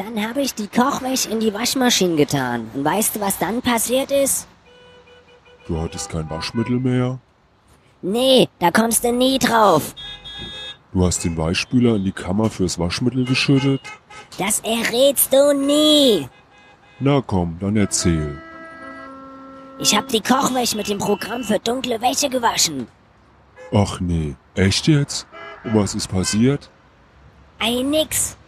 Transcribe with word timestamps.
Dann 0.00 0.26
habe 0.26 0.40
ich 0.40 0.54
die 0.54 0.66
Kochwäsche 0.66 1.28
in 1.28 1.40
die 1.40 1.52
Waschmaschine 1.52 2.16
getan. 2.16 2.70
Und 2.72 2.86
weißt 2.86 3.16
du, 3.16 3.20
was 3.20 3.36
dann 3.38 3.60
passiert 3.60 4.10
ist? 4.10 4.48
Du 5.66 5.78
hattest 5.78 6.08
kein 6.08 6.30
Waschmittel 6.30 6.80
mehr. 6.80 7.18
Nee, 8.00 8.48
da 8.60 8.70
kommst 8.70 9.04
du 9.04 9.12
nie 9.12 9.38
drauf. 9.38 9.94
Du 10.94 11.04
hast 11.04 11.22
den 11.22 11.36
Weichspüler 11.36 11.96
in 11.96 12.04
die 12.04 12.12
Kammer 12.12 12.48
fürs 12.48 12.78
Waschmittel 12.78 13.26
geschüttet. 13.26 13.82
Das 14.38 14.60
errätst 14.60 15.34
du 15.34 15.52
nie. 15.52 16.26
Na 16.98 17.20
komm, 17.20 17.58
dann 17.60 17.76
erzähl. 17.76 18.40
Ich 19.80 19.94
hab 19.94 20.08
die 20.08 20.22
Kochwäsche 20.22 20.78
mit 20.78 20.88
dem 20.88 20.98
Programm 20.98 21.44
für 21.44 21.58
dunkle 21.58 22.00
Wäsche 22.00 22.30
gewaschen. 22.30 22.86
Ach 23.70 24.00
nee, 24.00 24.34
echt 24.54 24.86
jetzt? 24.86 25.26
Und 25.62 25.74
was 25.74 25.94
ist 25.94 26.08
passiert? 26.08 26.70
Ei, 27.58 27.82
nix. 27.82 28.38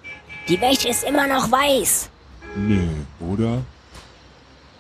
Die 0.49 0.61
Wäsche 0.61 0.89
ist 0.89 1.05
immer 1.05 1.27
noch 1.27 1.51
weiß. 1.51 2.11
Nee, 2.57 2.89
oder? 3.21 3.63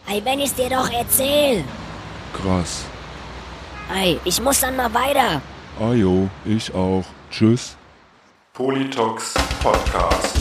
Ei, 0.08 0.20
wenn 0.24 0.40
ich's 0.40 0.54
dir 0.54 0.68
doch 0.68 0.90
erzähl. 0.90 1.64
Krass. 2.32 2.84
Ei, 3.92 4.18
ich 4.24 4.40
muss 4.40 4.60
dann 4.60 4.76
mal 4.76 4.92
weiter. 4.92 5.40
Ajo, 5.78 6.28
ich 6.44 6.74
auch. 6.74 7.04
Tschüss. 7.30 7.76
Politox 8.52 9.34
Podcast. 9.62 10.36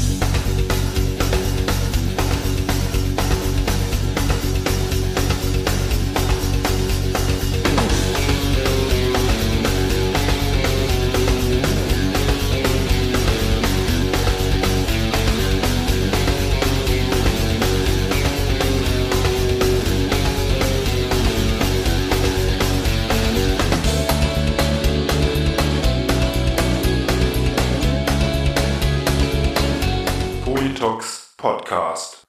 Podcast. 31.72 32.28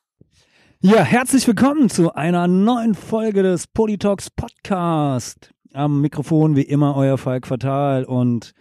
Ja, 0.83 1.03
herzlich 1.03 1.49
willkommen 1.49 1.91
zu 1.91 2.15
einer 2.15 2.47
neuen 2.47 2.95
Folge 2.95 3.43
des 3.43 3.67
Politox 3.67 4.31
Podcast. 4.31 5.51
Am 5.73 6.01
Mikrofon 6.01 6.55
wie 6.55 6.63
immer 6.63 6.95
euer 6.95 7.19
Falk 7.19 7.49
Fatal 7.49 8.05
und 8.05 8.53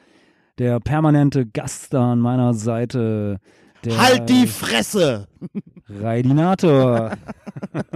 der 0.57 0.79
permanente 0.79 1.45
Gast 1.45 1.93
da 1.93 2.13
an 2.13 2.19
meiner 2.19 2.55
Seite. 2.55 3.37
Der 3.85 3.95
Halt 3.95 4.27
die 4.27 4.47
Fresse! 4.47 5.27
Raidinator. 5.87 7.15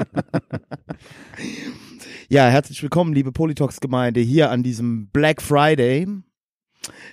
Ja, 2.29 2.47
herzlich 2.47 2.81
willkommen, 2.83 3.13
liebe 3.13 3.31
Politox-Gemeinde, 3.31 4.19
hier 4.19 4.49
an 4.51 4.61
diesem 4.61 5.09
Black 5.09 5.41
Friday. 5.43 6.07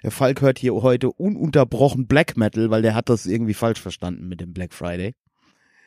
Der 0.02 0.10
Falk 0.10 0.40
hört 0.42 0.58
hier 0.58 0.74
heute 0.74 1.10
ununterbrochen 1.10 2.06
Black 2.06 2.36
Metal, 2.36 2.70
weil 2.70 2.82
der 2.82 2.94
hat 2.94 3.08
das 3.10 3.26
irgendwie 3.26 3.52
falsch 3.54 3.80
verstanden 3.80 4.26
mit 4.28 4.40
dem 4.40 4.54
Black 4.54 4.72
Friday. 4.72 5.14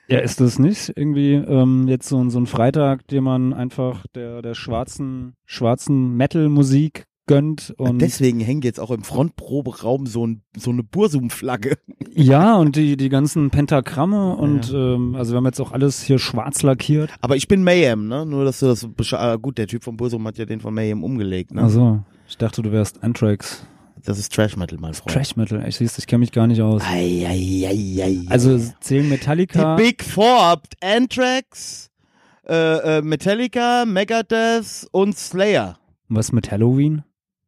Ja, 0.07 0.19
ist 0.19 0.39
das 0.41 0.59
nicht 0.59 0.93
irgendwie 0.95 1.33
ähm, 1.33 1.87
jetzt 1.87 2.07
so, 2.09 2.17
ein- 2.19 2.29
so 2.29 2.39
ein 2.39 2.45
Freitag, 2.47 3.07
den 3.07 3.23
man 3.23 3.53
einfach 3.53 4.05
der, 4.15 4.41
der 4.41 4.53
schwarzen, 4.55 5.33
schwarzen 5.45 6.15
Metal-Musik 6.15 7.05
gönnt 7.27 7.73
und 7.77 7.99
Deswegen 8.03 8.39
hängt 8.39 8.63
jetzt 8.65 8.79
auch 8.79 8.91
im 8.91 9.01
Frontproberaum 9.01 10.05
so, 10.05 10.27
ein, 10.27 10.43
so 10.55 10.69
eine 10.69 10.83
Bursum-Flagge. 10.83 11.75
ja 12.13 12.55
und 12.55 12.75
die 12.75 12.97
die 12.97 13.09
ganzen 13.09 13.49
Pentagramme 13.49 14.35
und 14.35 14.71
ähm, 14.71 15.15
also 15.15 15.33
wir 15.33 15.37
haben 15.37 15.45
jetzt 15.45 15.59
auch 15.59 15.71
alles 15.71 16.03
hier 16.03 16.19
schwarz 16.19 16.61
lackiert. 16.61 17.09
Aber 17.21 17.35
ich 17.35 17.47
bin 17.47 17.63
Mayhem, 17.63 18.07
ne? 18.07 18.27
Nur, 18.27 18.45
dass 18.45 18.59
du 18.59 18.67
das 18.67 18.87
ah, 19.13 19.37
Gut, 19.37 19.57
der 19.57 19.65
Typ 19.65 19.83
von 19.83 19.97
Bursum 19.97 20.27
hat 20.27 20.37
ja 20.37 20.45
den 20.45 20.59
von 20.59 20.73
Mayhem 20.73 21.03
umgelegt, 21.03 21.51
ne? 21.53 21.63
Also 21.63 22.03
ich 22.27 22.37
dachte, 22.37 22.61
du 22.61 22.71
wärst 22.71 23.03
Anthrax. 23.03 23.65
Das 24.05 24.19
ist 24.19 24.33
Trash 24.33 24.55
Metal, 24.55 24.77
mein 24.79 24.93
Freund. 24.93 25.13
Trash 25.13 25.35
Metal, 25.35 25.67
ich 25.67 25.77
siehst, 25.77 25.97
ich 25.97 26.05
kenne 26.05 26.19
mich 26.19 26.31
gar 26.31 26.45
nicht 26.45 26.61
aus. 26.61 26.81
Ei, 26.85 27.25
ei, 27.27 27.67
ei, 27.67 28.03
ei, 28.03 28.25
Also 28.29 28.59
zählen 28.79 29.09
Metallica. 29.09 29.75
Die 29.75 29.83
Big 29.83 30.03
Four 30.03 30.45
habt 30.45 30.75
Anthrax, 30.83 31.89
äh, 32.47 32.97
äh, 32.97 33.01
Metallica, 33.01 33.85
Megadeth 33.85 34.87
und 34.91 35.17
Slayer. 35.17 35.79
Was 36.07 36.31
mit 36.31 36.51
Halloween? 36.51 37.03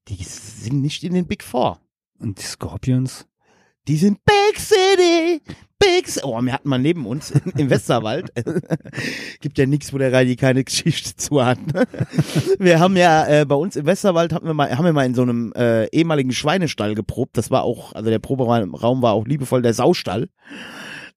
Die 0.07 0.23
sind 0.23 0.81
nicht 0.81 1.03
in 1.03 1.13
den 1.13 1.27
Big 1.27 1.43
Four. 1.43 1.79
Und 2.17 2.39
die 2.39 2.43
Scorpions? 2.45 3.27
Die 3.87 3.97
sind 3.97 4.19
Big 4.25 4.59
City, 4.59 5.41
Big 5.79 6.07
City. 6.07 6.25
Oh, 6.25 6.41
wir 6.41 6.53
hatten 6.53 6.69
mal 6.69 6.79
neben 6.79 7.05
uns 7.05 7.31
im 7.57 7.69
Westerwald. 7.69 8.31
Gibt 9.41 9.57
ja 9.57 9.65
nichts, 9.65 9.93
wo 9.93 9.97
der 9.97 10.11
Reini 10.11 10.35
keine 10.35 10.63
Geschichte 10.63 11.15
zu 11.15 11.43
hat. 11.43 11.59
ne? 11.73 11.87
wir 12.59 12.79
haben 12.79 12.97
ja 12.97 13.27
äh, 13.27 13.45
bei 13.45 13.55
uns 13.55 13.75
im 13.75 13.85
Westerwald 13.85 14.33
haben 14.33 14.45
wir 14.45 14.53
mal, 14.53 14.75
haben 14.75 14.85
wir 14.85 14.93
mal 14.93 15.05
in 15.05 15.15
so 15.15 15.21
einem 15.21 15.53
äh, 15.53 15.85
ehemaligen 15.87 16.31
Schweinestall 16.31 16.95
geprobt. 16.95 17.37
Das 17.37 17.51
war 17.51 17.63
auch, 17.63 17.93
also 17.93 18.09
der 18.09 18.19
Proberaum 18.19 19.01
war 19.01 19.13
auch 19.13 19.25
liebevoll 19.25 19.61
der 19.61 19.73
Saustall. 19.73 20.29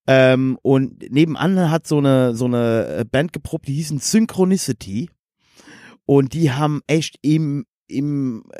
Ähm, 0.07 0.57
und 0.61 1.11
nebenan 1.11 1.69
hat 1.69 1.85
so 1.85 1.99
eine 1.99 2.35
so 2.35 2.45
eine 2.45 2.97
äh, 2.99 3.05
Band 3.05 3.33
geprobt, 3.33 3.67
die 3.67 3.73
hießen 3.73 3.99
Synchronicity. 3.99 5.09
Und 6.05 6.33
die 6.33 6.51
haben 6.51 6.81
echt 6.87 7.17
im 7.21 7.65
im 7.87 8.43
äh, 8.51 8.59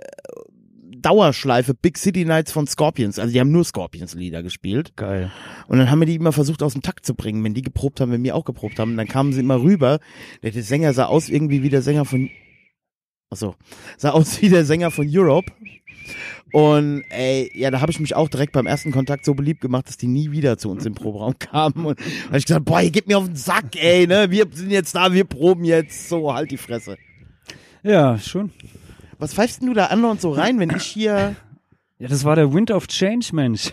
Dauerschleife 1.02 1.74
Big 1.74 1.98
City 1.98 2.26
Nights 2.26 2.52
von 2.52 2.68
Scorpions. 2.68 3.20
Also 3.20 3.34
die 3.34 3.40
haben 3.40 3.52
nur 3.52 3.64
Scorpions-Lieder 3.64 4.44
gespielt. 4.44 4.96
Geil. 4.96 5.32
Und 5.68 5.78
dann 5.78 5.90
haben 5.90 6.00
wir 6.00 6.06
die 6.06 6.16
immer 6.16 6.32
versucht 6.32 6.64
aus 6.64 6.74
dem 6.74 6.82
Takt 6.82 7.06
zu 7.06 7.16
bringen. 7.16 7.44
Wenn 7.44 7.54
die 7.54 7.62
geprobt 7.62 8.00
haben, 8.00 8.12
wenn 8.12 8.24
wir 8.24 8.36
auch 8.36 8.46
geprobt 8.46 8.80
haben, 8.80 8.98
dann 8.98 9.08
kamen 9.08 9.34
sie 9.34 9.40
immer 9.40 9.62
rüber. 9.62 10.00
Der, 10.44 10.52
der 10.52 10.64
Sänger 10.64 10.94
sah 10.94 11.06
aus 11.06 11.30
irgendwie 11.30 11.64
wie 11.64 11.70
der 11.70 11.82
Sänger 11.82 12.06
von, 12.06 12.30
achso, 13.30 13.56
sah 13.98 14.12
aus 14.12 14.42
wie 14.42 14.50
der 14.50 14.66
Sänger 14.66 14.92
von 14.92 15.08
Europe. 15.10 15.52
Und 16.52 17.04
ey, 17.10 17.50
ja, 17.56 17.72
da 17.72 17.80
habe 17.80 17.92
ich 17.92 18.00
mich 18.00 18.16
auch 18.16 18.28
direkt 18.28 18.52
beim 18.52 18.66
ersten 18.66 18.92
Kontakt 18.92 19.24
so 19.24 19.34
beliebt 19.34 19.62
gemacht, 19.62 19.88
dass 19.88 19.98
die 19.98 20.08
nie 20.08 20.32
wieder 20.32 20.58
zu 20.58 20.70
uns 20.70 20.86
im 20.86 20.94
Proberaum 20.94 21.36
kamen. 21.40 21.86
Und 21.86 22.00
hab 22.28 22.36
ich 22.36 22.46
gesagt, 22.46 22.66
boah, 22.66 22.82
ihr 22.82 22.92
gebt 22.92 23.08
mir 23.08 23.18
auf 23.18 23.26
den 23.26 23.36
Sack, 23.36 23.76
ey, 23.76 24.06
ne? 24.08 24.30
Wir 24.30 24.46
sind 24.52 24.72
jetzt 24.72 24.94
da, 24.96 25.14
wir 25.14 25.24
proben 25.24 25.64
jetzt. 25.64 26.10
So, 26.10 26.34
halt 26.34 26.52
die 26.52 26.58
Fresse. 26.58 26.98
Ja, 27.84 28.18
schon. 28.20 28.52
Was 29.22 29.36
pfeifst 29.36 29.62
denn 29.62 29.68
du 29.68 29.76
da 29.76 29.86
an 29.86 30.04
und 30.04 30.20
so 30.20 30.32
rein, 30.32 30.60
wenn 30.60 30.72
ich 30.72 30.82
hier 30.82 31.36
Ja, 32.00 32.08
das 32.08 32.24
war 32.24 32.36
der 32.36 32.52
Wind 32.52 32.72
of 32.72 32.88
Change, 32.88 33.28
Mensch. 33.34 33.72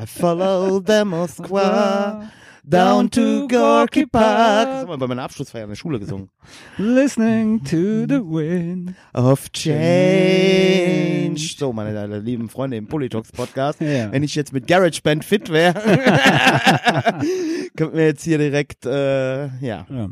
I 0.00 0.06
follow 0.06 0.78
the 0.78 1.04
Moskwa 1.04 2.30
down 2.62 3.10
to 3.10 3.48
Gorky 3.48 4.06
Park. 4.06 4.68
Das 4.68 4.82
haben 4.82 4.90
wir 4.90 4.98
bei 4.98 5.08
meiner 5.08 5.24
Abschlussfeier 5.24 5.64
in 5.64 5.70
der 5.70 5.74
Schule 5.74 5.98
gesungen. 5.98 6.30
Listening 6.76 7.64
to 7.64 8.06
the 8.06 8.22
wind. 8.22 8.94
Of 9.12 9.50
Change. 9.50 11.56
So, 11.58 11.72
meine 11.72 12.20
lieben 12.20 12.48
Freunde 12.48 12.76
im 12.76 12.86
Politox 12.86 13.32
Podcast. 13.32 13.80
Ja. 13.80 14.12
Wenn 14.12 14.22
ich 14.22 14.36
jetzt 14.36 14.52
mit 14.52 14.68
GarageBand 14.68 15.24
fit 15.24 15.50
wäre, 15.50 15.74
könnten 17.76 17.96
wir 17.96 18.06
jetzt 18.06 18.22
hier 18.22 18.38
direkt, 18.38 18.86
äh, 18.86 19.46
ja. 19.46 19.84
Ja, 19.90 20.08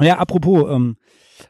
ja 0.00 0.18
apropos, 0.18 0.68
ähm, 0.68 0.96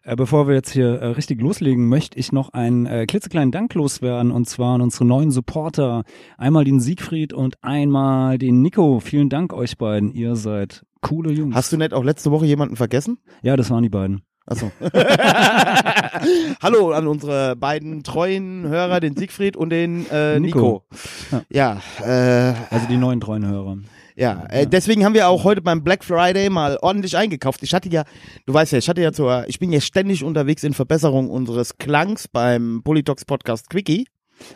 äh, 0.02 0.16
bevor 0.16 0.48
wir 0.48 0.54
jetzt 0.54 0.70
hier 0.70 1.00
äh, 1.00 1.06
richtig 1.08 1.40
loslegen, 1.40 1.88
möchte 1.88 2.18
ich 2.18 2.32
noch 2.32 2.52
einen 2.52 2.86
äh, 2.86 3.06
klitzekleinen 3.06 3.52
Dank 3.52 3.74
loswerden 3.74 4.30
und 4.30 4.48
zwar 4.48 4.74
an 4.74 4.80
unsere 4.80 5.04
neuen 5.04 5.30
Supporter. 5.30 6.04
Einmal 6.38 6.64
den 6.64 6.80
Siegfried 6.80 7.32
und 7.32 7.62
einmal 7.62 8.38
den 8.38 8.62
Nico. 8.62 9.00
Vielen 9.00 9.28
Dank 9.28 9.52
euch 9.52 9.78
beiden. 9.78 10.12
Ihr 10.12 10.36
seid 10.36 10.84
coole 11.00 11.32
Jungs. 11.32 11.54
Hast 11.54 11.72
du 11.72 11.76
nicht 11.76 11.92
auch 11.92 12.04
letzte 12.04 12.30
Woche 12.30 12.46
jemanden 12.46 12.76
vergessen? 12.76 13.18
ja, 13.42 13.56
das 13.56 13.70
waren 13.70 13.82
die 13.82 13.88
beiden. 13.88 14.22
Achso. 14.44 14.72
Hallo 16.62 16.90
an 16.90 17.06
unsere 17.06 17.54
beiden 17.54 18.02
treuen 18.02 18.66
Hörer, 18.66 18.98
den 18.98 19.16
Siegfried 19.16 19.56
und 19.56 19.70
den 19.70 20.06
äh, 20.10 20.40
Nico. 20.40 20.84
Nico. 21.30 21.44
Ja, 21.50 21.80
äh, 22.04 22.54
Also 22.70 22.86
die 22.88 22.96
neuen 22.96 23.20
treuen 23.20 23.46
Hörer. 23.46 23.78
Ja, 24.16 24.44
äh, 24.50 24.66
deswegen 24.66 25.04
haben 25.04 25.14
wir 25.14 25.28
auch 25.28 25.44
heute 25.44 25.62
beim 25.62 25.82
Black 25.82 26.04
Friday 26.04 26.50
mal 26.50 26.78
ordentlich 26.82 27.16
eingekauft. 27.16 27.62
Ich 27.62 27.72
hatte 27.74 27.88
ja, 27.88 28.04
du 28.46 28.52
weißt 28.54 28.72
ja, 28.72 28.78
ich 28.78 28.88
hatte 28.88 29.00
ja 29.00 29.12
zur, 29.12 29.44
ich 29.48 29.58
bin 29.58 29.72
ja 29.72 29.80
ständig 29.80 30.22
unterwegs 30.22 30.64
in 30.64 30.74
Verbesserung 30.74 31.30
unseres 31.30 31.78
Klangs 31.78 32.28
beim 32.28 32.82
Politox 32.84 33.24
Podcast 33.24 33.70
Quickie 33.70 34.06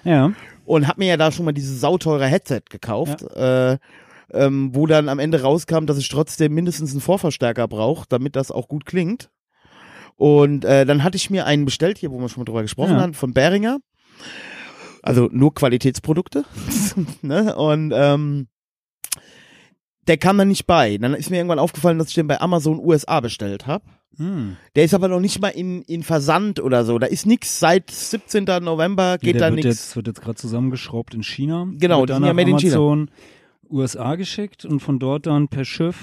Ja. 0.04 0.32
und 0.64 0.86
hab 0.88 0.98
mir 0.98 1.06
ja 1.06 1.16
da 1.16 1.32
schon 1.32 1.44
mal 1.46 1.52
dieses 1.52 1.80
sauteure 1.80 2.26
Headset 2.26 2.62
gekauft, 2.70 3.22
äh, 3.34 3.78
ähm, 4.32 4.74
wo 4.74 4.86
dann 4.86 5.08
am 5.08 5.18
Ende 5.18 5.40
rauskam, 5.42 5.86
dass 5.86 5.98
ich 5.98 6.08
trotzdem 6.08 6.52
mindestens 6.52 6.90
einen 6.92 7.00
Vorverstärker 7.00 7.66
brauche, 7.68 8.06
damit 8.08 8.36
das 8.36 8.50
auch 8.50 8.68
gut 8.68 8.84
klingt. 8.84 9.30
Und 10.16 10.64
äh, 10.64 10.84
dann 10.86 11.04
hatte 11.04 11.16
ich 11.16 11.30
mir 11.30 11.46
einen 11.46 11.64
bestellt, 11.64 11.98
hier, 11.98 12.10
wo 12.10 12.18
wir 12.18 12.28
schon 12.28 12.40
mal 12.40 12.44
drüber 12.46 12.62
gesprochen 12.62 12.94
Ja. 12.96 13.00
haben, 13.02 13.14
von 13.14 13.32
Behringer. 13.32 13.78
Also 15.02 15.28
nur 15.30 15.54
Qualitätsprodukte. 15.54 16.44
ne? 17.22 17.54
Und 17.54 17.92
ähm, 17.94 18.48
der 20.06 20.16
kam 20.16 20.38
dann 20.38 20.48
nicht 20.48 20.66
bei. 20.66 20.98
Dann 20.98 21.14
ist 21.14 21.30
mir 21.30 21.36
irgendwann 21.36 21.58
aufgefallen, 21.58 21.98
dass 21.98 22.08
ich 22.08 22.14
den 22.14 22.26
bei 22.26 22.40
Amazon 22.40 22.78
USA 22.78 23.20
bestellt 23.20 23.66
habe. 23.66 23.84
Hm. 24.16 24.56
Der 24.74 24.84
ist 24.84 24.94
aber 24.94 25.08
noch 25.08 25.20
nicht 25.20 25.40
mal 25.40 25.48
in, 25.48 25.82
in 25.82 26.02
Versand 26.02 26.60
oder 26.60 26.84
so. 26.84 26.98
Da 26.98 27.06
ist 27.06 27.26
nix 27.26 27.60
seit 27.60 27.90
17. 27.90 28.44
November, 28.62 29.18
geht 29.18 29.34
der 29.34 29.42
da 29.42 29.46
wird 29.54 29.64
nix. 29.64 29.66
jetzt, 29.66 29.96
wird 29.96 30.06
jetzt 30.06 30.22
gerade 30.22 30.36
zusammengeschraubt 30.36 31.14
in 31.14 31.22
China. 31.22 31.66
Genau, 31.78 32.00
Wird 32.00 32.10
die 32.10 32.12
dann 32.14 32.24
ja 32.24 32.32
made 32.32 32.50
in 32.50 32.58
China. 32.58 32.76
Amazon 32.76 33.10
USA 33.68 34.14
geschickt 34.14 34.64
und 34.64 34.80
von 34.80 34.98
dort 34.98 35.26
dann 35.26 35.48
per 35.48 35.64
Schiff. 35.64 35.96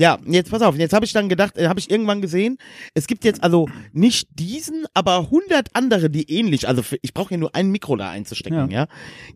Ja, 0.00 0.16
jetzt 0.26 0.52
pass 0.52 0.62
auf, 0.62 0.76
jetzt 0.76 0.92
habe 0.92 1.04
ich 1.04 1.12
dann 1.12 1.28
gedacht, 1.28 1.58
äh, 1.58 1.66
habe 1.66 1.80
ich 1.80 1.90
irgendwann 1.90 2.22
gesehen, 2.22 2.58
es 2.94 3.08
gibt 3.08 3.24
jetzt 3.24 3.42
also 3.42 3.66
nicht 3.92 4.28
diesen, 4.38 4.86
aber 4.94 5.18
100 5.18 5.70
andere, 5.74 6.08
die 6.08 6.30
ähnlich, 6.30 6.68
also 6.68 6.84
für, 6.84 6.98
ich 7.02 7.12
brauche 7.12 7.34
ja 7.34 7.36
nur 7.36 7.52
ein 7.56 7.72
Mikro 7.72 7.96
da 7.96 8.08
einzustecken, 8.08 8.70
ja. 8.70 8.82
Ja. 8.82 8.86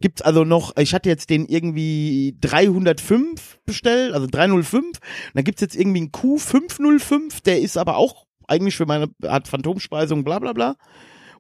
Gibt's 0.01 0.23
also 0.23 0.45
noch, 0.45 0.77
ich 0.77 0.95
hatte 0.95 1.09
jetzt 1.09 1.31
den 1.31 1.47
irgendwie 1.47 2.37
305 2.41 3.59
bestellt, 3.67 4.15
also 4.15 4.29
305, 4.31 4.85
und 4.85 5.01
dann 5.35 5.43
gibt's 5.43 5.63
jetzt 5.63 5.75
irgendwie 5.75 6.03
einen 6.03 6.11
Q505, 6.13 7.43
der 7.43 7.61
ist 7.61 7.77
aber 7.77 7.97
auch 7.97 8.27
eigentlich 8.47 8.77
für 8.77 8.87
meine, 8.87 9.09
hat 9.27 9.49
Phantomspeisung, 9.49 10.23
bla 10.23 10.39
bla 10.39 10.53
bla. 10.53 10.77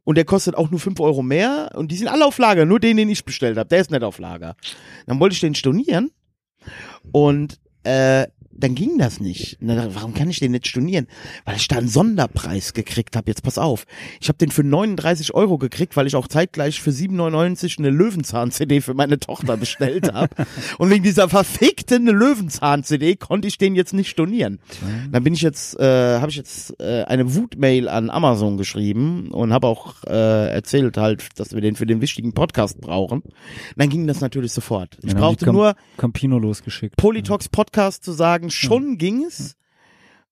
Und 0.02 0.16
der 0.16 0.24
kostet 0.24 0.56
auch 0.56 0.68
nur 0.72 0.80
5 0.80 0.98
Euro 0.98 1.22
mehr 1.22 1.70
und 1.76 1.92
die 1.92 1.96
sind 1.96 2.08
alle 2.08 2.26
auf 2.26 2.38
Lager, 2.38 2.64
nur 2.64 2.80
den, 2.80 2.96
den 2.96 3.08
ich 3.08 3.24
bestellt 3.24 3.56
habe, 3.56 3.68
der 3.68 3.80
ist 3.82 3.92
nicht 3.92 4.02
auf 4.02 4.18
Lager. 4.18 4.56
Dann 5.06 5.20
wollte 5.20 5.34
ich 5.34 5.40
den 5.40 5.54
stornieren 5.54 6.10
und 7.12 7.60
äh, 7.84 8.26
dann 8.54 8.74
ging 8.74 8.98
das 8.98 9.20
nicht. 9.20 9.60
Und 9.60 9.68
dann 9.68 9.76
dachte 9.76 9.90
ich, 9.90 9.96
warum 9.96 10.14
kann 10.14 10.30
ich 10.30 10.40
den 10.40 10.52
nicht 10.52 10.66
stornieren? 10.66 11.06
Weil 11.44 11.56
ich 11.56 11.68
da 11.68 11.78
einen 11.78 11.88
Sonderpreis 11.88 12.74
gekriegt 12.74 13.16
habe. 13.16 13.30
Jetzt 13.30 13.42
pass 13.42 13.58
auf. 13.58 13.84
Ich 14.20 14.28
habe 14.28 14.38
den 14.38 14.50
für 14.50 14.64
39 14.64 15.34
Euro 15.34 15.58
gekriegt, 15.58 15.96
weil 15.96 16.06
ich 16.06 16.16
auch 16.16 16.28
zeitgleich 16.28 16.80
für 16.80 16.90
7,99 16.90 17.78
eine 17.78 17.90
Löwenzahn-CD 17.90 18.80
für 18.80 18.94
meine 18.94 19.18
Tochter 19.18 19.56
bestellt 19.56 20.12
habe. 20.12 20.34
Und 20.78 20.90
wegen 20.90 21.02
dieser 21.02 21.28
verfickten 21.28 22.06
Löwenzahn-CD 22.06 23.16
konnte 23.16 23.48
ich 23.48 23.58
den 23.58 23.74
jetzt 23.74 23.94
nicht 23.94 24.10
stornieren. 24.10 24.58
Dann 25.10 25.24
bin 25.24 25.34
ich 25.34 25.42
jetzt, 25.42 25.78
äh, 25.78 26.18
habe 26.18 26.30
ich 26.30 26.36
jetzt 26.36 26.78
äh, 26.80 27.04
eine 27.04 27.34
Wutmail 27.34 27.88
an 27.88 28.10
Amazon 28.10 28.56
geschrieben 28.56 29.30
und 29.30 29.52
habe 29.52 29.66
auch 29.66 30.04
äh, 30.04 30.52
erzählt 30.52 30.96
halt, 30.96 31.38
dass 31.38 31.52
wir 31.52 31.60
den 31.60 31.76
für 31.76 31.86
den 31.86 32.00
wichtigen 32.00 32.32
Podcast 32.32 32.80
brauchen. 32.80 33.22
dann 33.76 33.88
ging 33.88 34.06
das 34.06 34.20
natürlich 34.20 34.52
sofort. 34.52 34.98
Ich 35.02 35.10
die 35.10 35.14
brauchte 35.14 35.50
nur 35.50 35.74
Campino 35.96 36.38
losgeschickt. 36.38 36.96
Politox 36.96 37.48
Podcast 37.48 38.04
zu 38.04 38.12
sagen, 38.12 38.41
schon 38.50 38.98
ging 38.98 39.24
es. 39.24 39.56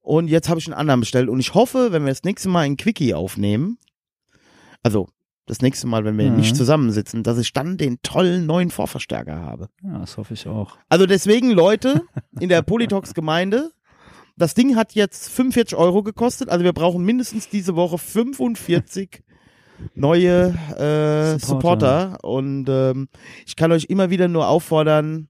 Und 0.02 0.28
jetzt 0.28 0.48
habe 0.48 0.58
ich 0.58 0.66
einen 0.66 0.74
anderen 0.74 1.00
bestellt. 1.00 1.28
Und 1.28 1.40
ich 1.40 1.54
hoffe, 1.54 1.92
wenn 1.92 2.04
wir 2.04 2.10
das 2.10 2.24
nächste 2.24 2.48
Mal 2.48 2.60
ein 2.60 2.76
Quickie 2.76 3.14
aufnehmen, 3.14 3.78
also 4.82 5.08
das 5.46 5.60
nächste 5.62 5.86
Mal, 5.86 6.04
wenn 6.04 6.16
wir 6.16 6.30
Mhm. 6.30 6.36
nicht 6.36 6.56
zusammensitzen, 6.56 7.22
dass 7.22 7.36
ich 7.38 7.52
dann 7.52 7.76
den 7.76 8.00
tollen 8.02 8.46
neuen 8.46 8.70
Vorverstärker 8.70 9.36
habe. 9.40 9.68
Ja, 9.82 9.98
das 9.98 10.16
hoffe 10.16 10.34
ich 10.34 10.46
auch. 10.46 10.78
Also 10.88 11.06
deswegen, 11.06 11.50
Leute, 11.50 12.02
in 12.40 12.48
der 12.48 12.62
Politox-Gemeinde, 12.62 13.72
das 14.36 14.54
Ding 14.54 14.76
hat 14.76 14.94
jetzt 14.94 15.28
45 15.28 15.76
Euro 15.76 16.02
gekostet. 16.02 16.48
Also 16.48 16.64
wir 16.64 16.72
brauchen 16.72 17.04
mindestens 17.04 17.48
diese 17.48 17.74
Woche 17.76 17.98
45 17.98 19.22
neue 19.94 20.54
äh, 20.78 21.38
Supporter. 21.38 22.12
Supporter. 22.12 22.18
Und 22.24 22.66
ähm, 22.68 23.08
ich 23.44 23.56
kann 23.56 23.72
euch 23.72 23.84
immer 23.86 24.08
wieder 24.10 24.28
nur 24.28 24.46
auffordern, 24.48 25.28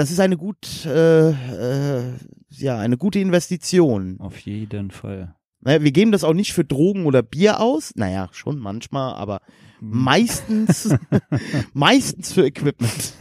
das 0.00 0.10
ist 0.10 0.18
eine 0.18 0.38
gut, 0.38 0.86
äh, 0.86 1.28
äh, 1.28 2.14
ja, 2.48 2.78
eine 2.78 2.96
gute 2.96 3.18
Investition. 3.18 4.16
Auf 4.18 4.38
jeden 4.38 4.90
Fall. 4.90 5.34
Naja, 5.60 5.82
wir 5.82 5.92
geben 5.92 6.10
das 6.10 6.24
auch 6.24 6.32
nicht 6.32 6.54
für 6.54 6.64
Drogen 6.64 7.04
oder 7.04 7.22
Bier 7.22 7.60
aus. 7.60 7.92
Naja, 7.96 8.30
schon 8.32 8.58
manchmal, 8.58 9.12
aber 9.16 9.42
meistens, 9.78 10.96
meistens 11.74 12.32
für 12.32 12.46
Equipment. 12.46 13.12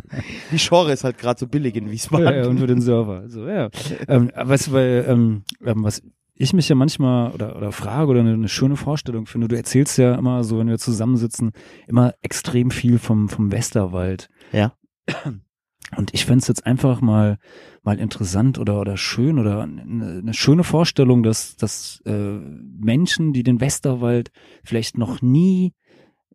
Die 0.52 0.58
Schore 0.58 0.92
ist 0.92 1.04
halt 1.04 1.18
gerade 1.18 1.38
so 1.38 1.46
billig 1.46 1.76
in 1.76 1.84
Ja, 1.84 1.92
Wiesbaden. 1.92 2.34
ja, 2.34 2.48
und 2.48 2.58
für 2.60 2.66
den 2.66 2.80
Server. 2.80 3.18
Also, 3.18 3.46
ja. 3.46 3.68
ähm, 4.08 4.32
weißt 4.34 4.68
du, 4.68 4.72
weil, 4.72 5.04
ähm, 5.06 5.42
ähm, 5.62 5.84
was 5.84 6.02
ich 6.34 6.54
mich 6.54 6.66
ja 6.66 6.74
manchmal 6.76 7.32
oder, 7.32 7.56
oder 7.56 7.72
frage 7.72 8.10
oder 8.10 8.20
eine, 8.20 8.32
eine 8.32 8.48
schöne 8.48 8.76
Vorstellung 8.76 9.26
finde, 9.26 9.48
du 9.48 9.56
erzählst 9.56 9.98
ja 9.98 10.14
immer 10.14 10.44
so, 10.44 10.58
wenn 10.58 10.68
wir 10.68 10.78
zusammensitzen, 10.78 11.52
immer 11.86 12.14
extrem 12.22 12.70
viel 12.70 12.98
vom, 12.98 13.28
vom 13.28 13.52
Westerwald. 13.52 14.30
Ja. 14.50 14.72
Und 15.96 16.14
ich 16.14 16.24
fänd's 16.24 16.44
es 16.44 16.48
jetzt 16.48 16.66
einfach 16.66 17.00
mal, 17.00 17.38
mal 17.82 17.98
interessant 17.98 18.58
oder, 18.58 18.80
oder 18.80 18.96
schön 18.96 19.38
oder 19.38 19.62
eine, 19.62 20.20
eine 20.22 20.34
schöne 20.34 20.64
Vorstellung, 20.64 21.22
dass, 21.22 21.56
dass 21.56 22.02
äh, 22.06 22.38
Menschen, 22.78 23.32
die 23.32 23.42
den 23.42 23.60
Westerwald 23.60 24.30
vielleicht 24.64 24.96
noch 24.96 25.20
nie 25.20 25.72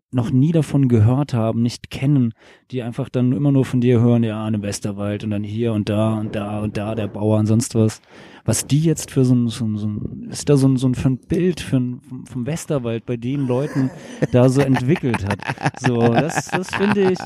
noch 0.10 0.32
nie 0.32 0.52
davon 0.54 0.88
gehört 0.88 1.34
haben, 1.34 1.62
nicht 1.62 1.90
kennen, 1.90 2.34
die 2.72 2.82
einfach 2.82 3.10
dann 3.10 3.34
immer 3.34 3.52
nur 3.52 3.66
von 3.66 3.82
dir 3.82 4.00
hören, 4.00 4.24
ja, 4.24 4.48
im 4.48 4.62
Westerwald 4.62 5.24
und 5.24 5.32
dann 5.32 5.44
hier 5.44 5.74
und 5.74 5.90
da 5.90 6.18
und 6.18 6.34
da 6.34 6.62
und 6.62 6.78
da 6.78 6.96
der 6.96 7.08
Bauer 7.08 7.40
und 7.40 7.46
sonst 7.46 7.76
was. 7.76 8.02
Was 8.48 8.66
die 8.66 8.80
jetzt 8.80 9.12
für 9.12 9.26
so 9.26 9.36
ein, 9.36 9.50
so 9.50 9.66
ein, 9.66 9.78
so 9.78 9.88
ein 9.88 10.28
ist 10.32 10.48
da 10.48 10.56
so 10.56 10.70
ein, 10.70 10.78
so 10.78 10.88
ein, 10.88 10.96
für 10.96 11.10
ein 11.10 11.18
Bild 11.18 11.60
für 11.60 11.76
ein, 11.76 12.00
vom, 12.24 12.46
Westerwald 12.46 13.06
bei 13.06 13.18
den 13.18 13.46
Leuten 13.46 13.92
da 14.32 14.48
so 14.48 14.62
entwickelt 14.62 15.26
hat. 15.28 15.40
So, 15.82 15.98
das, 16.00 16.48
das 16.48 16.70
finde 16.74 17.12
ich, 17.12 17.20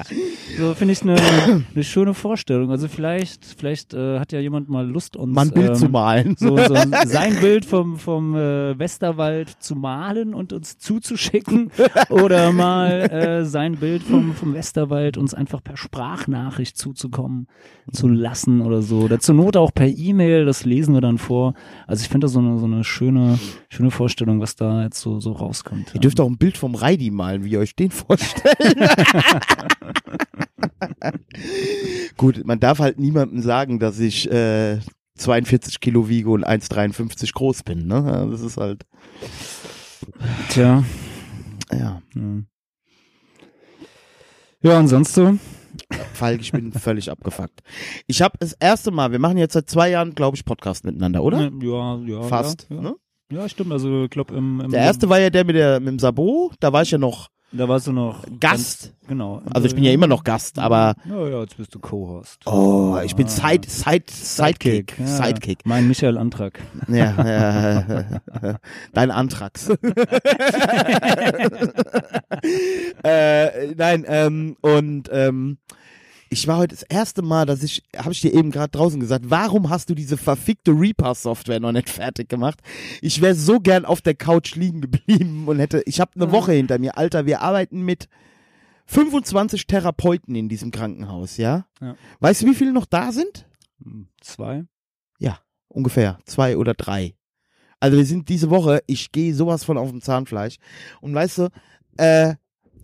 so 0.58 0.74
finde 0.74 0.94
ich 0.94 1.04
eine, 1.04 1.16
eine 1.76 1.84
schöne 1.84 2.16
Vorstellung. 2.16 2.72
Also 2.72 2.88
vielleicht, 2.88 3.46
vielleicht 3.46 3.94
äh, 3.94 4.20
hat 4.20 4.32
ja 4.32 4.40
jemand 4.40 4.70
mal 4.70 4.88
Lust 4.88 5.16
uns 5.16 5.36
Mal 5.36 5.44
ein 5.44 5.52
Bild 5.52 5.70
ähm, 5.70 5.76
zu 5.76 5.90
malen. 5.90 6.36
so, 6.40 6.58
so 6.58 6.76
sein 7.06 7.36
Bild 7.40 7.66
vom, 7.66 7.98
vom 7.98 8.36
äh, 8.36 8.80
Westerwald 8.80 9.50
zu 9.60 9.76
malen 9.76 10.34
und 10.34 10.54
uns 10.54 10.80
zuzuschicken 10.80 11.72
oder 12.10 12.52
mal 12.52 12.92
äh, 13.12 13.46
sein 13.46 13.76
Bild 13.76 14.02
vom, 14.02 14.34
vom 14.34 14.56
Westerwald 14.56 15.18
uns 15.18 15.36
einfach 15.36 15.64
per 15.64 15.78
Sprachnachricht 15.78 16.78
zuzukommen 16.78 17.48
zu 17.92 18.08
lassen 18.08 18.62
oder 18.62 18.82
so. 18.82 19.02
Oder 19.02 19.20
zur 19.20 19.36
Not 19.36 19.56
auch 19.56 19.72
per 19.72 19.88
E-Mail, 19.88 20.46
das 20.46 20.66
lesen 20.66 20.96
wir 20.96 21.02
dann 21.02 21.11
vor. 21.18 21.54
Also 21.88 22.02
ich 22.04 22.10
finde 22.10 22.26
das 22.26 22.34
so 22.34 22.40
eine, 22.40 22.58
so 22.60 22.66
eine 22.66 22.84
schöne, 22.84 23.40
schöne 23.70 23.92
Vorstellung, 23.92 24.40
was 24.40 24.56
da 24.56 24.84
jetzt 24.84 25.00
so, 25.00 25.20
so 25.20 25.32
rauskommt. 25.34 25.94
Ihr 25.94 26.02
dürft 26.02 26.20
auch 26.20 26.28
ein 26.28 26.38
Bild 26.38 26.58
vom 26.58 26.76
Reidi 26.76 27.12
malen, 27.12 27.44
wie 27.44 27.52
ihr 27.52 27.60
euch 27.60 27.76
den 27.76 27.92
vorstellt. 27.92 28.58
Gut, 32.18 32.46
man 32.46 32.60
darf 32.60 32.80
halt 32.80 33.00
niemandem 33.00 33.42
sagen, 33.42 33.80
dass 33.80 34.00
ich 34.00 34.30
äh, 34.32 34.80
42 35.18 35.80
Kilo 35.80 36.10
wiege 36.10 36.30
und 36.30 36.48
1,53 36.48 37.34
groß 37.34 37.64
bin. 37.64 37.88
Ne? 37.88 38.28
Das 38.32 38.42
ist 38.42 38.58
halt, 38.58 38.86
Tja. 40.50 40.84
ja. 41.72 42.02
Ja, 44.62 44.80
und 44.80 44.88
sonst 44.88 45.14
so? 45.14 45.38
Falk, 46.14 46.42
ich 46.42 46.52
bin 46.52 46.72
völlig 46.72 47.10
abgefuckt. 47.12 47.62
Ich 48.08 48.22
habe 48.22 48.38
das 48.40 48.54
erste 48.54 48.92
Mal, 48.92 49.12
wir 49.12 49.20
machen 49.20 49.38
jetzt 49.38 49.54
seit 49.54 49.70
zwei 49.70 49.90
Jahren, 49.90 50.14
glaube 50.16 50.36
ich, 50.38 50.46
Podcast 50.46 50.84
miteinander, 50.86 51.24
oder? 51.24 51.52
Ja, 51.62 51.98
ja. 52.06 52.22
Fast. 52.24 52.68
Ja, 52.70 52.76
ja. 52.78 52.82
Ne? 52.82 52.96
ja 53.32 53.50
stimmt. 53.50 53.72
Also 53.72 54.04
ich 54.06 54.10
glaube 54.10 54.36
im, 54.36 54.60
im 54.62 54.72
Der 54.72 54.82
erste 54.82 55.10
war 55.10 55.20
ja 55.20 55.30
der 55.30 55.46
mit, 55.46 55.56
der, 55.56 55.80
mit 55.80 55.90
dem 55.90 56.00
Sabo, 56.00 56.52
da 56.60 56.74
war 56.74 56.82
ich 56.84 56.92
ja 56.92 56.98
noch 56.98 57.30
Da 57.54 57.68
warst 57.68 57.88
du 57.88 57.92
noch 57.92 58.24
Gast. 58.40 58.40
Ganz, 58.40 58.94
genau. 59.08 59.42
Also 59.54 59.68
ich 59.68 59.76
bin 59.76 59.84
ja 59.84 59.92
immer 59.92 60.08
noch 60.08 60.24
Gast, 60.24 60.58
aber 60.60 60.96
Ja, 61.10 61.28
ja, 61.28 61.42
jetzt 61.42 61.58
bist 61.58 61.76
du 61.76 61.80
Co-Host. 61.80 62.46
oh, 62.46 62.98
ich 63.04 63.16
bin 63.16 63.28
Side, 63.28 63.68
Side, 63.68 64.06
Sidekick, 64.10 64.98
ja. 65.00 65.06
Sidekick. 65.06 65.66
Mein 65.66 65.88
Michael 65.88 66.18
Antrag. 66.18 66.60
Ja, 66.88 67.14
ja, 67.26 68.06
dein 68.94 69.12
Antrags. 69.12 69.70
äh, 73.04 73.74
nein, 73.76 74.06
ähm, 74.08 74.56
und 74.62 75.10
ähm, 75.12 75.58
ich 76.32 76.48
war 76.48 76.58
heute 76.58 76.76
das 76.76 76.84
erste 76.84 77.22
Mal, 77.22 77.46
dass 77.46 77.62
ich, 77.62 77.84
habe 77.96 78.14
ich 78.14 78.22
dir 78.22 78.34
eben 78.34 78.52
gerade 78.52 78.72
draußen 78.72 79.00
gesagt, 79.00 79.26
warum 79.28 79.70
hast 79.70 79.90
du 79.90 79.96
diese 79.96 80.16
verfickte 80.16 80.72
Reaper-Software 80.72 81.60
noch 81.60 81.74
nicht 81.74 81.90
fertig 81.90 82.30
gemacht? 82.30 82.62
Ich 83.02 83.22
wäre 83.22 83.36
so 83.36 83.60
gern 83.60 83.84
auf 83.86 84.02
der 84.02 84.16
Couch 84.16 84.56
liegen 84.56 84.80
geblieben 84.82 85.48
und 85.48 85.60
hätte, 85.60 85.84
ich 85.86 86.00
habe 86.00 86.12
eine 86.16 86.32
Woche 86.32 86.54
hinter 86.54 86.80
mir, 86.80 86.98
Alter, 86.98 87.26
wir 87.26 87.42
arbeiten 87.42 87.82
mit 87.82 88.08
25 88.86 89.68
Therapeuten 89.68 90.34
in 90.34 90.48
diesem 90.48 90.72
Krankenhaus, 90.72 91.36
ja? 91.38 91.66
Ja. 91.82 91.96
Weißt 92.22 92.42
du, 92.42 92.48
wie 92.48 92.56
viele 92.56 92.72
noch 92.72 92.86
da 92.86 93.12
sind? 93.12 93.46
Hm, 93.84 94.08
Zwei. 94.22 94.66
ungefähr 95.72 96.20
zwei 96.26 96.58
oder 96.58 96.74
drei. 96.74 97.16
Also 97.80 97.98
wir 97.98 98.06
sind 98.06 98.30
diese 98.30 98.50
Woche, 98.50 98.84
ich 98.88 99.12
gehe 99.12 99.34
sowas 99.34 99.64
von 99.64 99.78
auf 99.78 99.90
dem 99.90 100.02
Zahnfleisch. 100.02 100.58
Und 101.02 101.14
weißt 101.16 101.40
du, 101.40 101.50
äh, 101.98 102.36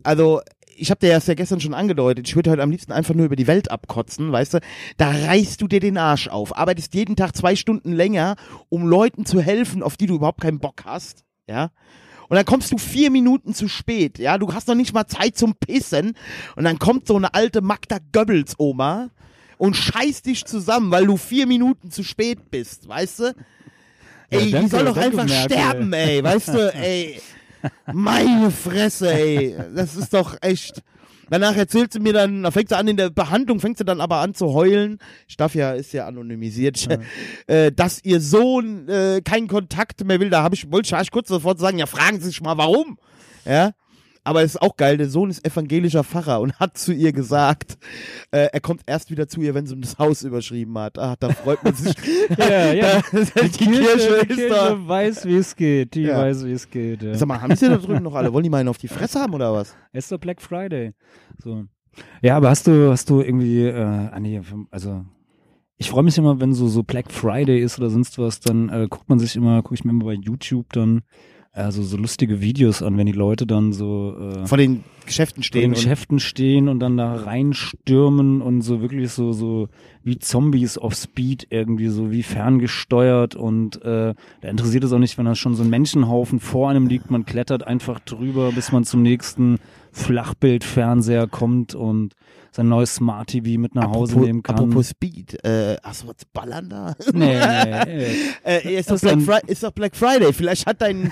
also 0.03 0.41
ich 0.77 0.91
habe 0.91 0.99
dir 0.99 1.13
das 1.13 1.27
ja 1.27 1.33
gestern 1.33 1.59
schon 1.59 1.73
angedeutet, 1.73 2.27
ich 2.27 2.35
würde 2.35 2.51
heute 2.51 2.61
am 2.63 2.71
liebsten 2.71 2.91
einfach 2.91 3.13
nur 3.13 3.25
über 3.25 3.35
die 3.35 3.47
Welt 3.47 3.71
abkotzen, 3.71 4.31
weißt 4.31 4.55
du, 4.55 4.59
da 4.97 5.09
reißt 5.09 5.61
du 5.61 5.67
dir 5.67 5.79
den 5.79 5.97
Arsch 5.97 6.27
auf, 6.27 6.55
arbeitest 6.55 6.93
jeden 6.93 7.15
Tag 7.15 7.35
zwei 7.35 7.55
Stunden 7.55 7.91
länger, 7.93 8.35
um 8.69 8.87
Leuten 8.87 9.25
zu 9.25 9.41
helfen, 9.41 9.83
auf 9.83 9.97
die 9.97 10.05
du 10.05 10.15
überhaupt 10.15 10.41
keinen 10.41 10.59
Bock 10.59 10.83
hast, 10.85 11.25
ja. 11.49 11.71
Und 12.29 12.35
dann 12.35 12.45
kommst 12.45 12.71
du 12.73 12.77
vier 12.77 13.09
Minuten 13.09 13.53
zu 13.53 13.67
spät, 13.69 14.19
ja, 14.19 14.37
du 14.37 14.53
hast 14.53 14.67
noch 14.67 14.75
nicht 14.75 14.93
mal 14.93 15.07
Zeit 15.07 15.37
zum 15.37 15.55
Pissen 15.55 16.13
und 16.55 16.63
dann 16.63 16.77
kommt 16.77 17.07
so 17.07 17.15
eine 17.15 17.33
alte 17.33 17.61
Magda 17.61 17.97
Goebbels 18.11 18.55
Oma 18.57 19.09
und 19.57 19.75
scheißt 19.75 20.25
dich 20.25 20.45
zusammen, 20.45 20.91
weil 20.91 21.07
du 21.07 21.17
vier 21.17 21.47
Minuten 21.47 21.89
zu 21.89 22.03
spät 22.03 22.51
bist, 22.51 22.87
weißt 22.87 23.19
du? 23.19 23.23
Ja, 24.29 24.39
Ey, 24.39 24.45
die 24.47 24.51
danke, 24.51 24.69
soll 24.69 24.85
doch 24.85 24.97
einfach 24.97 25.25
Merkel. 25.25 25.57
sterben, 25.57 25.93
ey, 25.93 26.21
weißt 26.21 26.49
du, 26.49 26.73
ey. 26.75 27.21
Meine 27.91 28.51
Fresse, 28.51 29.13
ey. 29.13 29.55
Das 29.75 29.95
ist 29.95 30.13
doch 30.13 30.35
echt. 30.41 30.83
Danach 31.29 31.55
erzählt 31.57 31.91
sie 31.91 31.99
mir 31.99 32.13
dann, 32.13 32.43
da 32.43 32.51
fängt 32.51 32.69
sie 32.69 32.77
an 32.77 32.87
in 32.87 32.95
der 32.97 33.09
Behandlung, 33.09 33.59
fängt 33.59 33.77
sie 33.77 33.83
dann 33.83 33.99
aber 33.99 34.17
an 34.17 34.33
zu 34.33 34.53
heulen. 34.53 34.99
Ja, 35.53 35.73
ist 35.73 35.91
ja 35.93 36.07
anonymisiert, 36.07 36.87
äh, 37.47 37.71
dass 37.71 38.03
ihr 38.03 38.21
Sohn 38.21 38.87
äh, 38.87 39.21
keinen 39.21 39.47
Kontakt 39.47 40.03
mehr 40.05 40.19
will. 40.19 40.29
Da 40.29 40.43
habe 40.43 40.55
ich, 40.55 40.71
wollte 40.71 40.95
ich 41.01 41.11
kurz 41.11 41.27
sofort 41.27 41.59
sagen, 41.59 41.77
ja, 41.79 41.85
fragen 41.85 42.19
Sie 42.19 42.27
sich 42.27 42.41
mal, 42.41 42.57
warum? 42.57 42.97
Ja. 43.45 43.71
Aber 44.27 44.43
es 44.43 44.55
ist 44.55 44.61
auch 44.61 44.75
geil, 44.75 44.97
der 44.97 45.07
Sohn 45.09 45.29
ist 45.29 45.45
evangelischer 45.45 46.03
Pfarrer 46.03 46.41
und 46.41 46.59
hat 46.59 46.77
zu 46.77 46.91
ihr 46.91 47.13
gesagt, 47.13 47.77
äh, 48.31 48.49
er 48.51 48.59
kommt 48.59 48.81
erst 48.85 49.09
wieder 49.09 49.27
zu 49.29 49.39
ihr, 49.39 49.53
wenn 49.55 49.65
sie 49.65 49.79
das 49.79 49.97
Haus 49.97 50.23
überschrieben 50.23 50.77
hat. 50.77 50.99
Ah, 50.99 51.15
da 51.17 51.29
freut 51.29 51.63
man 51.63 51.73
sich. 51.73 51.95
Ja, 52.37 52.73
ja. 52.73 53.01
die, 53.13 53.49
Kirche, 53.49 54.25
die 54.25 54.33
ist 54.33 54.37
Kirche 54.37 54.49
da. 54.49 54.87
weiß, 54.87 55.25
wie 55.25 55.37
es 55.37 55.55
geht. 55.55 55.95
Die 55.95 56.01
Ja. 56.03 56.17
weiß, 56.17 56.45
wie 56.45 56.51
es 56.51 56.69
geht. 56.69 57.03
Ja. 57.03 57.15
Sag 57.15 57.27
mal, 57.27 57.41
haben 57.41 57.55
sie 57.55 57.69
da 57.69 57.77
drüben 57.77 58.03
noch 58.03 58.15
alle? 58.15 58.33
Wollen 58.33 58.43
die 58.43 58.49
mal 58.49 58.57
einen 58.57 58.69
auf 58.69 58.77
die 58.77 58.89
Fresse 58.89 59.19
haben 59.21 59.33
oder 59.33 59.53
was? 59.53 59.75
Es 59.93 60.05
ist 60.05 60.11
doch 60.11 60.19
Black 60.19 60.41
Friday. 60.41 60.91
So. 61.41 61.63
Ja, 62.21 62.35
aber 62.37 62.49
hast 62.49 62.67
du, 62.67 62.91
hast 62.91 63.09
du 63.09 63.21
irgendwie, 63.21 63.63
äh, 63.63 63.81
ah 63.81 64.19
nee, 64.19 64.41
also 64.71 65.05
ich 65.77 65.89
freue 65.89 66.03
mich 66.03 66.17
immer, 66.17 66.39
wenn 66.41 66.53
so 66.53 66.67
so 66.67 66.83
Black 66.83 67.11
Friday 67.11 67.59
ist 67.61 67.77
oder 67.79 67.89
sonst 67.89 68.17
was, 68.19 68.39
dann 68.39 68.69
äh, 68.69 68.87
guckt 68.89 69.07
man 69.09 69.19
sich 69.19 69.35
immer, 69.35 69.61
gucke 69.61 69.75
ich 69.75 69.85
mir 69.85 69.91
immer 69.91 70.05
bei 70.05 70.13
YouTube 70.13 70.73
dann 70.73 71.03
äh, 71.57 71.71
so, 71.71 71.97
lustige 71.97 72.39
Videos 72.41 72.83
an, 72.83 72.97
wenn 72.97 73.07
die 73.07 73.11
Leute 73.11 73.47
dann 73.47 73.73
so 73.73 74.15
äh, 74.19 74.45
Vor 74.45 74.57
den 74.57 74.83
Geschäften 75.05 75.41
vor 75.41 75.41
den 75.41 75.43
stehen. 75.43 75.69
und, 75.69 75.75
Geschäften 75.75 76.19
stehen 76.19 76.67
und 76.67 76.79
dann 76.79 76.97
da 76.97 77.15
reinstürmen 77.15 78.41
und 78.41 78.61
so 78.61 78.81
wirklich 78.81 79.11
so 79.11 79.33
so 79.33 79.69
wie 80.03 80.19
Zombies 80.19 80.77
auf 80.77 80.93
Speed 80.93 81.47
irgendwie 81.49 81.87
so 81.87 82.11
wie 82.11 82.23
ferngesteuert 82.23 83.35
und 83.35 83.81
äh, 83.83 84.13
da 84.41 84.47
interessiert 84.47 84.83
es 84.83 84.93
auch 84.93 84.99
nicht, 84.99 85.17
wenn 85.17 85.25
da 85.25 85.35
schon 85.35 85.55
so 85.55 85.63
ein 85.63 85.69
Menschenhaufen 85.69 86.39
vor 86.39 86.69
einem 86.69 86.87
liegt, 86.87 87.09
man 87.09 87.25
klettert 87.25 87.65
einfach 87.65 87.99
drüber, 87.99 88.51
bis 88.51 88.71
man 88.71 88.83
zum 88.83 89.01
nächsten 89.01 89.57
Flachbildfernseher 89.91 91.27
kommt 91.27 91.73
und 91.73 92.13
sein 92.57 92.69
neues 92.69 92.95
Smart 92.95 93.29
TV 93.29 93.59
mit 93.59 93.75
nach 93.75 93.89
Hause 93.91 94.13
apropos, 94.13 94.25
nehmen 94.27 94.41
kann. 94.41 94.55
apropos 94.55 94.89
Speed, 94.89 95.43
äh, 95.45 95.77
hast 95.83 96.03
du 96.03 96.07
was 96.07 96.15
ballern 96.33 96.69
da? 96.69 96.95
nee, 97.13 97.39
nee, 97.39 97.83
nee. 97.85 98.07
Äh, 98.43 98.75
ist, 98.79 98.89
doch 98.89 99.01
ist 99.47 99.63
doch 99.63 99.71
Black 99.71 99.95
Friday. 99.95 100.33
Vielleicht 100.33 100.65
hat 100.65 100.81
dein. 100.81 101.11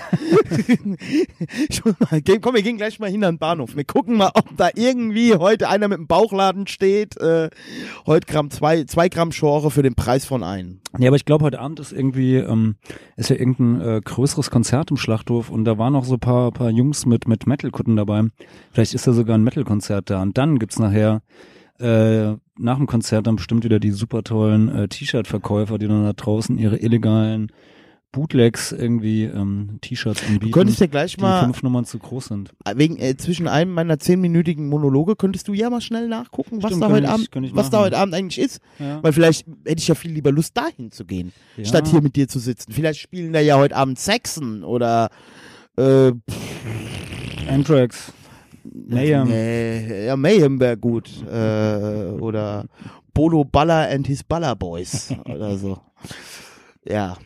Mal, 2.10 2.22
Komm, 2.40 2.54
wir 2.54 2.62
gehen 2.62 2.76
gleich 2.76 2.98
mal 2.98 3.10
hin 3.10 3.22
an 3.24 3.34
den 3.34 3.38
Bahnhof. 3.38 3.76
Wir 3.76 3.84
gucken 3.84 4.16
mal, 4.16 4.30
ob 4.34 4.56
da 4.56 4.70
irgendwie 4.74 5.34
heute 5.34 5.68
einer 5.68 5.88
mit 5.88 5.98
dem 5.98 6.06
Bauchladen 6.06 6.66
steht. 6.66 7.16
Äh, 7.18 7.50
heute 8.06 8.26
Gramm 8.26 8.50
zwei, 8.50 8.84
zwei 8.84 9.08
Gramm 9.08 9.32
Schore 9.32 9.70
für 9.70 9.82
den 9.82 9.94
Preis 9.94 10.24
von 10.24 10.42
einem. 10.42 10.80
Ja, 10.98 11.08
aber 11.08 11.16
ich 11.16 11.26
glaube, 11.26 11.44
heute 11.44 11.60
Abend 11.60 11.78
ist 11.78 11.92
irgendwie, 11.92 12.36
ähm, 12.36 12.76
ist 13.16 13.30
ja 13.30 13.36
irgendein 13.36 13.80
äh, 13.80 14.00
größeres 14.02 14.50
Konzert 14.50 14.90
im 14.90 14.96
Schlachthof 14.96 15.50
und 15.50 15.64
da 15.64 15.78
waren 15.78 15.92
noch 15.92 16.04
so 16.04 16.14
ein 16.14 16.20
paar, 16.20 16.50
paar 16.52 16.70
Jungs 16.70 17.06
mit, 17.06 17.28
mit 17.28 17.46
Metal-Kutten 17.46 17.96
dabei. 17.96 18.22
Vielleicht 18.72 18.94
ist 18.94 19.06
da 19.06 19.12
sogar 19.12 19.36
ein 19.36 19.44
Metal-Konzert 19.44 20.10
da. 20.10 20.22
Und 20.22 20.38
dann 20.38 20.58
gibt's 20.58 20.78
nachher 20.78 21.22
äh, 21.80 22.36
nach 22.58 22.76
dem 22.76 22.86
Konzert 22.86 23.26
dann 23.26 23.36
bestimmt 23.36 23.64
wieder 23.64 23.78
die 23.80 23.90
super 23.90 24.22
tollen 24.22 24.68
äh, 24.68 24.88
T-Shirt-Verkäufer, 24.88 25.78
die 25.78 25.88
dann 25.88 26.04
da 26.04 26.12
draußen 26.12 26.58
ihre 26.58 26.76
illegalen 26.78 27.52
Bootlegs 28.12 28.72
irgendwie 28.72 29.24
ähm, 29.24 29.78
T-Shirts 29.82 30.22
anbieten, 30.22 30.46
Du 30.46 30.50
könntest 30.52 30.80
ja 30.80 30.86
gleich 30.86 31.16
die 31.16 31.20
mal, 31.20 31.42
fünf 31.44 31.62
Nummern 31.62 31.84
zu 31.84 31.98
groß 31.98 32.26
sind. 32.26 32.50
wegen, 32.74 32.96
äh, 32.96 33.14
zwischen 33.18 33.46
einem 33.46 33.72
meiner 33.74 33.98
zehnminütigen 33.98 34.68
Monologe, 34.68 35.16
könntest 35.16 35.48
du 35.48 35.52
ja 35.52 35.68
mal 35.68 35.82
schnell 35.82 36.08
nachgucken, 36.08 36.62
was 36.62 36.70
Stimmt, 36.70 36.82
da 36.84 36.88
heute 36.90 37.04
ich- 37.06 37.10
Abend, 37.12 37.28
was 37.54 37.68
da 37.68 37.76
machen. 37.78 37.84
heute 37.86 37.98
Abend 37.98 38.14
eigentlich 38.14 38.38
ist. 38.42 38.60
Ja. 38.78 39.02
Weil 39.02 39.12
vielleicht 39.12 39.46
hätte 39.66 39.82
ich 39.82 39.88
ja 39.88 39.94
viel 39.94 40.12
lieber 40.12 40.32
Lust, 40.32 40.56
dahin 40.56 40.90
zu 40.92 41.04
gehen, 41.04 41.32
Ja. 41.58 41.66
statt 41.66 41.88
hier 41.88 42.00
mit 42.00 42.16
dir 42.16 42.26
zu 42.26 42.38
sitzen. 42.38 42.72
Vielleicht 42.72 43.00
spielen 43.00 43.34
da 43.34 43.40
ja 43.40 43.58
heute 43.58 43.76
Abend 43.76 43.98
Saxon 43.98 44.64
oder, 44.64 45.10
äh, 45.76 46.12
Anthrax. 47.50 48.12
Mayhem. 48.72 49.28
Nee, 49.28 50.06
ja, 50.06 50.16
Mayhem 50.16 50.60
wäre 50.60 50.76
gut. 50.76 51.10
Äh, 51.26 52.10
oder 52.20 52.66
Bolo 53.14 53.44
Baller 53.44 53.88
and 53.90 54.06
his 54.06 54.22
Baller 54.24 54.56
Boys 54.56 55.12
oder 55.24 55.56
so. 55.56 55.78
Ja. 56.84 57.16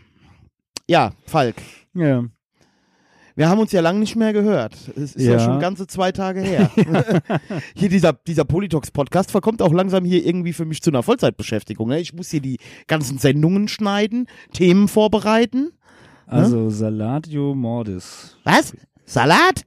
Ja, 0.89 1.13
Falk. 1.27 1.57
Ja. 1.95 2.25
Wir 3.37 3.49
haben 3.49 3.61
uns 3.61 3.73
ja 3.73 3.81
lange 3.81 4.01
nicht 4.01 4.17
mehr 4.17 4.33
gehört. 4.33 4.75
Es 4.97 5.15
ist 5.15 5.21
ja, 5.25 5.33
Ja. 5.35 5.39
schon 5.41 5.61
ganze 5.61 5.87
zwei 5.87 6.13
Tage 6.13 6.41
her. 6.41 6.71
hier 7.75 7.89
dieser, 7.89 8.13
dieser 8.13 8.45
Politox-Podcast 8.45 9.31
verkommt 9.31 9.63
auch 9.63 9.73
langsam 9.73 10.05
hier 10.05 10.27
irgendwie 10.27 10.53
für 10.53 10.65
mich 10.67 10.83
zu 10.83 10.91
einer 10.91 11.03
Vollzeitbeschäftigung. 11.03 11.89
Ne? 11.89 12.01
Ich 12.01 12.13
muss 12.13 12.29
hier 12.31 12.41
die 12.41 12.59
ganzen 12.87 13.19
Sendungen 13.19 13.69
schneiden, 13.69 14.27
Themen 14.53 14.89
vorbereiten. 14.89 15.71
Also 16.27 16.71
Salatio 16.71 17.55
Mortis. 17.55 18.37
Was? 18.45 18.75
Salat? 19.07 19.63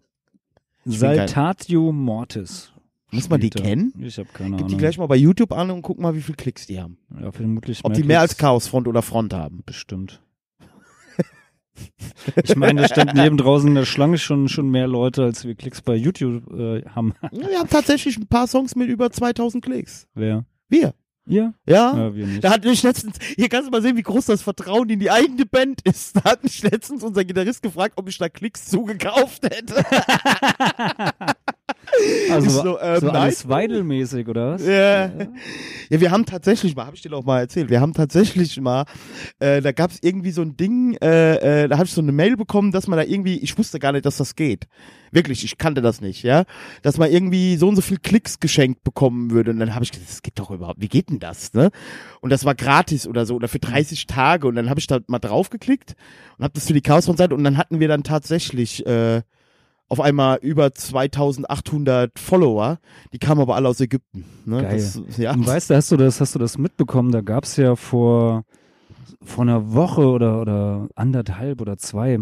Saltatio 0.85 1.91
Mortis. 1.91 2.71
Muss 3.11 3.29
man 3.29 3.39
die 3.39 3.51
kennen? 3.51 3.93
Ich 3.99 4.17
habe 4.17 4.29
keine 4.33 4.51
Gib 4.51 4.59
Ahnung. 4.59 4.69
die 4.69 4.77
gleich 4.77 4.97
mal 4.97 5.05
bei 5.05 5.15
YouTube 5.15 5.51
an 5.51 5.69
und 5.69 5.83
guck 5.83 5.99
mal, 5.99 6.15
wie 6.15 6.21
viele 6.21 6.35
Klicks 6.35 6.65
die 6.65 6.81
haben. 6.81 6.97
ja, 7.21 7.31
vermutlich 7.31 7.81
Ob 7.83 7.93
die 7.93 8.03
mehr 8.03 8.21
als 8.21 8.31
Klicks. 8.31 8.41
Chaosfront 8.41 8.87
oder 8.87 9.03
Front 9.03 9.33
haben. 9.33 9.61
Bestimmt. 9.65 10.21
ich 12.43 12.55
meine, 12.55 12.81
da 12.81 12.87
stand 12.87 13.13
neben 13.13 13.37
draußen 13.37 13.67
in 13.67 13.75
der 13.75 13.85
Schlange 13.85 14.17
schon, 14.17 14.49
schon 14.49 14.69
mehr 14.69 14.87
Leute, 14.87 15.23
als 15.23 15.45
wir 15.45 15.53
Klicks 15.55 15.81
bei 15.81 15.95
YouTube 15.95 16.51
äh, 16.53 16.83
haben. 16.89 17.13
Ja, 17.31 17.49
wir 17.49 17.59
haben 17.59 17.69
tatsächlich 17.69 18.17
ein 18.17 18.27
paar 18.27 18.47
Songs 18.47 18.75
mit 18.75 18.89
über 18.89 19.11
2000 19.11 19.63
Klicks. 19.63 20.07
Wer? 20.15 20.45
Wir. 20.67 20.95
Ihr? 21.25 21.53
Ja. 21.65 21.95
Ja, 21.95 22.15
wir 22.15 22.27
nicht. 22.27 22.43
Da 22.43 22.51
hat 22.51 22.65
mich 22.65 22.83
letztens, 22.83 23.17
hier 23.35 23.47
kannst 23.47 23.67
du 23.67 23.71
mal 23.71 23.81
sehen, 23.81 23.95
wie 23.95 24.03
groß 24.03 24.25
das 24.25 24.41
Vertrauen 24.41 24.89
in 24.89 24.99
die 24.99 25.09
eigene 25.09 25.45
Band 25.45 25.81
ist. 25.83 26.17
Da 26.17 26.23
hat 26.25 26.43
mich 26.43 26.61
letztens 26.63 27.01
unser 27.01 27.23
Gitarrist 27.23 27.61
gefragt, 27.61 27.93
ob 27.97 28.09
ich 28.09 28.17
da 28.17 28.27
Klicks 28.27 28.65
zugekauft 28.65 29.43
hätte. 29.43 29.85
Also 32.31 32.47
ist 32.47 32.53
so, 32.53 32.63
so, 32.63 32.79
ähm, 32.79 33.09
alles 33.09 33.47
Weidelmäßig, 33.47 34.27
oder 34.27 34.53
was? 34.53 34.65
Ja. 34.65 35.05
ja, 35.89 35.99
wir 35.99 36.11
haben 36.11 36.25
tatsächlich 36.25 36.75
mal, 36.75 36.85
habe 36.85 36.95
ich 36.95 37.01
dir 37.01 37.13
auch 37.13 37.23
mal 37.23 37.39
erzählt, 37.39 37.69
wir 37.69 37.81
haben 37.81 37.93
tatsächlich 37.93 38.59
mal, 38.59 38.85
äh, 39.39 39.61
da 39.61 39.71
gab 39.71 39.91
es 39.91 39.99
irgendwie 40.01 40.31
so 40.31 40.41
ein 40.41 40.57
Ding, 40.57 40.97
äh, 41.01 41.63
äh, 41.63 41.67
da 41.67 41.77
habe 41.77 41.85
ich 41.85 41.93
so 41.93 42.01
eine 42.01 42.11
Mail 42.11 42.35
bekommen, 42.35 42.71
dass 42.71 42.87
man 42.87 42.97
da 42.97 43.03
irgendwie, 43.03 43.37
ich 43.37 43.57
wusste 43.57 43.79
gar 43.79 43.91
nicht, 43.91 44.05
dass 44.05 44.17
das 44.17 44.35
geht. 44.35 44.67
Wirklich, 45.11 45.43
ich 45.43 45.59
kannte 45.59 45.81
das 45.81 46.01
nicht, 46.01 46.23
ja. 46.23 46.45
Dass 46.81 46.97
man 46.97 47.11
irgendwie 47.11 47.55
so 47.57 47.67
und 47.67 47.75
so 47.75 47.81
viel 47.81 47.99
Klicks 47.99 48.39
geschenkt 48.39 48.83
bekommen 48.83 49.29
würde. 49.29 49.51
Und 49.51 49.59
dann 49.59 49.75
habe 49.75 49.85
ich 49.85 49.91
gesagt, 49.91 50.09
das 50.09 50.23
geht 50.23 50.39
doch 50.39 50.49
überhaupt, 50.49 50.81
wie 50.81 50.87
geht 50.87 51.09
denn 51.09 51.19
das, 51.19 51.53
ne? 51.53 51.69
Und 52.21 52.31
das 52.31 52.45
war 52.45 52.55
gratis 52.55 53.05
oder 53.05 53.27
so, 53.27 53.35
oder 53.35 53.47
für 53.47 53.59
30 53.59 54.07
Tage. 54.07 54.47
Und 54.47 54.55
dann 54.55 54.69
habe 54.71 54.79
ich 54.79 54.87
da 54.87 54.99
mal 55.07 55.19
draufgeklickt 55.19 55.93
und 56.37 56.43
habe 56.43 56.53
das 56.55 56.65
für 56.65 56.73
die 56.73 56.81
Chaos 56.81 57.05
von 57.05 57.15
Seite 57.15 57.35
und 57.35 57.43
dann 57.43 57.57
hatten 57.57 57.79
wir 57.79 57.87
dann 57.87 58.03
tatsächlich 58.03 58.85
äh, 58.87 59.21
auf 59.93 60.01
einmal 60.01 60.39
über 60.41 60.73
2800 60.73 62.17
Follower. 62.17 62.79
Die 63.13 63.19
kamen 63.19 63.41
aber 63.41 63.55
alle 63.55 63.69
aus 63.69 63.79
Ägypten. 63.79 64.25
Ne? 64.45 64.63
Geil. 64.63 64.75
Das, 64.75 65.17
ja. 65.17 65.33
Und 65.33 65.45
weißt 65.45 65.69
du, 65.69 65.75
hast 65.75 65.91
du 65.91 65.97
das, 65.97 66.19
hast 66.19 66.33
du 66.33 66.39
das 66.39 66.57
mitbekommen? 66.57 67.11
Da 67.11 67.21
gab's 67.21 67.57
ja 67.57 67.75
vor, 67.75 68.43
vor 69.23 69.43
einer 69.43 69.73
Woche 69.73 70.01
oder, 70.07 70.41
oder 70.41 70.87
anderthalb 70.95 71.61
oder 71.61 71.77
zwei 71.77 72.19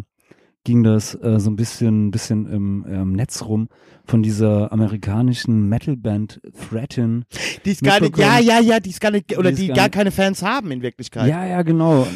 ging 0.64 0.84
das 0.84 1.16
äh, 1.16 1.40
so 1.40 1.50
ein 1.50 1.56
bisschen, 1.56 2.12
bisschen 2.12 2.46
im, 2.46 2.86
im 2.86 3.14
Netz 3.14 3.44
rum 3.44 3.68
von 4.06 4.24
dieser 4.24 4.72
amerikanischen 4.72 5.70
Metalband 5.70 6.42
Threatin. 6.70 7.26
Die 7.66 7.72
ist 7.72 7.84
gar 7.84 8.00
nicht, 8.00 8.18
ja, 8.18 8.40
ja, 8.40 8.60
ja, 8.60 8.80
die 8.80 8.90
ist 8.90 9.02
gar 9.02 9.12
nicht, 9.12 9.38
oder 9.38 9.52
Die 9.52 9.58
die 9.58 9.68
gar 9.68 9.76
gar 9.76 9.90
keine 9.90 10.12
Fans 10.12 10.44
haben 10.44 10.72
in 10.72 10.82
Wirklichkeit. 10.82 11.28
Ja, 11.28 11.46
ja, 11.46 11.62
genau. 11.62 12.08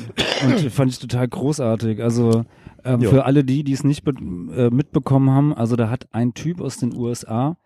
Und 0.44 0.72
fand 0.72 0.92
ich 0.92 1.00
total 1.00 1.28
großartig. 1.28 2.02
Also 2.02 2.46
ähm, 2.84 3.02
für 3.02 3.26
alle 3.26 3.44
die, 3.44 3.64
die 3.64 3.74
es 3.74 3.84
nicht 3.84 4.06
äh, 4.08 4.70
mitbekommen 4.70 5.30
haben, 5.30 5.54
also 5.54 5.76
da 5.76 5.90
hat 5.90 6.08
ein 6.12 6.34
Typ 6.34 6.62
aus 6.62 6.78
den 6.78 6.96
USA 6.96 7.58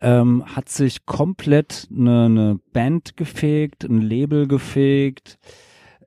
ähm, 0.00 0.44
hat 0.46 0.68
sich 0.68 1.06
komplett 1.06 1.88
eine, 1.90 2.24
eine 2.26 2.60
Band 2.72 3.16
gefegt, 3.16 3.84
ein 3.84 4.02
Label 4.02 4.46
gefegt, 4.46 5.38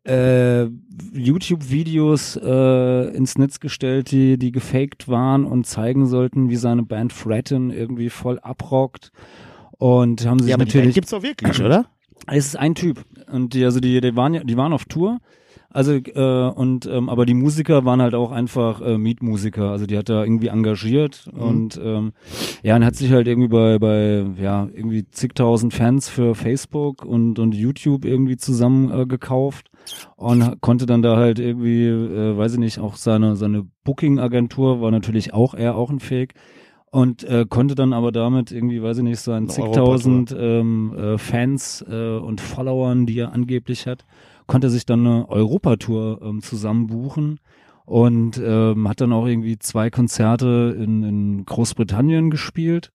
äh, 0.10 0.70
YouTube-Videos 1.13 2.39
äh, 2.42 3.16
ins 3.16 3.38
Netz 3.38 3.60
gestellt, 3.60 4.12
die, 4.12 4.38
die 4.38 4.51
gefaked 4.51 5.08
waren 5.08 5.46
und 5.46 5.66
zeigen 5.66 6.08
sollten, 6.08 6.50
wie 6.50 6.56
seine 6.56 6.84
Band 6.84 7.13
Threaten 7.16 7.72
irgendwie 7.72 8.10
voll 8.10 8.39
abrockt. 8.39 9.12
Und 9.78 10.25
haben 10.25 10.39
sich 10.39 10.50
ja 10.50 10.56
aber 10.56 10.66
die 10.66 10.72
Band 10.72 10.75
natürlich 10.75 10.96
gibt's 10.96 11.12
doch 11.12 11.24
wirklich, 11.24 11.62
oder? 11.62 11.86
es 12.28 12.48
ist 12.48 12.56
ein 12.58 12.75
Typ 12.75 13.04
und 13.32 13.54
die 13.54 13.66
also 13.66 13.80
die 13.80 14.01
die 14.01 14.16
waren 14.16 14.34
ja 14.34 14.44
die 14.44 14.58
waren 14.58 14.74
auf 14.74 14.86
Tour 14.86 15.20
also 15.71 15.93
äh, 15.93 16.49
und 16.49 16.85
ähm, 16.88 17.09
aber 17.09 17.25
die 17.25 17.33
Musiker 17.33 17.85
waren 17.85 18.01
halt 18.01 18.15
auch 18.15 18.31
einfach 18.31 18.81
äh, 18.81 18.97
Mietmusiker 18.97 19.69
also 19.69 19.85
die 19.85 19.97
hat 19.97 20.09
er 20.09 20.23
irgendwie 20.23 20.47
engagiert 20.47 21.29
Mhm. 21.33 21.41
und 21.41 21.81
ähm, 21.83 22.13
ja 22.63 22.75
und 22.75 22.85
hat 22.85 22.95
sich 22.95 23.11
halt 23.11 23.27
irgendwie 23.27 23.49
bei 23.49 23.77
bei 23.79 24.25
ja 24.41 24.67
irgendwie 24.73 25.07
zigtausend 25.09 25.73
Fans 25.73 26.09
für 26.09 26.35
Facebook 26.35 27.05
und 27.05 27.39
und 27.39 27.53
YouTube 27.53 28.05
irgendwie 28.05 28.38
zusammen 28.38 28.91
äh, 28.91 29.05
gekauft 29.05 29.69
und 30.15 30.59
konnte 30.61 30.85
dann 30.85 31.01
da 31.01 31.17
halt 31.17 31.39
irgendwie 31.39 31.85
äh, 31.88 32.38
weiß 32.38 32.53
ich 32.53 32.59
nicht 32.59 32.79
auch 32.79 32.95
seine 32.95 33.35
seine 33.35 33.65
Booking 33.83 34.19
Agentur 34.19 34.81
war 34.81 34.91
natürlich 34.91 35.33
auch 35.33 35.53
er 35.53 35.75
auch 35.75 35.89
ein 35.89 35.99
Fake 35.99 36.33
und 36.91 37.23
äh, 37.23 37.45
konnte 37.47 37.75
dann 37.75 37.93
aber 37.93 38.11
damit 38.11 38.51
irgendwie, 38.51 38.81
weiß 38.81 38.97
ich 38.97 39.03
nicht, 39.03 39.19
so 39.19 39.29
ein 39.31 39.43
Eine 39.43 39.47
zigtausend 39.49 40.35
ähm, 40.35 40.91
äh, 40.97 41.17
Fans 41.19 41.85
äh, 41.88 42.17
und 42.17 42.41
Followern, 42.41 43.05
die 43.05 43.19
er 43.19 43.31
angeblich 43.31 43.85
hat, 43.85 44.05
konnte 44.50 44.72
sich 44.72 44.86
dann 44.86 45.06
eine 45.06 45.29
Europatour 45.29 46.22
ähm, 46.24 46.41
zusammenbuchen 46.41 47.39
und 47.86 48.41
ähm, 48.44 48.89
hat 48.89 49.00
dann 49.00 49.13
auch 49.13 49.27
irgendwie 49.27 49.60
zwei 49.60 49.91
Konzerte 49.91 50.75
in, 50.77 51.03
in 51.03 51.46
Großbritannien 51.46 52.32
gespielt. 52.32 52.91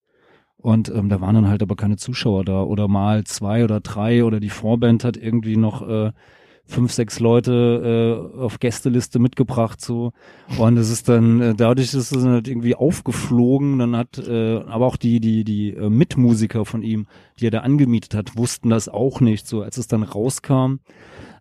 Und 0.56 0.88
ähm, 0.88 1.08
da 1.08 1.20
waren 1.20 1.36
dann 1.36 1.48
halt 1.48 1.62
aber 1.62 1.76
keine 1.76 1.96
Zuschauer 1.96 2.44
da. 2.44 2.62
Oder 2.62 2.88
mal 2.88 3.22
zwei 3.24 3.62
oder 3.64 3.80
drei 3.80 4.24
oder 4.24 4.40
die 4.40 4.50
Vorband 4.50 5.04
hat 5.04 5.16
irgendwie 5.16 5.56
noch 5.56 5.88
äh, 5.88 6.10
fünf, 6.66 6.92
sechs 6.92 7.20
Leute 7.20 8.32
äh, 8.34 8.38
auf 8.40 8.58
Gästeliste 8.58 9.20
mitgebracht 9.20 9.80
so. 9.80 10.10
Und 10.58 10.76
es 10.76 10.90
ist 10.90 11.08
dann 11.08 11.40
äh, 11.40 11.54
dadurch 11.54 11.94
ist 11.94 12.10
es 12.10 12.24
halt 12.24 12.48
irgendwie 12.48 12.74
aufgeflogen. 12.74 13.78
Dann 13.78 13.94
hat 13.94 14.18
äh, 14.18 14.56
aber 14.66 14.86
auch 14.86 14.96
die 14.96 15.20
die 15.20 15.44
die 15.44 15.74
äh, 15.74 15.88
Mitmusiker 15.88 16.64
von 16.64 16.82
ihm 16.82 17.06
die 17.38 17.46
er 17.46 17.52
da 17.52 17.60
angemietet 17.60 18.14
hat 18.14 18.36
wussten 18.36 18.70
das 18.70 18.88
auch 18.88 19.20
nicht 19.20 19.46
so 19.46 19.62
als 19.62 19.76
es 19.76 19.86
dann 19.86 20.02
rauskam 20.02 20.78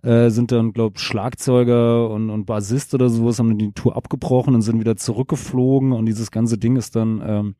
äh, 0.03 0.29
sind 0.29 0.51
dann 0.51 0.73
glaub 0.73 0.99
Schlagzeuger 0.99 2.09
und 2.09 2.29
und 2.29 2.45
Bassist 2.45 2.93
oder 2.93 3.09
sowas 3.09 3.39
haben 3.39 3.49
dann 3.49 3.57
die 3.57 3.71
Tour 3.71 3.95
abgebrochen 3.95 4.53
und 4.53 4.61
sind 4.61 4.79
wieder 4.79 4.95
zurückgeflogen 4.97 5.91
und 5.93 6.05
dieses 6.05 6.29
ganze 6.31 6.57
Ding 6.57 6.75
ist 6.75 6.95
dann 6.95 7.23
ähm, 7.25 7.55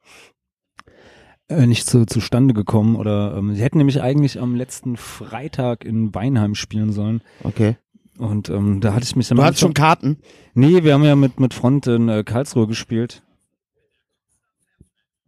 äh, 1.47 1.65
nicht 1.65 1.87
zu, 1.87 2.05
zustande 2.05 2.53
gekommen 2.53 2.95
oder 2.95 3.35
ähm, 3.37 3.53
sie 3.55 3.61
hätten 3.63 3.77
nämlich 3.77 4.01
eigentlich 4.01 4.39
am 4.39 4.55
letzten 4.55 4.97
Freitag 4.97 5.85
in 5.85 6.13
Weinheim 6.13 6.55
spielen 6.55 6.91
sollen 6.91 7.21
Okay. 7.43 7.77
und 8.17 8.49
ähm, 8.49 8.79
da 8.81 8.93
hatte 8.93 9.05
ich 9.05 9.15
mich 9.15 9.27
dann 9.29 9.37
Du 9.37 9.43
hattest 9.43 9.61
schon 9.61 9.73
Karten? 9.73 10.17
nee 10.53 10.83
wir 10.83 10.93
haben 10.93 11.03
ja 11.03 11.15
mit 11.15 11.39
mit 11.39 11.53
Front 11.53 11.87
in 11.87 12.09
äh, 12.09 12.23
Karlsruhe 12.23 12.67
gespielt 12.67 13.23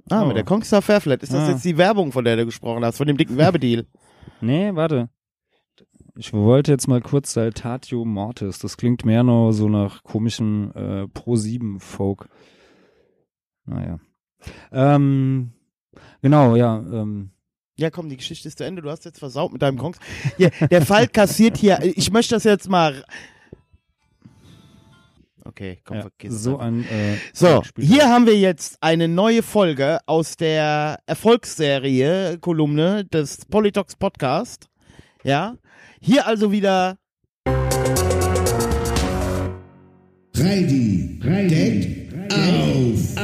Ah, 0.09 0.21
Oh. 0.23 0.27
mit 0.27 0.37
der 0.37 0.43
Kongstar 0.43 0.83
Fairflat. 0.83 1.23
Ist 1.23 1.33
das 1.33 1.47
Ah. 1.47 1.51
jetzt 1.53 1.65
die 1.65 1.77
Werbung, 1.79 2.11
von 2.11 2.23
der 2.23 2.35
du 2.37 2.45
gesprochen 2.45 2.85
hast? 2.85 2.97
Von 2.97 3.07
dem 3.07 3.17
dicken 3.17 3.37
Werbedeal? 3.37 3.87
nee 4.41 4.69
warte 4.75 5.09
ich 6.17 6.33
wollte 6.33 6.71
jetzt 6.71 6.87
mal 6.87 7.01
kurz 7.01 7.33
Saltatio 7.33 8.05
Mortis 8.05 8.59
das 8.59 8.77
klingt 8.77 9.05
mehr 9.05 9.23
noch 9.23 9.51
so 9.51 9.69
nach 9.69 10.03
komischem 10.03 10.71
äh, 10.73 11.07
Pro 11.07 11.35
7 11.35 11.79
Folk 11.79 12.27
naja 13.65 13.99
ähm, 14.71 15.53
genau 16.21 16.55
ja 16.55 16.77
ähm, 16.77 17.31
Ja, 17.77 17.89
komm, 17.89 18.09
die 18.09 18.17
Geschichte 18.17 18.47
ist 18.47 18.57
zu 18.59 18.63
Ende. 18.63 18.81
Du 18.81 18.89
hast 18.89 19.03
jetzt 19.03 19.19
versaut 19.19 19.51
mit 19.51 19.61
deinem 19.61 19.77
Kongs. 19.77 19.97
Ja, 20.37 20.49
der 20.71 20.81
Fall 20.85 21.07
kassiert 21.07 21.57
hier. 21.57 21.79
Ich 21.81 22.09
möchte 22.11 22.35
das 22.35 22.45
jetzt 22.45 22.69
mal. 22.69 23.03
Okay, 25.43 25.79
komm, 25.83 25.97
ja, 25.97 26.01
vergiss 26.03 26.41
so 26.41 26.57
ein 26.57 26.85
äh, 26.87 27.17
So, 27.33 27.63
hier 27.77 28.09
haben 28.09 28.25
wir 28.25 28.37
jetzt 28.37 28.77
eine 28.81 29.07
neue 29.07 29.43
Folge 29.43 29.99
aus 30.05 30.37
der 30.37 30.99
Erfolgsserie, 31.05 32.37
Kolumne 32.39 33.05
des 33.05 33.45
Politox 33.45 33.95
Podcast. 33.95 34.69
Ja, 35.23 35.55
hier 35.99 36.27
also 36.27 36.51
wieder. 36.51 36.97
Reidi, 40.37 41.19
Reidi, 41.23 42.09
auf, 42.31 43.15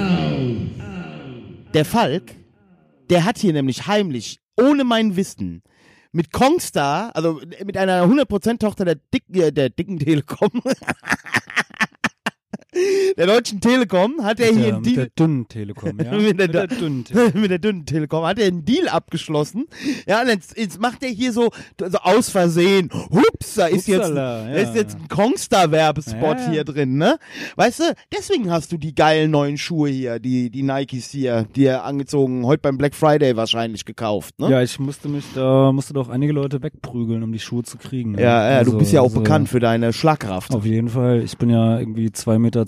der 1.74 1.86
Falk. 1.86 2.36
Der 3.10 3.26
hat 3.26 3.38
hier 3.38 3.52
nämlich 3.52 3.88
heimlich, 3.88 4.40
ohne 4.58 4.86
mein 4.86 5.18
Wissen, 5.18 5.64
mit 6.14 6.32
Kongstar, 6.32 7.16
also 7.16 7.42
mit 7.64 7.78
einer 7.78 8.06
100% 8.06 8.60
Tochter 8.60 8.86
der, 8.86 8.96
Dick, 8.96 9.24
äh, 9.34 9.52
der 9.52 9.70
dicken 9.70 10.00
Telekom, 10.00 10.50
der 13.28 13.36
deutschen 13.36 13.62
Telekom, 13.62 14.24
hat 14.24 14.40
er 14.40 14.48
hier 14.54 14.56
der, 14.56 14.74
einen 14.76 14.82
mit 14.82 14.96
der 14.98 15.06
Deal, 15.06 15.12
dünnen 15.20 15.48
Telekom 15.48 15.98
ja 16.04 16.12
Mit 16.18 16.40
der- 16.40 16.48
mit 16.48 16.54
der 16.56 16.68
dünnen 16.68 17.04
Telekom. 17.06 17.42
mit 17.42 17.52
der 17.52 17.60
dünnen 17.60 17.86
Telekom, 17.86 18.26
hat 18.26 18.40
er 18.40 18.48
einen 18.48 18.66
Deal 18.66 18.88
abgeschlossen. 18.90 19.66
Ja, 20.08 20.24
jetzt, 20.28 20.58
jetzt 20.58 20.80
macht 20.82 21.04
er 21.04 21.10
hier 21.10 21.32
so, 21.34 21.50
so 21.80 21.98
aus 22.00 22.30
Versehen, 22.30 22.90
hups, 23.12 23.56
da 23.56 23.68
ist 23.68 23.88
jetzt, 23.88 24.10
ja. 24.10 24.48
ist 24.54 24.76
jetzt 24.76 24.96
ein 24.96 25.08
Kongstar-Werbespot 25.08 26.38
ja. 26.38 26.50
hier 26.50 26.64
drin, 26.64 26.98
ne? 26.98 27.18
Weißt 27.56 27.80
du, 27.80 27.84
deswegen 28.14 28.52
hast 28.52 28.72
du 28.72 28.78
die 28.78 28.96
geilen 28.96 29.32
neuen 29.32 29.58
Schuhe 29.58 29.90
hier, 29.90 30.20
die, 30.20 30.50
die 30.50 30.64
Nikes 30.64 31.10
hier, 31.10 31.46
die 31.56 31.66
er 31.66 31.84
angezogen, 31.84 32.46
heute 32.46 32.62
beim 32.62 32.78
Black 32.78 32.96
Friday 32.96 33.36
wahrscheinlich 33.36 33.86
gekauft, 33.86 34.40
ne? 34.40 34.50
Ja, 34.50 34.62
ich 34.62 34.80
musste 34.80 35.10
mich 35.10 35.26
da, 35.36 35.72
musste 35.72 35.94
doch 35.94 36.10
einige 36.10 36.34
Leute 36.34 36.62
wegprügeln, 36.64 37.24
um 37.24 37.32
die 37.32 37.40
Schuhe 37.40 37.64
zu 37.64 37.78
kriegen. 37.78 38.12
ne? 38.14 38.22
Ja, 38.22 38.50
ja, 38.52 38.58
Also- 38.58 38.72
du 38.72 38.78
bist 38.80 38.92
ja 38.94 39.02
auch 39.02 39.06
also, 39.06 39.20
bekannt 39.20 39.50
für 39.50 39.60
deine 39.60 39.94
Schlagkraft. 39.94 40.54
Auf 40.54 40.66
jeden 40.66 40.90
Fall. 40.90 41.22
Ich 41.22 41.38
bin 41.38 41.50
ja 41.50 41.80
irgendwie 41.80 42.08
2,20 42.08 42.40
Meter 42.40 42.62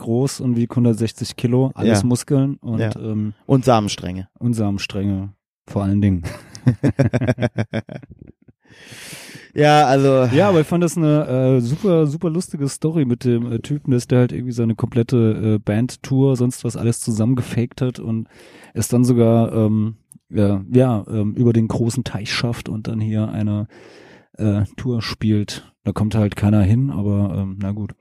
groß 0.00 0.40
und 0.40 0.56
wiege 0.56 0.72
160 0.74 1.36
Kilo, 1.36 1.70
alles 1.74 2.00
Ja. 2.02 2.06
Muskeln 2.06 2.56
und, 2.56 2.80
Ja. 2.80 2.90
ähm, 2.96 3.34
Und 3.46 3.64
Samenstränge. 3.64 4.28
und 4.38 4.54
Samenstränge. 4.54 5.34
Vor 5.68 5.84
allen 5.84 6.00
Dingen. 6.00 6.22
Ja, 9.54 9.86
also. 9.86 10.24
Ja, 10.32 10.48
aber 10.48 10.60
ich 10.60 10.66
fand 10.66 10.84
das 10.84 10.96
eine 10.96 11.26
äh, 11.26 11.60
super, 11.60 12.06
super 12.06 12.30
lustige 12.30 12.68
Story 12.68 13.04
mit 13.04 13.24
dem 13.24 13.50
äh, 13.50 13.58
Typen, 13.58 13.90
dass 13.90 14.06
der 14.06 14.20
halt 14.20 14.32
irgendwie 14.32 14.52
seine 14.52 14.76
komplette 14.76 15.56
äh, 15.56 15.58
Bandtour, 15.58 16.36
sonst 16.36 16.62
was 16.64 16.76
alles 16.76 17.00
zusammengefaked 17.00 17.80
hat 17.82 17.98
und 17.98 18.28
es 18.74 18.86
dann 18.88 19.02
sogar 19.04 19.52
ähm, 19.52 19.96
ja, 20.30 20.62
ja 20.72 21.04
ähm, 21.10 21.34
über 21.34 21.52
den 21.52 21.66
großen 21.66 22.04
Teich 22.04 22.32
schafft 22.32 22.68
und 22.68 22.86
dann 22.86 23.00
hier 23.00 23.28
eine 23.28 23.66
äh, 24.38 24.62
Tour 24.76 25.02
spielt. 25.02 25.72
Da 25.82 25.90
kommt 25.92 26.14
halt 26.14 26.36
keiner 26.36 26.62
hin, 26.62 26.90
aber 26.90 27.34
ähm, 27.36 27.58
na 27.60 27.72
gut. 27.72 27.94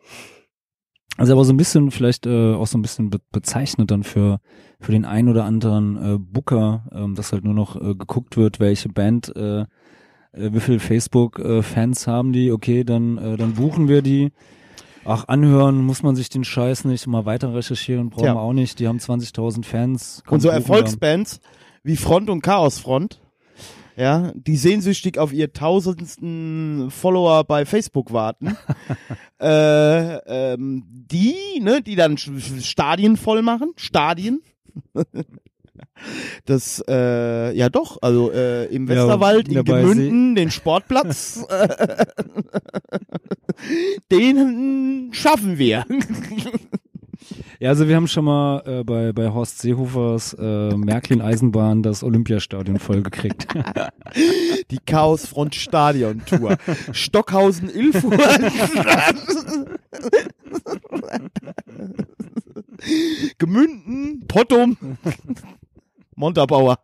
Also 1.19 1.33
aber 1.33 1.45
so 1.45 1.53
ein 1.53 1.57
bisschen 1.57 1.91
vielleicht 1.91 2.25
äh, 2.25 2.53
auch 2.53 2.67
so 2.67 2.77
ein 2.77 2.81
bisschen 2.81 3.09
be 3.09 3.19
bezeichnet 3.31 3.91
dann 3.91 4.03
für 4.03 4.39
für 4.79 4.91
den 4.91 5.05
ein 5.05 5.27
oder 5.27 5.43
anderen 5.43 5.97
äh, 5.97 6.17
Booker, 6.17 6.85
ähm, 6.93 7.15
dass 7.15 7.33
halt 7.33 7.43
nur 7.43 7.53
noch 7.53 7.75
äh, 7.75 7.95
geguckt 7.95 8.37
wird, 8.37 8.59
welche 8.59 8.89
Band 8.89 9.35
äh, 9.35 9.65
äh, 10.31 10.53
wie 10.53 10.59
viel 10.59 10.79
Facebook-Fans 10.79 12.07
haben 12.07 12.33
die, 12.33 12.51
okay, 12.51 12.83
dann, 12.83 13.17
äh, 13.17 13.37
dann 13.37 13.53
buchen 13.53 13.87
wir 13.87 14.01
die. 14.01 14.31
Ach, 15.05 15.25
anhören 15.27 15.77
muss 15.77 16.03
man 16.03 16.15
sich 16.15 16.29
den 16.29 16.43
Scheiß 16.43 16.85
nicht, 16.85 17.07
mal 17.07 17.25
weiter 17.25 17.53
recherchieren 17.53 18.09
brauchen 18.09 18.23
Tja. 18.23 18.35
wir 18.35 18.41
auch 18.41 18.53
nicht. 18.53 18.79
Die 18.79 18.87
haben 18.87 18.99
20.000 18.99 19.65
Fans. 19.65 20.23
Und 20.29 20.41
so. 20.41 20.49
Erfolgsbands 20.49 21.39
wie 21.83 21.95
Front 21.95 22.29
und 22.29 22.41
Chaosfront, 22.41 23.19
ja, 23.99 24.31
die 24.33 24.55
sehnsüchtig 24.55 25.17
auf 25.17 25.33
ihr 25.33 25.51
tausendsten 25.51 26.89
Follower 26.89 27.43
bei 27.43 27.65
Facebook 27.65 28.13
warten, 28.13 28.55
äh, 29.41 30.53
ähm, 30.53 30.85
die, 30.87 31.59
ne, 31.59 31.81
die 31.81 31.95
dann 31.95 32.17
Stadien 32.17 33.17
voll 33.17 33.41
machen, 33.41 33.73
Stadien. 33.75 34.41
Das, 36.45 36.81
äh, 36.87 37.53
ja 37.55 37.69
doch, 37.69 37.97
also 38.01 38.31
äh, 38.31 38.65
im 38.65 38.87
Ja, 38.87 38.95
Westerwald, 38.95 39.49
in 39.49 39.63
Gemünden, 39.65 40.35
den 40.35 40.49
Sportplatz, 40.49 41.45
äh, 41.49 42.05
den 44.09 45.09
schaffen 45.11 45.57
wir. 45.57 45.85
Ja, 47.59 47.69
also 47.69 47.87
wir 47.87 47.95
haben 47.95 48.07
schon 48.07 48.25
mal 48.25 48.63
äh, 48.65 48.83
bei, 48.83 49.11
bei 49.13 49.29
Horst 49.29 49.59
Seehofers 49.59 50.35
äh, 50.39 50.75
Märklin 50.75 51.21
Eisenbahn 51.21 51.83
das 51.83 52.03
Olympiastadion 52.03 52.79
vollgekriegt. 52.79 53.47
Die 54.71 54.79
Chaosfront 54.85 55.55
Stadion 55.55 56.23
Tour. 56.25 56.57
Stockhausen 56.91 57.69
Ilfurt. 57.69 58.19
Gemünden, 63.37 64.25
Pottum, 64.27 64.77
Montabaur. 66.19 66.77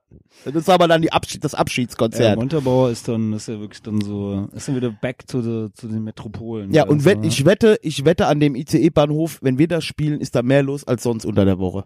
Das 0.46 0.56
ist 0.56 0.70
aber 0.70 0.88
dann 0.88 1.02
die 1.02 1.12
Abschied, 1.12 1.44
das 1.44 1.52
Ja, 1.54 1.60
Abschiedskonzert. 1.60 2.38
Montabaur 2.38 2.90
ist 2.90 3.08
dann, 3.08 3.34
ist 3.34 3.48
ja 3.48 3.60
wirklich 3.60 3.82
dann 3.82 4.02
so, 4.02 4.48
ist 4.54 4.68
dann 4.68 4.76
wieder 4.76 4.92
back 4.92 5.28
to 5.28 5.42
the, 5.42 5.74
zu 5.74 5.88
den 5.88 6.04
Metropolen. 6.04 6.72
Ja, 6.74 6.84
und 6.84 6.98
Also, 7.00 7.06
wenn, 7.06 7.24
ich 7.24 7.46
wette, 7.46 7.78
ich 7.82 8.06
wette 8.06 8.28
an 8.28 8.40
dem 8.40 8.56
ICE-Bahnhof, 8.56 9.40
wenn 9.42 9.58
wir 9.58 9.68
das 9.68 9.84
spielen, 9.84 10.20
ist 10.22 10.36
da 10.36 10.42
mehr 10.42 10.64
los 10.64 10.84
als 10.86 11.04
sonst 11.04 11.26
unter 11.26 11.46
der 11.46 11.60
Woche. 11.60 11.86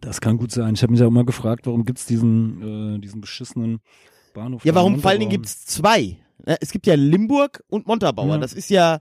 Das 0.00 0.20
kann 0.20 0.36
gut 0.36 0.52
sein. 0.52 0.74
Ich 0.74 0.82
habe 0.82 0.92
mich 0.92 1.02
auch 1.02 1.08
immer 1.08 1.24
gefragt, 1.24 1.66
warum 1.66 1.84
gibt's 1.84 2.06
diesen, 2.06 2.96
äh, 2.96 3.00
diesen 3.00 3.20
beschissenen 3.20 3.80
Bahnhof? 4.34 4.64
Ja, 4.64 4.74
warum 4.74 5.00
vor 5.00 5.10
allen 5.10 5.20
Dingen 5.20 5.30
Montabaur? 5.32 5.42
gibt's 5.54 5.66
zwei? 5.66 6.18
Ne, 6.46 6.56
Es 6.60 6.70
gibt 6.70 6.86
ja 6.86 6.94
Limburg 6.94 7.64
und 7.68 7.86
Montabaur. 7.88 8.28
Ja. 8.28 8.38
Das 8.38 8.52
ist 8.52 8.70
ja, 8.70 9.00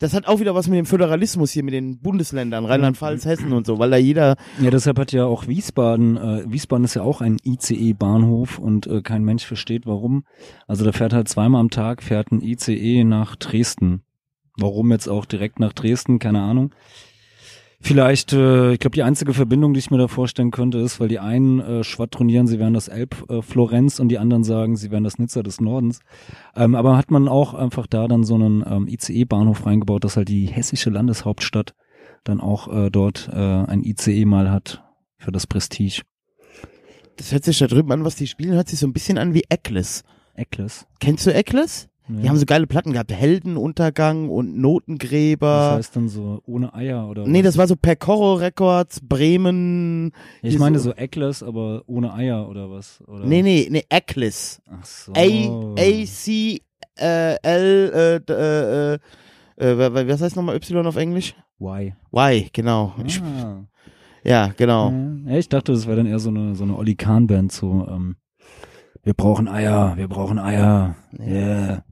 das 0.00 0.14
hat 0.14 0.26
auch 0.26 0.40
wieder 0.40 0.54
was 0.54 0.66
mit 0.66 0.78
dem 0.78 0.86
Föderalismus 0.86 1.52
hier, 1.52 1.62
mit 1.62 1.74
den 1.74 2.00
Bundesländern, 2.00 2.64
Rheinland-Pfalz, 2.64 3.26
Hessen 3.26 3.52
und 3.52 3.66
so, 3.66 3.78
weil 3.78 3.90
da 3.90 3.98
jeder, 3.98 4.36
Ja, 4.60 4.70
deshalb 4.70 4.98
hat 4.98 5.12
ja 5.12 5.26
auch 5.26 5.46
Wiesbaden, 5.46 6.16
äh, 6.16 6.44
Wiesbaden 6.50 6.84
ist 6.84 6.94
ja 6.94 7.02
auch 7.02 7.20
ein 7.20 7.36
ICE-Bahnhof 7.44 8.58
und 8.58 8.86
äh, 8.86 9.02
kein 9.02 9.22
Mensch 9.24 9.44
versteht 9.44 9.86
warum. 9.86 10.24
Also 10.66 10.86
da 10.86 10.92
fährt 10.92 11.12
halt 11.12 11.28
zweimal 11.28 11.60
am 11.60 11.70
Tag, 11.70 12.02
fährt 12.02 12.32
ein 12.32 12.40
ICE 12.40 13.04
nach 13.04 13.36
Dresden. 13.36 14.02
Warum 14.56 14.90
jetzt 14.90 15.08
auch 15.08 15.26
direkt 15.26 15.60
nach 15.60 15.74
Dresden, 15.74 16.18
keine 16.18 16.40
Ahnung. 16.40 16.74
Vielleicht, 17.82 18.34
äh, 18.34 18.74
ich 18.74 18.78
glaube, 18.78 18.94
die 18.94 19.02
einzige 19.02 19.32
Verbindung, 19.32 19.72
die 19.72 19.78
ich 19.78 19.90
mir 19.90 19.96
da 19.96 20.06
vorstellen 20.06 20.50
könnte, 20.50 20.78
ist, 20.78 21.00
weil 21.00 21.08
die 21.08 21.18
einen 21.18 21.60
äh, 21.60 21.82
schwadronieren, 21.82 22.46
sie 22.46 22.58
wären 22.58 22.74
das 22.74 22.88
Elb-Florenz 22.88 24.00
und 24.00 24.08
die 24.10 24.18
anderen 24.18 24.44
sagen, 24.44 24.76
sie 24.76 24.90
wären 24.90 25.02
das 25.02 25.18
Nizza 25.18 25.42
des 25.42 25.60
Nordens. 25.62 26.00
Ähm, 26.54 26.74
aber 26.74 26.98
hat 26.98 27.10
man 27.10 27.26
auch 27.26 27.54
einfach 27.54 27.86
da 27.86 28.06
dann 28.06 28.22
so 28.22 28.34
einen 28.34 28.62
ähm, 28.66 28.86
ICE-Bahnhof 28.86 29.64
reingebaut, 29.64 30.04
dass 30.04 30.18
halt 30.18 30.28
die 30.28 30.46
hessische 30.46 30.90
Landeshauptstadt 30.90 31.74
dann 32.22 32.40
auch 32.40 32.68
äh, 32.68 32.90
dort 32.90 33.30
äh, 33.32 33.36
ein 33.36 33.82
ICE 33.82 34.26
mal 34.26 34.50
hat 34.50 34.84
für 35.16 35.32
das 35.32 35.46
Prestige. 35.46 36.02
das 37.16 37.32
hört 37.32 37.44
sich 37.44 37.58
da 37.58 37.66
drüben 37.66 37.92
an, 37.92 38.04
was 38.04 38.14
die 38.14 38.26
spielen, 38.26 38.52
hört 38.52 38.68
sich 38.68 38.78
so 38.78 38.86
ein 38.86 38.92
bisschen 38.92 39.16
an 39.16 39.32
wie 39.32 39.44
Eckles. 39.48 40.04
Eckles. 40.34 40.86
Kennst 41.00 41.26
du 41.26 41.32
Eckles? 41.32 41.89
Ne? 42.16 42.22
Die 42.22 42.28
haben 42.28 42.36
so 42.36 42.46
geile 42.46 42.66
Platten 42.66 42.92
gehabt, 42.92 43.12
Heldenuntergang 43.12 44.28
und 44.28 44.52
das 44.54 44.60
Notengräber. 44.60 45.72
heißt 45.76 45.94
dann 45.96 46.08
so 46.08 46.40
ohne 46.46 46.74
Eier 46.74 47.08
oder 47.08 47.26
nee, 47.26 47.38
was? 47.40 47.44
das 47.44 47.58
war 47.58 47.66
so 47.66 47.76
Percoro 47.76 48.34
Records, 48.34 49.00
Bremen. 49.00 50.12
Ja, 50.42 50.48
ich 50.50 50.58
meine 50.58 50.78
so- 50.78 50.90
so 50.90 50.96
Eckles, 50.96 51.42
aber 51.42 51.82
ohne 51.86 52.12
Eier 52.14 52.48
oder 52.48 52.70
was? 52.70 53.00
Oder? 53.06 53.24
Nee, 53.26 53.42
nee, 53.42 53.68
nee, 53.70 53.84
Eckles. 53.88 54.60
Ach 54.70 54.84
so. 54.84 55.12
A, 55.12 55.20
A, 55.78 56.04
C, 56.06 56.60
äh, 56.98 57.34
L, 57.42 58.20
äh, 58.28 58.32
äh, 58.32 58.94
äh, 58.94 58.98
äh, 59.56 59.78
wa- 59.78 59.94
wa- 59.94 60.08
was 60.08 60.20
heißt 60.22 60.36
nochmal 60.36 60.56
Y 60.56 60.86
auf 60.86 60.96
Englisch? 60.96 61.34
Why? 61.58 61.94
Y, 62.12 62.48
genau. 62.52 62.94
Ah. 63.22 63.64
ja, 64.24 64.50
genau. 64.56 64.92
Ja, 65.26 65.36
ich 65.36 65.48
dachte, 65.48 65.72
das 65.72 65.86
wäre 65.86 65.98
dann 65.98 66.06
eher 66.06 66.18
so 66.18 66.30
eine, 66.30 66.54
so 66.54 66.64
eine 66.64 66.76
Olli 66.76 66.94
Kahn-Band, 66.94 67.52
so, 67.52 67.86
ähm, 67.90 68.16
wir 69.02 69.14
brauchen 69.14 69.48
Eier, 69.48 69.94
wir 69.96 70.08
brauchen 70.08 70.38
Eier, 70.38 70.94
yeah. 71.18 71.84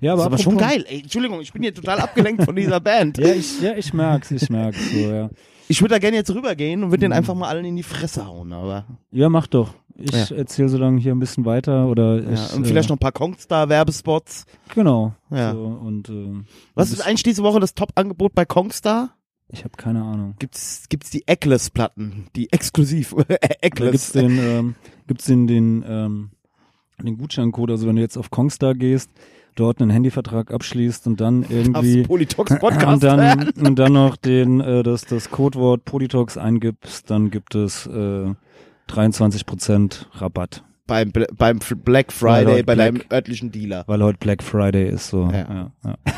Ja, 0.00 0.16
Das 0.16 0.24
aber, 0.26 0.36
ist 0.36 0.46
aber 0.46 0.50
schon 0.52 0.56
geil. 0.58 0.84
Ey, 0.88 1.00
Entschuldigung, 1.00 1.40
ich 1.40 1.52
bin 1.52 1.62
hier 1.62 1.74
total 1.74 1.98
abgelenkt 2.00 2.44
von 2.44 2.54
dieser 2.56 2.80
Band. 2.80 3.18
Ja, 3.28 3.32
ich, 3.32 3.60
ja, 3.60 3.74
ich 3.76 3.92
merk's, 3.92 4.30
ich 4.30 4.48
merk's, 4.50 4.78
so, 4.92 4.98
ja. 4.98 5.30
Ich 5.68 5.82
würde 5.82 5.94
da 5.94 5.98
gerne 5.98 6.16
jetzt 6.16 6.34
rübergehen 6.34 6.82
und 6.82 6.90
würde 6.90 7.00
den 7.02 7.12
einfach 7.12 7.34
mal 7.34 7.48
allen 7.48 7.64
in 7.66 7.76
die 7.76 7.82
Fresse 7.82 8.26
hauen, 8.26 8.52
aber. 8.52 8.86
Ja, 9.10 9.28
mach 9.28 9.46
doch. 9.46 9.74
Ich 9.96 10.12
Ja. 10.12 10.36
erzähle 10.36 10.68
so 10.68 10.78
lange 10.78 11.00
hier 11.00 11.12
ein 11.12 11.18
bisschen 11.18 11.44
weiter 11.44 11.88
oder 11.88 12.22
Ja, 12.22 12.32
ich, 12.32 12.54
und 12.54 12.66
vielleicht 12.66 12.88
äh, 12.88 12.92
noch 12.92 12.96
ein 12.96 13.00
paar 13.00 13.12
Kongstar-Werbespots. 13.12 14.46
Genau. 14.74 15.12
Ja. 15.30 15.52
So, 15.52 15.64
und 15.64 16.08
äh, 16.08 16.42
Was 16.74 16.92
ist 16.92 17.00
eigentlich 17.00 17.24
diese 17.24 17.42
Woche 17.42 17.60
das 17.60 17.74
Top-Angebot 17.74 18.34
bei 18.34 18.44
Kongstar? 18.44 19.10
Ich 19.50 19.64
habe 19.64 19.76
keine 19.76 20.02
Ahnung. 20.02 20.34
Gibt's, 20.38 20.84
gibt's 20.88 21.10
die 21.10 21.26
Eckles-Platten, 21.26 22.26
die 22.36 22.52
exklusiv, 22.52 23.14
Da 23.28 23.68
gibt's 23.68 24.12
den, 24.12 24.38
ähm, 24.38 24.74
gibt's 25.06 25.24
den, 25.24 25.46
den, 25.46 25.84
ähm, 25.88 26.30
den 27.02 27.16
Gutscheincode, 27.18 27.70
also 27.72 27.86
wenn 27.88 27.96
du 27.96 28.02
jetzt 28.02 28.16
auf 28.18 28.30
Kongstar 28.30 28.74
gehst, 28.74 29.10
dort 29.58 29.80
einen 29.80 29.90
Handyvertrag 29.90 30.52
abschließt 30.52 31.06
und 31.06 31.20
dann 31.20 31.44
irgendwie 31.48 32.02
Politox 32.02 32.50
und 32.50 32.60
Podcast. 32.60 33.02
dann, 33.02 33.50
und 33.50 33.78
dann 33.78 33.92
noch 33.92 34.16
den, 34.16 34.60
äh, 34.60 34.82
das, 34.82 35.04
das 35.04 35.30
Codewort 35.30 35.84
Politox 35.84 36.36
eingibst, 36.36 37.10
dann 37.10 37.30
gibt 37.30 37.54
es 37.54 37.86
äh, 37.86 38.34
23% 38.88 40.06
Rabatt, 40.14 40.64
beim, 40.88 41.12
beim 41.36 41.60
Black 41.84 42.12
Friday 42.12 42.64
bei 42.64 42.74
Black- 42.74 42.94
deinem 42.94 43.02
örtlichen 43.12 43.52
Dealer. 43.52 43.84
weil 43.86 44.02
heute 44.02 44.18
Black 44.18 44.42
Friday 44.42 44.88
ist 44.88 45.08
so. 45.10 45.26
Ja. 45.30 45.38
Ja, 45.38 45.70
ja. 45.84 45.94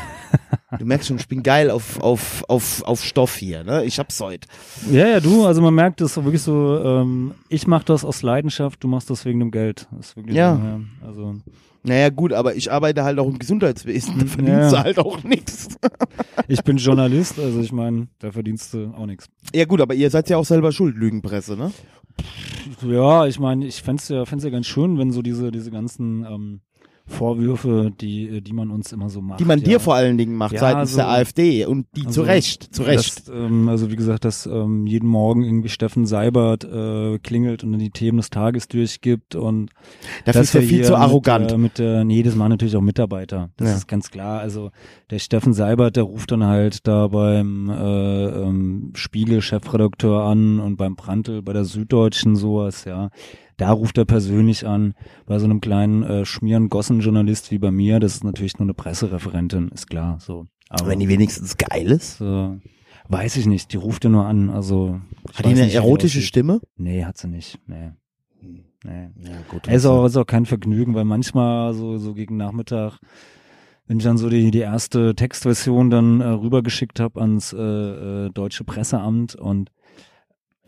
Du 0.79 0.85
merkst 0.85 1.09
schon, 1.09 1.17
ich 1.17 1.27
bin 1.27 1.43
geil 1.43 1.69
auf, 1.69 1.99
auf, 1.99 2.45
auf, 2.47 2.81
auf 2.85 3.03
Stoff 3.03 3.35
hier, 3.35 3.65
ne? 3.65 3.83
Ich 3.83 3.99
hab's 3.99 4.21
heute. 4.21 4.47
Ja, 4.89 5.05
ja, 5.05 5.19
du, 5.19 5.45
also 5.45 5.61
man 5.61 5.73
merkt 5.73 5.99
es 5.99 6.15
wirklich 6.15 6.41
so, 6.41 6.81
ähm, 6.81 7.33
ich 7.49 7.67
mache 7.67 7.83
das 7.83 8.05
aus 8.05 8.21
Leidenschaft, 8.21 8.81
du 8.81 8.87
machst 8.87 9.09
das 9.09 9.25
wegen 9.25 9.41
dem 9.41 9.51
Geld. 9.51 9.89
Ja. 9.91 10.01
So, 10.01 10.21
ja. 10.31 10.79
Also 11.05 11.35
Naja, 11.83 12.07
gut, 12.07 12.31
aber 12.31 12.55
ich 12.55 12.71
arbeite 12.71 13.03
halt 13.03 13.19
auch 13.19 13.27
im 13.27 13.37
Gesundheitswesen, 13.37 14.19
da 14.19 14.25
verdienst 14.25 14.71
du 14.71 14.77
halt 14.77 14.99
auch 14.99 15.21
nichts. 15.25 15.75
ich 16.47 16.63
bin 16.63 16.77
Journalist, 16.77 17.37
also 17.37 17.59
ich 17.59 17.73
meine, 17.73 18.07
da 18.19 18.31
verdienst 18.31 18.73
du 18.73 18.93
auch 18.97 19.05
nichts. 19.07 19.25
Ja, 19.53 19.65
gut, 19.65 19.81
aber 19.81 19.93
ihr 19.93 20.09
seid 20.09 20.29
ja 20.29 20.37
auch 20.37 20.45
selber 20.45 20.71
schuld, 20.71 20.95
Lügenpresse, 20.95 21.57
ne? 21.57 21.73
Ja, 22.81 23.25
ich 23.25 23.39
meine, 23.39 23.65
ich 23.65 23.81
fänd's 23.81 24.09
ja, 24.09 24.25
fänd's 24.25 24.43
ja 24.43 24.49
ganz 24.49 24.67
schön, 24.67 24.97
wenn 24.97 25.11
so 25.11 25.21
diese, 25.21 25.51
diese 25.51 25.71
ganzen 25.71 26.25
ähm, 26.25 26.61
Vorwürfe, 27.11 27.91
die, 28.01 28.41
die 28.41 28.53
man 28.53 28.71
uns 28.71 28.91
immer 28.91 29.09
so 29.09 29.21
macht. 29.21 29.39
Die 29.39 29.45
man 29.45 29.59
ja. 29.59 29.65
dir 29.65 29.79
vor 29.79 29.93
allen 29.95 30.17
Dingen 30.17 30.35
macht, 30.35 30.53
Ja, 30.53 30.59
seitens 30.61 30.91
so- 30.93 30.97
der 30.97 31.09
AfD. 31.09 31.65
Und 31.65 31.85
die 31.95 32.01
zu 32.01 32.07
Also, 32.07 32.23
Recht, 32.23 32.73
zu 32.75 32.81
Recht. 32.83 33.27
Dass, 33.27 33.29
ähm, 33.35 33.69
also 33.69 33.91
wie 33.91 33.95
gesagt, 33.95 34.25
dass 34.25 34.45
ähm, 34.47 34.87
jeden 34.87 35.07
Morgen 35.07 35.43
irgendwie 35.43 35.69
Steffen 35.69 36.05
Seibert 36.07 36.63
äh, 36.63 37.19
klingelt 37.19 37.63
und 37.63 37.71
dann 37.73 37.79
die 37.79 37.91
Themen 37.91 38.17
des 38.17 38.29
Tages 38.31 38.67
durchgibt 38.67 39.35
und 39.35 39.69
Dafür 40.25 40.41
ist 40.41 40.55
er 40.55 40.61
wir 40.61 40.67
viel 40.67 40.83
zu 40.83 40.93
mit, 40.93 40.99
arrogant. 41.01 41.51
Äh, 41.51 41.57
mit 41.57 41.77
der, 41.77 42.03
nee, 42.03 42.23
das 42.23 42.35
machen 42.35 42.49
natürlich 42.51 42.75
auch 42.75 42.81
Mitarbeiter. 42.81 43.49
Das 43.57 43.69
Ja. 43.69 43.75
ist 43.75 43.87
ganz 43.87 44.09
klar. 44.09 44.39
Also 44.39 44.71
der 45.09 45.19
Steffen 45.19 45.53
Seibert, 45.53 45.97
der 45.97 46.03
ruft 46.03 46.31
dann 46.31 46.45
halt 46.45 46.87
da 46.87 47.07
beim 47.07 47.69
äh, 47.69 48.25
ähm, 48.25 48.93
Spiegel-Chefredakteur 48.95 50.23
an 50.23 50.59
und 50.59 50.77
beim 50.77 50.95
Prantl, 50.95 51.41
bei 51.41 51.53
der 51.53 51.65
Süddeutschen 51.65 52.35
sowas, 52.35 52.85
ja. 52.85 53.09
Da 53.61 53.73
ruft 53.73 53.99
er 53.99 54.05
persönlich 54.05 54.65
an. 54.65 54.95
Bei 55.27 55.37
so 55.37 55.45
einem 55.45 55.61
kleinen 55.61 56.01
äh, 56.01 56.25
Schmieren-Gossen-Journalist 56.25 57.51
wie 57.51 57.59
bei 57.59 57.69
mir, 57.69 57.99
das 57.99 58.15
ist 58.15 58.23
natürlich 58.23 58.57
nur 58.57 58.65
eine 58.65 58.73
Pressereferentin, 58.73 59.67
ist 59.67 59.87
klar. 59.87 60.17
So. 60.19 60.47
Aber 60.69 60.87
Wenn 60.87 60.97
die 60.97 61.09
wenigstens 61.09 61.57
geil 61.57 61.91
ist. 61.91 62.21
äh, 62.21 62.49
weiß 63.09 63.37
ich 63.37 63.45
nicht. 63.45 63.71
Die 63.71 63.77
ruft 63.77 64.03
ja 64.03 64.09
nur 64.09 64.25
an. 64.25 64.49
Also 64.49 64.99
Hat 65.35 65.45
die 65.45 65.49
eine 65.49 65.65
nicht, 65.65 65.75
erotische. 65.75 66.21
Stimme? 66.21 66.59
Nee, 66.75 67.05
hat 67.05 67.19
sie 67.19 67.27
nicht. 67.27 67.59
Nee. 67.67 67.91
Nee. 68.83 69.09
Ja, 69.19 69.37
gut. 69.47 69.67
Ist 69.67 69.85
auch, 69.85 70.07
ist 70.07 70.17
auch 70.17 70.25
kein 70.25 70.47
Vergnügen, 70.47 70.95
weil 70.95 71.05
manchmal 71.05 71.75
so, 71.75 71.99
so 71.99 72.15
gegen 72.15 72.37
Nachmittag, 72.37 72.97
wenn 73.85 73.99
ich 73.99 74.03
dann 74.03 74.17
so 74.17 74.27
die, 74.27 74.49
die 74.49 74.57
erste 74.57 75.13
Textversion 75.13 75.91
dann 75.91 76.19
äh, 76.19 76.25
rübergeschickt 76.25 76.99
habe 76.99 77.21
ans 77.21 77.53
äh, 77.53 77.59
äh, 77.59 78.29
deutsche 78.31 78.63
Presseamt 78.63 79.35
und 79.35 79.69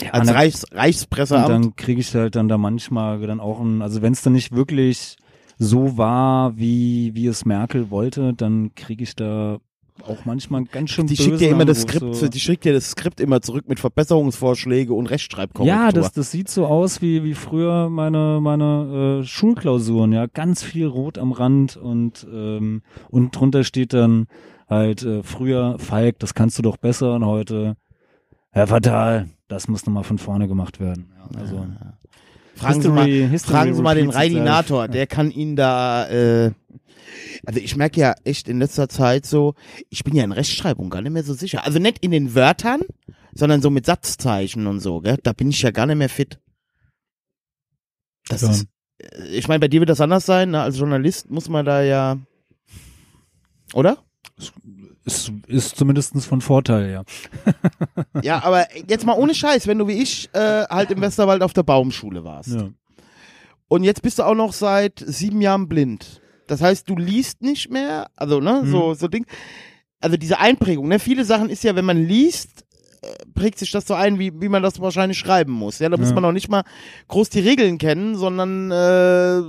ja, 0.02 0.12
Als 0.12 0.28
dann, 0.28 0.36
Reichs, 0.36 0.64
und 0.64 0.78
Reichspresseamt. 0.78 1.50
dann 1.50 1.76
kriege 1.76 2.02
ich 2.02 2.14
halt 2.16 2.36
dann 2.36 2.48
da 2.48 2.58
manchmal 2.58 3.20
dann 3.22 3.40
auch 3.40 3.60
ein, 3.60 3.82
also 3.82 4.02
wenn 4.02 4.14
es 4.14 4.22
dann 4.22 4.34
nicht 4.34 4.52
wirklich 4.52 5.18
so 5.58 5.98
war, 5.98 6.58
wie, 6.58 7.12
wie 7.14 7.28
es 7.28 7.46
Merkel 7.46 7.92
wollte, 7.92 8.34
dann 8.34 8.74
kriege 8.76 9.04
ich 9.04 9.16
da 9.16 9.60
auch 10.02 10.26
manchmal 10.26 10.64
ganz 10.66 10.90
schön 10.90 11.06
Die 11.06 11.16
schickt 11.16 11.40
dir 11.40 11.50
immer 11.50 11.66
das 11.66 11.82
Skript, 11.82 12.16
so. 12.16 12.28
die 12.28 12.40
schickt 12.40 12.66
dir 12.66 12.74
das 12.74 12.92
Skript 12.92 13.20
immer 13.20 13.42
zurück 13.42 13.66
mit 13.68 13.80
Verbesserungsvorschläge 13.80 14.94
und 14.94 15.08
Rechtschreibkorrektur. 15.08 15.68
Ja, 15.68 15.92
das, 15.92 16.12
das 16.12 16.32
sieht 16.32 16.50
so 16.50 16.66
aus 16.66 17.02
wie, 17.02 17.24
wie 17.24 17.36
früher 17.36 17.90
meine, 17.90 18.40
meine 18.42 19.22
äh, 19.22 19.26
Schulklausuren, 19.26 20.12
ja. 20.12 20.26
Ganz 20.26 20.64
viel 20.64 20.88
Rot 20.88 21.20
am 21.20 21.32
Rand 21.32 21.78
und, 21.78 22.28
ähm, 22.34 22.82
und 23.12 23.36
drunter 23.36 23.64
steht 23.64 23.94
dann 23.94 24.26
halt 24.68 25.04
äh, 25.04 25.22
früher 25.22 25.78
Falk, 25.78 26.18
das 26.20 26.34
kannst 26.34 26.58
du 26.58 26.64
doch 26.64 26.78
besser 26.78 27.14
und 27.14 27.26
heute 27.26 27.78
Herr 28.52 28.68
Fatal, 28.68 29.30
das 29.54 29.68
muss 29.68 29.86
nochmal 29.86 30.04
von 30.04 30.18
vorne 30.18 30.48
gemacht 30.48 30.80
werden. 30.80 31.12
Ja, 31.18 31.40
also 31.40 31.68
Fragen 32.56 32.82
Sie 32.82 32.90
mal, 32.90 33.06
History- 33.06 33.30
History 33.30 33.52
fragen 33.54 33.74
Sie 33.76 33.82
mal 33.82 33.96
den. 33.96 34.10
Raidinator, 34.10 34.88
der 34.88 35.08
kann 35.08 35.32
Ihnen 35.32 35.56
da, 35.56 36.08
äh, 36.10 36.52
also 37.46 37.60
ich 37.60 37.76
merke 37.76 38.00
ja 38.00 38.16
echt 38.24 38.48
in 38.48 38.60
letzter 38.60 38.88
Zeit 38.90 39.26
so, 39.26 39.56
ich 39.90 40.04
bin 40.04 40.16
ja 40.16 40.24
in 40.24 40.32
Rechtschreibung 40.32 40.90
gar 40.90 41.02
nicht 41.02 41.12
mehr 41.12 41.24
so 41.24 41.34
sicher. 41.34 41.66
Also 41.66 41.80
nicht 41.80 42.00
in 42.00 42.12
den 42.12 42.36
Wörtern, 42.36 42.82
sondern 43.34 43.62
so 43.62 43.70
mit 43.72 43.86
Satzzeichen 43.88 44.68
und 44.68 44.80
so, 44.82 45.02
gell? 45.02 45.18
Da 45.24 45.34
bin 45.34 45.50
ich 45.50 45.62
ja 45.64 45.72
gar 45.72 45.86
nicht 45.88 45.98
mehr 45.98 46.10
fit. 46.10 46.40
Das 48.30 48.42
Ja. 48.44 48.52
ist, 48.52 48.68
äh, 49.00 49.26
ich 49.30 49.48
meine, 49.48 49.60
bei 49.60 49.68
dir 49.68 49.80
wird 49.82 49.90
das 49.90 50.02
anders 50.02 50.26
sein, 50.26 50.52
ne? 50.52 50.62
Als 50.62 50.78
Journalist 50.78 51.30
muss 51.32 51.50
man 51.50 51.66
da 51.66 51.82
ja, 51.82 52.18
oder? 53.74 53.98
Ist, 55.06 55.32
ist 55.48 55.76
zumindestens 55.76 56.26
von 56.26 56.40
Vorteil, 56.42 56.90
ja. 56.92 57.04
Ja, 58.22 58.44
aber 58.44 58.68
jetzt 58.88 59.06
mal 59.06 59.18
ohne 59.18 59.36
Scheiß, 59.36 59.68
wenn 59.68 59.78
du 59.78 59.88
wie 59.88 60.02
ich 60.02 60.30
äh, 60.34 60.64
halt 60.70 60.92
im 60.92 61.02
Westerwald 61.02 61.42
auf 61.44 61.54
der 61.54 61.64
Baumschule 61.64 62.24
warst. 62.24 62.50
ja. 62.54 62.70
Und 63.68 63.84
jetzt 63.84 64.02
bist 64.04 64.20
du 64.20 64.24
auch 64.24 64.36
noch 64.36 64.54
seit 64.54 65.04
sieben 65.06 65.42
Jahren 65.42 65.68
blind. 65.68 66.22
Das 66.48 66.62
heißt, 66.62 66.88
du 66.90 66.96
liest 66.96 67.42
nicht 67.42 67.70
mehr, 67.72 68.08
also 68.16 68.40
ne, 68.40 68.62
Mhm. 68.64 68.72
so 68.72 68.94
so 68.94 69.08
Ding. 69.08 69.26
Also 70.00 70.16
diese 70.18 70.40
Einprägung, 70.40 70.88
ne, 70.90 71.00
viele 71.00 71.26
Sachen 71.26 71.50
ist 71.50 71.64
ja, 71.64 71.76
wenn 71.76 71.86
man 71.86 71.98
liest, 71.98 72.66
äh, 73.02 73.08
prägt 73.34 73.58
sich 73.58 73.72
das 73.72 73.88
so 73.88 73.94
ein, 73.96 74.20
wie 74.20 74.32
wie 74.42 74.50
man 74.50 74.62
das 74.62 74.80
wahrscheinlich 74.80 75.18
schreiben 75.18 75.54
muss. 75.54 75.80
Ja, 75.80 75.90
da 75.90 75.98
muss 75.98 76.10
Ja. 76.10 76.16
man 76.16 76.26
auch 76.26 76.32
nicht 76.34 76.50
mal 76.50 76.64
groß 77.08 77.30
die 77.30 77.40
Regeln 77.40 77.78
kennen, 77.78 78.16
sondern 78.16 78.70
äh, 78.72 79.42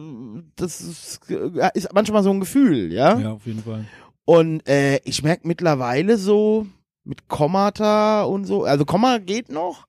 das 0.56 0.80
ist, 0.80 1.20
äh, 1.30 1.70
ist 1.74 1.92
manchmal 1.92 2.22
so 2.22 2.30
ein 2.30 2.40
Gefühl, 2.40 2.92
ja. 2.92 3.18
Ja, 3.18 3.32
auf 3.32 3.44
jeden 3.46 3.62
Fall. 3.62 3.84
Und 4.24 4.66
äh, 4.68 5.00
ich 5.04 5.22
merke 5.22 5.46
mittlerweile 5.46 6.16
so 6.16 6.66
mit 7.04 7.28
Kommata 7.28 8.22
und 8.22 8.46
so, 8.46 8.64
also 8.64 8.84
Komma 8.84 9.18
geht 9.18 9.50
noch, 9.50 9.87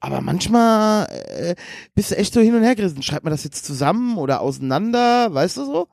aber 0.00 0.20
manchmal 0.20 1.06
äh, 1.10 1.54
bist 1.94 2.10
du 2.10 2.16
echt 2.16 2.32
so 2.32 2.40
hin 2.40 2.54
und 2.54 2.62
her 2.62 2.74
gerissen. 2.74 3.02
Schreibt 3.02 3.24
man 3.24 3.30
das 3.30 3.44
jetzt 3.44 3.66
zusammen 3.66 4.16
oder 4.16 4.40
auseinander, 4.40 5.32
weißt 5.32 5.58
du 5.58 5.64
so? 5.64 5.88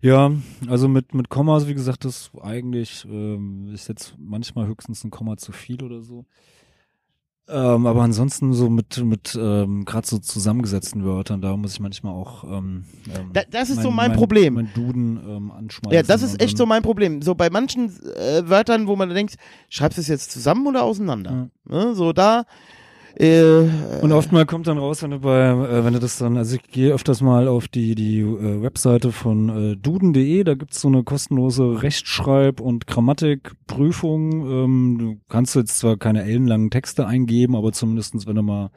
Ja, 0.00 0.32
also 0.68 0.88
mit, 0.88 1.14
mit 1.14 1.30
Kommas, 1.30 1.66
wie 1.66 1.74
gesagt, 1.74 2.04
das 2.04 2.30
eigentlich 2.42 3.06
ähm, 3.06 3.70
ist 3.72 3.88
jetzt 3.88 4.14
manchmal 4.18 4.66
höchstens 4.66 5.02
ein 5.04 5.10
Komma 5.10 5.36
zu 5.36 5.52
viel 5.52 5.82
oder 5.82 6.02
so. 6.02 6.26
Ähm, 7.46 7.86
aber 7.86 8.02
ansonsten 8.02 8.54
so 8.54 8.70
mit, 8.70 9.04
mit 9.04 9.38
ähm, 9.38 9.84
gerade 9.84 10.06
so 10.06 10.18
zusammengesetzten 10.18 11.04
Wörtern, 11.04 11.42
da 11.42 11.54
muss 11.58 11.74
ich 11.74 11.80
manchmal 11.80 12.14
auch 12.14 12.44
ähm, 12.44 12.84
ähm, 13.14 13.30
Da- 13.34 13.42
das 13.50 13.68
ist 13.68 13.82
so 13.82 13.90
mein 13.90 14.14
Problem. 14.14 14.54
Mein 14.54 14.70
Duden 14.74 15.16
ähm, 15.18 15.50
anschmeißen. 15.50 15.94
Ja, 15.94 16.02
das 16.02 16.22
ist 16.22 16.40
echt 16.40 16.56
so 16.56 16.64
mein 16.64 16.82
Problem. 16.82 17.20
So 17.20 17.34
bei 17.34 17.50
manchen 17.50 17.90
äh, 18.16 18.48
Wörtern, 18.48 18.86
wo 18.86 18.96
man 18.96 19.10
denkt, 19.10 19.34
schreibst 19.68 19.98
du 19.98 20.00
es 20.00 20.08
jetzt 20.08 20.30
zusammen 20.32 20.66
oder 20.66 20.84
auseinander? 20.84 21.50
Ne, 21.66 21.94
so 21.94 22.14
da. 22.14 22.44
Äh, 23.16 23.68
Und 24.02 24.10
oftmal 24.12 24.44
kommt 24.44 24.66
dann 24.66 24.76
raus, 24.78 25.02
wenn 25.02 25.12
du 25.12 25.20
bei, 25.20 25.48
äh, 25.50 25.84
wenn 25.84 25.92
du 25.92 26.00
das 26.00 26.18
dann, 26.18 26.36
also 26.36 26.56
ich 26.56 26.62
gehe 26.62 26.92
öfters 26.92 27.20
mal 27.20 27.46
auf 27.46 27.68
die, 27.68 27.94
die 27.94 28.18
äh, 28.20 28.60
Webseite 28.62 29.12
von 29.12 29.48
äh, 29.72 29.76
duden.de, 29.76 30.42
da 30.42 30.54
gibt's 30.54 30.80
so 30.80 30.88
eine 30.88 31.04
kostenlose 31.04 31.62
Rechtschreib- 31.82 32.60
und 32.60 32.86
Grammatikprüfung. 32.88 34.46
Ähm, 34.50 34.96
du 34.98 35.20
kannst 35.28 35.54
jetzt 35.54 35.78
zwar 35.78 35.96
keine 35.96 36.24
ellenlangen 36.24 36.70
Texte 36.70 37.06
eingeben, 37.06 37.54
aber 37.56 37.72
zumindestens, 37.72 38.26
wenn 38.26 38.34
du 38.36 38.42
mal 38.42 38.70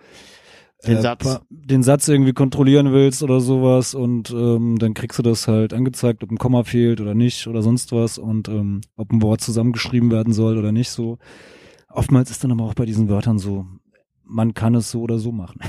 Den 0.86 0.98
äh, 0.98 1.02
Satz. 1.02 1.24
pa- 1.24 1.42
den 1.50 1.82
Satz 1.82 2.08
irgendwie 2.08 2.34
kontrollieren 2.34 2.92
willst 2.94 3.24
oder 3.24 3.40
sowas 3.40 3.96
und 3.96 4.30
ähm, 4.30 4.78
dann 4.78 4.94
kriegst 4.94 5.18
du 5.18 5.24
das 5.24 5.48
halt 5.48 5.74
angezeigt, 5.74 6.24
ob 6.24 6.30
ein 6.32 6.38
Komma 6.38 6.64
fehlt 6.64 7.02
oder 7.02 7.16
nicht 7.16 7.48
oder 7.48 7.64
sonst 7.64 7.92
was 7.92 8.20
und 8.20 8.50
ähm, 8.50 8.82
ob 8.98 9.12
ein 9.12 9.22
Wort 9.24 9.42
zusammengeschrieben 9.42 10.12
werden 10.12 10.34
soll 10.34 10.58
oder 10.58 10.72
nicht 10.72 10.90
so. 10.90 11.18
Oftmals 11.90 12.30
ist 12.30 12.44
dann 12.44 12.52
aber 12.52 12.66
auch 12.66 12.76
bei 12.76 12.86
diesen 12.86 13.10
Wörtern 13.10 13.40
so, 13.40 13.66
man 14.28 14.54
kann 14.54 14.76
es 14.76 14.92
so 14.92 15.02
oder 15.02 15.18
so 15.20 15.32
machen. 15.32 15.60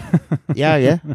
Ja, 0.55 0.77
ja. 0.77 0.99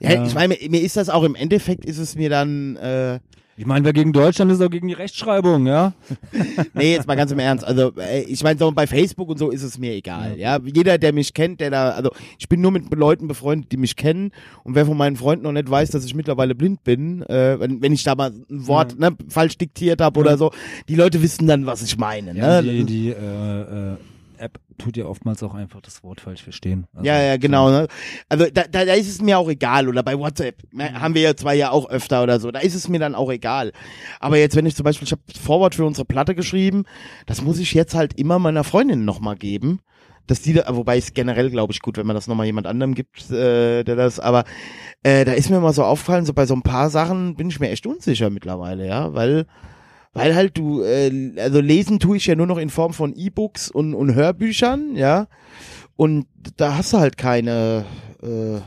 Ja, 0.00 0.12
Ja. 0.12 0.26
ich 0.26 0.34
meine, 0.34 0.54
mir, 0.60 0.70
mir 0.70 0.80
ist 0.82 0.96
das 0.96 1.08
auch 1.10 1.22
im 1.22 1.34
Endeffekt, 1.34 1.84
ist 1.84 1.98
es 1.98 2.16
mir 2.16 2.28
dann, 2.30 2.76
äh, 2.76 3.20
Ich 3.56 3.66
meine, 3.66 3.84
wer 3.84 3.92
gegen 3.92 4.12
Deutschland 4.12 4.50
ist, 4.50 4.58
ist 4.58 4.66
auch 4.66 4.70
gegen 4.70 4.88
die 4.88 4.94
Rechtschreibung, 4.94 5.66
ja? 5.66 5.92
nee, 6.74 6.92
jetzt 6.94 7.06
mal 7.06 7.14
ganz 7.14 7.30
im 7.30 7.38
Ernst. 7.38 7.64
Also, 7.64 7.92
äh, 7.98 8.22
ich 8.22 8.42
meine, 8.42 8.58
so 8.58 8.72
bei 8.72 8.86
Facebook 8.86 9.28
und 9.28 9.38
so 9.38 9.50
ist 9.50 9.62
es 9.62 9.78
mir 9.78 9.92
egal. 9.92 10.36
Ja, 10.38 10.58
jeder, 10.64 10.98
der 10.98 11.12
mich 11.12 11.34
kennt, 11.34 11.60
der 11.60 11.70
da, 11.70 11.90
also, 11.90 12.10
ich 12.38 12.48
bin 12.48 12.60
nur 12.60 12.72
mit 12.72 12.92
Leuten 12.94 13.28
befreundet, 13.28 13.70
die 13.70 13.76
mich 13.76 13.94
kennen. 13.96 14.32
Und 14.64 14.74
wer 14.74 14.86
von 14.86 14.96
meinen 14.96 15.16
Freunden 15.16 15.44
noch 15.44 15.52
nicht 15.52 15.70
weiß, 15.70 15.90
dass 15.90 16.04
ich 16.04 16.14
mittlerweile 16.14 16.54
blind 16.54 16.82
bin, 16.84 17.22
äh, 17.22 17.60
wenn, 17.60 17.80
wenn 17.82 17.92
ich 17.92 18.02
da 18.02 18.14
mal 18.14 18.30
ein 18.50 18.66
Wort 18.66 18.98
ne, 18.98 19.14
falsch 19.28 19.56
diktiert 19.58 20.00
habe 20.00 20.18
oder 20.18 20.36
so, 20.38 20.50
die 20.88 20.96
Leute 20.96 21.22
wissen 21.22 21.46
dann, 21.46 21.66
was 21.66 21.82
ich 21.82 21.96
meine. 21.98 22.34
ja 22.36 22.60
Ne? 22.60 22.72
die 22.72 22.84
die 22.84 23.08
äh, 23.10 23.12
äh, 23.92 23.96
App 24.44 24.60
tut 24.78 24.96
ja 24.96 25.06
oftmals 25.06 25.42
auch 25.42 25.54
einfach 25.54 25.80
das 25.80 26.02
Wort 26.04 26.20
falsch 26.20 26.42
verstehen. 26.42 26.86
Also, 26.92 27.06
Ja, 27.06 27.20
ja, 27.20 27.36
genau. 27.36 27.70
Ne? 27.70 27.88
Also 28.28 28.46
da, 28.52 28.64
da, 28.70 28.84
da 28.84 28.92
ist 28.94 29.08
es 29.08 29.20
mir 29.20 29.38
auch 29.38 29.48
egal. 29.48 29.88
Oder 29.88 30.02
bei 30.02 30.18
WhatsApp 30.18 30.62
ne, 30.72 31.00
haben 31.00 31.14
wir 31.14 31.22
ja 31.22 31.34
zwei 31.34 31.54
ja 31.54 31.70
auch 31.70 31.88
öfter 31.88 32.22
oder 32.22 32.38
so. 32.38 32.50
Da 32.50 32.60
ist 32.60 32.74
es 32.74 32.88
mir 32.88 33.00
dann 33.00 33.14
auch 33.14 33.30
egal. 33.30 33.72
Aber 34.20 34.36
jetzt, 34.38 34.54
wenn 34.56 34.66
ich 34.66 34.76
zum 34.76 34.84
Beispiel, 34.84 35.06
ich 35.06 35.12
habe 35.12 35.22
Forward 35.42 35.74
für 35.74 35.84
unsere 35.84 36.04
Platte 36.04 36.34
geschrieben, 36.34 36.84
das 37.26 37.42
muss 37.42 37.58
ich 37.58 37.72
jetzt 37.74 37.94
halt 37.94 38.18
immer 38.18 38.38
meiner 38.38 38.64
Freundin 38.64 39.04
nochmal 39.04 39.36
geben. 39.36 39.80
Dass 40.26 40.40
die 40.40 40.54
da, 40.54 40.64
wobei 40.74 40.96
es 40.96 41.12
generell, 41.12 41.50
glaube 41.50 41.74
ich, 41.74 41.82
gut, 41.82 41.98
wenn 41.98 42.06
man 42.06 42.16
das 42.16 42.28
nochmal 42.28 42.46
jemand 42.46 42.66
anderem 42.66 42.94
gibt, 42.94 43.30
äh, 43.30 43.84
der 43.84 43.94
das, 43.94 44.18
aber 44.20 44.44
äh, 45.02 45.26
da 45.26 45.32
ist 45.32 45.50
mir 45.50 45.60
mal 45.60 45.74
so 45.74 45.84
aufgefallen, 45.84 46.24
so 46.24 46.32
bei 46.32 46.46
so 46.46 46.54
ein 46.54 46.62
paar 46.62 46.88
Sachen 46.88 47.36
bin 47.36 47.50
ich 47.50 47.60
mir 47.60 47.68
echt 47.68 47.86
unsicher 47.86 48.30
mittlerweile, 48.30 48.86
ja, 48.86 49.12
weil 49.12 49.44
weil 50.14 50.34
halt 50.34 50.56
du, 50.56 50.82
äh, 50.82 51.32
also 51.38 51.60
lesen 51.60 51.98
tue 51.98 52.16
ich 52.16 52.26
ja 52.26 52.36
nur 52.36 52.46
noch 52.46 52.58
in 52.58 52.70
Form 52.70 52.94
von 52.94 53.14
E-Books 53.14 53.70
und, 53.70 53.94
und 53.94 54.14
Hörbüchern, 54.14 54.96
ja. 54.96 55.26
Und 55.96 56.26
da 56.56 56.76
hast 56.76 56.92
du 56.92 56.98
halt 56.98 57.16
keine, 57.16 57.84
äh, 58.22 58.60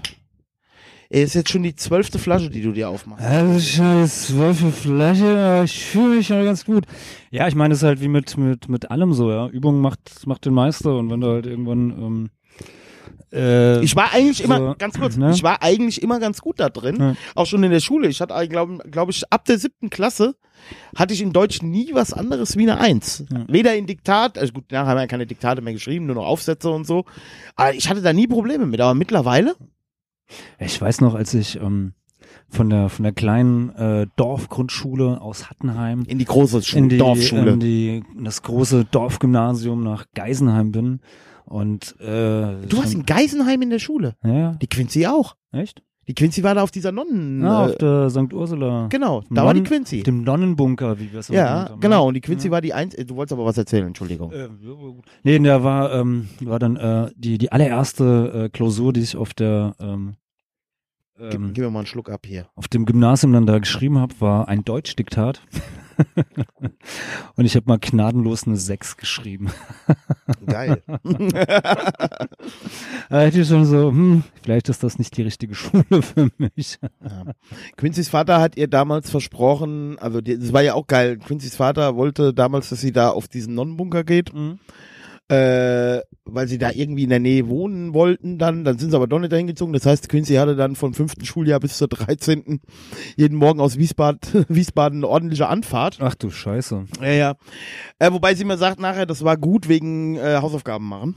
ist 1.09 1.35
jetzt 1.35 1.49
schon 1.49 1.63
die 1.63 1.75
zwölfte 1.75 2.19
Flasche, 2.19 2.49
die 2.49 2.61
du 2.61 2.73
dir 2.73 2.89
aufmachst. 2.89 3.25
Also 3.25 3.59
scheiß 3.59 4.27
zwölfe 4.27 4.71
Flasche, 4.71 5.37
aber 5.37 5.63
ich 5.63 5.85
fühle 5.85 6.17
mich 6.17 6.29
ja 6.29 6.43
ganz 6.43 6.65
gut. 6.65 6.85
Ja, 7.31 7.47
ich 7.47 7.55
meine, 7.55 7.73
es 7.73 7.79
ist 7.79 7.87
halt 7.87 8.01
wie 8.01 8.09
mit, 8.09 8.37
mit, 8.37 8.67
mit 8.67 8.91
allem 8.91 9.13
so, 9.13 9.31
ja. 9.31 9.47
Übung 9.47 9.79
macht, 9.79 10.27
macht 10.27 10.45
den 10.45 10.53
Meister 10.53 10.97
und 10.97 11.09
wenn 11.09 11.21
du 11.21 11.27
halt 11.27 11.45
irgendwann, 11.45 11.91
ähm, 11.91 12.29
äh, 13.33 13.81
Ich 13.83 13.95
war 13.95 14.13
eigentlich 14.13 14.43
immer, 14.43 14.57
So, 14.57 14.75
ganz 14.77 14.99
kurz, 14.99 15.17
ne? 15.17 15.31
ich 15.31 15.43
war 15.43 15.61
eigentlich 15.61 16.01
immer 16.01 16.19
ganz 16.19 16.41
gut 16.41 16.59
da 16.59 16.69
drin, 16.69 16.95
Ja. 16.99 17.15
auch 17.35 17.45
schon 17.45 17.63
in 17.63 17.71
der 17.71 17.79
Schule. 17.79 18.07
Ich 18.07 18.21
hatte, 18.21 18.33
glaube 18.47 18.77
glaub 18.89 19.09
ich, 19.09 19.23
ab 19.31 19.45
der 19.45 19.57
siebten 19.57 19.89
Klasse 19.89 20.35
hatte 20.95 21.13
ich 21.13 21.21
in 21.21 21.33
Deutsch 21.33 21.61
nie 21.61 21.93
was 21.93 22.13
anderes 22.13 22.57
wie 22.57 22.63
eine 22.63 22.79
Eins. 22.79 23.23
Ja. 23.31 23.45
Weder 23.47 23.75
in 23.75 23.85
Diktat, 23.85 24.37
also 24.37 24.53
gut, 24.53 24.71
nachher 24.71 24.87
haben 24.87 24.97
wir 24.97 25.01
ja 25.01 25.07
keine 25.07 25.27
Diktate 25.27 25.61
mehr 25.61 25.73
geschrieben, 25.73 26.05
nur 26.07 26.15
noch 26.15 26.25
Aufsätze 26.25 26.69
und 26.71 26.85
so. 26.87 27.05
Aber 27.55 27.73
ich 27.73 27.89
hatte 27.89 28.01
da 28.01 28.11
nie 28.13 28.27
Probleme 28.27 28.65
mit. 28.65 28.81
Aber 28.81 28.93
mittlerweile, 28.95 29.55
Ich 30.59 30.81
weiß 30.81 31.01
noch, 31.01 31.13
als 31.15 31.33
ich 31.33 31.57
ähm, 31.61 31.93
von 32.49 32.69
der 32.69 32.89
von 32.89 33.03
der 33.03 33.13
kleinen 33.13 33.69
äh, 33.75 34.07
Dorfgrundschule 34.15 35.21
aus 35.21 35.49
Hattenheim 35.49 36.03
in 36.07 36.17
die 36.17 36.25
große 36.25 36.61
Schule, 36.63 36.83
in 36.83 36.89
die, 36.89 36.97
Dorfschule. 36.97 37.51
in 37.51 37.59
die 37.59 38.03
in 38.17 38.23
das 38.23 38.41
große 38.41 38.85
Dorfgymnasium 38.85 39.83
nach 39.83 40.05
Geisenheim 40.15 40.71
bin 40.71 40.99
und 41.47 41.99
äh, 41.99 42.05
du 42.67 42.77
warst 42.77 42.93
in 42.93 43.05
Geisenheim 43.05 43.61
in 43.61 43.69
der 43.69 43.79
Schule. 43.79 44.15
ja, 44.23 44.51
Die 44.61 44.67
Quincy 44.67 45.07
auch. 45.07 45.35
echt? 45.51 45.81
Die 46.09 46.13
Quincy 46.15 46.41
war 46.41 46.55
da 46.55 46.63
auf 46.63 46.71
dieser 46.71 46.93
Nonnen. 46.93 47.41
Ja, 47.41 47.65
äh, 47.67 47.69
auf 47.71 47.75
der 47.79 48.09
St. 48.09 48.31
Ursula. 48.33 48.87
genau, 48.89 49.23
da 49.29 49.43
war 49.43 49.53
die 49.53 49.59
Nonnen- 49.59 49.63
Quincy. 49.67 49.97
Auf 49.97 50.03
dem 50.05 50.23
Nonnenbunker, 50.23 50.97
wie 50.99 51.11
wir 51.11 51.19
es 51.19 51.29
immer 51.29 51.37
Ja, 51.37 51.49
haben, 51.69 51.81
genau. 51.81 52.03
ne? 52.03 52.07
Und 52.07 52.13
die 52.13 52.21
Quincy 52.21 52.47
Ja. 52.47 52.51
war 52.51 52.61
die 52.61 52.73
eins. 52.73 52.93
äh, 52.95 53.03
Du 53.03 53.17
wolltest 53.17 53.33
aber 53.33 53.43
was 53.43 53.57
erzählen, 53.57 53.87
Entschuldigung. 53.87 54.31
Äh. 54.31 54.47
Nee, 55.23 55.37
der 55.39 55.65
war, 55.65 55.91
ähm, 55.93 56.29
war 56.39 56.59
dann 56.59 56.77
äh, 56.77 57.11
die, 57.17 57.37
die 57.37 57.51
allererste 57.51 58.45
äh, 58.45 58.49
Klausur, 58.49 58.93
die 58.93 59.01
ich 59.01 59.17
auf 59.17 59.33
der 59.33 59.75
ähm, 59.81 60.15
Gib, 61.19 61.33
ähm, 61.33 61.51
gib 61.53 61.63
mir 61.65 61.71
mal 61.71 61.79
einen 61.79 61.87
Schluck 61.87 62.09
ab 62.09 62.25
hier. 62.25 62.47
auf 62.55 62.67
dem 62.69 62.85
Gymnasium 62.85 63.33
dann 63.33 63.45
da 63.45 63.57
geschrieben 63.59 63.97
habe, 63.97 64.13
war 64.19 64.47
ein 64.47 64.63
Deutschdiktat. 64.63 65.41
Und 67.35 67.45
ich 67.45 67.55
habe 67.55 67.65
mal 67.67 67.79
gnadenlos 67.79 68.45
eine 68.45 68.57
6 68.57 68.97
geschrieben. 68.97 69.51
Geil. 70.45 70.83
Da 73.09 73.21
hätte 73.21 73.39
ich 73.39 73.47
schon 73.47 73.65
so, 73.65 73.89
hm, 73.89 74.23
vielleicht 74.41 74.67
ist 74.67 74.83
das 74.83 74.99
nicht 74.99 75.15
die 75.15 75.21
richtige 75.21 75.55
Schule 75.55 76.01
für 76.01 76.29
mich. 76.37 76.77
Ja. 77.01 77.33
Quincy's 77.77 78.09
Vater 78.09 78.41
hat 78.41 78.57
ihr 78.57 78.67
damals 78.67 79.09
versprochen, 79.09 79.97
also 79.99 80.19
die, 80.19 80.37
das 80.37 80.51
war 80.51 80.61
ja 80.61 80.73
auch 80.73 80.87
geil. 80.87 81.17
Quincy's 81.17 81.55
Vater 81.55 81.95
wollte 81.95 82.33
damals, 82.33 82.69
dass 82.69 82.81
sie 82.81 82.91
da 82.91 83.09
auf 83.09 83.27
diesen 83.27 83.55
Nonnenbunker 83.55 84.03
geht, 84.03 84.33
äh, 85.29 86.01
weil 86.25 86.47
sie 86.47 86.57
da 86.57 86.71
irgendwie 86.71 87.03
in 87.03 87.09
der 87.09 87.19
Nähe 87.19 87.47
wohnen 87.47 87.93
wollten 87.93 88.37
dann. 88.37 88.63
Dann 88.63 88.77
sind 88.77 88.91
sie 88.91 88.95
aber 88.95 89.07
doch 89.07 89.19
nicht 89.19 89.31
dahin 89.31 89.47
gezogen. 89.47 89.73
Das 89.73 89.85
heißt, 89.85 90.09
Quincy 90.09 90.35
hatte 90.35 90.55
dann 90.55 90.75
vom 90.75 90.93
fünften 90.93 91.25
Schuljahr 91.25 91.59
bis 91.59 91.77
zur 91.77 91.87
13. 91.87 92.61
jeden 93.15 93.37
Morgen 93.37 93.59
aus 93.59 93.77
Wiesbaden, 93.77 94.19
Wiesbaden 94.49 94.99
eine 94.99 95.07
ordentliche 95.07 95.47
Anfahrt. 95.47 95.97
Ach 96.01 96.15
du 96.15 96.29
Scheiße. 96.29 96.85
Ja, 97.01 97.11
ja. 97.11 97.35
Äh, 97.99 98.11
wobei 98.11 98.35
sie 98.35 98.45
mir 98.45 98.57
sagt 98.57 98.79
nachher, 98.79 99.05
das 99.05 99.23
war 99.23 99.37
gut 99.37 99.67
wegen 99.67 100.15
äh, 100.15 100.37
Hausaufgaben 100.41 100.87
machen. 100.87 101.15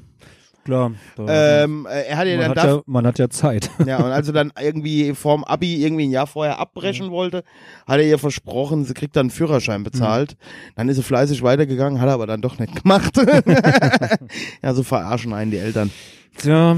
Klar. 0.70 0.92
Ähm, 1.28 1.86
äh, 1.90 2.02
er 2.08 2.16
hat 2.16 2.26
ihr 2.26 2.38
man, 2.38 2.54
dann 2.54 2.58
hat 2.58 2.70
ja, 2.70 2.82
man 2.86 3.06
hat 3.06 3.18
ja 3.18 3.28
Zeit. 3.28 3.70
Ja, 3.86 3.98
und 3.98 4.12
als 4.12 4.26
sie 4.26 4.32
dann 4.32 4.52
irgendwie 4.60 5.14
vorm 5.14 5.44
Abi 5.44 5.84
irgendwie 5.84 6.06
ein 6.06 6.10
Jahr 6.10 6.26
vorher 6.26 6.58
abbrechen 6.58 7.06
Mhm. 7.06 7.10
wollte, 7.10 7.44
hat 7.86 7.98
er 7.98 8.04
ihr 8.04 8.18
versprochen, 8.18 8.84
sie 8.84 8.94
kriegt 8.94 9.16
dann 9.16 9.24
einen 9.24 9.30
Führerschein 9.30 9.82
bezahlt. 9.82 10.32
Mhm. 10.32 10.74
Dann 10.76 10.88
ist 10.88 10.96
sie 10.96 11.02
fleißig 11.02 11.42
weitergegangen, 11.42 12.00
hat 12.00 12.08
er 12.08 12.14
aber 12.14 12.26
dann 12.26 12.40
doch 12.40 12.58
nicht 12.58 12.82
gemacht. 12.82 13.16
ja, 14.62 14.74
so 14.74 14.82
verarschen 14.82 15.32
einen 15.32 15.50
die 15.50 15.58
Eltern. 15.58 15.90
Tja, 16.36 16.76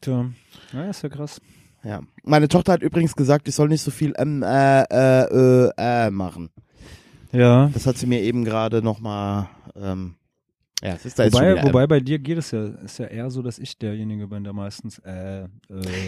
tja. 0.00 0.26
Ja, 0.72 0.84
ist 0.90 1.02
ja 1.02 1.08
krass. 1.08 1.40
Ja. 1.84 2.00
Meine 2.24 2.48
Tochter 2.48 2.72
hat 2.72 2.82
übrigens 2.82 3.14
gesagt, 3.14 3.46
ich 3.46 3.54
soll 3.54 3.68
nicht 3.68 3.82
so 3.82 3.90
viel 3.90 4.14
ähm, 4.16 4.42
äh, 4.42 4.82
äh, 4.82 5.66
äh, 5.68 5.70
äh 5.76 6.10
machen. 6.10 6.50
Ja. 7.32 7.68
Das 7.74 7.86
hat 7.86 7.98
sie 7.98 8.06
mir 8.06 8.22
eben 8.22 8.44
gerade 8.44 8.80
nochmal, 8.80 9.48
ähm, 9.76 10.14
ja, 10.82 10.94
es 10.94 11.06
ist 11.06 11.18
da 11.18 11.26
Wobei, 11.26 11.52
wieder, 11.52 11.62
wobei 11.64 11.86
bei 11.86 12.00
dir 12.00 12.18
geht 12.18 12.36
es 12.36 12.50
ja, 12.50 12.66
ist 12.84 12.98
ja 12.98 13.06
eher 13.06 13.30
so, 13.30 13.42
dass 13.42 13.58
ich 13.58 13.78
derjenige 13.78 14.26
bin, 14.26 14.44
der 14.44 14.52
meistens 14.52 14.98
äh, 14.98 15.44
äh, 15.44 15.48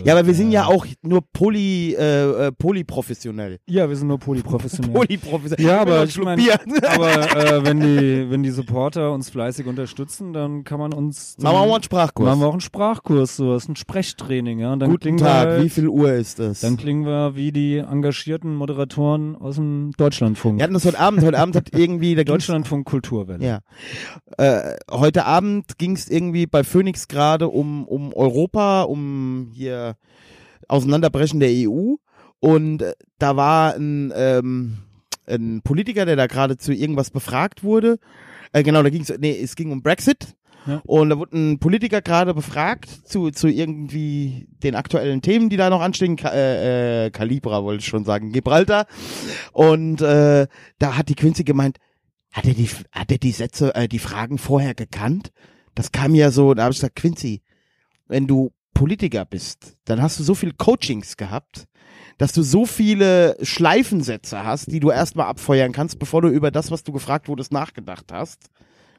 Ja, 0.04 0.14
aber 0.14 0.26
wir 0.26 0.34
sind 0.34 0.50
ja 0.50 0.64
äh, 0.64 0.74
auch 0.74 0.84
nur 1.02 1.22
poly, 1.32 1.94
äh, 1.94 2.48
äh, 2.48 2.52
polyprofessionell. 2.52 3.58
Ja, 3.66 3.88
wir 3.88 3.96
sind 3.96 4.08
nur 4.08 4.18
polyprofessionell. 4.18 4.92
Polyprofessionell. 5.06 5.66
Ja, 5.66 5.80
aber 5.80 6.04
ich 6.04 6.16
Bier. 6.16 6.58
aber 6.94 7.36
äh, 7.36 7.64
wenn 7.64 7.80
die 7.80 8.30
wenn 8.30 8.42
die 8.42 8.50
Supporter 8.50 9.12
uns 9.12 9.30
fleißig 9.30 9.66
unterstützen, 9.66 10.32
dann 10.32 10.64
kann 10.64 10.80
man 10.80 10.92
uns 10.92 11.36
Machen 11.38 11.54
wir 11.54 11.66
mal 11.66 11.74
einen 11.74 11.82
Sprachkurs. 11.82 12.26
machen 12.28 12.40
wir 12.40 12.46
auch 12.48 12.52
einen 12.52 12.60
Sprachkurs, 12.60 13.36
so 13.36 13.54
das 13.54 13.64
ist 13.64 13.68
ein 13.68 13.76
Sprechtraining, 13.76 14.58
ja. 14.58 14.74
Guten 14.74 15.16
Tag, 15.16 15.56
wir 15.56 15.64
wie 15.64 15.70
viel 15.70 15.88
Uhr 15.88 16.12
ist 16.12 16.40
es? 16.40 16.60
Dann 16.60 16.76
klingen 16.76 17.06
wir 17.06 17.36
wie 17.36 17.52
die 17.52 17.78
engagierten 17.78 18.54
Moderatoren 18.54 19.36
aus 19.36 19.56
dem 19.56 19.92
Deutschlandfunk. 19.96 20.58
Wir 20.58 20.64
hatten 20.64 20.74
das 20.74 20.84
heute 20.84 20.98
Abend. 20.98 21.22
Heute 21.22 21.38
Abend 21.38 21.56
hat 21.56 21.68
irgendwie 21.72 22.14
der 22.14 22.24
Deutschlandfunk 22.24 22.84
Kulturwelle. 22.86 23.44
Ja. 23.44 23.60
Äh, 24.56 24.76
heute 24.90 25.24
Abend 25.26 25.78
ging 25.78 25.92
es 25.92 26.08
irgendwie 26.08 26.46
bei 26.46 26.64
Phoenix 26.64 27.08
gerade 27.08 27.48
um, 27.48 27.86
um 27.86 28.12
Europa, 28.12 28.82
um 28.82 29.50
hier 29.52 29.96
Auseinanderbrechen 30.68 31.40
der 31.40 31.50
EU. 31.50 31.94
Und 32.40 32.82
äh, 32.82 32.94
da 33.18 33.36
war 33.36 33.74
ein, 33.74 34.12
ähm, 34.14 34.78
ein 35.26 35.62
Politiker, 35.62 36.06
der 36.06 36.16
da 36.16 36.26
gerade 36.26 36.56
zu 36.56 36.72
irgendwas 36.72 37.10
befragt 37.10 37.64
wurde. 37.64 37.98
Äh, 38.52 38.62
genau, 38.62 38.82
da 38.82 38.90
ging 38.90 39.02
es, 39.02 39.12
nee, 39.18 39.38
es 39.38 39.56
ging 39.56 39.72
um 39.72 39.82
Brexit. 39.82 40.34
Ja. 40.66 40.82
Und 40.84 41.10
da 41.10 41.18
wurde 41.18 41.36
ein 41.36 41.58
Politiker 41.58 42.02
gerade 42.02 42.34
befragt 42.34 42.88
zu, 43.04 43.30
zu 43.30 43.46
irgendwie 43.46 44.48
den 44.62 44.74
aktuellen 44.74 45.22
Themen, 45.22 45.48
die 45.48 45.56
da 45.56 45.70
noch 45.70 45.80
anstehen. 45.80 46.16
Ka 46.16 46.30
äh, 46.30 47.06
äh, 47.06 47.10
Calibra 47.10 47.62
wollte 47.62 47.80
ich 47.80 47.86
schon 47.86 48.04
sagen, 48.04 48.32
Gibraltar. 48.32 48.86
Und 49.52 50.00
äh, 50.00 50.46
da 50.78 50.96
hat 50.96 51.08
die 51.08 51.14
Quincy 51.14 51.44
gemeint, 51.44 51.78
hat 52.32 52.44
er 52.44 52.54
die, 52.54 52.68
hat 52.92 53.10
er 53.10 53.18
die 53.18 53.32
Sätze, 53.32 53.74
äh, 53.74 53.88
die 53.88 53.98
Fragen 53.98 54.38
vorher 54.38 54.74
gekannt? 54.74 55.32
Das 55.74 55.92
kam 55.92 56.14
ja 56.14 56.30
so, 56.30 56.54
da 56.54 56.64
habe 56.64 56.72
ich 56.72 56.78
gesagt, 56.78 56.96
Quincy, 56.96 57.42
wenn 58.06 58.26
du 58.26 58.52
Politiker 58.74 59.24
bist, 59.24 59.76
dann 59.84 60.02
hast 60.02 60.18
du 60.18 60.22
so 60.22 60.34
viel 60.34 60.52
Coachings 60.52 61.16
gehabt, 61.16 61.66
dass 62.18 62.32
du 62.32 62.42
so 62.42 62.66
viele 62.66 63.36
Schleifensätze 63.42 64.44
hast, 64.44 64.70
die 64.70 64.80
du 64.80 64.90
erstmal 64.90 65.26
abfeuern 65.26 65.72
kannst, 65.72 65.98
bevor 65.98 66.22
du 66.22 66.28
über 66.28 66.50
das, 66.50 66.70
was 66.70 66.82
du 66.82 66.92
gefragt 66.92 67.28
wurdest, 67.28 67.52
nachgedacht 67.52 68.12
hast. 68.12 68.50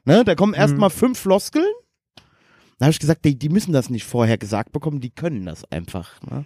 Ne? 0.04 0.24
Da 0.24 0.34
kommen 0.34 0.54
erstmal 0.54 0.90
fünf 0.90 1.18
Floskeln. 1.18 1.70
Da 2.78 2.86
habe 2.86 2.92
ich 2.92 3.00
gesagt, 3.00 3.24
die, 3.24 3.38
die 3.38 3.48
müssen 3.48 3.72
das 3.72 3.90
nicht 3.90 4.04
vorher 4.04 4.38
gesagt 4.38 4.72
bekommen, 4.72 5.00
die 5.00 5.10
können 5.10 5.44
das 5.44 5.64
einfach. 5.70 6.20
Ne? 6.22 6.44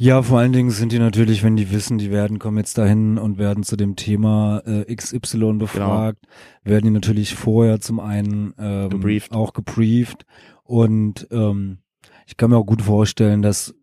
Ja, 0.00 0.22
vor 0.22 0.38
allen 0.38 0.52
Dingen 0.52 0.70
sind 0.70 0.92
die 0.92 1.00
natürlich, 1.00 1.42
wenn 1.42 1.56
die 1.56 1.72
wissen, 1.72 1.98
die 1.98 2.12
werden, 2.12 2.38
kommen 2.38 2.56
jetzt 2.56 2.78
dahin 2.78 3.18
und 3.18 3.36
werden 3.36 3.64
zu 3.64 3.76
dem 3.76 3.96
Thema 3.96 4.62
äh, 4.64 4.94
XY 4.94 5.54
befragt, 5.54 6.24
werden 6.62 6.84
die 6.84 6.90
natürlich 6.92 7.34
vorher 7.34 7.80
zum 7.80 7.98
einen 7.98 8.54
ähm, 8.58 8.90
Gebrieft. 8.90 9.32
auch 9.32 9.52
gebrieft 9.52 10.24
und 10.62 11.26
ähm, 11.32 11.78
ich 12.26 12.36
kann 12.36 12.50
mir 12.50 12.58
auch 12.58 12.66
gut 12.66 12.82
vorstellen, 12.82 13.42
dass 13.42 13.74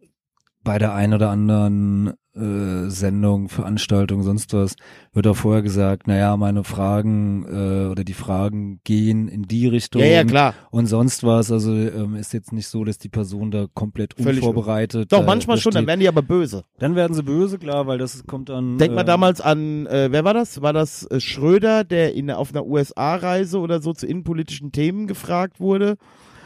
bei 0.64 0.78
der 0.78 0.94
einen 0.94 1.16
oder 1.16 1.32
anderen 1.32 2.14
äh, 2.36 2.90
Sendung, 2.90 3.50
Veranstaltung, 3.50 4.24
sonst 4.24 4.54
was, 4.54 4.76
wird 5.14 5.28
auch 5.28 5.36
vorher 5.36 5.62
gesagt, 5.62 6.08
naja, 6.08 6.36
meine 6.38 6.64
Fragen 6.64 7.46
äh, 7.46 7.90
oder 7.90 8.04
die 8.04 8.14
Fragen 8.14 8.80
gehen 8.84 9.28
in 9.28 9.44
die 9.44 9.68
Richtung 9.68 10.02
Ja, 10.02 10.08
ja, 10.08 10.24
klar. 10.24 10.54
und 10.72 10.88
sonst 10.88 11.24
was. 11.24 11.52
Also 11.52 11.74
ähm, 11.74 12.16
ist 12.16 12.34
jetzt 12.34 12.52
nicht 12.52 12.68
so, 12.68 12.84
dass 12.84 12.98
die 12.98 13.10
Person 13.10 13.52
da 13.52 13.68
komplett 13.74 14.14
Völlig 14.16 14.44
unvorbereitet. 14.44 15.12
Doch, 15.12 15.24
äh, 15.24 15.26
manchmal 15.26 15.58
schon, 15.58 15.74
dann 15.74 15.88
werden 15.88 16.00
die 16.00 16.08
aber 16.08 16.22
böse. 16.22 16.64
Dann 16.80 16.96
werden 16.96 17.14
sie 17.14 17.24
böse, 17.24 17.58
klar, 17.58 17.88
weil 17.88 17.98
das 17.98 18.26
kommt 18.26 18.50
dann. 18.50 18.78
Denk 18.78 18.94
mal 18.94 19.02
äh, 19.02 19.06
damals 19.06 19.42
an, 19.42 19.86
äh, 19.88 20.12
wer 20.12 20.24
war 20.24 20.34
das? 20.34 20.62
War 20.62 20.74
das 20.74 21.06
äh, 21.06 21.20
Schröder, 21.20 21.84
der 21.84 22.14
in, 22.16 22.30
auf 22.32 22.52
einer 22.52 22.66
USA-Reise 22.66 23.60
oder 23.60 23.82
so 23.82 23.94
zu 23.94 24.06
innenpolitischen 24.06 24.72
Themen 24.72 25.08
gefragt 25.08 25.60
wurde 25.60 25.98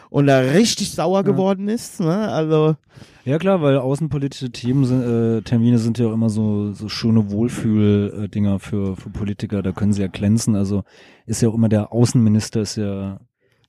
und 0.09 0.27
da 0.27 0.39
richtig 0.39 0.91
sauer 0.91 1.23
geworden 1.23 1.67
ist? 1.67 1.99
Ne? 1.99 2.29
Also, 2.29 2.75
Ja 3.25 3.37
klar, 3.37 3.61
weil 3.61 3.77
außenpolitische 3.77 4.51
Themen 4.51 4.85
sind, 4.85 5.03
äh, 5.03 5.41
Termine 5.41 5.77
sind 5.77 5.99
ja 5.99 6.07
auch 6.07 6.13
immer 6.13 6.29
so, 6.29 6.73
so 6.73 6.89
schöne 6.89 7.31
Wohlfühl-Dinger 7.31 8.59
für, 8.59 8.95
für 8.95 9.09
Politiker, 9.09 9.61
da 9.61 9.71
können 9.71 9.93
sie 9.93 10.01
ja 10.01 10.07
glänzen. 10.07 10.55
Also 10.55 10.83
ist 11.25 11.41
ja 11.41 11.49
auch 11.49 11.55
immer 11.55 11.69
der 11.69 11.93
Außenminister 11.93 12.61
ist 12.61 12.75
ja 12.75 13.19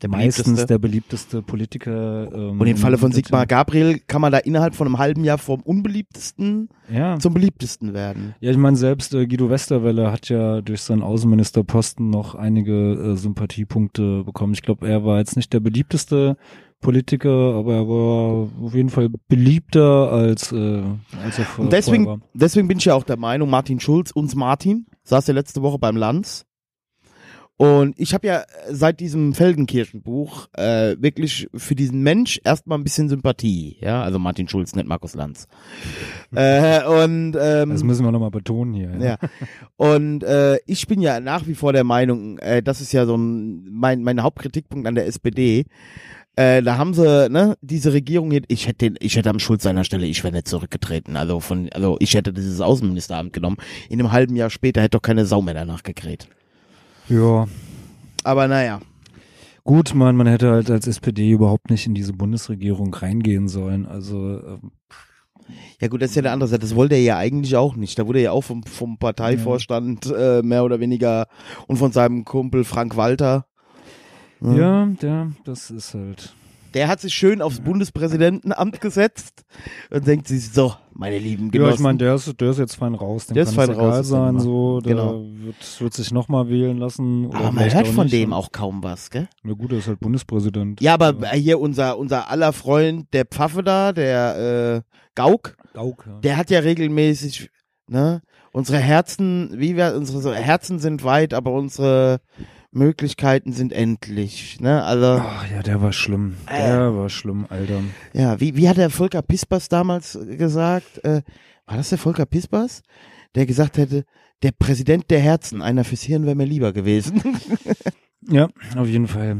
Der 0.02 0.08
meistens 0.10 0.66
der 0.66 0.78
beliebteste 0.78 1.42
Politiker. 1.42 2.30
Ähm, 2.32 2.60
und 2.60 2.66
im 2.66 2.76
Falle 2.76 2.96
von 2.98 3.12
Sigmar 3.12 3.46
Gabriel 3.46 4.00
kann 4.06 4.20
man 4.20 4.32
da 4.32 4.38
innerhalb 4.38 4.74
von 4.74 4.86
einem 4.86 4.98
halben 4.98 5.24
Jahr 5.24 5.38
vom 5.38 5.60
unbeliebtesten 5.60 6.68
Ja. 6.90 7.18
zum 7.18 7.34
beliebtesten 7.34 7.92
werden. 7.92 8.34
Ja, 8.40 8.50
ich 8.50 8.56
meine, 8.56 8.76
selbst 8.76 9.14
äh, 9.14 9.26
Guido 9.26 9.50
Westerwelle 9.50 10.10
hat 10.10 10.28
ja 10.28 10.60
durch 10.62 10.82
seinen 10.82 11.02
Außenministerposten 11.02 12.08
noch 12.10 12.34
einige 12.34 12.92
äh, 13.12 13.16
Sympathiepunkte 13.16 14.24
bekommen. 14.24 14.52
Ich 14.54 14.62
glaube, 14.62 14.88
er 14.88 15.04
war 15.04 15.18
jetzt 15.18 15.36
nicht 15.36 15.52
der 15.52 15.60
beliebteste 15.60 16.36
Politiker, 16.80 17.54
aber 17.56 17.74
er 17.74 17.88
war 17.88 18.48
auf 18.64 18.74
jeden 18.74 18.88
Fall 18.88 19.10
beliebter 19.28 20.10
als, 20.12 20.50
äh, 20.52 20.82
als 21.22 21.38
er 21.38 21.44
vor, 21.44 21.64
Und 21.64 21.72
deswegen, 21.72 22.04
vorher 22.04 22.20
war. 22.22 22.28
deswegen 22.34 22.68
bin 22.68 22.78
ich 22.78 22.86
ja 22.86 22.94
auch 22.94 23.04
der 23.04 23.18
Meinung, 23.18 23.50
Martin 23.50 23.80
Schulz, 23.80 24.10
uns 24.12 24.34
Martin, 24.34 24.86
saß 25.04 25.26
ja 25.26 25.34
letzte 25.34 25.60
Woche 25.62 25.78
beim 25.78 25.96
Lanz. 25.96 26.46
Und 27.60 28.00
ich 28.00 28.14
habe 28.14 28.26
ja 28.26 28.44
seit 28.70 29.00
diesem 29.00 29.34
Felgenkirchenbuch 29.34 30.48
äh, 30.54 30.96
wirklich 30.98 31.46
für 31.54 31.74
diesen 31.74 32.02
Mensch 32.02 32.40
erstmal 32.42 32.78
ein 32.78 32.84
bisschen 32.84 33.10
Sympathie. 33.10 33.76
Ja, 33.82 34.02
also 34.02 34.18
Martin 34.18 34.48
Schulz, 34.48 34.74
nicht 34.74 34.88
Markus 34.88 35.14
Lanz. 35.14 35.46
äh, 36.34 36.82
und 36.84 37.36
ähm, 37.38 37.68
Das 37.68 37.84
müssen 37.84 38.06
wir 38.06 38.12
nochmal 38.12 38.30
betonen 38.30 38.72
hier. 38.72 38.96
ja. 38.98 39.18
Und 39.76 40.24
äh, 40.24 40.56
ich 40.64 40.86
bin 40.86 41.02
ja 41.02 41.20
nach 41.20 41.46
wie 41.46 41.54
vor 41.54 41.74
der 41.74 41.84
Meinung, 41.84 42.38
äh, 42.38 42.62
das 42.62 42.80
ist 42.80 42.92
ja 42.92 43.04
so 43.04 43.14
ein, 43.14 43.68
mein, 43.70 44.04
mein 44.04 44.22
Hauptkritikpunkt 44.22 44.88
an 44.88 44.94
der 44.94 45.04
SPD. 45.04 45.66
Äh, 46.36 46.62
da 46.62 46.78
haben 46.78 46.94
sie, 46.94 47.28
ne, 47.28 47.58
diese 47.60 47.92
Regierung 47.92 48.30
hier, 48.30 48.40
ich 48.48 48.68
hätte 48.68 48.88
den, 48.88 48.96
ich 49.00 49.16
hätte 49.16 49.28
am 49.28 49.38
Schulz 49.38 49.64
seiner 49.64 49.84
Stelle, 49.84 50.06
ich 50.06 50.24
wäre 50.24 50.32
nicht 50.32 50.48
zurückgetreten. 50.48 51.14
Also 51.14 51.40
von, 51.40 51.68
also 51.74 51.98
ich 52.00 52.14
hätte 52.14 52.32
dieses 52.32 52.62
Außenministeramt 52.62 53.34
genommen. 53.34 53.58
In 53.90 54.00
einem 54.00 54.12
halben 54.12 54.34
Jahr 54.34 54.48
später 54.48 54.80
hätte 54.80 54.96
doch 54.96 55.02
keine 55.02 55.26
Sau 55.26 55.42
mehr 55.42 55.52
danach 55.52 55.82
gekräht. 55.82 56.26
Ja. 57.10 57.46
Aber 58.24 58.48
naja. 58.48 58.80
Gut, 59.64 59.94
man, 59.94 60.16
man 60.16 60.26
hätte 60.26 60.50
halt 60.50 60.70
als 60.70 60.86
SPD 60.86 61.30
überhaupt 61.30 61.70
nicht 61.70 61.86
in 61.86 61.94
diese 61.94 62.12
Bundesregierung 62.12 62.94
reingehen 62.94 63.48
sollen. 63.48 63.86
Also 63.86 64.40
ähm, 64.40 64.72
Ja 65.80 65.88
gut, 65.88 66.02
das 66.02 66.10
ist 66.10 66.16
ja 66.16 66.22
der 66.22 66.32
andere 66.32 66.48
Seite. 66.48 66.62
Das 66.62 66.74
wollte 66.74 66.94
er 66.94 67.02
ja 67.02 67.16
eigentlich 67.18 67.56
auch 67.56 67.76
nicht. 67.76 67.98
Da 67.98 68.06
wurde 68.06 68.20
er 68.20 68.24
ja 68.24 68.32
auch 68.32 68.42
vom, 68.42 68.62
vom 68.62 68.98
Parteivorstand 68.98 70.12
äh, 70.16 70.42
mehr 70.42 70.64
oder 70.64 70.80
weniger 70.80 71.26
und 71.66 71.76
von 71.76 71.92
seinem 71.92 72.24
Kumpel 72.24 72.64
Frank 72.64 72.96
Walter. 72.96 73.46
Mhm. 74.40 74.56
ja, 74.56 74.86
der, 74.86 75.32
das 75.44 75.70
ist 75.70 75.94
halt. 75.94 76.34
Der 76.74 76.88
hat 76.88 77.00
sich 77.00 77.14
schön 77.14 77.42
aufs 77.42 77.60
Bundespräsidentenamt 77.60 78.80
gesetzt 78.80 79.42
und 79.90 80.06
denkt 80.06 80.28
sich 80.28 80.50
so, 80.50 80.74
meine 80.92 81.18
lieben 81.18 81.46
Ja, 81.46 81.50
Genossen. 81.50 81.74
ich 81.74 81.80
meine, 81.80 81.98
der 81.98 82.14
ist, 82.14 82.40
der 82.40 82.50
ist 82.50 82.58
jetzt 82.58 82.76
fein 82.76 82.94
raus. 82.94 83.26
Dem 83.26 83.34
Der 83.34 83.42
ist 83.44 83.54
kann 83.54 83.70
es 83.70 83.76
fein 83.76 83.78
raus, 83.78 84.00
ist 84.00 84.08
sein, 84.08 84.38
so. 84.38 84.80
Der 84.80 84.94
Genau. 84.94 85.22
wird, 85.22 85.80
wird 85.80 85.94
sich 85.94 86.12
nochmal 86.12 86.48
wählen 86.48 86.78
lassen. 86.78 87.26
Aber 87.32 87.44
man 87.52 87.54
vielleicht 87.54 87.76
hört 87.76 87.86
von 87.88 88.04
nicht. 88.04 88.14
dem 88.14 88.32
auch 88.32 88.52
kaum 88.52 88.82
was, 88.82 89.10
gell? 89.10 89.28
Na 89.42 89.54
gut, 89.54 89.72
er 89.72 89.78
ist 89.78 89.88
halt 89.88 90.00
Bundespräsident. 90.00 90.80
Ja, 90.80 90.94
aber 90.94 91.28
hier 91.30 91.58
unser, 91.60 91.98
unser 91.98 92.30
aller 92.30 92.52
Freund, 92.52 93.06
der 93.12 93.24
Pfaffe 93.24 93.62
da, 93.62 93.92
der 93.92 94.82
äh, 94.86 94.96
Gauck, 95.14 95.56
Gauck, 95.74 96.04
ja. 96.06 96.18
der 96.20 96.36
hat 96.36 96.50
ja 96.50 96.60
regelmäßig, 96.60 97.50
ne, 97.88 98.22
unsere 98.52 98.78
Herzen, 98.78 99.50
wie 99.56 99.76
wir, 99.76 99.94
unsere 99.96 100.34
Herzen 100.36 100.78
sind 100.78 101.02
weit, 101.04 101.34
aber 101.34 101.52
unsere 101.52 102.20
Möglichkeiten 102.72 103.52
sind 103.52 103.72
endlich, 103.72 104.60
ne, 104.60 104.84
also, 104.84 105.20
Ach 105.20 105.50
ja, 105.50 105.62
der 105.62 105.82
war 105.82 105.92
schlimm. 105.92 106.36
Äh. 106.46 106.58
Der 106.68 106.94
war 106.94 107.08
schlimm, 107.08 107.46
Alter. 107.48 107.82
ja, 108.12 108.40
wie, 108.40 108.56
wie 108.56 108.68
hat 108.68 108.76
der 108.76 108.90
Volker 108.90 109.22
Pispers 109.22 109.68
damals 109.68 110.18
gesagt, 110.36 111.04
äh, 111.04 111.22
war 111.66 111.76
das 111.76 111.88
der 111.88 111.98
Volker 111.98 112.26
Pispers? 112.26 112.82
Der 113.34 113.46
gesagt 113.46 113.76
hätte, 113.76 114.04
der 114.42 114.52
Präsident 114.52 115.10
der 115.10 115.20
Herzen, 115.20 115.62
einer 115.62 115.84
fürs 115.84 116.02
Hirn 116.02 116.24
wäre 116.26 116.34
mir 116.36 116.46
lieber 116.46 116.72
gewesen. 116.72 117.22
Ja, 118.28 118.48
auf 118.76 118.86
jeden 118.86 119.08
Fall. 119.08 119.38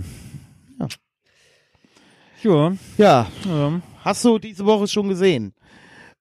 Ja. 0.79 0.89
Ja, 2.43 2.73
ja, 2.97 3.29
ja. 3.45 3.83
Hast 4.03 4.25
du 4.25 4.39
diese 4.39 4.65
Woche 4.65 4.89
schon 4.89 5.09
gesehen? 5.09 5.53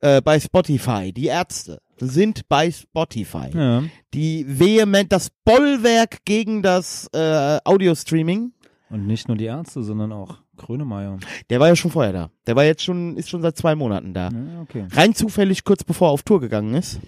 Äh, 0.01 0.21
bei 0.21 0.39
Spotify. 0.39 1.13
Die 1.13 1.27
Ärzte 1.27 1.79
sind 1.99 2.47
bei 2.49 2.71
Spotify. 2.71 3.49
ja. 3.53 3.83
Die 4.13 4.45
vehement 4.47 5.11
das 5.11 5.29
Bollwerk 5.45 6.25
gegen 6.25 6.63
das 6.63 7.07
äh, 7.13 7.59
Audio-Streaming. 7.63 8.53
Und 8.89 9.05
nicht 9.05 9.27
nur 9.27 9.37
die 9.37 9.45
Ärzte, 9.45 9.83
sondern 9.83 10.11
auch 10.11 10.37
Grönemeyer. 10.57 11.19
Der 11.49 11.59
war 11.59 11.67
ja 11.67 11.75
schon 11.75 11.91
vorher 11.91 12.11
da. 12.11 12.29
Der 12.47 12.55
war 12.55 12.65
jetzt 12.65 12.83
schon, 12.83 13.15
ist 13.17 13.29
schon 13.29 13.41
seit 13.43 13.55
zwei 13.55 13.75
Monaten 13.75 14.13
da. 14.15 14.29
Ja, 14.29 14.61
okay. 14.61 14.87
Rein 14.91 15.13
zufällig 15.13 15.63
kurz 15.63 15.83
bevor 15.83 16.09
er 16.09 16.11
auf 16.11 16.23
Tour 16.23 16.39
gegangen 16.41 16.73
ist. 16.73 16.99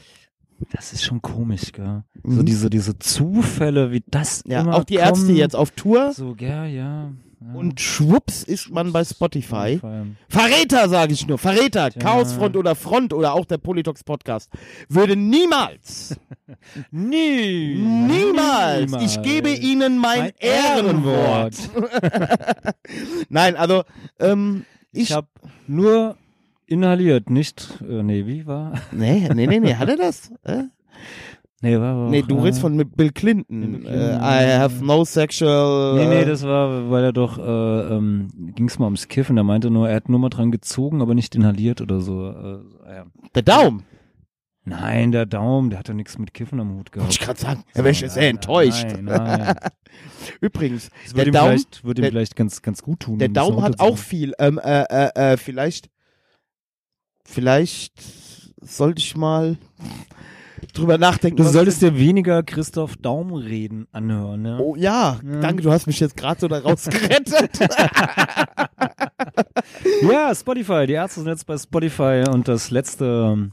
Das 0.72 0.94
ist 0.94 1.04
schon 1.04 1.24
komisch, 1.24 1.72
gell? 1.72 2.04
Mhm. 2.22 2.36
So 2.36 2.44
diese, 2.44 2.70
diese 2.70 3.00
Zufälle, 3.00 3.92
wie 3.92 4.04
das 4.08 4.44
Ja, 4.46 4.62
immer 4.62 4.76
auch 4.76 4.84
die 4.84 4.98
kommen. 4.98 5.08
Ärzte 5.08 5.32
jetzt 5.32 5.56
auf 5.56 5.72
Tour. 5.72 6.12
So, 6.14 6.36
ja, 6.40 6.66
ja. 6.66 7.12
Ja. 7.42 7.54
Und 7.54 7.80
schwupps 7.82 8.44
ist 8.44 8.70
man 8.70 8.92
bei 8.94 9.04
Spotify. 9.04 9.78
Spotify. 9.78 10.16
Verräter, 10.30 10.90
sage 10.90 11.14
ich 11.14 11.28
nur. 11.28 11.38
Verräter. 11.38 11.90
Tja. 11.90 12.02
Chaosfront 12.02 12.56
oder 12.56 12.76
Front 12.76 13.14
oder 13.14 13.34
auch 13.34 13.46
der 13.46 13.58
Politox 13.58 14.04
Podcast 14.04 14.50
würde 14.90 15.16
niemals 15.16 16.16
Nie. 16.92 17.76
Niemals. 17.76 18.94
Ich 19.02 19.22
gebe 19.22 19.50
Ihnen 19.50 19.98
mein, 19.98 20.20
Mein 20.20 20.32
Ehrenwort. 20.40 21.56
Nein, 23.30 23.56
also 23.56 23.84
ähm, 24.20 24.66
Ich, 24.92 25.10
ich, 25.10 25.16
habe 25.16 25.28
nur 25.68 26.18
inhaliert, 26.66 27.30
nicht. 27.30 27.82
Äh, 27.82 28.04
nee, 28.04 28.26
wie 28.26 28.46
war? 28.46 28.74
nee, 28.92 29.30
nee, 29.34 29.48
nee, 29.48 29.60
nee, 29.60 29.76
hat 29.76 29.90
er 29.90 29.98
das? 29.98 30.32
Äh? 30.44 30.64
Nee, 31.63 31.80
war 31.80 31.95
war 31.95 32.10
Nee, 32.10 32.24
du 32.24 32.38
äh, 32.38 32.41
redest 32.41 32.62
von 32.62 32.76
mit 32.76 32.95
Bill 32.97 33.12
Clinton. 33.12 33.62
Bill 33.62 33.80
Clinton. 33.82 33.93
Äh, 33.93 34.15
I 34.17 34.58
have 34.60 34.84
no 34.84 35.06
sexual. 35.06 35.95
Nee, 35.95 36.08
nee, 36.08 36.21
äh, 36.21 36.26
das 36.26 36.43
war, 36.43 36.89
weil 36.89 37.04
er 37.04 37.13
doch, 37.13 37.38
äh, 37.38 37.41
ähm, 37.95 38.30
ging 38.56 38.67
es 38.67 38.80
mal 38.80 38.86
ums 38.86 39.08
Kiffen, 39.08 39.38
er 39.38 39.43
meinte 39.43 39.69
nur, 39.69 39.88
er 39.88 39.97
hat 39.97 40.10
nur 40.10 40.19
mal 40.19 40.30
dran 40.30 40.52
gezogen, 40.52 41.02
aber 41.02 41.13
nicht 41.13 41.36
inhaliert 41.36 41.80
oder 41.82 42.02
so. 42.02 42.30
Äh, 42.30 42.60
ja. 42.95 43.06
der 43.36 43.41
Daumen. 43.43 43.84
Nein, 44.63 45.12
der 45.12 45.26
Daumen, 45.26 45.71
der 45.71 45.80
hat 45.80 45.88
ja 45.88 45.93
nichts 45.95 46.17
mit 46.19 46.34
Kiffen 46.36 46.60
am 46.60 46.69
Hut 46.69 46.78
Wollte 46.78 46.91
gehabt. 46.91 47.13
ich 47.13 47.19
gerade 47.19 47.39
sagen. 47.39 47.63
Da 47.74 47.84
wäre 47.84 47.93
sehr 47.95 48.30
enttäuscht. 48.30 48.86
Nein, 49.00 49.06
nein. 49.06 49.56
Übrigens, 50.41 50.89
Das 51.04 51.13
der 51.13 51.26
Daumen, 51.32 51.47
vielleicht, 51.50 51.84
würde 51.84 52.02
ihm 52.02 52.04
der- 52.04 52.12
vielleicht 52.12 52.36
ganz, 52.36 52.62
ganz 52.62 52.82
gut 52.84 53.00
tun. 53.02 53.17
der 53.19 53.28
um 53.30 53.34
Daumen 53.34 53.62
hat 53.63 53.80
auch 53.80 53.97
viel. 53.97 54.34
Ähm, 54.39 54.60
äh, 54.63 54.84
äh, 54.84 55.34
äh, 55.34 55.38
vielleicht, 55.38 55.89
vielleicht 57.26 57.93
sollte 58.62 59.00
ich 59.00 59.15
mal 59.17 59.58
drüber 60.74 60.97
nachdenken. 60.97 61.38
Du 61.38 61.43
solltest 61.43 61.82
dir 61.82 61.97
weniger 61.97 62.43
Christoph 62.43 62.95
Daum 62.97 63.34
reden 63.34 63.88
anhören, 63.91 64.41
ne? 64.41 64.58
Oh 64.62 64.76
ja, 64.76 65.19
Ja. 65.26 65.39
danke, 65.41 65.63
du 65.63 65.71
hast 65.71 65.88
mich 65.88 66.00
jetzt 66.00 66.15
gerade 66.17 66.39
so 66.39 66.47
da 66.47 66.60
rausgerettet. 66.60 67.60
Ja, 70.02 70.34
Spotify. 70.36 70.86
Die 70.88 70.93
Ärzte 70.93 71.21
sind 71.21 71.30
jetzt 71.30 71.45
bei 71.45 71.58
Spotify 71.58 72.24
und 72.32 72.47
das 72.47 72.71
letzte 72.71 73.06
ähm, 73.34 73.52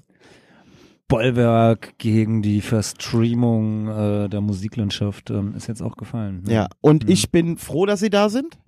Bollwerk 1.07 1.99
gegen 1.99 2.43
die 2.43 2.61
Verstreamung 2.61 3.89
äh, 3.89 4.29
der 4.29 4.41
Musiklandschaft 4.41 5.31
ähm, 5.31 5.55
ist 5.55 5.67
jetzt 5.69 5.83
auch 5.83 5.97
gefallen. 5.97 6.43
ne? 6.47 6.53
Ja, 6.53 6.69
und 6.81 7.05
Mhm. 7.05 7.11
ich 7.11 7.31
bin 7.31 7.57
froh, 7.59 7.87
dass 7.87 8.01
sie 8.01 8.11
da 8.11 8.29
sind. 8.29 8.59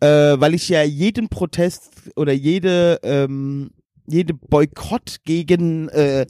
Äh, 0.00 0.38
weil 0.40 0.54
ich 0.54 0.68
ja 0.68 0.82
jeden 0.82 1.28
Protest 1.28 2.10
oder 2.14 2.32
jede, 2.32 3.00
ähm, 3.02 3.70
jede 4.06 4.32
Boykott 4.32 5.16
gegen 5.24 5.88
äh, 5.88 6.24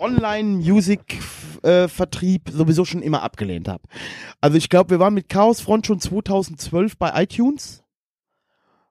Online-Music-Vertrieb 0.00 2.50
sowieso 2.50 2.84
schon 2.84 3.02
immer 3.02 3.22
abgelehnt 3.22 3.68
habe. 3.68 3.84
Also 4.40 4.56
ich 4.56 4.68
glaube, 4.68 4.90
wir 4.90 4.98
waren 4.98 5.14
mit 5.14 5.28
Chaos 5.28 5.60
Front 5.60 5.86
schon 5.86 6.00
2012 6.00 6.96
bei 6.96 7.22
iTunes, 7.22 7.84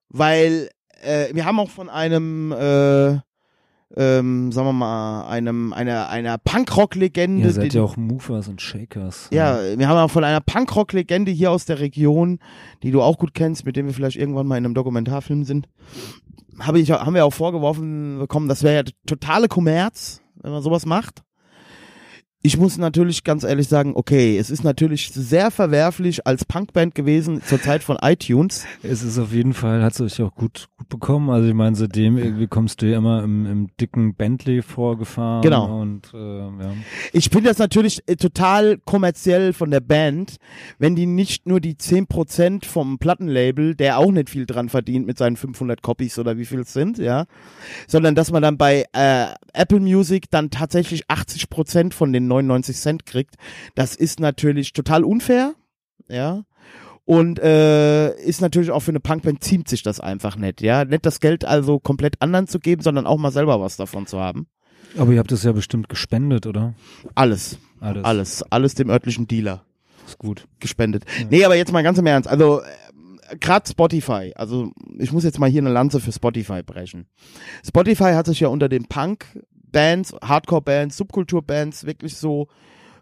weil 0.09 0.69
äh, 1.01 1.33
wir 1.33 1.45
haben 1.45 1.59
auch 1.59 1.69
von 1.69 1.89
einem, 1.89 2.51
äh, 2.51 3.17
ähm, 3.95 4.51
sagen 4.51 4.67
wir 4.67 4.73
mal, 4.73 5.27
einem 5.27 5.73
einer 5.73 6.09
einer 6.09 6.37
Punkrock-Legende, 6.37 7.47
Ihr 7.47 7.53
seid 7.53 7.73
ja 7.73 7.81
auch 7.81 7.97
Movers 7.97 8.47
und 8.47 8.61
Shakers. 8.61 9.29
ja, 9.31 9.59
wir 9.77 9.89
haben 9.89 9.97
auch 9.97 10.11
von 10.11 10.23
einer 10.23 10.41
Punkrock-Legende 10.41 11.31
hier 11.31 11.49
aus 11.51 11.65
der 11.65 11.79
Region, 11.79 12.37
die 12.83 12.91
du 12.91 13.01
auch 13.01 13.17
gut 13.17 13.33
kennst, 13.33 13.65
mit 13.65 13.75
dem 13.75 13.87
wir 13.87 13.93
vielleicht 13.95 14.17
irgendwann 14.17 14.45
mal 14.45 14.57
in 14.57 14.65
einem 14.65 14.75
Dokumentarfilm 14.75 15.43
sind. 15.43 15.67
hab 16.59 16.75
ich, 16.75 16.91
haben 16.91 17.15
wir 17.15 17.25
auch 17.25 17.33
vorgeworfen 17.33 18.19
bekommen, 18.19 18.47
das 18.47 18.61
wäre 18.61 18.75
ja 18.75 18.83
totale 19.07 19.47
Kommerz, 19.47 20.21
wenn 20.39 20.51
man 20.51 20.61
sowas 20.61 20.85
macht. 20.85 21.23
Ich 22.41 22.55
muss 22.55 22.77
natürlich 22.77 23.25
ganz 23.25 23.43
ehrlich 23.43 23.67
sagen, 23.67 23.91
okay, 23.95 24.37
es 24.37 24.49
ist 24.49 24.63
natürlich 24.63 25.11
sehr 25.11 25.51
verwerflich 25.51 26.25
als 26.25 26.45
Punkband 26.45 26.95
gewesen 26.95 27.41
zur 27.43 27.61
Zeit 27.61 27.83
von 27.83 27.97
iTunes. 28.01 28.63
Es 28.81 29.03
ist 29.03 29.19
auf 29.19 29.33
jeden 29.33 29.53
Fall, 29.53 29.83
hat 29.83 29.91
es 29.91 29.99
euch 29.99 30.21
auch 30.21 30.33
gut, 30.35 30.69
gut 30.77 30.87
bekommen. 30.87 31.29
Also 31.29 31.49
ich 31.49 31.53
meine, 31.53 31.75
seitdem 31.75 32.17
irgendwie 32.17 32.47
kommst 32.47 32.81
du 32.81 32.85
ja 32.85 32.97
immer 32.97 33.23
im, 33.23 33.45
im 33.45 33.67
dicken 33.81 34.15
Bentley 34.15 34.61
vorgefahren. 34.61 35.41
Genau. 35.41 35.81
Und 35.81 36.13
äh, 36.13 36.17
ja. 36.17 36.73
Ich 37.11 37.29
finde 37.29 37.49
das 37.49 37.57
natürlich 37.57 38.07
äh, 38.07 38.15
total 38.15 38.77
kommerziell 38.85 39.51
von 39.51 39.69
der 39.69 39.81
Band, 39.81 40.37
wenn 40.77 40.95
die 40.95 41.07
nicht 41.07 41.45
nur 41.45 41.59
die 41.59 41.75
10% 41.75 42.63
vom 42.63 42.99
Plattenlabel, 42.99 43.75
der 43.75 43.97
auch 43.97 44.13
nicht 44.13 44.29
viel 44.29 44.45
dran 44.45 44.69
verdient 44.69 45.05
mit 45.05 45.17
seinen 45.17 45.35
500 45.35 45.81
Copies 45.81 46.17
oder 46.17 46.37
wie 46.37 46.45
viel 46.45 46.61
es 46.61 46.71
sind, 46.71 46.99
ja, 46.99 47.25
sondern 47.85 48.15
dass 48.15 48.31
man 48.31 48.41
dann 48.41 48.57
bei 48.57 48.85
äh, 48.93 49.25
Apple 49.51 49.81
Music 49.81 50.31
dann 50.31 50.51
tatsächlich 50.51 51.07
80% 51.07 51.91
von 51.91 52.13
den 52.13 52.28
99 52.29 52.77
Cent 52.77 53.05
kriegt. 53.05 53.35
Das 53.75 53.95
ist 53.95 54.19
natürlich 54.19 54.73
total 54.73 55.03
unfair, 55.03 55.53
ja. 56.07 56.43
Und 57.05 57.39
äh, 57.39 58.13
ist 58.21 58.39
natürlich 58.39 58.69
auch 58.69 58.81
für 58.81 58.91
eine 58.91 58.99
Punkband 58.99 59.43
ziemt 59.43 59.67
sich 59.67 59.81
das 59.81 59.99
einfach 59.99 60.35
nicht, 60.37 60.61
ja. 60.61 60.85
Nicht 60.85 61.05
das 61.05 61.19
Geld 61.19 61.43
also 61.43 61.79
komplett 61.79 62.21
anderen 62.21 62.47
zu 62.47 62.59
geben, 62.59 62.81
sondern 62.83 63.07
auch 63.07 63.17
mal 63.17 63.31
selber 63.31 63.59
was 63.59 63.77
davon 63.77 64.05
zu 64.05 64.19
haben. 64.19 64.47
Aber 64.97 65.11
ihr 65.11 65.19
habt 65.19 65.31
es 65.31 65.43
ja 65.43 65.51
bestimmt 65.51 65.89
gespendet, 65.89 66.47
oder? 66.47 66.73
Alles. 67.15 67.57
Alles. 67.79 68.03
Alles. 68.05 68.43
Alles 68.51 68.75
dem 68.75 68.89
örtlichen 68.89 69.27
Dealer 69.27 69.63
Ist 70.07 70.17
gut. 70.17 70.47
gespendet. 70.59 71.05
Nee, 71.29 71.45
aber 71.45 71.55
jetzt 71.55 71.71
mal 71.71 71.83
ganz 71.83 71.97
im 71.97 72.05
Ernst. 72.05 72.27
Also, 72.29 72.61
äh, 72.61 73.37
gerade 73.39 73.69
Spotify. 73.69 74.33
Also, 74.35 74.71
ich 74.97 75.11
muss 75.11 75.23
jetzt 75.23 75.39
mal 75.39 75.49
hier 75.49 75.61
eine 75.61 75.71
Lanze 75.71 75.99
für 75.99 76.11
Spotify 76.11 76.63
brechen. 76.63 77.05
Spotify 77.65 78.13
hat 78.13 78.25
sich 78.25 78.39
ja 78.39 78.47
unter 78.47 78.69
den 78.69 78.85
Punk-Bands, 79.69 80.15
Hardcore-Bands, 80.23 80.97
Subkultur-Bands 80.97 81.85
wirklich 81.85 82.15
so 82.15 82.47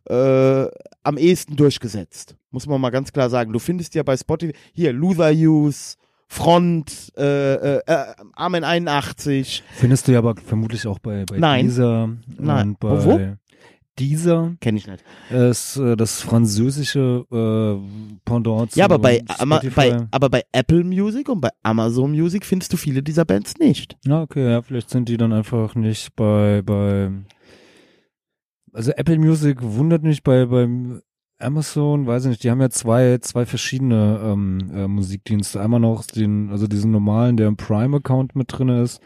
äh, 0.09 0.65
am 1.03 1.17
ehesten 1.17 1.55
durchgesetzt. 1.55 2.35
Muss 2.51 2.67
man 2.67 2.79
mal 2.79 2.89
ganz 2.89 3.11
klar 3.11 3.29
sagen. 3.29 3.53
Du 3.53 3.59
findest 3.59 3.95
ja 3.95 4.03
bei 4.03 4.15
Spotify 4.15 4.53
hier 4.73 4.93
Luther 4.93 5.31
Use, 5.31 5.95
Front, 6.27 7.13
äh, 7.17 7.77
äh, 7.77 7.81
äh, 7.85 8.05
Amen 8.33 8.63
81. 8.63 9.63
Findest 9.75 10.07
du 10.07 10.11
ja 10.11 10.19
aber 10.19 10.35
vermutlich 10.35 10.85
auch 10.87 10.99
bei, 10.99 11.25
bei 11.25 11.37
Nein. 11.37 11.65
dieser 11.65 12.09
Nein. 12.37 12.69
und 12.69 12.79
bei 12.79 13.05
Wo? 13.05 13.19
Dieser 13.99 14.55
Kenne 14.59 14.77
ich 14.77 14.87
nicht. 14.87 15.03
ist 15.29 15.77
äh, 15.77 15.95
das 15.95 16.21
französische 16.21 17.25
äh, 17.31 18.19
Pendant 18.25 18.71
zu 18.71 18.79
Ja, 18.79 18.85
aber 18.85 18.99
bei, 18.99 19.23
Ama 19.39 19.61
bei, 19.75 19.97
aber 20.11 20.29
bei 20.29 20.43
Apple 20.51 20.83
Music 20.83 21.29
und 21.29 21.41
bei 21.41 21.49
Amazon 21.63 22.11
Music 22.11 22.45
findest 22.45 22.73
du 22.73 22.77
viele 22.77 23.03
dieser 23.03 23.25
Bands 23.25 23.57
nicht. 23.57 23.97
Ja, 24.05 24.21
okay, 24.21 24.49
ja, 24.49 24.61
vielleicht 24.61 24.89
sind 24.89 25.09
die 25.09 25.17
dann 25.17 25.33
einfach 25.33 25.75
nicht 25.75 26.15
bei, 26.15 26.61
bei, 26.65 27.11
also 28.73 28.91
Apple 28.91 29.19
Music 29.19 29.57
wundert 29.61 30.03
mich 30.03 30.23
bei, 30.23 30.45
beim 30.45 31.01
Amazon, 31.39 32.07
weiß 32.07 32.25
ich 32.25 32.29
nicht, 32.29 32.43
die 32.43 32.49
haben 32.49 32.61
ja 32.61 32.69
zwei, 32.69 33.19
zwei 33.19 33.45
verschiedene 33.45 34.19
ähm, 34.23 34.71
äh, 34.73 34.87
Musikdienste. 34.87 35.61
Einmal 35.61 35.79
noch 35.79 36.03
den, 36.03 36.49
also 36.49 36.67
diesen 36.67 36.91
normalen, 36.91 37.37
der 37.37 37.47
im 37.47 37.57
Prime-Account 37.57 38.35
mit 38.35 38.47
drin 38.51 38.69
ist 38.69 39.01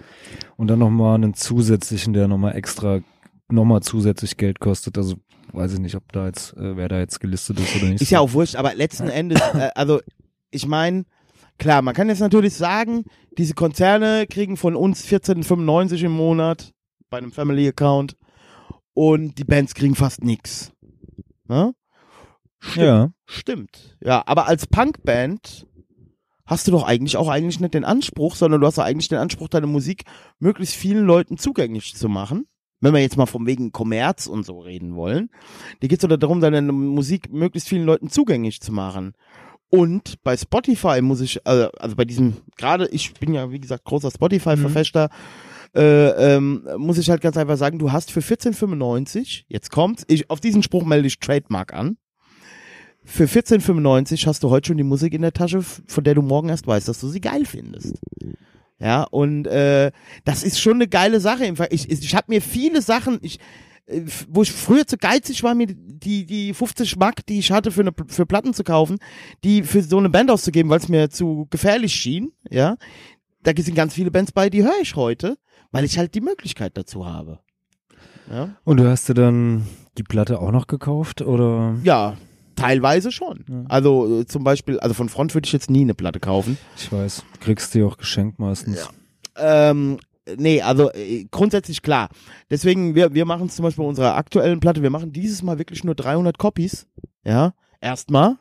und 0.56 0.68
dann 0.68 0.80
nochmal 0.80 1.16
einen 1.16 1.34
zusätzlichen, 1.34 2.14
der 2.14 2.30
nochmal 2.30 2.56
extra, 2.56 3.02
nochmal 3.52 3.82
zusätzlich 3.82 4.38
Geld 4.38 4.60
kostet. 4.60 4.98
Also 4.98 5.16
weiß 5.54 5.74
ich 5.74 5.80
nicht, 5.80 5.96
ob 5.96 6.12
da 6.12 6.28
jetzt, 6.28 6.56
äh, 6.58 6.76
wer 6.78 6.88
da 6.88 7.00
jetzt 7.00 7.20
gelistet 7.20 7.60
ist 7.60 7.76
oder 7.76 7.86
nicht. 7.86 8.02
Ist 8.02 8.12
ja 8.12 8.20
auch 8.20 8.34
wurscht, 8.34 8.56
aber 8.56 8.74
letzten 8.76 9.08
Endes, 9.08 9.42
äh, 9.54 9.70
also 9.76 10.00
ich 10.50 10.68
meine, 10.68 11.06
klar, 11.58 11.82
man 11.82 11.94
kann 11.94 12.10
jetzt 12.10 12.20
natürlich 12.20 12.54
sagen, 12.56 13.04
diese 13.38 13.54
Konzerne 13.54 14.28
kriegen 14.28 14.58
von 14.58 14.76
uns 14.76 15.06
14,95 15.06 16.06
im 16.06 16.12
Monat 16.12 16.74
bei 17.10 17.18
einem 17.18 17.32
Family 17.32 17.68
Account 17.68 18.16
und 18.94 19.38
die 19.38 19.44
Bands 19.44 19.74
kriegen 19.74 19.96
fast 19.96 20.24
nix. 20.24 20.72
Ne? 21.48 21.74
Stimmt. 22.60 22.86
Ja. 22.86 23.10
Stimmt. 23.26 23.98
Ja, 24.02 24.24
aber 24.26 24.48
als 24.48 24.68
Punkband 24.68 25.68
hast 26.46 26.68
du 26.68 26.72
doch 26.72 26.84
eigentlich 26.84 27.18
auch 27.18 27.30
eigentlich 27.30 27.60
nicht 27.60 27.74
den 27.74 27.86
Anspruch, 27.86 28.36
sondern 28.36 28.62
du 28.62 28.68
hast 28.68 28.78
doch 28.78 28.84
eigentlich 28.84 29.08
den 29.08 29.18
Anspruch, 29.20 29.48
deine 29.48 29.68
Musik 29.68 30.04
möglichst 30.40 30.76
vielen 30.76 31.06
Leuten 31.06 31.38
zugänglich 31.38 31.96
zu 31.96 32.10
machen. 32.10 32.46
Wenn 32.82 32.94
wir 32.94 33.02
jetzt 33.02 33.18
mal 33.18 33.28
vom 33.28 33.46
wegen 33.46 33.72
Kommerz 33.72 34.28
und 34.28 34.46
so 34.46 34.60
reden 34.60 34.96
wollen. 34.96 35.30
Dir 35.82 35.88
geht 35.88 36.04
es 36.04 36.10
doch 36.10 36.18
darum, 36.18 36.42
deine 36.42 36.62
Musik 36.62 37.32
möglichst 37.32 37.70
vielen 37.70 37.86
Leuten 37.86 38.10
zugänglich 38.10 38.60
zu 38.60 38.74
machen. 38.74 39.14
Und 39.70 40.22
bei 40.24 40.36
Spotify 40.36 41.02
muss 41.02 41.22
ich, 41.22 41.46
also, 41.48 41.72
also 41.72 41.96
bei 41.96 42.04
diesem, 42.04 42.38
gerade 42.58 42.88
ich 42.90 43.14
bin 43.14 43.34
ja 43.34 43.52
wie 43.52 43.60
gesagt 43.60 43.86
großer 43.86 44.12
Spotify-Verfechter, 44.12 45.10
äh, 45.74 46.36
ähm, 46.36 46.68
muss 46.78 46.98
ich 46.98 47.10
halt 47.10 47.22
ganz 47.22 47.38
einfach 47.38 47.56
sagen, 47.56 47.80
du 47.80 47.92
hast 47.92 48.12
für 48.12 48.20
14,95, 48.20 49.46
jetzt 49.48 49.72
kommt, 49.72 50.04
ich, 50.08 50.30
auf 50.30 50.42
diesen 50.42 50.64
Spruch 50.64 50.84
melde 50.84 51.08
ich 51.08 51.20
Trademark 51.20 51.74
an. 51.74 51.98
Für 53.04 53.24
14,95 53.26 54.28
hast 54.28 54.44
du 54.44 54.50
heute 54.50 54.68
schon 54.68 54.78
die 54.78 54.84
Musik 54.84 55.14
in 55.14 55.22
der 55.22 55.34
Tasche, 55.34 55.62
von 55.62 56.04
der 56.04 56.16
du 56.16 56.22
morgen 56.22 56.50
erst 56.50 56.68
weißt, 56.68 56.88
dass 56.88 57.00
du 57.00 57.08
sie 57.08 57.22
geil 57.22 57.46
findest. 57.46 58.00
Ja, 58.82 59.04
und 59.04 59.46
äh, 59.46 59.92
das 60.26 60.44
ist 60.44 60.60
schon 60.60 60.76
eine 60.76 60.88
geile 60.88 61.20
Sache. 61.20 61.54
Ich, 61.70 61.90
ich, 61.90 62.16
habe 62.16 62.26
mir 62.30 62.42
viele 62.42 62.82
Sachen, 62.82 63.20
ich, 63.22 63.40
äh, 63.86 64.02
wo 64.28 64.42
ich 64.42 64.52
früher 64.52 64.88
zu 64.88 64.98
geizig 64.98 65.44
war, 65.44 65.54
mir 65.54 65.68
die, 65.68 66.26
die 66.26 66.54
50 66.54 66.98
Mark, 66.98 67.24
die 67.28 67.38
ich 67.38 67.52
hatte 67.52 67.72
für, 67.72 67.82
eine, 67.82 67.92
für 68.08 68.26
Platten 68.26 68.56
zu 68.56 68.64
kaufen, 68.64 68.98
die 69.44 69.62
für 69.62 69.84
so 69.84 70.00
eine 70.00 70.10
Band 70.10 70.32
auszugeben, 70.32 70.72
weil 70.72 70.80
es 70.80 70.90
mir 70.90 71.12
zu 71.12 71.48
gefährlich 71.52 71.94
schien, 71.94 72.32
ja. 72.50 72.76
Da 73.44 73.54
sind 73.56 73.76
ganz 73.76 73.94
viele 73.94 74.12
Bands 74.12 74.32
bei, 74.32 74.50
die 74.50 74.64
höre 74.64 74.82
ich 74.82 74.96
heute, 74.96 75.38
weil 75.72 75.84
ich 75.84 75.98
halt 75.98 76.14
die 76.16 76.22
Möglichkeit 76.22 76.76
dazu 76.76 77.06
habe. 77.08 77.40
Ja, 78.32 78.56
Und 78.64 78.78
du 78.78 78.90
hast 78.90 79.10
dir 79.10 79.14
dann 79.14 79.68
die 79.98 80.04
Platte 80.04 80.40
auch 80.40 80.52
noch 80.52 80.68
gekauft 80.68 81.22
oder? 81.22 81.76
ja 81.84 82.18
teilweise 82.62 83.12
schon. 83.12 83.46
Ja. 83.50 83.64
Also 83.70 84.22
äh, 84.22 84.26
zum 84.26 84.44
Beispiel, 84.44 84.80
also 84.80 84.94
von 84.94 85.10
Front 85.10 85.34
würde 85.34 85.46
ich 85.46 85.54
jetzt 85.54 85.70
nie 85.70 85.82
eine 85.82 85.94
Platte 85.94 86.20
kaufen. 86.20 86.58
Ich 86.78 86.92
weiß, 86.92 87.24
du 87.34 87.40
kriegst 87.40 87.74
die 87.74 87.84
auch 87.84 87.98
geschenkt 87.98 88.40
meistens. 88.40 88.90
Ähm, 89.38 89.98
nee, 90.38 90.62
also 90.62 90.92
äh, 90.92 91.26
grundsätzlich 91.32 91.82
klar. 91.82 92.10
Deswegen, 92.50 92.96
wir, 92.96 93.14
wir 93.14 93.26
machen 93.26 93.48
es 93.48 93.56
zum 93.56 93.64
Beispiel 93.64 93.84
bei 93.84 93.90
unserer 93.90 94.16
aktuellen 94.16 94.60
Platte, 94.60 94.82
wir 94.82 94.90
machen 94.90 95.12
dieses 95.12 95.42
Mal 95.42 95.58
wirklich 95.58 95.84
nur 95.84 95.96
300 95.96 96.38
Copies. 96.38 96.88
Ja, 97.24 97.54
erstmal, 97.80 98.38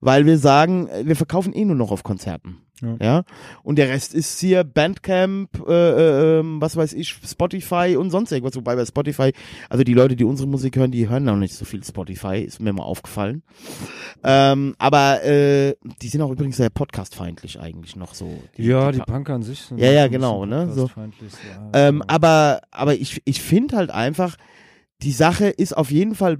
weil 0.00 0.26
wir 0.26 0.38
sagen, 0.38 0.88
äh, 0.88 1.06
wir 1.06 1.16
verkaufen 1.16 1.52
eh 1.52 1.64
nur 1.64 1.76
noch 1.76 1.90
auf 1.90 2.02
Konzerten. 2.02 2.58
Ja. 2.82 2.96
Ja, 3.00 3.22
und 3.62 3.76
der 3.78 3.88
Rest 3.88 4.12
ist 4.12 4.40
hier 4.40 4.64
Bandcamp, 4.64 5.64
äh, 5.68 5.72
äh, 5.72 6.40
ähm, 6.40 6.60
was 6.60 6.76
weiß 6.76 6.92
ich, 6.94 7.10
Spotify 7.24 7.96
und 7.96 8.10
sonst 8.10 8.32
irgendwas. 8.32 8.56
Wobei 8.56 8.74
bei 8.76 8.84
Spotify, 8.84 9.32
also 9.70 9.84
die 9.84 9.94
Leute, 9.94 10.16
die 10.16 10.24
unsere 10.24 10.48
Musik 10.48 10.76
hören, 10.76 10.90
die 10.90 11.08
hören 11.08 11.24
noch 11.24 11.36
nicht 11.36 11.54
so 11.54 11.64
viel 11.64 11.84
Spotify, 11.84 12.38
ist 12.42 12.60
mir 12.60 12.72
mal 12.72 12.82
aufgefallen. 12.82 13.42
Ähm, 14.24 14.74
aber 14.78 15.22
äh, 15.24 15.74
die 16.02 16.08
sind 16.08 16.22
auch 16.22 16.30
übrigens 16.30 16.56
sehr 16.56 16.70
podcastfeindlich 16.70 17.60
eigentlich 17.60 17.96
noch 17.96 18.14
so. 18.14 18.42
Ja, 18.56 18.90
die 18.92 18.98
Pa- 18.98 19.04
Punk 19.04 19.30
an 19.30 19.42
sich 19.42 19.60
sind 19.60 19.78
Ja, 19.78 19.90
ja, 19.92 20.08
genau, 20.08 20.44
ne, 20.46 20.72
so. 20.72 20.90
ja. 20.96 21.70
ähm, 21.72 22.02
aber, 22.06 22.62
aber 22.70 22.94
ich, 22.94 23.22
ich 23.24 23.40
finde 23.42 23.76
halt 23.76 23.90
einfach, 23.90 24.36
die 25.02 25.12
Sache 25.12 25.46
ist 25.46 25.76
auf 25.76 25.90
jeden 25.90 26.14
Fall, 26.14 26.38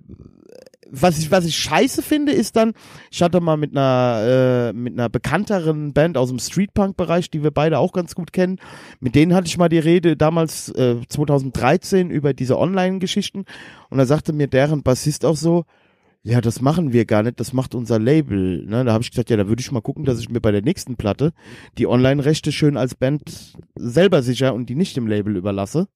was 0.95 1.19
ich, 1.19 1.31
was 1.31 1.47
ich 1.47 1.57
scheiße 1.57 2.03
finde, 2.03 2.33
ist 2.33 2.55
dann, 2.55 2.75
ich 3.11 3.23
hatte 3.23 3.41
mal 3.41 3.57
mit 3.57 3.71
einer, 3.73 4.71
äh, 4.71 4.73
mit 4.75 4.93
einer 4.93 5.09
bekannteren 5.09 5.95
Band 5.95 6.19
aus 6.19 6.29
dem 6.29 6.39
Streetpunk-Bereich, 6.39 7.31
die 7.31 7.43
wir 7.43 7.51
beide 7.51 7.79
auch 7.79 7.93
ganz 7.93 8.15
gut 8.15 8.33
kennen, 8.33 8.59
mit 9.01 9.15
denen 9.15 9.35
hatte 9.35 9.47
ich 9.47 9.57
mal 9.57 9.71
die 9.71 9.79
Rede 9.79 10.17
damals, 10.17 10.69
äh, 10.69 10.97
2013 11.09 12.11
über 12.11 12.35
diese 12.35 12.59
Online-Geschichten 12.59 13.47
und 13.89 13.99
da 13.99 14.05
sagte 14.05 14.35
mir 14.35 14.49
deren 14.49 14.83
Bassist 14.83 15.25
auch 15.25 15.37
so, 15.37 15.65
ja, 16.25 16.41
das 16.41 16.61
machen 16.61 16.93
wir 16.93 17.07
gar 17.07 17.23
nicht, 17.23 17.41
das 17.41 17.53
macht 17.53 17.75
unser 17.75 17.99
Label. 17.99 18.65
Ne? 18.67 18.85
Da 18.85 18.93
habe 18.93 19.03
ich 19.03 19.11
gesagt, 19.11 19.31
ja, 19.31 19.37
da 19.37 19.49
würde 19.49 19.61
ich 19.61 19.73
mal 19.73 19.81
gucken, 19.81 20.05
dass 20.05 20.21
ich 20.21 20.29
mir 20.29 20.41
bei 20.41 20.53
der 20.53 20.63
nächsten 20.63 20.97
Platte 20.97 21.33
die 21.79 21.89
Online-Rechte 21.89 22.53
schön 22.53 22.77
als 22.77 22.95
Band 22.95 23.57
selber 23.75 24.23
sicher 24.23 24.55
und 24.55 24.69
die 24.69 24.77
nicht 24.77 24.97
dem 24.97 25.09
Label 25.09 25.37
überlasse. 25.37 25.89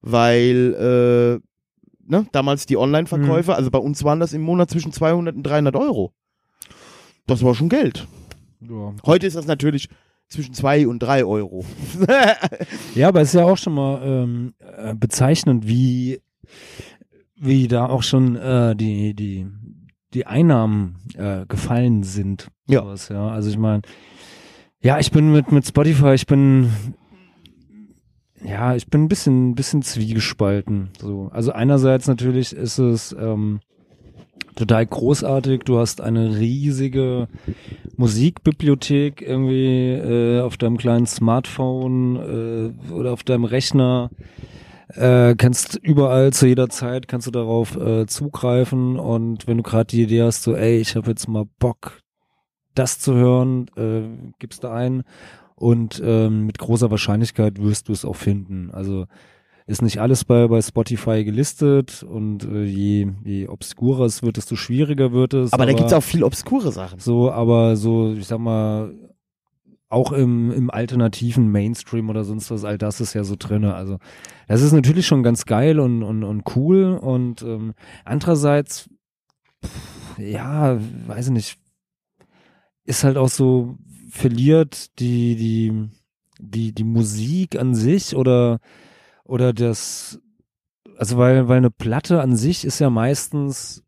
Weil, 0.00 1.40
äh, 1.42 1.47
ne, 2.08 2.26
damals 2.32 2.66
die 2.66 2.76
Online-Verkäufe, 2.76 3.54
also 3.54 3.70
bei 3.70 3.78
uns 3.78 4.02
waren 4.04 4.20
das 4.20 4.32
im 4.32 4.42
Monat 4.42 4.70
zwischen 4.70 4.92
200 4.92 5.36
und 5.36 5.42
300 5.42 5.76
Euro. 5.76 6.12
Das 7.26 7.42
war 7.42 7.54
schon 7.54 7.68
Geld. 7.68 8.06
ja. 8.60 8.94
Heute 9.04 9.26
ist 9.26 9.36
das 9.36 9.46
natürlich 9.46 9.88
zwischen 10.28 10.54
zwei 10.54 10.86
und 10.86 11.00
drei 11.00 11.24
Euro. 11.24 11.64
ja, 12.94 13.08
aber 13.08 13.20
es 13.20 13.28
ist 13.28 13.34
ja 13.34 13.44
auch 13.44 13.56
schon 13.56 13.74
mal 13.74 14.00
ähm, 14.02 14.54
äh, 14.60 14.94
bezeichnend, 14.94 15.66
wie, 15.66 16.20
wie 17.36 17.68
da 17.68 17.86
auch 17.86 18.02
schon 18.02 18.36
äh, 18.36 18.76
die, 18.76 19.14
die, 19.14 19.46
die 20.14 20.26
Einnahmen 20.26 20.96
äh, 21.16 21.46
gefallen 21.46 22.02
sind. 22.02 22.48
Ja. 22.66 22.80
Sowas, 22.82 23.08
ja. 23.08 23.28
Also 23.28 23.48
ich 23.50 23.58
meine, 23.58 23.82
ja, 24.80 24.98
ich 24.98 25.10
bin 25.10 25.32
mit, 25.32 25.50
mit 25.50 25.66
Spotify, 25.66 26.14
ich 26.14 26.26
bin 26.26 26.70
ja, 28.44 28.74
ich 28.74 28.88
bin 28.88 29.04
ein 29.04 29.08
bisschen, 29.08 29.54
bisschen 29.54 29.82
zwiegespalten. 29.82 30.90
So. 31.00 31.30
Also 31.32 31.52
einerseits 31.52 32.06
natürlich 32.06 32.52
ist 32.52 32.78
es 32.78 33.14
ähm, 33.18 33.60
total 34.54 34.86
großartig. 34.86 35.62
Du 35.64 35.78
hast 35.78 36.00
eine 36.00 36.38
riesige 36.38 37.28
Musikbibliothek 37.96 39.22
irgendwie 39.22 39.92
äh, 39.92 40.40
auf 40.40 40.56
deinem 40.56 40.76
kleinen 40.76 41.06
Smartphone 41.06 42.74
äh, 42.90 42.92
oder 42.92 43.12
auf 43.12 43.24
deinem 43.24 43.44
Rechner. 43.44 44.10
Äh, 44.94 45.34
kannst 45.36 45.76
überall 45.76 46.32
zu 46.32 46.46
jeder 46.46 46.70
Zeit 46.70 47.08
kannst 47.08 47.26
du 47.26 47.30
darauf 47.30 47.76
äh, 47.76 48.06
zugreifen 48.06 48.98
und 48.98 49.46
wenn 49.46 49.58
du 49.58 49.62
gerade 49.62 49.86
die 49.88 50.02
Idee 50.02 50.22
hast, 50.22 50.42
so 50.42 50.54
ey, 50.54 50.78
ich 50.78 50.96
habe 50.96 51.10
jetzt 51.10 51.28
mal 51.28 51.44
Bock, 51.58 52.00
das 52.74 52.98
zu 52.98 53.14
hören, 53.14 53.66
äh, 53.76 54.32
gibst 54.38 54.64
du 54.64 54.68
ein 54.68 55.02
und 55.58 56.00
ähm, 56.04 56.46
mit 56.46 56.58
großer 56.58 56.90
Wahrscheinlichkeit 56.90 57.60
wirst 57.60 57.88
du 57.88 57.92
es 57.92 58.04
auch 58.04 58.16
finden. 58.16 58.70
Also 58.72 59.06
ist 59.66 59.82
nicht 59.82 60.00
alles 60.00 60.24
bei, 60.24 60.48
bei 60.48 60.62
Spotify 60.62 61.24
gelistet 61.24 62.02
und 62.02 62.44
äh, 62.44 62.64
je, 62.64 63.08
je 63.24 63.48
obskurer 63.48 64.06
es 64.06 64.22
wird, 64.22 64.38
desto 64.38 64.56
schwieriger 64.56 65.12
wird 65.12 65.34
es. 65.34 65.52
Aber, 65.52 65.66
da 65.66 65.74
gibt's 65.74 65.92
auch 65.92 66.02
viel 66.02 66.24
obskure 66.24 66.72
Sachen. 66.72 66.98
so, 66.98 67.30
aber 67.30 67.76
so, 67.76 68.14
ich 68.14 68.26
sag 68.26 68.38
mal, 68.38 68.94
auch 69.90 70.12
im, 70.12 70.50
im 70.52 70.70
alternativen 70.70 71.50
Mainstream 71.50 72.08
oder 72.08 72.24
sonst 72.24 72.50
was, 72.50 72.64
all 72.64 72.78
das 72.78 73.00
ist 73.00 73.14
ja 73.14 73.24
so 73.24 73.36
drinne. 73.38 73.74
Also 73.74 73.98
das 74.46 74.62
ist 74.62 74.72
natürlich 74.72 75.06
schon 75.06 75.22
ganz 75.22 75.44
geil 75.44 75.80
und, 75.80 76.02
und, 76.02 76.24
und 76.24 76.44
cool 76.56 76.98
und 77.00 77.42
ähm, 77.42 77.74
andererseits, 78.04 78.88
pff, 79.64 80.18
ja, 80.18 80.78
weiß 81.06 81.26
ich 81.26 81.32
nicht, 81.32 81.58
ist 82.84 83.04
halt 83.04 83.18
auch 83.18 83.28
so, 83.28 83.76
verliert 84.08 84.98
die, 84.98 85.36
die, 85.36 85.88
die, 86.38 86.72
die 86.72 86.84
Musik 86.84 87.58
an 87.58 87.74
sich 87.74 88.16
oder, 88.16 88.58
oder 89.24 89.52
das, 89.52 90.20
also 90.96 91.18
weil, 91.18 91.48
weil 91.48 91.58
eine 91.58 91.70
Platte 91.70 92.20
an 92.20 92.36
sich 92.36 92.64
ist 92.64 92.78
ja 92.78 92.90
meistens, 92.90 93.84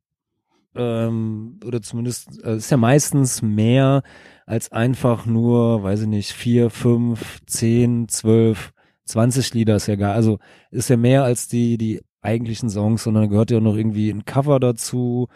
ähm, 0.75 1.59
oder 1.65 1.83
zumindest, 1.83 2.43
äh, 2.45 2.57
ist 2.57 2.71
ja 2.71 2.77
meistens 2.77 3.43
mehr 3.43 4.03
als 4.47 4.73
einfach 4.73 5.27
nur, 5.27 5.83
weiß 5.83 6.03
ich 6.03 6.09
nicht, 6.09 6.33
vier, 6.33 6.71
fünf, 6.71 7.41
zehn, 7.47 8.09
zwölf, 8.09 8.73
zwanzig 9.05 9.55
Lieder. 9.55 9.77
Ist 9.77 9.87
ja 9.87 9.97
gar, 9.97 10.15
also 10.15 10.39
ist 10.71 10.91
ja 10.91 10.97
mehr 10.97 11.25
als 11.25 11.49
die, 11.49 11.79
die 11.79 12.01
eigentlichen 12.21 12.69
Songs, 12.69 13.05
sondern 13.05 13.31
gehört 13.31 13.51
ja 13.51 13.61
noch 13.61 13.77
irgendwie 13.77 14.11
ein 14.11 14.25
Cover 14.25 14.61
dazu, 14.61 15.29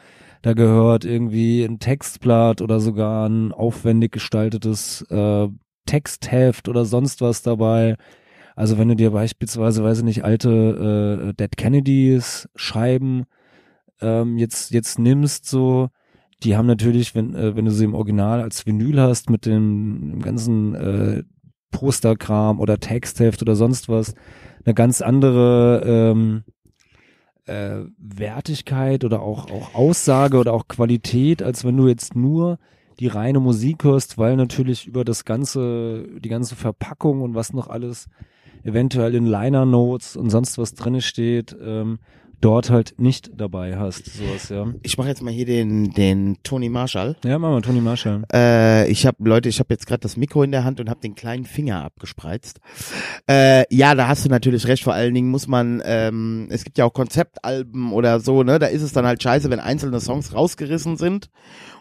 da 0.45 0.53
gehört 0.53 1.07
irgendwie 1.07 1.64
ein 1.64 1.78
Textblatt 1.78 2.61
oder 2.61 2.78
sogar 2.78 3.26
ein 3.26 3.51
aufwendig 3.51 4.12
gestaltetes 4.12 5.01
äh, 5.09 5.49
Textheft 5.86 6.68
oder 6.68 6.84
sonst 6.84 7.22
was 7.22 7.40
dabei. 7.40 7.97
Also 8.55 8.76
wenn 8.76 8.88
du 8.88 8.95
dir 8.95 9.12
beispielsweise, 9.12 9.82
weiß 9.82 10.01
ich 10.01 10.05
nicht, 10.05 10.22
alte 10.22 11.30
äh, 11.30 11.32
Dead 11.32 11.57
Kennedys 11.57 12.47
Scheiben 12.57 13.24
ähm, 14.03 14.36
jetzt 14.36 14.70
jetzt 14.72 14.99
nimmst, 14.99 15.47
so 15.47 15.88
die 16.42 16.59
haben 16.59 16.66
natürlich, 16.66 17.14
wenn 17.14 17.34
äh, 17.34 17.57
wenn 17.57 17.64
du 17.64 17.70
sie 17.70 17.84
im 17.84 17.95
Original 17.95 18.42
als 18.42 18.66
Vinyl 18.66 19.01
hast 19.01 19.30
mit 19.30 19.47
dem, 19.47 20.20
ganzen 20.20 20.74
äh, 20.74 21.22
Posterkram 21.70 22.61
oder 22.61 22.78
Textheft 22.78 23.40
oder 23.40 23.57
sonst 23.57 23.88
was, 23.88 24.14
eine 24.66 24.74
ganz 24.74 25.01
andere 25.01 25.82
ähm, 25.86 26.45
äh, 27.47 27.80
Wertigkeit 27.99 29.05
oder 29.05 29.22
auch, 29.22 29.51
auch 29.51 29.74
Aussage 29.74 30.38
oder 30.38 30.53
auch 30.53 30.68
Qualität, 30.68 31.42
als 31.42 31.64
wenn 31.64 31.76
du 31.76 31.88
jetzt 31.88 32.16
nur 32.16 32.59
die 33.01 33.09
reine 33.09 33.40
Musik 33.40 33.84
hörst, 33.84 34.18
weil 34.18 34.36
natürlich 34.36 34.86
über 34.86 35.05
das 35.05 35.24
ganze, 35.24 36.07
die 36.20 36.28
ganze 36.28 36.57
Verpackung 36.57 37.22
und 37.22 37.34
was 37.34 37.53
noch 37.53 37.68
alles 37.68 38.09
eventuell 38.62 39.14
in 39.14 39.26
Liner 39.26 39.66
Notes 39.66 40.16
und 40.16 40.30
sonst 40.30 40.59
was 40.59 40.74
drinne 40.74 41.03
steht, 41.03 41.55
ähm, 41.62 41.99
dort 42.45 42.68
halt 42.68 42.95
nicht 42.99 43.30
dabei 43.34 43.78
hast. 43.78 44.05
Sowas, 44.05 44.51
ja. 44.51 44.66
Ich 44.82 44.99
mache 44.99 45.09
jetzt 45.09 45.22
mal 45.22 45.32
hier 45.32 45.47
den, 45.47 45.92
den 45.92 46.36
Tony 46.42 46.68
Marshall. 46.68 47.16
Ja, 47.24 47.38
machen 47.38 47.55
wir, 47.55 47.62
Tony 47.62 47.80
Marshall. 47.80 48.24
Äh, 48.32 48.90
ich 48.90 49.07
habe 49.07 49.16
Leute, 49.26 49.49
ich 49.49 49.61
habe 49.61 49.72
jetzt 49.72 49.86
gerade 49.86 50.01
das 50.01 50.18
Mikro 50.18 50.42
in 50.42 50.51
der 50.51 50.62
Hand 50.62 50.78
und 50.78 50.90
habe 50.90 51.01
den 51.01 51.14
kleinen 51.14 51.47
Finger 51.47 51.82
abgespreizt. 51.82 52.61
Äh, 53.30 53.64
ja, 53.74 53.95
da 53.95 54.09
hast 54.09 54.26
du 54.26 54.28
natürlich 54.28 54.66
recht. 54.66 54.84
Vor 54.84 54.92
allen 54.92 55.14
Dingen 55.14 55.30
muss 55.30 55.49
man, 55.49 55.82
ähm, 55.86 56.49
es 56.51 56.64
gibt 56.64 56.76
ja 56.76 56.84
auch 56.84 56.92
Konzeptalben 56.92 57.92
oder 57.92 58.20
so, 58.20 58.42
ne? 58.42 58.59
Da 58.59 58.66
ist 58.66 58.82
es 58.82 58.92
dann 58.92 59.07
halt 59.07 59.22
scheiße, 59.22 59.49
wenn 59.49 59.61
einzelne 59.61 60.01
Songs 60.01 60.34
rausgerissen 60.34 60.99
sind 60.99 61.30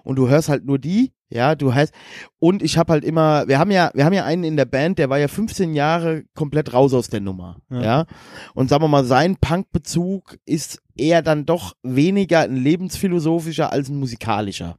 und 0.04 0.18
du 0.18 0.30
hörst 0.30 0.49
halt 0.49 0.66
nur 0.66 0.80
die. 0.80 1.14
Ja, 1.30 1.56
du 1.56 1.74
heißt 1.74 1.91
und 2.38 2.62
ich 2.62 2.78
habe 2.78 2.93
halt 2.93 3.04
immer, 3.04 3.47
wir 3.47 3.58
haben 3.58 3.72
ja, 3.72 3.89
wir 3.95 4.06
haben 4.06 4.14
ja 4.14 4.24
einen 4.24 4.43
in 4.43 4.56
der 4.56 4.66
Band, 4.66 4.99
der 4.99 5.10
war 5.10 5.18
ja 5.18 5.28
15 5.28 5.74
Jahre 5.74 6.26
komplett 6.36 6.74
raus 6.74 6.93
aus 6.93 7.10
der 7.10 7.22
Nummer. 7.22 7.58
Ja. 7.72 7.82
Ja, 7.82 8.06
und 8.54 8.70
sagen 8.70 8.84
wir 8.84 8.88
mal, 8.88 9.04
sein 9.04 9.38
Punkbezug 9.38 10.38
ist 10.45 10.80
eher 10.95 11.24
dann 11.24 11.47
doch 11.47 11.74
weniger 11.82 12.41
ein 12.41 12.56
lebensphilosophischer 12.56 13.72
als 13.72 13.89
ein 13.89 13.97
musikalischer. 13.97 14.78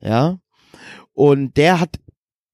Ja. 0.00 0.38
Und 1.12 1.56
der 1.56 1.80
hat 1.80 1.98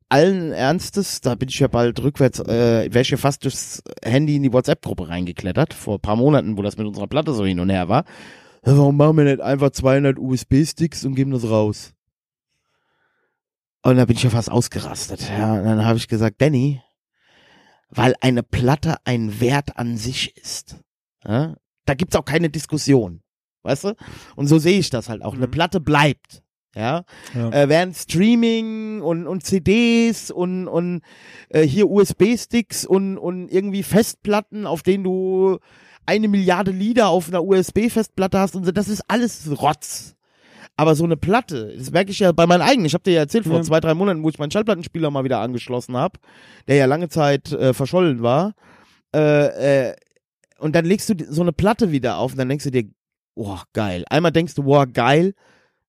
allen 0.09 0.53
Ernstes, 0.53 1.21
da 1.21 1.35
bin 1.35 1.49
ich 1.49 1.59
ja 1.59 1.69
bald 1.69 2.03
rückwärts, 2.03 2.41
äh, 2.41 2.89
wäre 2.93 3.03
ich 3.03 3.11
ja 3.11 3.17
fast 3.17 3.45
durchs 3.45 3.83
Handy 4.03 4.37
in 4.37 4.45
die 4.45 4.53
WhatsApp-Gruppe 4.53 5.09
reingeklettert, 5.09 5.75
vor 5.75 5.97
ein 5.97 6.01
paar 6.01 6.17
Monaten, 6.17 6.57
wo 6.57 6.63
das 6.63 6.79
mit 6.79 6.87
unserer 6.87 7.07
Platte 7.09 7.35
so 7.35 7.45
hin 7.45 7.61
und 7.61 7.71
her 7.71 7.89
war. 7.89 8.05
Warum 8.63 8.97
machen 8.97 9.17
wir 9.19 9.25
nicht 9.25 9.41
einfach 9.41 9.71
200 9.71 10.19
USB-Sticks 10.19 11.05
und 11.05 11.15
geben 11.15 11.31
das 11.33 11.49
raus? 11.49 11.93
Und 13.83 13.97
da 13.97 14.05
bin 14.05 14.17
ich 14.17 14.23
ja 14.23 14.31
fast 14.31 14.51
ausgerastet. 14.51 15.29
Ja, 15.29 15.55
und 15.55 15.65
dann 15.65 15.85
habe 15.85 15.99
ich 15.99 16.09
gesagt, 16.09 16.41
Danny, 16.41 16.83
weil 17.89 18.15
eine 18.21 18.43
Platte 18.43 18.97
ein 19.05 19.41
Wert 19.41 19.77
an 19.77 19.97
sich 19.97 20.37
ist. 20.37 20.77
Ja? 21.25 21.55
Da 21.85 21.95
gibt's 21.95 22.17
auch 22.17 22.25
keine 22.25 22.51
Diskussion. 22.51 23.23
Weißt 23.63 23.85
du? 23.85 23.95
Und 24.35 24.47
so 24.49 24.59
sehe 24.59 24.79
ich 24.79 24.91
das 24.91 25.09
halt 25.09 25.23
auch. 25.23 25.35
Eine 25.35 25.47
Mhm. 25.47 25.51
Platte 25.53 25.81
bleibt. 25.81 26.43
Ja. 26.75 27.05
Ja. 27.35 27.51
Äh, 27.53 27.69
während 27.69 27.97
Streaming 27.97 29.01
und, 29.03 29.27
und 29.27 29.45
CDs 29.45 30.31
und, 30.31 30.69
und 30.69 31.01
äh, 31.49 31.63
hier 31.63 31.89
USB-Sticks 31.89 32.85
und, 32.85 33.17
und 33.19 33.49
irgendwie 33.49 33.83
Festplatten, 33.83 34.67
auf 34.67 34.83
denen 34.83 35.03
du 35.05 35.59
eine 36.05 36.29
Milliarde 36.29 36.73
Lieder 36.73 37.09
auf 37.09 37.29
einer 37.29 37.43
USB-Festplatte 37.43 38.39
hast 38.39 38.57
und 38.57 38.65
so, 38.65 38.73
das 38.73 38.89
ist 38.89 39.03
alles 39.09 39.49
Rotz. 39.61 40.16
Aber 40.79 40.95
so 40.95 41.05
eine 41.05 41.17
Platte, 41.17 41.75
das 41.77 41.91
merke 41.91 42.11
ich 42.11 42.19
ja 42.19 42.33
bei 42.33 42.47
meinen 42.47 42.61
eigenen. 42.61 42.85
Ich 42.87 42.95
habe 42.95 43.05
dir 43.05 43.15
ja 43.15 43.21
erzählt 43.21 43.45
vor 43.45 43.57
Ja. 43.57 43.63
zwei, 43.63 43.81
drei 43.81 43.95
Monaten, 43.95 44.23
wo 44.23 44.29
ich 44.29 44.39
meinen 44.39 44.51
Schallplattenspieler 44.51 45.11
mal 45.11 45.25
wieder 45.25 45.41
angeschlossen 45.41 45.97
habe, 45.97 46.19
der 46.69 46.77
ja 46.77 46.85
lange 46.87 47.09
Zeit 47.09 47.51
äh, 47.53 47.73
verschollen 47.73 48.23
war. 48.23 48.55
Äh, 49.15 49.89
äh, 49.89 49.97
und 50.59 50.75
dann 50.77 50.85
legst 50.85 51.09
du 51.09 51.15
so 51.29 51.43
eine 51.43 51.53
Platte 51.53 51.93
wieder 51.93 52.19
auf 52.19 52.33
und 52.33 52.39
dann 52.39 52.49
denkst 52.49 52.65
du 52.65 52.71
dir, 52.71 52.85
oh, 53.35 53.59
geil. 53.73 54.05
Einmal 54.11 54.33
denkst 54.33 54.55
du, 54.55 54.65
wow, 54.67 54.85
geil. 54.93 55.35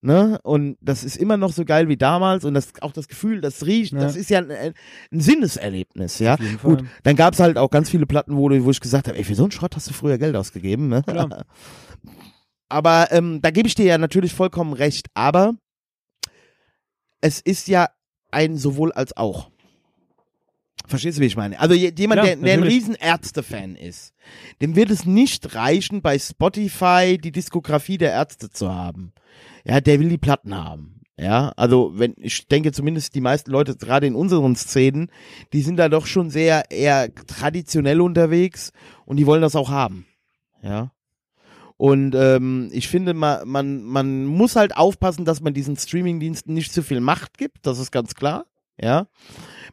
Ne? 0.02 0.40
Und 0.44 0.78
das 0.80 1.04
ist 1.04 1.18
immer 1.18 1.36
noch 1.38 1.52
so 1.52 1.66
geil 1.66 1.90
wie 1.90 1.98
damals 1.98 2.46
und 2.46 2.54
das 2.54 2.72
auch 2.82 2.94
das 2.94 3.08
Gefühl, 3.08 3.42
das 3.42 3.66
riecht, 3.66 3.94
Ja. 3.94 4.00
das 4.00 4.16
ist 4.16 4.30
ja 4.30 4.40
ein, 4.40 4.52
ein, 4.52 5.20
Sinneserlebnis, 5.20 6.20
ja. 6.20 6.38
Gut, 6.62 6.84
dann 7.04 7.16
gab's 7.16 7.40
halt 7.40 7.58
auch 7.58 7.72
ganz 7.72 7.90
viele 7.90 8.06
Platten, 8.06 8.38
wo, 8.38 8.50
wo 8.50 8.72
ich 8.72 8.80
gesagt 8.80 9.08
habe, 9.08 9.18
ey, 9.18 9.24
für 9.24 9.36
so 9.36 9.44
einen 9.44 9.52
Schrott 9.52 9.76
hast 9.76 9.90
du 9.90 9.94
früher 9.94 10.18
Geld 10.18 10.36
ausgegeben, 10.36 10.88
ne? 10.88 11.04
Klar. 11.04 11.46
Aber 12.70 13.12
ähm, 13.12 13.42
da 13.42 13.52
gebe 13.52 13.68
ich 13.68 13.76
dir 13.76 13.86
ja 13.86 13.98
natürlich 13.98 14.34
vollkommen 14.34 14.74
recht, 14.74 15.08
aber 15.14 15.54
es 17.22 17.40
ist 17.40 17.68
ja 17.68 17.90
ein 18.32 18.58
sowohl 18.58 18.92
als 18.92 19.16
auch. 19.16 19.50
Verstehst 20.86 21.18
du, 21.18 21.22
wie 21.22 21.26
ich 21.28 21.36
meine? 21.36 21.60
Also 21.60 21.74
je- 21.76 21.94
jemand, 21.98 22.22
Klar, 22.22 22.36
der, 22.36 22.44
der 22.44 22.54
ein 22.54 22.64
riesen 22.64 22.96
Ärzte-Fan 22.96 23.76
ist, 23.76 24.14
dem 24.62 24.76
wird 24.76 24.90
es 24.90 25.06
nicht 25.06 25.54
reichen, 25.56 26.02
bei 26.02 26.18
Spotify 26.18 27.18
die 27.22 27.32
Diskografie 27.32 27.98
der 27.98 28.12
Ärzte 28.12 28.50
zu 28.50 28.74
haben. 28.74 29.12
Ja, 29.66 29.82
der 29.82 30.00
will 30.00 30.10
die 30.10 30.18
Platten 30.18 30.56
haben. 30.56 31.02
Ja, 31.20 31.52
also 31.58 31.94
wenn 31.96 32.14
ich 32.18 32.48
denke 32.48 32.72
zumindest 32.72 33.16
die 33.16 33.22
meisten 33.22 33.50
Leute 33.52 33.76
gerade 33.76 34.06
in 34.06 34.14
unseren 34.16 34.56
Szenen, 34.56 35.10
die 35.52 35.62
sind 35.64 35.78
da 35.78 35.90
doch 35.90 36.06
schon 36.06 36.30
sehr 36.30 36.70
eher 36.70 37.14
traditionell 37.26 38.02
unterwegs 38.02 38.72
und 39.06 39.18
die 39.18 39.26
wollen 39.26 39.42
das 39.42 39.56
auch 39.56 39.70
haben. 39.70 40.06
Ja. 40.62 40.92
Und 41.78 42.16
ähm, 42.16 42.70
ich 42.72 42.88
finde, 42.88 43.14
man, 43.14 43.48
man, 43.48 43.84
man 43.84 44.26
muss 44.26 44.56
halt 44.56 44.76
aufpassen, 44.76 45.26
dass 45.26 45.42
man 45.42 45.54
diesen 45.54 45.76
Streamingdiensten 45.78 46.54
nicht 46.54 46.74
zu 46.74 46.82
viel 46.82 47.00
Macht 47.02 47.38
gibt, 47.38 47.66
das 47.68 47.78
ist 47.80 47.92
ganz 47.92 48.16
klar. 48.16 48.46
Ja. 48.82 49.08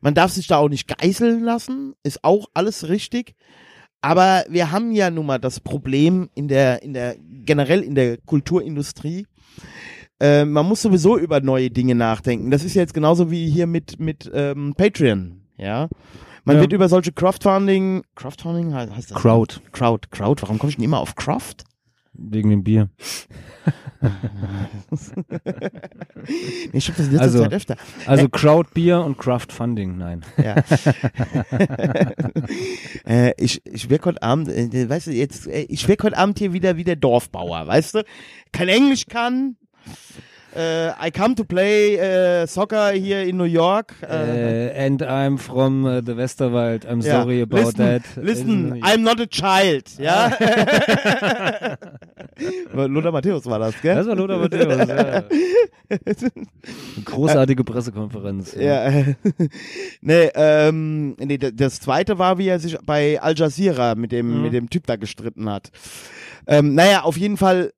Man 0.02 0.14
darf 0.14 0.30
sich 0.32 0.46
da 0.46 0.59
auch 0.59 0.68
nicht 0.68 0.86
geißeln 0.86 1.42
lassen, 1.42 1.94
ist 2.02 2.22
auch 2.24 2.46
alles 2.55 2.88
richtig. 2.88 3.34
Aber 4.02 4.44
wir 4.50 4.70
haben 4.70 4.92
ja 4.92 5.11
nun 5.11 5.24
mal 5.26 5.38
das 5.38 5.61
Problem 5.61 6.28
in 6.34 6.48
der, 6.48 6.82
in 6.82 6.92
der, 6.92 7.16
generell 7.18 7.80
in 7.80 7.94
der 7.94 8.18
Kulturindustrie. 8.18 9.26
Äh, 10.20 10.44
man 10.44 10.66
muss 10.66 10.82
sowieso 10.82 11.18
über 11.18 11.40
neue 11.40 11.70
Dinge 11.70 11.94
nachdenken. 11.94 12.50
Das 12.50 12.64
ist 12.64 12.74
ja 12.74 12.82
jetzt 12.82 12.94
genauso 12.94 13.30
wie 13.30 13.48
hier 13.48 13.66
mit, 13.66 13.98
mit 13.98 14.30
ähm, 14.34 14.74
Patreon, 14.76 15.40
ja. 15.57 15.88
Man 16.44 16.57
Ja. 16.57 16.62
wird 16.62 16.74
über 16.74 16.90
solche 16.90 17.12
Crowdfunding, 17.12 18.02
Crowdfunding 18.14 18.68
he- 18.78 18.90
heißt 18.94 19.11
das? 19.11 19.18
Crowd. 19.18 19.61
Crowd, 19.72 20.09
Crowd. 20.11 20.42
Warum 20.42 20.59
komme 20.59 20.68
ich 20.68 20.76
denn 20.76 20.84
immer 20.84 20.98
auf 21.00 21.14
Craft? 21.14 21.64
Wegen 22.16 22.50
dem 22.50 22.64
Bier. 22.64 22.88
Ich 26.72 26.88
hab 26.88 26.96
das 26.96 27.06
in 27.06 27.12
letzter 27.12 27.22
Also- 27.22 27.42
Zeit 27.42 27.52
öfter. 27.54 27.76
Also 28.06 28.28
Crowdbier 28.28 29.00
und 29.00 29.18
Crowdfunding, 29.18 29.96
nein. 29.96 30.24
Ja. 30.42 30.56
äh, 33.06 33.32
ich 33.38 33.62
ich 33.66 33.88
wirke 33.90 34.06
heute 34.10 34.22
Abend, 34.22 34.48
äh, 34.48 34.88
weißt 34.88 35.06
du, 35.08 35.12
jetzt, 35.12 35.46
äh, 35.46 35.62
ich 35.68 35.86
wirke 35.88 36.04
heute 36.04 36.18
Abend 36.18 36.38
hier 36.38 36.52
wieder 36.52 36.76
wie 36.76 36.84
der 36.84 36.96
Dorfbauer, 36.96 37.66
weißt 37.66 37.94
du? 37.96 38.04
Kein 38.52 38.68
Englisch 38.68 39.06
kann 39.06 39.56
Äh, 39.86 39.90
I 40.57 41.11
come 41.11 41.34
to 41.34 41.44
play 41.44 41.96
äh, 41.96 42.46
soccer 42.46 42.90
hier 42.92 43.24
in 43.24 43.36
New 43.36 43.44
York. 43.44 43.94
Äh, 44.02 44.70
and 44.86 45.02
I'm 45.02 45.38
from 45.38 45.84
uh, 45.84 46.00
the 46.05 46.16
Westerwald. 46.16 46.84
I'm 46.86 47.00
ja. 47.00 47.22
sorry 47.22 47.42
about 47.42 47.57
listen, 47.57 47.76
that. 47.78 48.02
Listen, 48.16 48.80
I'm 48.82 49.02
not 49.02 49.20
a 49.20 49.26
child. 49.26 49.98
Ja. 49.98 50.30
Lothar 52.74 53.12
Matthäus 53.12 53.46
war 53.46 53.59
das, 53.59 53.80
gell? 53.80 53.94
das 53.96 54.07
war 54.07 54.14
Lothar 54.16 54.38
Matthäus. 54.38 54.88
ja. 54.88 55.24
Eine 55.88 56.00
großartige 57.05 57.64
Pressekonferenz. 57.64 58.55
Ja, 58.55 58.84
äh, 58.86 59.14
nee, 60.00 60.30
ähm, 60.34 61.16
nee, 61.18 61.38
das 61.38 61.80
zweite 61.80 62.18
war, 62.18 62.38
wie 62.38 62.48
er 62.48 62.59
sich 62.59 62.76
bei 62.84 63.20
Al 63.20 63.34
Jazeera 63.36 63.94
mit 63.94 64.12
dem, 64.12 64.24
Mhm. 64.36 64.42
mit 64.42 64.52
dem 64.52 64.70
Typ 64.70 64.86
da 64.86 64.96
gestritten 64.96 65.48
hat. 65.50 65.70
Ähm, 66.46 66.74
naja, 66.74 67.02
auf 67.02 67.16
jeden 67.16 67.36
Fall, 67.36 67.72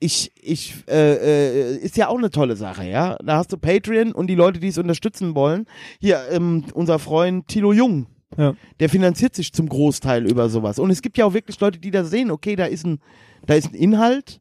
ich, 0.00 0.32
ich, 0.40 0.74
äh, 0.88 1.74
äh, 1.74 1.76
ist 1.76 1.96
ja 1.98 2.08
auch 2.08 2.16
eine 2.18 2.30
tolle 2.30 2.56
Sache, 2.56 2.84
ja. 2.84 3.16
Da 3.22 3.36
hast 3.36 3.52
du 3.52 3.58
Patreon 3.58 4.12
und 4.12 4.26
die 4.28 4.34
Leute, 4.34 4.58
die 4.58 4.68
es 4.68 4.78
unterstützen 4.78 5.34
wollen. 5.34 5.66
Hier, 6.00 6.22
ähm, 6.30 6.64
unser 6.72 6.98
Freund 6.98 7.46
Tilo 7.48 7.72
Jung, 7.72 8.06
Ja. 8.36 8.54
der 8.80 8.88
finanziert 8.88 9.34
sich 9.34 9.52
zum 9.52 9.68
Großteil 9.68 10.26
über 10.26 10.48
sowas. 10.48 10.78
Und 10.78 10.90
es 10.90 11.02
gibt 11.02 11.18
ja 11.18 11.26
auch 11.26 11.34
wirklich 11.34 11.60
Leute, 11.60 11.78
die 11.78 11.90
da 11.90 12.04
sehen, 12.04 12.30
okay, 12.30 12.56
da 12.56 12.64
ist 12.64 12.86
ein, 12.86 12.98
da 13.46 13.54
ist 13.54 13.68
ein 13.72 13.74
Inhalt, 13.74 14.40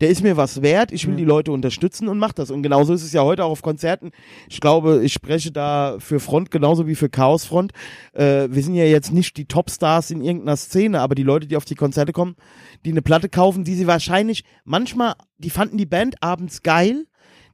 der 0.00 0.10
ist 0.10 0.22
mir 0.22 0.36
was 0.36 0.62
wert, 0.62 0.92
ich 0.92 1.06
will 1.08 1.16
die 1.16 1.24
Leute 1.24 1.50
unterstützen 1.50 2.08
und 2.08 2.18
mach 2.18 2.32
das. 2.32 2.50
Und 2.50 2.62
genauso 2.62 2.92
ist 2.92 3.02
es 3.02 3.12
ja 3.12 3.22
heute 3.22 3.44
auch 3.44 3.50
auf 3.50 3.62
Konzerten. 3.62 4.12
Ich 4.48 4.60
glaube, 4.60 5.00
ich 5.02 5.12
spreche 5.12 5.50
da 5.50 5.96
für 5.98 6.20
Front 6.20 6.50
genauso 6.50 6.86
wie 6.86 6.94
für 6.94 7.08
Chaosfront. 7.08 7.72
Äh, 8.12 8.48
wir 8.50 8.62
sind 8.62 8.74
ja 8.74 8.84
jetzt 8.84 9.12
nicht 9.12 9.36
die 9.36 9.46
Topstars 9.46 10.10
in 10.10 10.22
irgendeiner 10.22 10.56
Szene, 10.56 11.00
aber 11.00 11.14
die 11.14 11.24
Leute, 11.24 11.48
die 11.48 11.56
auf 11.56 11.64
die 11.64 11.74
Konzerte 11.74 12.12
kommen, 12.12 12.36
die 12.84 12.92
eine 12.92 13.02
Platte 13.02 13.28
kaufen, 13.28 13.64
die 13.64 13.74
sie 13.74 13.88
wahrscheinlich 13.88 14.44
manchmal, 14.64 15.14
die 15.38 15.50
fanden 15.50 15.78
die 15.78 15.86
Band 15.86 16.22
abends 16.22 16.62
geil, 16.62 17.06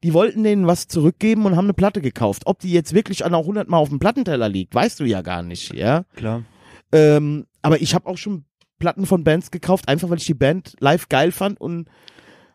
die 0.02 0.12
wollten 0.12 0.44
denen 0.44 0.66
was 0.66 0.86
zurückgeben 0.86 1.46
und 1.46 1.56
haben 1.56 1.64
eine 1.64 1.72
Platte 1.72 2.02
gekauft. 2.02 2.42
Ob 2.44 2.58
die 2.58 2.72
jetzt 2.72 2.92
wirklich 2.92 3.24
an 3.24 3.32
auch 3.32 3.46
hundertmal 3.46 3.80
auf 3.80 3.88
dem 3.88 4.00
Plattenteller 4.00 4.50
liegt, 4.50 4.74
weißt 4.74 5.00
du 5.00 5.04
ja 5.04 5.22
gar 5.22 5.42
nicht, 5.42 5.72
ja. 5.72 6.04
Klar. 6.14 6.44
Ähm, 6.92 7.46
aber 7.62 7.80
ich 7.80 7.94
habe 7.94 8.06
auch 8.06 8.18
schon 8.18 8.44
Platten 8.78 9.06
von 9.06 9.24
Bands 9.24 9.50
gekauft, 9.50 9.88
einfach 9.88 10.10
weil 10.10 10.18
ich 10.18 10.26
die 10.26 10.34
Band 10.34 10.74
live 10.78 11.08
geil 11.08 11.32
fand 11.32 11.58
und 11.58 11.88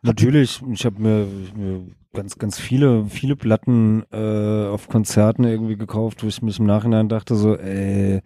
Natürlich, 0.02 0.62
ich 0.72 0.86
habe 0.86 1.02
mir, 1.02 1.28
mir 1.56 1.82
ganz, 2.14 2.38
ganz 2.38 2.58
viele, 2.60 3.06
viele 3.06 3.36
Platten 3.36 4.04
äh, 4.12 4.68
auf 4.68 4.88
Konzerten 4.88 5.44
irgendwie 5.44 5.76
gekauft, 5.78 6.24
wo 6.24 6.28
ich 6.28 6.42
mich 6.42 6.60
im 6.60 6.66
Nachhinein 6.66 7.10
dachte, 7.10 7.36
so, 7.36 7.56
ey, 7.58 8.22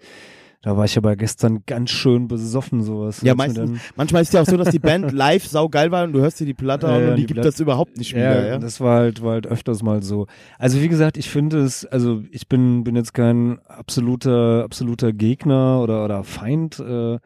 da 0.62 0.78
war 0.78 0.86
ich 0.86 0.98
aber 0.98 1.18
gestern 1.18 1.64
ganz 1.66 1.90
schön 1.90 2.30
besoffen, 2.30 2.84
sowas. 2.84 3.22
Ja, 3.22 3.36
meistens, 3.36 3.82
manchmal 3.98 4.22
ist 4.22 4.34
ja 4.34 4.42
auch 4.42 4.46
so, 4.46 4.56
dass 4.56 4.70
die 4.70 4.80
Band 4.80 5.12
live 5.12 5.46
saugeil 5.46 5.92
war 5.92 6.06
und 6.06 6.14
du 6.14 6.22
hörst 6.22 6.40
dir 6.40 6.46
die 6.46 6.54
Platte 6.54 6.88
Ja, 6.88 6.96
an 6.96 7.02
ja, 7.02 7.10
und 7.10 7.16
die, 7.18 7.22
die 7.24 7.26
gibt 7.28 7.36
Platte- 7.42 7.50
das 7.50 7.60
überhaupt 7.60 7.98
nicht 7.98 8.12
ja, 8.14 8.18
wieder. 8.18 8.48
Ja, 8.48 8.58
das 8.60 8.80
war 8.80 9.00
halt, 9.00 9.22
war 9.22 9.34
halt 9.34 9.48
öfters 9.48 9.84
mal 9.84 10.02
so. 10.04 10.28
Also 10.58 10.80
wie 10.82 10.88
gesagt, 10.88 11.18
ich 11.18 11.30
finde 11.30 11.60
es, 11.60 11.86
also 11.86 12.24
ich 12.32 12.48
bin, 12.48 12.86
bin 12.86 12.96
jetzt 12.96 13.14
kein 13.14 13.60
absoluter, 13.68 14.64
absoluter 14.64 15.12
Gegner 15.12 15.82
oder, 15.82 16.06
oder 16.06 16.24
Feind 16.24 16.80
äh, 16.80 17.18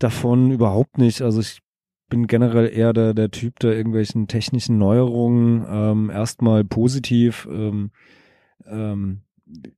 davon, 0.00 0.50
überhaupt 0.50 0.98
nicht. 0.98 1.22
Also 1.22 1.40
ich 1.40 1.60
bin 2.14 2.28
generell 2.28 2.70
eher 2.72 2.92
der, 2.92 3.12
der 3.12 3.32
Typ, 3.32 3.58
der 3.58 3.76
irgendwelchen 3.76 4.28
technischen 4.28 4.78
Neuerungen 4.78 5.66
ähm, 5.68 6.10
erstmal 6.10 6.62
positiv 6.62 7.48
ähm, 7.50 7.90
ähm, 8.66 9.22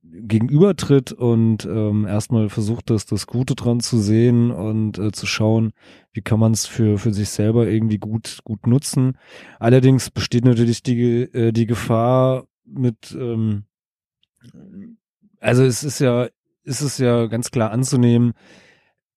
gegenübertritt 0.03 1.11
und 1.13 1.65
ähm, 1.65 2.05
erstmal 2.05 2.49
versucht, 2.49 2.91
das, 2.91 3.07
das 3.07 3.25
Gute 3.25 3.55
dran 3.55 3.79
zu 3.79 3.97
sehen 3.97 4.51
und 4.51 4.99
äh, 4.99 5.11
zu 5.11 5.25
schauen, 5.25 5.73
wie 6.13 6.21
kann 6.21 6.39
man 6.39 6.51
es 6.51 6.67
für, 6.67 6.99
für 6.99 7.11
sich 7.11 7.29
selber 7.29 7.67
irgendwie 7.67 7.97
gut, 7.97 8.41
gut 8.43 8.67
nutzen. 8.67 9.17
Allerdings 9.57 10.11
besteht 10.11 10.45
natürlich 10.45 10.83
die, 10.83 11.21
äh, 11.23 11.51
die 11.51 11.65
Gefahr 11.65 12.45
mit, 12.65 13.17
ähm, 13.19 13.63
also 15.39 15.63
es 15.63 15.83
ist 15.83 15.97
ja, 15.97 16.27
ist 16.63 16.81
es 16.81 16.99
ja 16.99 17.25
ganz 17.25 17.49
klar 17.49 17.71
anzunehmen, 17.71 18.33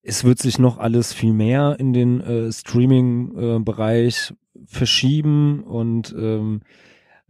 es 0.02 0.24
wird 0.24 0.38
sich 0.38 0.58
noch 0.58 0.78
alles 0.78 1.12
viel 1.12 1.32
mehr 1.32 1.76
in 1.78 1.92
den 1.92 2.20
äh, 2.20 2.52
Streaming-Bereich 2.52 4.34
verschieben 4.66 5.62
und 5.62 6.14
ähm, 6.16 6.60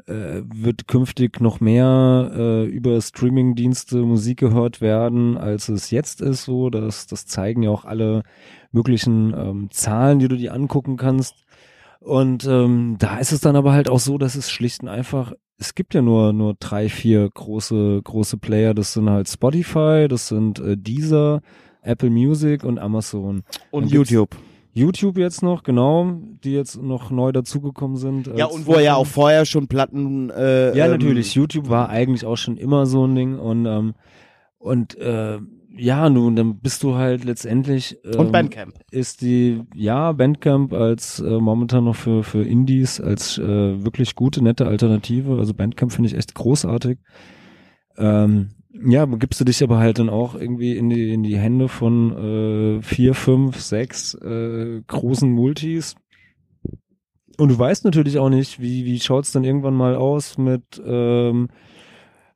äh, 0.06 0.42
wird 0.46 0.88
künftig 0.88 1.40
noch 1.40 1.60
mehr 1.60 2.30
äh, 2.34 2.64
über 2.64 3.00
Streaming-Dienste 3.00 3.98
Musik 3.98 4.38
gehört 4.38 4.80
werden, 4.80 5.36
als 5.36 5.68
es 5.68 5.90
jetzt 5.90 6.20
ist. 6.20 6.44
So, 6.44 6.70
das, 6.70 7.06
das 7.06 7.26
zeigen 7.26 7.62
ja 7.62 7.70
auch 7.70 7.84
alle 7.84 8.22
möglichen 8.72 9.34
ähm, 9.36 9.68
Zahlen, 9.70 10.18
die 10.18 10.28
du 10.28 10.36
dir 10.36 10.54
angucken 10.54 10.96
kannst. 10.96 11.44
Und 12.00 12.46
ähm, 12.46 12.96
da 12.98 13.18
ist 13.18 13.32
es 13.32 13.40
dann 13.40 13.56
aber 13.56 13.72
halt 13.72 13.88
auch 13.88 13.98
so, 13.98 14.16
dass 14.16 14.34
es 14.34 14.50
schlicht 14.50 14.82
und 14.82 14.88
einfach, 14.88 15.32
es 15.58 15.74
gibt 15.74 15.92
ja 15.92 16.00
nur 16.00 16.32
nur 16.32 16.54
drei, 16.58 16.88
vier 16.88 17.28
große 17.28 18.00
große 18.02 18.38
Player. 18.38 18.72
Das 18.72 18.94
sind 18.94 19.10
halt 19.10 19.28
Spotify, 19.28 20.06
das 20.08 20.28
sind 20.28 20.58
äh, 20.60 20.78
Deezer, 20.78 21.42
Apple 21.82 22.10
Music 22.10 22.64
und 22.64 22.78
Amazon. 22.78 23.42
und 23.70 23.84
Dann 23.84 23.90
YouTube. 23.90 24.36
YouTube 24.72 25.18
jetzt 25.18 25.42
noch, 25.42 25.64
genau, 25.64 26.20
die 26.44 26.52
jetzt 26.52 26.80
noch 26.80 27.10
neu 27.10 27.32
dazugekommen 27.32 27.96
sind. 27.96 28.30
Ja, 28.36 28.46
und 28.46 28.66
wo 28.66 28.74
er 28.74 28.82
ja 28.82 28.94
auch 28.94 29.06
vorher 29.06 29.44
schon 29.44 29.66
Platten. 29.66 30.30
Äh, 30.30 30.76
Ja, 30.76 30.84
ähm, 30.86 30.92
natürlich. 30.92 31.34
YouTube 31.34 31.68
war 31.68 31.88
eigentlich 31.88 32.24
auch 32.24 32.36
schon 32.36 32.56
immer 32.56 32.86
so 32.86 33.04
ein 33.06 33.14
Ding 33.16 33.38
und 33.38 33.66
ähm, 33.66 33.94
und 34.58 34.96
äh, 34.98 35.38
ja, 35.76 36.08
nun 36.10 36.36
dann 36.36 36.58
bist 36.58 36.82
du 36.82 36.94
halt 36.96 37.24
letztendlich 37.24 37.96
ähm, 38.04 38.20
Und 38.20 38.32
Bandcamp. 38.32 38.74
ist 38.90 39.22
die 39.22 39.62
ja 39.74 40.12
Bandcamp 40.12 40.72
als 40.72 41.18
äh, 41.20 41.38
momentan 41.40 41.84
noch 41.84 41.96
für 41.96 42.22
für 42.22 42.42
Indies 42.44 43.00
als 43.00 43.38
äh, 43.38 43.82
wirklich 43.84 44.14
gute 44.14 44.42
nette 44.42 44.66
Alternative. 44.66 45.36
Also 45.38 45.52
Bandcamp 45.54 45.90
finde 45.92 46.10
ich 46.10 46.16
echt 46.16 46.34
großartig. 46.34 46.98
Ähm, 47.96 48.50
ja, 48.72 49.04
begibst 49.06 49.40
du 49.40 49.44
dich 49.44 49.62
aber 49.62 49.78
halt 49.78 49.98
dann 49.98 50.08
auch 50.08 50.34
irgendwie 50.34 50.76
in 50.76 50.90
die 50.90 51.12
in 51.12 51.22
die 51.22 51.38
Hände 51.38 51.68
von 51.68 52.78
äh, 52.78 52.82
vier, 52.82 53.14
fünf, 53.14 53.60
sechs 53.60 54.14
äh, 54.14 54.82
großen 54.86 55.30
Multis. 55.30 55.96
Und 57.36 57.48
du 57.50 57.58
weißt 57.58 57.84
natürlich 57.84 58.18
auch 58.18 58.28
nicht, 58.28 58.60
wie 58.60 58.84
wie 58.84 59.00
schaut's 59.00 59.32
dann 59.32 59.44
irgendwann 59.44 59.74
mal 59.74 59.96
aus 59.96 60.38
mit 60.38 60.80
ähm, 60.84 61.48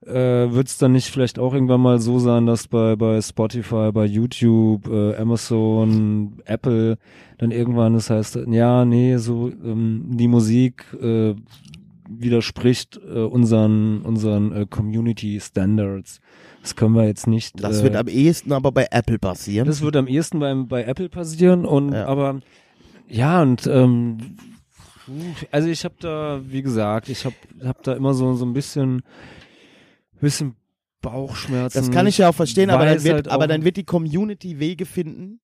äh, 0.06 0.52
wird 0.52 0.68
es 0.68 0.78
dann 0.78 0.92
nicht 0.92 1.08
vielleicht 1.08 1.38
auch 1.38 1.54
irgendwann 1.54 1.80
mal 1.80 1.98
so 1.98 2.18
sein, 2.18 2.46
dass 2.46 2.68
bei, 2.68 2.96
bei 2.96 3.20
Spotify, 3.22 3.90
bei 3.92 4.04
YouTube, 4.04 4.86
äh, 4.88 5.16
Amazon, 5.16 6.42
Apple 6.44 6.98
dann 7.38 7.50
irgendwann 7.50 7.94
das 7.94 8.10
heißt, 8.10 8.40
ja, 8.48 8.84
nee, 8.84 9.16
so 9.16 9.48
ähm, 9.48 10.04
die 10.10 10.28
Musik 10.28 10.84
äh, 11.00 11.34
widerspricht 12.08 13.00
äh, 13.02 13.20
unseren 13.20 14.02
unseren 14.02 14.52
äh, 14.52 14.66
Community 14.68 15.40
Standards. 15.40 16.20
Das 16.64 16.76
können 16.76 16.94
wir 16.94 17.04
jetzt 17.04 17.26
nicht. 17.26 17.62
Das 17.62 17.80
äh, 17.80 17.82
wird 17.84 17.94
am 17.94 18.08
ehesten 18.08 18.50
aber 18.52 18.72
bei 18.72 18.88
Apple 18.90 19.18
passieren. 19.18 19.66
das 19.66 19.82
wird 19.82 19.96
am 19.96 20.06
ehesten 20.06 20.38
beim, 20.40 20.66
bei 20.66 20.84
Apple 20.84 21.10
passieren 21.10 21.66
und 21.66 21.92
Ja. 21.92 22.06
aber 22.06 22.40
ja 23.06 23.42
und 23.42 23.66
ähm, 23.66 24.38
also 25.50 25.68
ich 25.68 25.84
habe 25.84 25.96
da 26.00 26.40
wie 26.42 26.62
gesagt 26.62 27.10
ich 27.10 27.26
habe 27.26 27.34
hab 27.62 27.82
da 27.82 27.92
immer 27.92 28.14
so 28.14 28.32
so 28.32 28.46
ein 28.46 28.54
bisschen 28.54 29.02
bisschen 30.22 30.56
Bauchschmerzen. 31.02 31.76
Das 31.76 31.90
kann 31.90 32.06
ich 32.06 32.16
ja 32.16 32.30
auch 32.30 32.34
verstehen, 32.34 32.70
aber 32.70 32.86
dann, 32.86 33.04
wird, 33.04 33.14
halt 33.14 33.28
aber 33.28 33.46
dann 33.46 33.62
wird 33.62 33.76
die 33.76 33.84
Community 33.84 34.58
Wege 34.58 34.86
finden. 34.86 35.40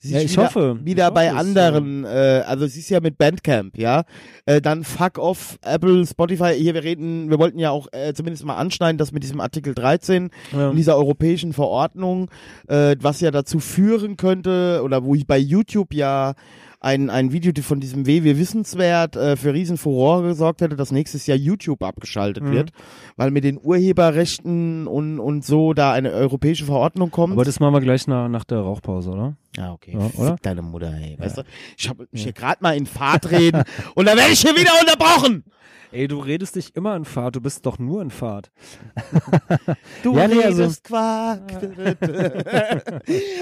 Sich 0.00 0.12
Ja, 0.12 0.20
ich 0.20 0.32
wieder, 0.32 0.44
hoffe. 0.44 0.78
Wieder 0.82 1.08
Ich 1.08 1.14
bei 1.14 1.28
hoffe 1.30 1.38
anderen, 1.38 2.04
äh, 2.04 2.42
also 2.46 2.64
es 2.64 2.76
ist 2.76 2.88
ja 2.88 3.00
mit 3.00 3.18
Bandcamp, 3.18 3.76
ja. 3.78 4.04
Äh, 4.46 4.60
dann 4.60 4.84
fuck 4.84 5.18
off, 5.18 5.58
Apple, 5.62 6.06
Spotify. 6.06 6.54
Hier, 6.56 6.74
wir 6.74 6.82
reden, 6.82 7.30
wir 7.30 7.38
wollten 7.38 7.58
ja 7.58 7.70
auch 7.70 7.88
äh, 7.92 8.14
zumindest 8.14 8.44
mal 8.44 8.56
anschneiden, 8.56 8.98
dass 8.98 9.12
mit 9.12 9.22
diesem 9.22 9.40
Artikel 9.40 9.74
13 9.74 10.30
ja. 10.52 10.70
in 10.70 10.76
dieser 10.76 10.96
europäischen 10.96 11.52
Verordnung, 11.52 12.30
äh, 12.68 12.96
was 13.00 13.20
ja 13.20 13.30
dazu 13.30 13.60
führen 13.60 14.16
könnte, 14.16 14.80
oder 14.82 15.04
wo 15.04 15.14
ich 15.14 15.26
bei 15.26 15.38
YouTube 15.38 15.94
ja 15.94 16.34
ein, 16.80 17.10
ein 17.10 17.30
Video 17.32 17.52
von 17.62 17.78
diesem 17.78 18.06
W, 18.06 18.22
wir 18.24 18.38
wissenswert, 18.38 19.14
äh, 19.14 19.36
für 19.36 19.52
riesen 19.52 19.76
Furore 19.76 20.22
gesorgt 20.28 20.62
hätte, 20.62 20.76
dass 20.76 20.90
nächstes 20.92 21.26
Jahr 21.26 21.36
YouTube 21.36 21.82
abgeschaltet 21.82 22.42
Mhm. 22.44 22.52
wird, 22.52 22.70
weil 23.16 23.30
mit 23.30 23.44
den 23.44 23.58
Urheberrechten 23.62 24.86
und, 24.86 25.20
und 25.20 25.44
so 25.44 25.74
da 25.74 25.92
eine 25.92 26.10
europäische 26.12 26.64
Verordnung 26.64 27.10
kommt. 27.10 27.34
Aber 27.34 27.44
das 27.44 27.60
machen 27.60 27.74
wir 27.74 27.80
gleich 27.82 28.06
nach, 28.06 28.28
nach 28.28 28.44
der 28.44 28.58
Rauchpause, 28.60 29.10
oder? 29.10 29.36
Ja, 29.56 29.72
okay. 29.72 29.92
Ja, 29.92 30.10
oder? 30.16 30.32
Fick 30.34 30.42
deine 30.42 30.62
Mutter, 30.62 30.92
ey. 30.94 31.16
Weißt 31.18 31.38
du, 31.38 31.42
ich 31.76 31.88
habe 31.88 32.06
mich 32.10 32.22
hier 32.22 32.32
gerade 32.32 32.62
mal 32.62 32.76
in 32.76 32.86
Fahrt 32.86 33.30
reden 33.30 33.62
und 33.94 34.06
dann 34.08 34.16
werde 34.16 34.32
ich 34.32 34.40
hier 34.40 34.54
wieder 34.56 34.72
unterbrochen. 34.80 35.44
Ey, 35.92 36.06
du 36.06 36.20
redest 36.20 36.54
dich 36.54 36.76
immer 36.76 36.94
in 36.94 37.04
Fahrt, 37.04 37.34
du 37.34 37.40
bist 37.40 37.66
doch 37.66 37.78
nur 37.80 38.00
in 38.00 38.10
Fahrt. 38.10 38.50
Du 40.04 40.14
Ja, 40.16 40.22
also- 40.22 40.62
redest 40.62 40.84
Quark. 40.84 41.42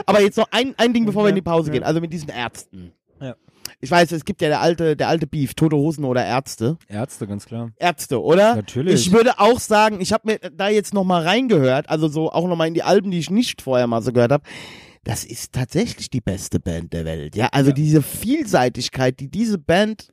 Aber 0.07 0.21
jetzt 0.23 0.37
noch 0.39 0.49
ein, 0.51 0.75
ein 0.77 0.93
Ding, 0.93 1.07
bevor 1.07 1.25
wir 1.25 1.29
in 1.31 1.35
die 1.35 1.43
Pause 1.43 1.69
Ja. 1.69 1.75
gehen. 1.75 1.83
Also 1.85 2.01
mit 2.01 2.13
diesen 2.13 2.31
Ärzten. 2.31 2.93
Ich 3.81 3.91
weiß, 3.91 4.11
es 4.13 4.25
gibt 4.25 4.43
ja 4.43 4.49
der 4.49 4.61
alte, 4.61 4.97
der 4.97 5.09
alte 5.09 5.27
Beef, 5.29 5.55
tote 5.55 5.77
Hosen 5.77 6.05
oder 6.05 6.25
Ärzte. 6.25 6.79
Ärzte, 6.89 7.27
ganz 7.29 7.47
klar. 7.47 7.71
Ärzte, 7.77 8.21
oder? 8.21 8.57
Natürlich. 8.57 8.95
Ich 9.07 9.13
würde 9.13 9.39
auch 9.39 9.61
sagen, 9.61 10.01
ich 10.01 10.13
habe 10.13 10.27
mir 10.33 10.39
da 10.53 10.69
jetzt 10.69 10.95
noch 10.95 11.05
mal 11.05 11.23
reingehört, 11.23 11.89
also 11.89 12.09
so 12.09 12.33
auch 12.33 12.49
noch 12.49 12.57
mal 12.57 12.67
in 12.67 12.75
die 12.75 12.83
Alben, 12.83 13.11
die 13.13 13.19
ich 13.21 13.31
nicht 13.31 13.63
vorher 13.63 13.87
mal 13.87 14.03
so 14.03 14.13
gehört 14.13 14.33
habe. 14.33 14.43
Das 15.05 15.25
ist 15.25 15.53
tatsächlich 15.53 16.11
die 16.11 16.21
beste 16.21 16.59
Band 16.59 16.93
der 16.93 17.05
Welt, 17.05 17.37
ja. 17.37 17.49
Also 17.53 17.71
Ja. 17.71 17.75
diese 17.77 18.03
Vielseitigkeit, 18.03 19.21
die 19.21 19.29
diese 19.31 19.59
Band 19.59 20.09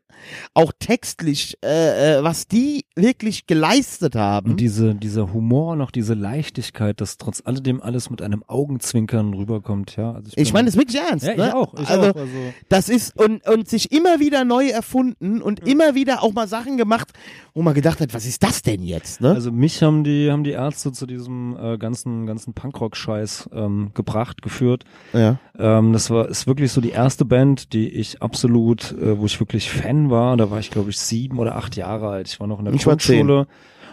auch 0.53 0.71
textlich, 0.77 1.57
äh, 1.63 2.17
äh, 2.17 2.23
was 2.23 2.47
die 2.47 2.85
wirklich 2.95 3.47
geleistet 3.47 4.15
haben. 4.15 4.51
Und 4.51 4.59
diese, 4.59 4.95
dieser 4.95 5.33
Humor, 5.33 5.75
noch 5.75 5.91
diese 5.91 6.13
Leichtigkeit, 6.13 7.01
dass 7.01 7.17
trotz 7.17 7.41
alledem 7.45 7.81
alles 7.81 8.09
mit 8.09 8.21
einem 8.21 8.43
Augenzwinkern 8.47 9.33
rüberkommt, 9.33 9.95
ja. 9.95 10.13
Also 10.13 10.31
ich 10.35 10.45
bin- 10.45 10.53
meine 10.53 10.65
das 10.67 10.77
wirklich 10.77 11.01
ernst. 11.01 11.25
ja, 11.25 11.31
ich 11.33 11.37
ne? 11.37 11.55
auch, 11.55 11.73
ich 11.73 11.87
also, 11.89 12.09
auch. 12.09 12.15
Also, 12.15 12.31
Das 12.69 12.89
ist 12.89 13.19
und, 13.19 13.47
und 13.47 13.67
sich 13.69 13.91
immer 13.91 14.19
wieder 14.19 14.45
neu 14.45 14.67
erfunden 14.67 15.41
und 15.41 15.67
immer 15.67 15.95
wieder 15.95 16.23
auch 16.23 16.33
mal 16.33 16.47
Sachen 16.47 16.77
gemacht, 16.77 17.11
wo 17.53 17.61
man 17.61 17.73
gedacht 17.73 17.99
hat, 18.01 18.13
was 18.13 18.25
ist 18.25 18.43
das 18.43 18.61
denn 18.61 18.83
jetzt? 18.83 19.21
Ne? 19.21 19.29
also 19.31 19.51
mich 19.51 19.81
haben 19.81 20.03
die, 20.03 20.31
haben 20.31 20.43
die 20.43 20.51
Ärzte 20.51 20.91
zu 20.91 21.05
diesem 21.05 21.57
äh, 21.57 21.77
ganzen, 21.77 22.25
ganzen 22.25 22.53
Punkrock-Scheiß 22.53 23.49
ähm, 23.53 23.91
gebracht, 23.93 24.41
geführt. 24.41 24.83
ja. 25.13 25.37
Ähm, 25.57 25.93
das 25.93 26.09
war 26.09 26.27
ist 26.27 26.47
wirklich 26.47 26.71
so 26.71 26.81
die 26.81 26.89
erste 26.89 27.23
Band, 27.23 27.71
die 27.73 27.87
ich 27.89 28.21
absolut, 28.21 28.91
äh, 28.91 29.17
wo 29.17 29.25
ich 29.25 29.39
wirklich 29.39 29.69
Fan 29.71 30.04
war. 30.09 30.37
Da 30.37 30.49
war 30.51 30.59
ich, 30.59 30.71
glaube 30.71 30.89
ich, 30.89 30.99
sieben 30.99 31.39
oder 31.39 31.55
acht 31.55 31.75
Jahre 31.75 32.09
alt. 32.09 32.27
Ich 32.27 32.39
war 32.39 32.47
noch 32.47 32.59
in 32.59 32.65
der 32.65 32.73
Ich. 32.73 32.83
Grundschule. 32.83 33.47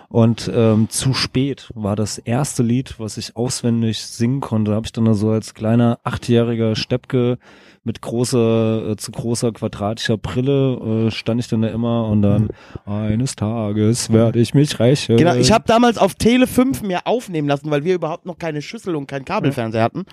Und 0.08 0.50
ähm, 0.54 0.90
zu 0.90 1.14
spät 1.14 1.70
war 1.74 1.96
das 1.96 2.18
erste 2.18 2.62
Lied, 2.62 3.00
was 3.00 3.16
ich 3.16 3.34
auswendig 3.34 4.02
singen 4.04 4.40
konnte. 4.40 4.74
Habe 4.74 4.84
ich 4.84 4.92
dann 4.92 5.12
so 5.14 5.30
als 5.30 5.54
kleiner 5.54 6.00
achtjähriger 6.04 6.76
Steppke 6.76 7.38
mit 7.84 8.00
großer, 8.00 8.90
äh, 8.90 8.96
zu 8.96 9.10
großer 9.10 9.52
quadratischer 9.52 10.16
Brille 10.16 11.06
äh, 11.08 11.10
stand 11.10 11.40
ich 11.40 11.48
dann 11.48 11.62
da 11.62 11.68
immer 11.68 12.06
und 12.06 12.22
dann 12.22 12.48
eines 12.86 13.34
Tages 13.34 14.12
werde 14.12 14.38
ich 14.38 14.54
mich 14.54 14.78
rächen. 14.78 15.16
Genau, 15.16 15.34
ich 15.34 15.50
habe 15.50 15.64
damals 15.66 15.98
auf 15.98 16.14
Tele 16.14 16.46
5 16.46 16.82
mir 16.82 17.06
aufnehmen 17.06 17.48
lassen, 17.48 17.70
weil 17.70 17.84
wir 17.84 17.94
überhaupt 17.94 18.24
noch 18.24 18.38
keine 18.38 18.62
Schüssel 18.62 18.94
und 18.94 19.08
kein 19.08 19.24
Kabelfernseher 19.24 19.82
hatten. 19.82 20.04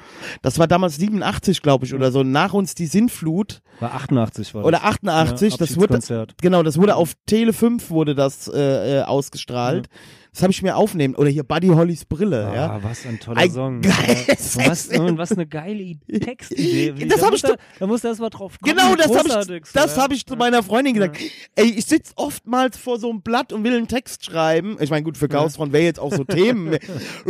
Das 0.41 0.57
war 0.57 0.67
damals 0.67 0.95
87, 0.95 1.61
glaube 1.61 1.85
ich, 1.85 1.93
oder 1.93 2.11
so. 2.11 2.23
Nach 2.23 2.53
uns 2.53 2.73
die 2.73 2.87
Sintflut 2.87 3.61
war 3.79 3.93
88 3.93 4.55
war 4.55 4.61
das. 4.61 4.67
oder 4.67 4.83
88. 4.85 5.51
Ja, 5.51 5.57
das 5.57 5.77
wurde 5.77 6.27
genau, 6.41 6.63
das 6.63 6.77
wurde 6.77 6.95
auf 6.95 7.13
Tele 7.27 7.53
5 7.53 7.91
wurde 7.91 8.15
das 8.15 8.47
äh, 8.47 8.99
äh, 8.99 9.01
ausgestrahlt. 9.03 9.87
Das 10.31 10.43
habe 10.43 10.51
ich 10.51 10.61
mir 10.61 10.75
aufnehmen 10.75 11.15
oder 11.15 11.29
hier 11.29 11.43
Buddy 11.43 11.67
Hollys 11.69 12.05
Brille, 12.05 12.47
Ah, 12.51 12.55
ja. 12.55 12.79
was 12.83 13.05
ein 13.05 13.19
toller 13.19 13.37
Ein 13.41 13.51
Song. 13.51 13.81
geiles 13.81 14.55
Und 14.55 14.67
was, 14.67 14.87
und 14.87 15.17
was 15.17 15.31
eine 15.31 15.47
geile 15.47 15.95
Textidee. 16.21 16.93
Das 17.07 17.19
da 17.19 17.25
hab 17.25 17.31
muss 17.31 17.43
ich 17.43 17.49
er- 17.49 17.57
Da 17.79 17.87
muss 17.87 18.03
er 18.03 18.11
erst 18.11 18.21
mal 18.21 18.29
drauf 18.29 18.53
kommen. 18.59 18.75
Genau, 18.75 18.95
das 18.95 19.07
habe 19.07 19.27
ich, 19.55 19.61
das 19.73 19.95
ja. 19.95 20.01
hab 20.03 20.11
ich 20.11 20.25
zu 20.25 20.35
meiner 20.35 20.61
Freundin 20.61 20.93
gesagt. 20.93 21.17
Ey, 21.55 21.71
ich 21.71 21.85
sitz 21.85 22.11
oftmals 22.15 22.77
vor 22.77 22.99
so 22.99 23.09
einem 23.09 23.21
Blatt 23.21 23.51
und 23.53 23.63
will 23.63 23.75
einen 23.75 23.87
Text 23.87 24.23
schreiben. 24.23 24.77
Ich 24.79 24.91
meine, 24.91 25.03
gut, 25.03 25.17
für 25.17 25.27
Chaosfront 25.27 25.73
wäre 25.73 25.83
jetzt 25.83 25.99
auch 25.99 26.13
so 26.13 26.23
Themen. 26.23 26.77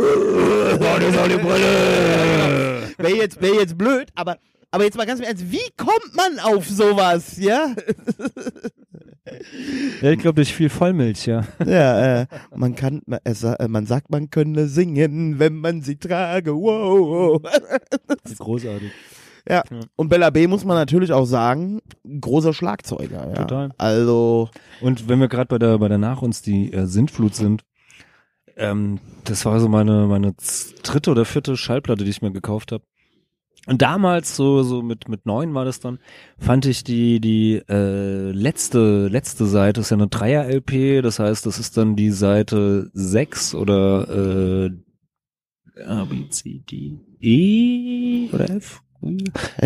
Wäre 2.98 3.16
jetzt, 3.16 3.42
wär 3.42 3.54
jetzt 3.56 3.78
blöd, 3.78 4.10
aber, 4.16 4.38
aber 4.72 4.84
jetzt 4.84 4.98
mal 4.98 5.06
ganz 5.06 5.20
im 5.20 5.26
Ernst, 5.26 5.52
wie 5.52 5.62
kommt 5.78 6.14
man 6.16 6.40
auf 6.40 6.68
sowas, 6.68 7.38
ja? 7.38 7.74
Ja, 10.02 10.12
ich 10.12 10.20
glaube, 10.20 10.36
durch 10.36 10.54
viel 10.54 10.70
Vollmilch, 10.70 11.26
ja. 11.26 11.44
Ja, 11.66 12.22
äh, 12.22 12.28
man 12.56 12.76
kann, 12.76 13.02
äh, 13.24 13.68
man 13.68 13.86
sagt, 13.86 14.10
man 14.10 14.30
könne 14.30 14.68
singen, 14.68 15.40
wenn 15.40 15.56
man 15.58 15.82
sie 15.82 15.98
trage, 15.98 16.56
wow. 16.56 17.42
Großartig. 18.38 18.92
Ja, 19.48 19.64
und 19.96 20.10
Bella 20.10 20.30
B 20.30 20.48
muss 20.48 20.64
man 20.66 20.78
natürlich 20.78 21.12
auch 21.12 21.26
sagen, 21.26 21.80
großer 22.22 22.54
Schlagzeuger, 22.54 23.30
ja. 23.30 23.34
Total. 23.34 23.72
Also, 23.78 24.50
Und 24.82 25.10
wenn 25.10 25.20
wir 25.20 25.28
gerade 25.28 25.48
bei 25.48 25.58
der, 25.58 25.78
bei 25.80 25.88
der 25.88 25.98
Nach 25.98 26.22
uns 26.22 26.42
die 26.42 26.72
äh, 26.72 26.86
Sintflut 26.86 27.36
sind, 27.36 27.64
ähm, 28.58 29.00
das 29.24 29.46
war 29.46 29.60
so 29.60 29.70
meine, 29.70 30.06
meine 30.08 30.34
dritte 30.84 31.12
oder 31.12 31.26
vierte 31.26 31.56
Schallplatte, 31.56 32.04
die 32.04 32.10
ich 32.10 32.22
mir 32.22 32.32
gekauft 32.32 32.72
habe. 32.72 32.84
Und 33.70 33.84
damals, 33.84 34.36
so, 34.36 34.64
so 34.64 34.82
mit, 34.82 35.10
mit 35.10 35.28
neun 35.28 35.54
war 35.54 35.64
das 35.64 35.80
dann, 35.80 36.00
fand 36.40 36.66
ich 36.66 36.84
die, 36.84 37.20
die 37.20 37.62
äh, 37.70 38.32
letzte, 38.32 39.08
letzte 39.10 39.46
Seite, 39.46 39.82
ist 39.82 39.92
ja 39.92 39.98
eine 39.98 40.08
Dreier-LP, 40.08 41.04
das 41.04 41.20
heißt, 41.20 41.46
das 41.46 41.60
ist 41.60 41.78
dann 41.78 41.96
die 41.96 42.10
Seite 42.10 42.90
6 42.94 43.54
oder 43.54 44.66
äh, 44.66 44.72
A, 45.86 46.04
B, 46.06 46.28
C, 46.30 46.64
D, 46.68 46.98
E 47.20 48.30
oder 48.34 48.50
F? 48.50 48.82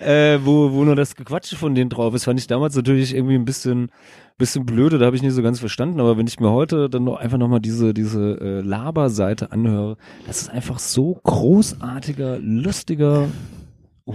äh, 0.00 0.38
wo, 0.42 0.72
wo 0.72 0.84
nur 0.84 0.96
das 0.96 1.14
Gequatsche 1.14 1.56
von 1.56 1.74
denen 1.74 1.90
drauf 1.90 2.14
ist, 2.14 2.24
fand 2.24 2.40
ich 2.40 2.46
damals 2.46 2.74
natürlich 2.74 3.14
irgendwie 3.14 3.34
ein 3.34 3.44
bisschen, 3.44 3.90
bisschen 4.38 4.64
blöde, 4.64 4.96
da 4.96 5.04
habe 5.04 5.16
ich 5.16 5.22
nicht 5.22 5.34
so 5.34 5.42
ganz 5.42 5.60
verstanden, 5.60 6.00
aber 6.00 6.16
wenn 6.16 6.26
ich 6.26 6.40
mir 6.40 6.50
heute 6.50 6.88
dann 6.88 7.04
noch 7.04 7.16
einfach 7.16 7.36
nochmal 7.36 7.60
diese, 7.60 7.92
diese 7.92 8.38
äh, 8.40 8.60
Laberseite 8.62 9.52
anhöre, 9.52 9.98
das 10.26 10.40
ist 10.42 10.48
einfach 10.50 10.78
so 10.78 11.20
großartiger, 11.22 12.38
lustiger 12.38 13.28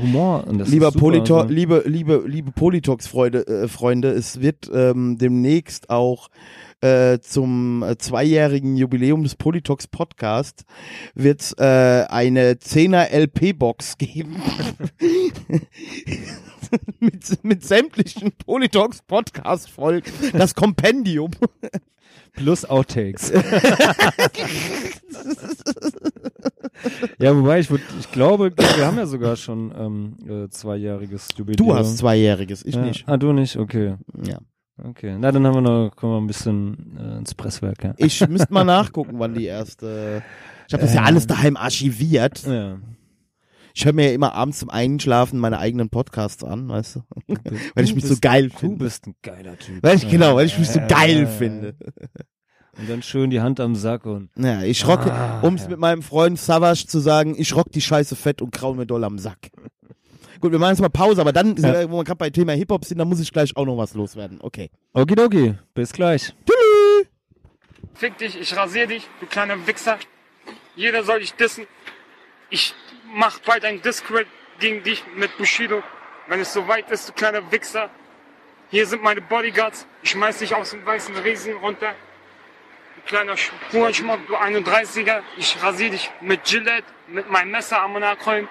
Humor. 0.01 0.45
Und 0.47 0.59
das 0.59 0.69
lieber 0.69 0.87
super, 0.87 0.99
Polito 0.99 1.37
also. 1.37 1.53
liebe, 1.53 1.83
liebe, 1.85 2.23
liebe 2.25 2.51
Politox-Freunde, 2.51 3.47
äh, 3.47 3.67
Freunde, 3.67 4.09
es 4.09 4.41
wird 4.41 4.69
ähm, 4.73 5.17
demnächst 5.17 5.89
auch 5.89 6.29
äh, 6.81 7.19
zum 7.19 7.83
äh, 7.83 7.97
zweijährigen 7.97 8.75
Jubiläum 8.75 9.23
des 9.23 9.35
Politox 9.35 9.87
Podcast 9.87 10.65
wird 11.13 11.53
äh, 11.57 11.63
eine 11.63 12.53
10er 12.53 13.09
LP-Box 13.11 13.97
geben. 13.97 14.41
mit, 16.99 17.43
mit 17.43 17.63
sämtlichen 17.63 18.31
Politox 18.33 19.01
Podcast-Folgen. 19.01 20.11
Das 20.33 20.53
Kompendium. 20.55 21.31
Plus 22.35 22.65
Outtakes. 22.65 23.31
ja, 27.19 27.35
wobei 27.35 27.59
ich, 27.59 27.69
würd, 27.69 27.81
ich 27.99 28.11
glaube, 28.11 28.51
wir 28.55 28.85
haben 28.85 28.97
ja 28.97 29.05
sogar 29.05 29.35
schon 29.35 29.73
ähm, 29.77 30.17
äh, 30.45 30.49
zweijähriges 30.49 31.29
Jubiläum. 31.35 31.67
Du 31.67 31.75
hast 31.75 31.97
zweijähriges, 31.97 32.65
ich 32.65 32.75
ja. 32.75 32.81
nicht. 32.81 33.07
Ah, 33.07 33.17
du 33.17 33.31
nicht? 33.33 33.57
Okay. 33.57 33.95
Ja. 34.25 34.39
Okay. 34.83 35.15
Na, 35.17 35.31
dann 35.31 35.45
haben 35.47 35.55
wir 35.55 35.61
noch, 35.61 35.95
kommen 35.95 36.13
wir 36.13 36.17
ein 36.21 36.27
bisschen 36.27 36.97
äh, 36.99 37.17
ins 37.19 37.33
Presswerk, 37.33 37.83
ja. 37.83 37.93
Ich 37.97 38.27
müsste 38.27 38.53
mal 38.53 38.65
nachgucken, 38.65 39.13
wann 39.19 39.33
die 39.33 39.45
erste. 39.45 40.21
Ich 40.67 40.73
habe 40.73 40.83
das 40.83 40.93
ja 40.93 41.01
Äh. 41.03 41.05
alles 41.05 41.27
daheim 41.27 41.55
archiviert. 41.57 42.43
ja. 42.45 42.77
Ich 43.77 43.83
höre 43.85 43.91
mir 43.93 44.07
ja 44.07 44.13
immer 44.13 44.33
abends 44.33 44.59
zum 44.59 44.69
Einschlafen 44.69 45.37
meine 45.37 45.59
eigenen 45.59 45.89
Podcasts 45.89 46.43
an, 46.45 46.69
weißt 46.69 46.95
du? 46.95 47.01
Weil 47.75 47.83
ich 47.83 47.89
Du 47.89 47.95
mich 47.95 48.03
so 48.05 48.09
bist- 48.11 48.21
geil 48.21 48.47
Du 48.49 48.57
finde. 48.57 48.77
bist 48.85 49.05
ein 49.05 49.15
geiler 49.21 49.57
Typ. 49.59 49.83
Weil 49.83 49.97
ich, 49.97 50.09
genau, 50.09 50.35
weil 50.37 50.45
ich 50.45 50.57
mich 50.57 50.69
so 50.69 50.79
geil 50.87 51.27
finde. 51.27 51.75
Und 52.77 52.89
dann 52.89 53.01
schön 53.03 53.29
die 53.29 53.41
Hand 53.41 53.59
am 53.59 53.75
Sack 53.75 54.05
und 54.05 54.29
Ja, 54.37 54.63
ich 54.63 54.87
rock, 54.87 55.05
Ah, 55.07 55.41
um 55.41 55.55
es 55.55 55.63
ja. 55.63 55.69
mit 55.69 55.79
meinem 55.79 56.01
Freund 56.01 56.39
Savage 56.39 56.87
zu 56.87 56.99
sagen, 56.99 57.35
ich 57.37 57.53
rock 57.55 57.71
die 57.71 57.81
Scheiße 57.81 58.15
fett 58.15 58.41
und 58.41 58.51
kraul 58.51 58.75
mir 58.75 58.85
doll 58.85 59.03
am 59.03 59.19
Sack. 59.19 59.49
Gut, 60.41 60.51
wir 60.51 60.59
machen 60.59 60.71
jetzt 60.71 60.81
mal 60.81 60.89
Pause, 60.89 61.19
aber 61.21 61.33
dann, 61.33 61.55
Ja. 61.57 61.81
äh, 61.81 61.89
wo 61.91 61.97
wir 61.97 62.03
gerade 62.05 62.17
bei 62.17 62.29
Thema 62.29 62.53
Hip-Hop 62.53 62.85
sind, 62.85 62.97
da 62.97 63.05
muss 63.05 63.19
ich 63.19 63.31
gleich 63.33 63.55
auch 63.57 63.65
noch 63.65 63.77
was 63.77 63.93
loswerden. 63.93 64.39
Okay. 64.41 64.69
Okidoki, 64.93 65.55
bis 65.73 65.91
gleich. 65.93 66.33
Fick 67.93 68.17
dich, 68.17 68.39
ich 68.39 68.55
rasier 68.55 68.87
dich, 68.87 69.07
du 69.19 69.25
kleiner 69.25 69.55
Wichser. 69.67 69.97
Jeder 70.75 71.03
soll 71.03 71.19
dich 71.21 71.33
dissen. 71.33 71.65
Ich 72.49 72.73
mach 73.13 73.39
bald 73.39 73.65
ein 73.65 73.81
Discred 73.81 74.27
gegen 74.59 74.83
dich 74.83 75.03
mit 75.15 75.37
Bushido. 75.37 75.83
Wenn 76.27 76.39
es 76.39 76.53
soweit 76.53 76.89
ist, 76.91 77.09
du 77.09 77.13
kleiner 77.13 77.51
Wichser. 77.51 77.89
Hier 78.71 78.85
sind 78.87 79.03
meine 79.03 79.21
Bodyguards. 79.21 79.85
Ich 80.01 80.11
schmeiß 80.11 80.39
dich 80.39 80.55
aus 80.55 80.71
dem 80.71 80.85
weißen 80.85 81.15
Riesen 81.17 81.53
runter. 81.57 81.93
Du 82.95 83.01
kleiner 83.07 83.33
Sch- 83.33 83.51
Hurenschmuck, 83.71 84.25
du 84.27 84.35
31er. 84.35 85.21
Ich 85.37 85.61
rasier 85.61 85.91
dich 85.91 86.09
mit 86.21 86.43
Gillette, 86.45 86.87
mit 87.07 87.29
meinem 87.29 87.51
Messer 87.51 87.81
am 87.81 87.93
Nachholen. 87.93 88.47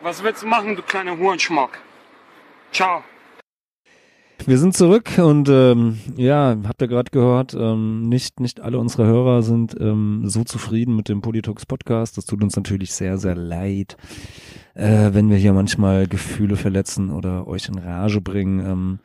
Was 0.00 0.22
willst 0.22 0.42
du 0.42 0.46
machen, 0.46 0.76
du 0.76 0.82
kleiner 0.82 1.16
Hurenschmuck? 1.16 1.78
Ciao. 2.72 3.04
Wir 4.46 4.58
sind 4.58 4.76
zurück 4.76 5.18
und 5.18 5.48
ähm, 5.48 5.98
ja, 6.16 6.54
habt 6.64 6.82
ihr 6.82 6.88
gerade 6.88 7.10
gehört, 7.10 7.54
ähm, 7.54 8.08
nicht, 8.10 8.40
nicht 8.40 8.60
alle 8.60 8.78
unsere 8.78 9.06
Hörer 9.06 9.42
sind 9.42 9.74
ähm, 9.80 10.24
so 10.24 10.44
zufrieden 10.44 10.94
mit 10.94 11.08
dem 11.08 11.22
Politox 11.22 11.64
Podcast. 11.64 12.18
Das 12.18 12.26
tut 12.26 12.42
uns 12.42 12.54
natürlich 12.54 12.92
sehr, 12.92 13.16
sehr 13.16 13.34
leid, 13.36 13.96
äh, 14.74 15.14
wenn 15.14 15.30
wir 15.30 15.38
hier 15.38 15.54
manchmal 15.54 16.06
Gefühle 16.06 16.56
verletzen 16.56 17.10
oder 17.10 17.46
euch 17.46 17.68
in 17.68 17.78
Rage 17.78 18.20
bringen. 18.20 18.60
Ähm, 18.60 18.98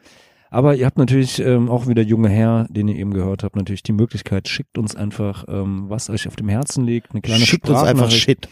aber 0.50 0.76
ihr 0.76 0.86
habt 0.86 0.98
natürlich 0.98 1.40
ähm, 1.40 1.70
auch 1.70 1.88
wieder 1.88 2.02
junge 2.02 2.28
Herr, 2.28 2.68
den 2.70 2.90
ihr 2.90 2.98
eben 2.98 3.14
gehört 3.14 3.44
habt, 3.44 3.56
natürlich 3.56 3.84
die 3.84 3.94
Möglichkeit, 3.94 4.50
schickt 4.50 4.78
uns 4.78 4.94
einfach, 4.94 5.46
ähm, 5.48 5.86
was 5.88 6.10
euch 6.10 6.28
auf 6.28 6.36
dem 6.36 6.50
Herzen 6.50 6.84
liegt, 6.84 7.12
eine 7.12 7.22
kleine 7.22 7.46
Schickt 7.46 7.70
uns 7.70 7.80
einfach. 7.80 8.12
Shit. 8.12 8.50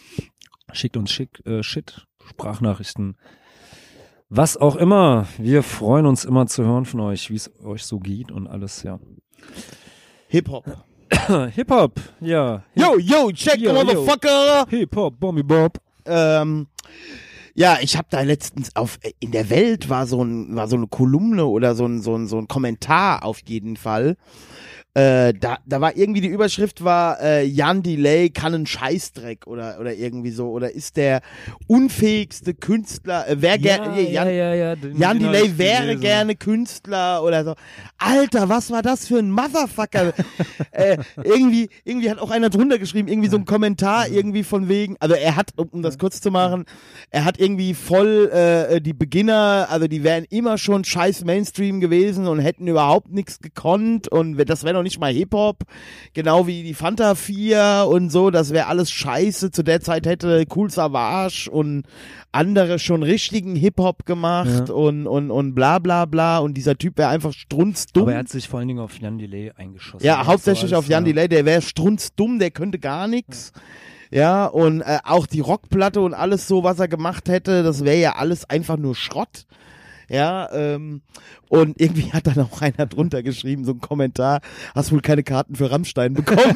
Schickt 0.72 0.96
uns 0.96 1.12
schick, 1.12 1.46
äh, 1.46 1.64
Shit, 1.64 2.08
Sprachnachrichten. 2.30 3.18
Was 4.30 4.58
auch 4.58 4.76
immer. 4.76 5.26
Wir 5.38 5.64
freuen 5.64 6.06
uns 6.06 6.26
immer 6.26 6.48
zu 6.48 6.66
hören 6.66 6.86
von 6.86 7.00
euch, 7.00 7.30
wie 7.30 7.36
es 7.36 7.50
euch 7.64 7.84
so 7.84 8.00
geht 8.00 8.30
und 8.32 8.48
alles, 8.48 8.84
ja. 8.84 9.00
Hip-Hop. 10.28 10.66
Hip-Hop, 11.56 12.02
ja. 12.20 12.64
Yo, 12.76 12.98
yo, 13.00 13.32
check, 13.32 13.58
Yo, 13.58 13.74
yo. 13.74 13.74
motherfucker! 13.74 14.66
Hip-Hop, 14.70 15.18
Bombi 15.18 15.44
Bob. 15.44 15.78
Ähm, 16.06 16.68
ja, 17.54 17.78
ich 17.82 17.96
habe 17.98 18.08
da 18.10 18.22
letztens 18.22 18.76
auf 18.76 19.00
in 19.20 19.32
der 19.32 19.50
Welt 19.50 19.90
war 19.90 20.06
so 20.06 20.22
ein 20.22 20.56
war 20.56 20.68
so 20.68 20.76
eine 20.76 20.88
Kolumne 20.88 21.46
oder 21.46 21.74
so 21.74 21.86
ein 21.86 22.02
so 22.02 22.16
ein 22.16 22.28
so 22.28 22.38
ein 22.38 22.48
Kommentar 22.48 23.24
auf 23.24 23.40
jeden 23.48 23.78
Fall 23.78 24.16
äh, 24.98 25.34
da, 25.34 25.60
da 25.66 25.80
war 25.80 25.96
irgendwie 25.96 26.22
die 26.22 26.28
Überschrift 26.28 26.84
war 26.84 27.22
äh, 27.22 27.44
Jan 27.46 27.84
Delay 27.84 28.32
kann 28.32 28.56
einen 28.56 28.66
Scheißdreck 28.66 29.46
oder 29.46 29.78
oder 29.80 29.94
irgendwie 29.94 30.32
so 30.32 30.50
oder 30.50 30.72
ist 30.72 30.98
der 30.98 31.22
unfähigste 31.68 32.56
Künstler 32.56 33.28
äh, 33.28 33.36
wer 33.40 33.60
ger 33.60 33.90
nee, 33.90 34.12
Jan, 34.12 34.28
ja, 34.28 34.54
ja. 34.56 34.76
Jan 34.98 35.20
Delay 35.20 35.56
wäre 35.58 35.82
gelesen. 35.84 36.02
gerne 36.02 36.36
Künstler 36.36 37.24
oder 37.24 37.44
so. 37.44 37.54
Alter, 37.98 38.50
was 38.50 38.72
war 38.72 38.82
das 38.82 39.08
für 39.08 39.20
ein 39.20 39.30
Motherfucker? 39.30 40.14
äh, 40.72 40.98
irgendwie, 41.24 41.70
irgendwie 41.84 42.10
hat 42.10 42.20
auch 42.20 42.32
einer 42.32 42.50
drunter 42.50 42.80
geschrieben, 42.80 43.08
irgendwie 43.08 43.30
so 43.30 43.38
ein 43.38 43.46
Kommentar 43.46 44.08
irgendwie 44.08 44.44
von 44.44 44.68
wegen, 44.70 44.96
also 45.00 45.16
er 45.16 45.36
hat, 45.36 45.52
um, 45.58 45.68
um 45.70 45.82
das 45.82 45.98
kurz 45.98 46.22
zu 46.22 46.32
machen, 46.32 46.66
er 47.10 47.26
hat 47.26 47.40
irgendwie 47.40 47.74
voll 47.74 48.30
äh, 48.32 48.82
die 48.82 48.94
Beginner, 48.94 49.68
also 49.70 49.88
die 49.88 50.04
wären 50.04 50.26
immer 50.30 50.58
schon 50.58 50.84
scheiß 50.84 51.24
Mainstream 51.24 51.80
gewesen 51.80 52.28
und 52.28 52.40
hätten 52.40 52.68
überhaupt 52.68 53.12
nichts 53.12 53.40
gekonnt 53.40 54.08
und 54.08 54.38
das 54.38 54.64
wäre 54.64 54.74
noch 54.74 54.87
nicht 54.88 55.00
mal 55.00 55.12
Hip-Hop, 55.14 55.64
genau 56.14 56.48
wie 56.48 56.64
die 56.64 56.74
Fanta 56.74 57.16
4 57.16 57.86
und 57.90 58.10
so, 58.10 58.32
das 58.32 58.52
wäre 58.52 58.68
alles 58.68 58.90
scheiße. 58.92 59.52
Zu 59.52 59.64
der 59.64 59.82
Zeit 59.82 60.06
hätte 60.08 60.46
Cool 60.56 60.70
Savage 60.72 61.50
und 61.52 61.84
andere 62.32 62.80
schon 62.80 63.04
richtigen 63.04 63.56
Hip-Hop 63.56 64.06
gemacht 64.06 64.70
Ja. 64.70 64.74
und, 64.74 65.08
und, 65.08 65.32
und 65.32 65.54
bla 65.56 65.80
bla 65.80 66.06
bla 66.06 66.40
und 66.40 66.56
dieser 66.56 66.78
Typ 66.78 66.98
wäre 66.98 67.10
einfach 67.10 67.34
strunzdumm. 67.34 68.04
Aber 68.04 68.14
er 68.14 68.20
hat 68.20 68.30
sich 68.30 68.48
vor 68.48 68.60
allen 68.60 68.68
Dingen 68.68 68.80
auf 68.80 68.98
Jan 69.00 69.18
Delay 69.18 69.52
eingeschossen. 69.56 70.06
Ja, 70.06 70.26
hauptsächlich 70.26 70.72
war 70.72 70.80
auf 70.80 70.88
Jan 70.88 71.04
alles, 71.04 71.14
Delay, 71.14 71.28
der 71.28 71.46
wäre 71.46 71.62
strunzdumm, 71.62 72.40
der 72.40 72.52
könnte 72.52 72.80
gar 72.80 73.08
nichts. 73.08 73.52
Ja, 74.10 74.46
und 74.46 74.82
äh, 74.82 75.00
auch 75.04 75.28
die 75.28 75.42
Rockplatte 75.42 76.00
und 76.00 76.14
alles 76.14 76.48
so, 76.48 76.64
was 76.64 76.80
er 76.80 76.88
gemacht 76.88 77.28
hätte, 77.28 77.62
das 77.64 77.84
wäre 77.84 77.98
ja 78.00 78.16
alles 78.16 78.50
einfach 78.50 78.78
nur 78.78 78.96
Schrott. 78.96 79.46
Ja, 80.10 80.50
ähm, 80.54 81.02
und 81.50 81.82
irgendwie 81.82 82.14
hat 82.14 82.28
dann 82.28 82.40
auch 82.40 82.62
einer 82.62 82.86
drunter 82.86 83.24
geschrieben, 83.24 83.66
so 83.66 83.74
ein 83.74 83.82
Kommentar, 83.82 84.40
hast 84.74 84.92
wohl 84.92 85.02
keine 85.02 85.24
Karten 85.24 85.56
für 85.56 85.70
Rammstein 85.70 86.14
bekommen. 86.14 86.56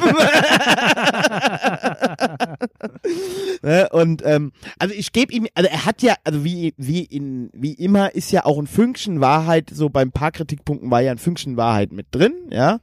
ne? 3.62 3.88
Und 3.90 4.22
ähm, 4.24 4.52
also 4.78 4.94
ich 4.94 5.12
gebe 5.12 5.32
ihm, 5.32 5.46
also 5.54 5.68
er 5.68 5.84
hat 5.84 6.00
ja, 6.02 6.14
also 6.24 6.44
wie, 6.44 6.72
wie 6.78 7.04
in, 7.04 7.50
wie 7.52 7.74
immer 7.74 8.14
ist 8.14 8.32
ja 8.32 8.46
auch 8.46 8.58
ein 8.58 8.66
Fünkchen 8.66 9.20
Wahrheit, 9.20 9.70
so 9.72 9.90
beim 9.90 10.12
paar 10.12 10.32
Kritikpunkten 10.32 10.90
war 10.90 11.02
ja 11.02 11.12
ein 11.12 11.18
Fünkchen 11.18 11.58
Wahrheit 11.58 11.92
mit 11.92 12.06
drin, 12.10 12.32
ja. 12.50 12.80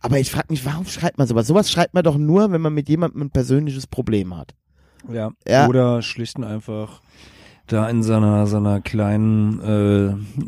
Aber 0.00 0.18
ich 0.18 0.30
frage 0.30 0.46
mich, 0.50 0.64
warum 0.64 0.86
schreibt 0.86 1.18
man 1.18 1.26
sowas? 1.26 1.46
Sowas 1.46 1.70
schreibt 1.70 1.92
man 1.92 2.04
doch 2.04 2.16
nur, 2.16 2.50
wenn 2.52 2.60
man 2.60 2.72
mit 2.72 2.88
jemandem 2.88 3.22
ein 3.22 3.30
persönliches 3.30 3.86
Problem 3.86 4.36
hat. 4.36 4.54
Ja. 5.12 5.32
Ja. 5.46 5.66
Oder 5.68 6.02
schlicht 6.02 6.36
und 6.36 6.44
einfach 6.44 7.00
da 7.68 7.88
in 7.88 8.02
seiner 8.02 8.46
seiner 8.46 8.80
kleinen 8.80 9.60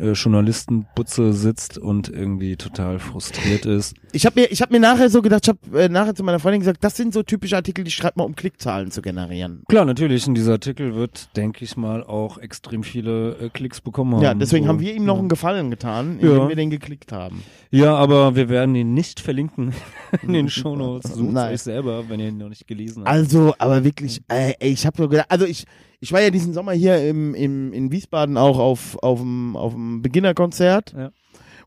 äh, 0.00 0.04
äh, 0.04 0.12
Journalistenbutze 0.12 1.32
sitzt 1.32 1.78
und 1.78 2.08
irgendwie 2.08 2.56
total 2.56 2.98
frustriert 2.98 3.66
ist. 3.66 3.94
Ich 4.12 4.26
habe 4.26 4.40
mir, 4.40 4.46
ich 4.50 4.62
habe 4.62 4.72
mir 4.72 4.80
nachher 4.80 5.10
so 5.10 5.22
gedacht, 5.22 5.42
ich 5.44 5.48
habe 5.48 5.80
äh, 5.80 5.88
nachher 5.88 6.14
zu 6.14 6.24
meiner 6.24 6.40
Freundin 6.40 6.60
gesagt, 6.60 6.82
das 6.82 6.96
sind 6.96 7.12
so 7.14 7.22
typische 7.22 7.56
Artikel, 7.56 7.84
die 7.84 7.90
schreibt 7.90 8.16
man, 8.16 8.26
um 8.26 8.34
Klickzahlen 8.34 8.90
zu 8.90 9.02
generieren. 9.02 9.62
Klar, 9.68 9.84
natürlich, 9.84 10.26
in 10.26 10.34
dieser 10.34 10.52
Artikel 10.52 10.94
wird, 10.94 11.36
denke 11.36 11.64
ich 11.64 11.76
mal, 11.76 12.02
auch 12.02 12.38
extrem 12.38 12.82
viele 12.82 13.36
äh, 13.36 13.48
Klicks 13.50 13.80
bekommen 13.80 14.14
haben. 14.14 14.22
Ja, 14.22 14.34
deswegen 14.34 14.64
so. 14.64 14.70
haben 14.70 14.80
wir 14.80 14.94
ihm 14.94 15.04
noch 15.04 15.14
ja. 15.14 15.20
einen 15.20 15.28
Gefallen 15.28 15.70
getan, 15.70 16.18
indem 16.20 16.36
Ja. 16.36 16.48
wir 16.48 16.56
den 16.56 16.70
geklickt 16.70 17.12
haben. 17.12 17.42
Ja, 17.70 17.94
aber 17.94 18.34
wir 18.34 18.48
werden 18.48 18.74
ihn 18.74 18.94
nicht 18.94 19.20
verlinken 19.20 19.74
in 20.22 20.32
den 20.32 20.48
Shownotes. 20.48 21.14
Sucht 21.14 21.36
euch 21.36 21.62
selber, 21.62 22.08
wenn 22.08 22.18
ihr 22.18 22.28
ihn 22.28 22.38
noch 22.38 22.48
nicht 22.48 22.66
gelesen 22.66 23.04
habt. 23.04 23.10
Also, 23.10 23.54
aber 23.58 23.84
wirklich, 23.84 24.22
äh, 24.28 24.54
ich 24.60 24.86
habe 24.86 24.96
so 24.96 25.08
gedacht, 25.08 25.26
also 25.28 25.44
ich, 25.44 25.66
ich 26.00 26.12
war 26.12 26.20
ja 26.20 26.30
diesen 26.30 26.54
Sommer 26.54 26.72
hier 26.72 27.06
im, 27.06 27.34
im, 27.34 27.72
in 27.72 27.92
Wiesbaden 27.92 28.36
auch 28.36 28.58
auf, 28.58 28.96
auf 29.02 29.20
dem, 29.20 29.54
auf 29.54 29.74
dem 29.74 30.02
Beginnerkonzert. 30.02 30.94
Ja. 30.96 31.10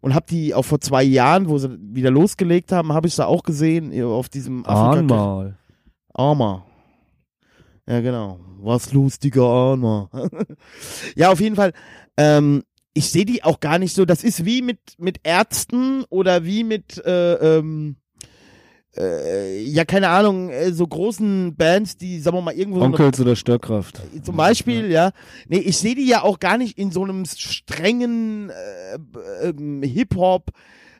Und 0.02 0.16
hab 0.16 0.28
die 0.28 0.54
auch 0.54 0.66
vor 0.66 0.82
zwei 0.82 1.04
Jahren, 1.04 1.48
wo 1.48 1.58
sie 1.58 1.78
wieder 1.80 2.12
losgelegt 2.12 2.72
haben, 2.72 2.92
habe 2.92 3.08
ich 3.08 3.16
da 3.16 3.26
auch 3.26 3.44
gesehen, 3.44 4.04
auf 4.04 4.28
diesem 4.28 4.66
Afrika. 4.66 5.00
Ahnmal. 5.00 5.58
Armer. 6.14 6.66
Ja, 7.88 8.02
genau. 8.02 8.40
Was 8.60 8.92
lustiger 8.92 9.44
Armer. 9.44 10.10
ja, 11.16 11.32
auf 11.32 11.40
jeden 11.40 11.56
Fall. 11.56 11.74
Ähm, 12.18 12.64
ich 12.94 13.12
sehe 13.12 13.26
die 13.26 13.44
auch 13.44 13.60
gar 13.60 13.80
nicht 13.80 13.96
so. 13.96 14.06
Das 14.06 14.24
ist 14.24 14.46
wie 14.46 14.62
mit, 14.62 14.80
mit 14.98 15.20
Ärzten 15.24 16.04
oder 16.10 16.44
wie 16.44 16.64
mit, 16.64 17.04
äh, 17.06 17.58
ähm, 17.58 17.98
äh, 18.98 19.62
ja, 19.64 19.86
keine 19.86 20.10
Ahnung, 20.10 20.50
äh, 20.50 20.72
so 20.72 20.86
großen 20.86 21.56
Bands, 21.56 21.98
die, 21.98 22.20
sagen 22.20 22.38
wir 22.38 22.42
mal, 22.42 22.54
irgendwo 22.54 22.80
so 22.80 22.86
eine 22.86 22.94
Onkels 22.94 23.20
oder 23.20 23.36
Störkraft. 23.36 24.00
zum 24.24 24.36
Beispiel, 24.36 24.92
ja. 24.92 25.12
Nee, 25.48 25.60
ich 25.60 25.78
sehe 25.78 25.96
die 25.96 26.08
ja 26.08 26.22
auch 26.22 26.40
gar 26.40 26.58
nicht 26.58 26.78
in 26.78 26.92
so 26.92 27.04
einem 27.04 27.26
strengen 27.26 28.50
äh, 28.52 29.50
ähm, 29.50 29.82
Hip-Hop, 29.82 30.52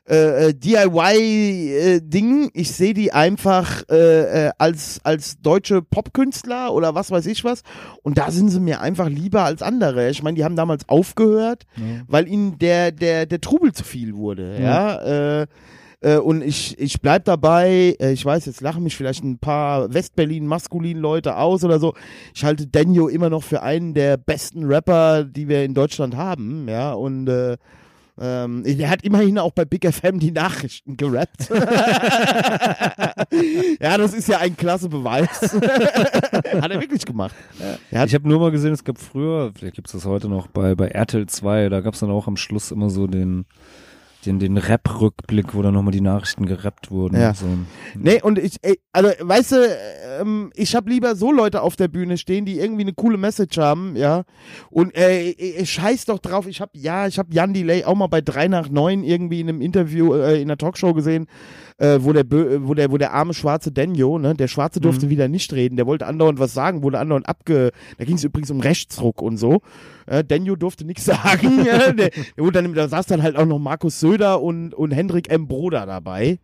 äh, 0.06 0.48
äh, 0.48 0.54
DIY-Ding. 0.54 2.50
ich 2.52 2.72
sehe 2.72 2.92
die 2.92 3.12
einfach 3.12 3.84
äh, 3.88 4.48
äh, 4.48 4.50
als, 4.58 5.00
als 5.02 5.40
deutsche 5.40 5.80
Popkünstler 5.80 6.74
oder 6.74 6.94
was 6.94 7.10
weiß 7.10 7.24
ich 7.26 7.42
was. 7.44 7.62
Und 8.02 8.18
da 8.18 8.30
sind 8.30 8.50
sie 8.50 8.60
mir 8.60 8.80
einfach 8.80 9.08
lieber 9.08 9.44
als 9.44 9.62
andere. 9.62 10.10
Ich 10.10 10.22
meine, 10.22 10.36
die 10.36 10.44
haben 10.44 10.56
damals 10.56 10.88
aufgehört, 10.88 11.64
weil 12.06 12.28
ihnen 12.28 12.58
der, 12.58 12.92
der, 12.92 13.24
der 13.24 13.40
Trubel 13.40 13.72
zu 13.72 13.84
viel 13.84 14.14
wurde. 14.14 14.60
Ja. 14.60 15.42
Äh, 15.42 15.46
äh, 16.04 16.18
und 16.18 16.42
ich, 16.42 16.78
ich 16.78 17.00
bleib 17.00 17.24
dabei, 17.24 17.96
äh, 17.98 18.12
ich 18.12 18.24
weiß, 18.24 18.44
jetzt 18.46 18.60
lachen 18.60 18.82
mich 18.82 18.94
vielleicht 18.96 19.24
ein 19.24 19.38
paar 19.38 19.92
Westberlin-maskulin-Leute 19.92 21.36
aus 21.36 21.64
oder 21.64 21.80
so. 21.80 21.94
Ich 22.34 22.44
halte 22.44 22.66
Daniel 22.66 23.08
immer 23.08 23.30
noch 23.30 23.42
für 23.42 23.62
einen 23.62 23.94
der 23.94 24.18
besten 24.18 24.64
Rapper, 24.64 25.24
die 25.24 25.48
wir 25.48 25.64
in 25.64 25.72
Deutschland 25.72 26.14
haben, 26.14 26.68
ja, 26.68 26.92
und 26.92 27.28
äh, 27.28 27.56
ähm, 28.20 28.64
er 28.64 28.90
hat 28.90 29.02
immerhin 29.02 29.38
auch 29.38 29.52
bei 29.52 29.64
Big 29.64 29.90
FM 29.92 30.20
die 30.20 30.30
Nachrichten 30.30 30.96
gerappt. 30.96 31.48
ja, 33.80 33.98
das 33.98 34.12
ist 34.12 34.28
ja 34.28 34.38
ein 34.38 34.56
klasse 34.56 34.88
Beweis. 34.88 35.40
hat 35.52 36.70
er 36.70 36.80
wirklich 36.80 37.04
gemacht. 37.04 37.34
Er 37.90 38.04
Ich 38.04 38.14
habe 38.14 38.28
nur 38.28 38.38
mal 38.38 38.52
gesehen, 38.52 38.72
es 38.72 38.84
gab 38.84 38.98
früher, 38.98 39.52
vielleicht 39.58 39.74
gibt's 39.76 39.92
das 39.92 40.04
heute 40.04 40.28
noch, 40.28 40.46
bei, 40.48 40.74
bei 40.76 40.88
RTL 40.88 41.26
2, 41.26 41.70
da 41.70 41.80
gab's 41.80 42.00
dann 42.00 42.10
auch 42.10 42.28
am 42.28 42.36
Schluss 42.36 42.70
immer 42.70 42.88
so 42.88 43.08
den, 43.08 43.46
den, 44.26 44.38
den 44.38 44.56
Rap-Rückblick, 44.56 45.54
wo 45.54 45.62
dann 45.62 45.74
nochmal 45.74 45.92
die 45.92 46.00
Nachrichten 46.00 46.46
gerappt 46.46 46.90
wurden. 46.90 47.20
Ja. 47.20 47.34
So. 47.34 47.46
Nee, 47.94 48.20
und 48.22 48.38
ich, 48.38 48.56
ey, 48.62 48.78
also, 48.92 49.10
weißt 49.20 49.52
du, 49.52 49.56
ähm, 50.20 50.52
ich 50.54 50.74
habe 50.74 50.90
lieber 50.90 51.16
so 51.16 51.32
Leute 51.32 51.62
auf 51.62 51.76
der 51.76 51.88
Bühne 51.88 52.18
stehen, 52.18 52.44
die 52.44 52.58
irgendwie 52.58 52.82
eine 52.82 52.92
coole 52.92 53.16
Message 53.16 53.58
haben, 53.58 53.96
ja. 53.96 54.24
Und 54.70 54.96
äh, 54.96 55.30
ich 55.30 55.70
scheiß 55.70 56.06
doch 56.06 56.18
drauf, 56.18 56.46
ich 56.46 56.60
habe 56.60 56.72
ja, 56.74 57.06
ich 57.06 57.18
habe 57.18 57.32
Jan 57.32 57.54
Delay 57.54 57.84
auch 57.84 57.94
mal 57.94 58.06
bei 58.06 58.20
3 58.20 58.48
nach 58.48 58.68
9 58.68 59.04
irgendwie 59.04 59.40
in 59.40 59.48
einem 59.48 59.60
Interview, 59.60 60.14
äh, 60.14 60.36
in 60.36 60.48
einer 60.48 60.58
Talkshow 60.58 60.94
gesehen, 60.94 61.26
äh, 61.78 61.98
wo, 62.00 62.12
der 62.12 62.24
Bö 62.24 62.60
wo, 62.62 62.74
der, 62.74 62.90
wo 62.90 62.98
der 62.98 63.12
arme 63.12 63.34
schwarze 63.34 63.72
Danjo, 63.72 64.18
ne, 64.18 64.34
der 64.34 64.48
Schwarze 64.48 64.80
durfte 64.80 65.08
wieder 65.10 65.28
nicht 65.28 65.52
reden, 65.52 65.76
der 65.76 65.86
wollte 65.86 66.06
andauernd 66.06 66.38
was 66.38 66.54
sagen, 66.54 66.82
wurde 66.82 66.98
andauernd 66.98 67.28
abge... 67.28 67.72
Da 67.98 68.04
ging 68.04 68.16
es 68.16 68.24
übrigens 68.24 68.50
um 68.50 68.60
Rechtsruck 68.60 69.20
und 69.22 69.36
so. 69.36 69.60
Äh, 70.06 70.22
Danjo 70.22 70.56
durfte 70.56 70.84
nichts 70.84 71.04
sagen. 71.04 71.64
der, 71.64 71.92
der 71.92 72.10
wurde 72.36 72.62
dann, 72.62 72.74
da 72.74 72.88
saß 72.88 73.06
dann 73.06 73.22
halt 73.22 73.36
auch 73.36 73.46
noch 73.46 73.58
Markus 73.58 74.00
Söder 74.00 74.40
und, 74.40 74.74
und 74.74 74.92
Hendrik 74.92 75.30
M. 75.30 75.48
Broder 75.48 75.86
dabei. 75.86 76.38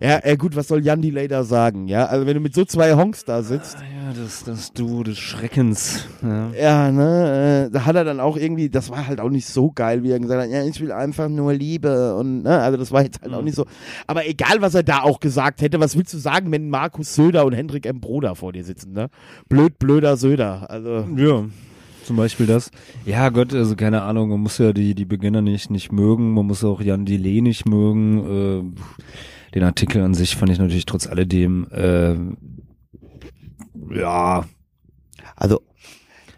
Ja, 0.00 0.18
äh, 0.22 0.36
gut, 0.36 0.56
was 0.56 0.68
soll 0.68 0.84
Jan 0.84 1.00
Delay 1.00 1.28
da 1.28 1.44
sagen? 1.44 1.86
Ja, 1.86 2.06
also 2.06 2.26
wenn 2.26 2.34
du 2.34 2.40
mit 2.40 2.54
so 2.54 2.64
zwei 2.64 2.94
Honks 2.94 3.24
da 3.24 3.42
sitzt, 3.42 3.78
Ja, 3.78 4.12
das, 4.12 4.44
das 4.44 4.72
Du 4.72 5.02
des 5.02 5.18
Schreckens. 5.18 6.06
Ja. 6.22 6.50
ja, 6.50 6.92
ne, 6.92 7.68
äh, 7.68 7.72
da 7.72 7.86
hat 7.86 7.96
er 7.96 8.04
dann 8.04 8.20
auch 8.20 8.36
irgendwie, 8.36 8.68
das 8.68 8.90
war 8.90 9.06
halt 9.06 9.20
auch 9.20 9.30
nicht 9.30 9.46
so 9.46 9.70
geil, 9.70 10.02
wie 10.02 10.10
er 10.10 10.18
gesagt 10.18 10.42
hat, 10.42 10.50
ja, 10.50 10.64
ich 10.64 10.80
will 10.80 10.92
einfach 10.92 11.28
nur 11.28 11.52
Liebe 11.54 12.16
und, 12.16 12.42
ne, 12.42 12.60
also 12.60 12.76
das 12.76 12.90
war 12.92 13.02
jetzt 13.02 13.22
halt 13.22 13.32
auch 13.32 13.42
nicht 13.42 13.54
so. 13.54 13.66
Aber 14.06 14.26
egal, 14.26 14.60
was 14.60 14.73
er 14.74 14.82
da 14.82 15.02
auch 15.02 15.20
gesagt 15.20 15.60
hätte, 15.62 15.80
was 15.80 15.96
willst 15.96 16.12
du 16.14 16.18
sagen, 16.18 16.50
wenn 16.52 16.68
Markus 16.70 17.14
Söder 17.14 17.44
und 17.46 17.52
Hendrik 17.52 17.86
M. 17.86 18.00
Broder 18.00 18.34
vor 18.34 18.52
dir 18.52 18.64
sitzen, 18.64 18.92
ne? 18.92 19.08
Blöd, 19.48 19.78
blöder 19.78 20.16
Söder, 20.16 20.70
also. 20.70 21.06
Ja, 21.16 21.44
zum 22.04 22.16
Beispiel 22.16 22.46
das. 22.46 22.70
Ja, 23.06 23.28
Gott, 23.30 23.54
also 23.54 23.76
keine 23.76 24.02
Ahnung, 24.02 24.28
man 24.30 24.40
muss 24.40 24.58
ja 24.58 24.72
die, 24.72 24.94
die 24.94 25.04
Beginner 25.06 25.40
nicht, 25.40 25.70
nicht 25.70 25.90
mögen, 25.92 26.34
man 26.34 26.46
muss 26.46 26.62
auch 26.64 26.80
Jan 26.82 27.04
Delay 27.06 27.40
nicht 27.40 27.66
mögen. 27.66 28.74
Äh, 28.76 29.54
den 29.54 29.62
Artikel 29.62 30.02
an 30.02 30.14
sich 30.14 30.36
fand 30.36 30.50
ich 30.52 30.58
natürlich 30.58 30.84
trotz 30.86 31.06
alledem, 31.06 31.66
äh, 31.70 32.16
ja, 33.98 34.44
Also, 35.36 35.60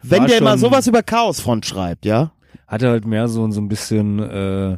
wenn 0.03 0.27
der 0.27 0.43
mal 0.43 0.51
schon- 0.53 0.71
sowas 0.71 0.87
über 0.87 1.03
Chaosfront 1.03 1.67
schreibt, 1.67 2.05
ja? 2.05 2.33
hatte 2.67 2.89
halt 2.89 3.07
mehr 3.07 3.29
so, 3.29 3.49
so 3.51 3.61
ein 3.61 3.69
bisschen, 3.69 4.19
äh, 4.19 4.77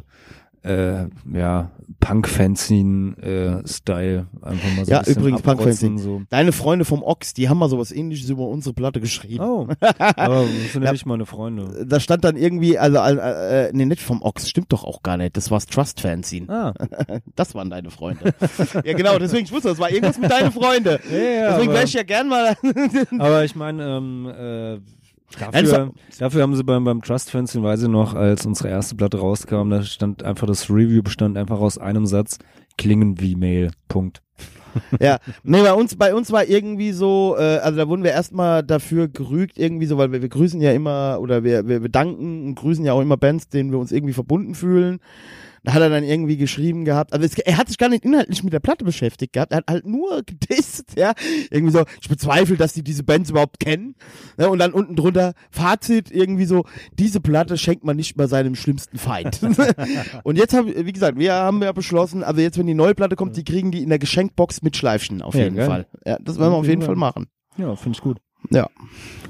äh, 0.63 1.05
ja, 1.33 1.71
Punk-Fanzine-Style. 1.99 4.27
Einfach 4.41 4.75
mal 4.75 4.85
so 4.85 4.91
Ja, 4.91 4.99
ein 5.01 5.11
übrigens, 5.11 5.41
Punk-Fanzine. 5.41 5.99
So. 5.99 6.21
Deine 6.29 6.51
Freunde 6.51 6.85
vom 6.85 7.03
Ox, 7.03 7.33
die 7.33 7.49
haben 7.49 7.57
mal 7.57 7.69
sowas 7.69 7.91
ähnliches 7.91 8.29
über 8.29 8.47
unsere 8.47 8.73
Platte 8.73 8.99
geschrieben. 9.01 9.43
Oh, 9.43 9.67
aber 9.99 10.45
das 10.45 10.73
sind 10.73 10.83
ja 10.83 10.91
nicht 10.91 11.05
meine 11.05 11.25
Freunde. 11.25 11.85
Da 11.85 11.99
stand 11.99 12.23
dann 12.23 12.35
irgendwie, 12.37 12.77
also, 12.77 12.97
äh, 12.97 13.67
äh, 13.67 13.71
nee, 13.73 13.85
nicht 13.85 14.01
vom 14.01 14.21
Ox, 14.21 14.49
stimmt 14.49 14.71
doch 14.73 14.83
auch 14.83 15.03
gar 15.03 15.17
nicht. 15.17 15.35
Das 15.37 15.51
war's 15.51 15.65
Trust 15.65 16.01
Fanzine. 16.01 16.47
Ah, 16.49 16.73
Das 17.35 17.55
waren 17.55 17.69
deine 17.69 17.89
Freunde. 17.89 18.33
ja, 18.83 18.93
genau, 18.93 19.17
deswegen, 19.19 19.45
ich 19.45 19.51
wusste, 19.51 19.69
das 19.69 19.79
war 19.79 19.89
irgendwas 19.91 20.17
mit 20.19 20.29
deinen 20.31 20.51
Freunden. 20.51 20.97
ja, 21.11 21.51
deswegen 21.51 21.69
aber- 21.69 21.73
wäre 21.73 21.85
ich 21.85 21.93
ja 21.93 22.03
gern 22.03 22.27
mal. 22.27 22.55
Aber 23.17 23.43
ich 23.45 23.55
meine, 23.55 23.97
ähm, 23.97 24.25
äh, 24.27 24.79
dafür, 25.37 25.91
dafür 26.17 26.41
haben 26.41 26.55
sie 26.55 26.63
beim, 26.63 26.83
beim 26.83 27.01
Trust 27.01 27.33
weiß 27.33 27.83
ich 27.83 27.89
noch, 27.89 28.13
als 28.13 28.45
unsere 28.45 28.69
erste 28.69 28.95
Platte 28.95 29.19
rauskam, 29.19 29.69
da 29.69 29.83
stand 29.83 30.23
einfach 30.23 30.47
das 30.47 30.69
Review 30.69 31.01
bestand 31.03 31.37
einfach 31.37 31.59
aus 31.59 31.77
einem 31.77 32.05
Satz, 32.05 32.39
klingen 32.77 33.19
wie 33.19 33.35
Mail. 33.35 33.71
Punkt. 33.87 34.21
ja, 34.99 35.19
nee, 35.43 35.61
bei 35.61 35.73
uns, 35.73 35.95
bei 35.95 36.13
uns 36.13 36.31
war 36.31 36.45
irgendwie 36.45 36.91
so, 36.91 37.35
äh, 37.37 37.57
also 37.57 37.77
da 37.77 37.87
wurden 37.87 38.03
wir 38.03 38.11
erstmal 38.11 38.63
dafür 38.63 39.07
gerügt, 39.07 39.57
irgendwie 39.57 39.85
so, 39.85 39.97
weil 39.97 40.11
wir, 40.11 40.21
wir 40.21 40.29
grüßen 40.29 40.61
ja 40.61 40.71
immer 40.71 41.19
oder 41.21 41.43
wir, 41.43 41.67
wir, 41.67 41.81
wir 41.81 41.89
danken 41.89 42.47
und 42.47 42.55
grüßen 42.55 42.85
ja 42.85 42.93
auch 42.93 43.01
immer 43.01 43.17
Bands, 43.17 43.49
denen 43.49 43.71
wir 43.71 43.79
uns 43.79 43.91
irgendwie 43.91 44.13
verbunden 44.13 44.55
fühlen. 44.55 44.99
Da 45.63 45.73
hat 45.73 45.81
er 45.81 45.89
dann 45.89 46.03
irgendwie 46.03 46.37
geschrieben 46.37 46.85
gehabt, 46.85 47.13
also 47.13 47.25
es, 47.25 47.37
er 47.37 47.57
hat 47.57 47.67
sich 47.67 47.77
gar 47.77 47.89
nicht 47.89 48.05
inhaltlich 48.05 48.43
mit 48.43 48.53
der 48.53 48.59
Platte 48.59 48.85
beschäftigt 48.85 49.33
gehabt, 49.33 49.51
er 49.51 49.57
hat 49.57 49.65
halt 49.69 49.85
nur 49.85 50.21
gedisst, 50.25 50.93
ja, 50.97 51.13
irgendwie 51.51 51.73
so, 51.73 51.83
ich 52.01 52.09
bezweifle, 52.09 52.57
dass 52.57 52.73
die 52.73 52.83
diese 52.83 53.03
Bands 53.03 53.29
überhaupt 53.29 53.59
kennen, 53.59 53.95
ja, 54.37 54.47
und 54.47 54.59
dann 54.59 54.71
unten 54.71 54.95
drunter, 54.95 55.33
Fazit, 55.51 56.11
irgendwie 56.11 56.45
so, 56.45 56.65
diese 56.97 57.19
Platte 57.19 57.57
schenkt 57.57 57.83
man 57.83 57.95
nicht 57.97 58.17
mal 58.17 58.27
seinem 58.27 58.55
schlimmsten 58.55 58.97
Feind. 58.97 59.41
und 60.23 60.37
jetzt 60.37 60.53
haben, 60.53 60.67
wie 60.75 60.93
gesagt, 60.93 61.17
wir 61.17 61.33
haben 61.33 61.61
ja 61.61 61.71
beschlossen, 61.71 62.23
also 62.23 62.41
jetzt, 62.41 62.57
wenn 62.57 62.67
die 62.67 62.73
neue 62.73 62.95
Platte 62.95 63.15
kommt, 63.15 63.35
die 63.37 63.43
kriegen 63.43 63.71
die 63.71 63.83
in 63.83 63.89
der 63.89 63.99
Geschenkbox 63.99 64.61
mit 64.61 64.77
Schleifchen, 64.77 65.21
auf 65.21 65.35
Ja, 65.35 65.43
jeden 65.43 65.55
geil. 65.55 65.67
Fall. 65.67 65.87
Ja, 66.05 66.17
das 66.19 66.39
werden 66.39 66.51
wir 66.51 66.57
auf 66.57 66.67
jeden 66.67 66.81
Fall 66.81 66.95
machen. 66.95 67.27
Ja, 67.57 67.75
finde 67.75 67.97
ich 67.97 68.01
gut. 68.01 68.17
Ja. 68.49 68.67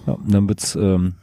Ja, 0.06 0.18
dann 0.28 0.48
wird's, 0.48 0.76
ähm, 0.76 1.16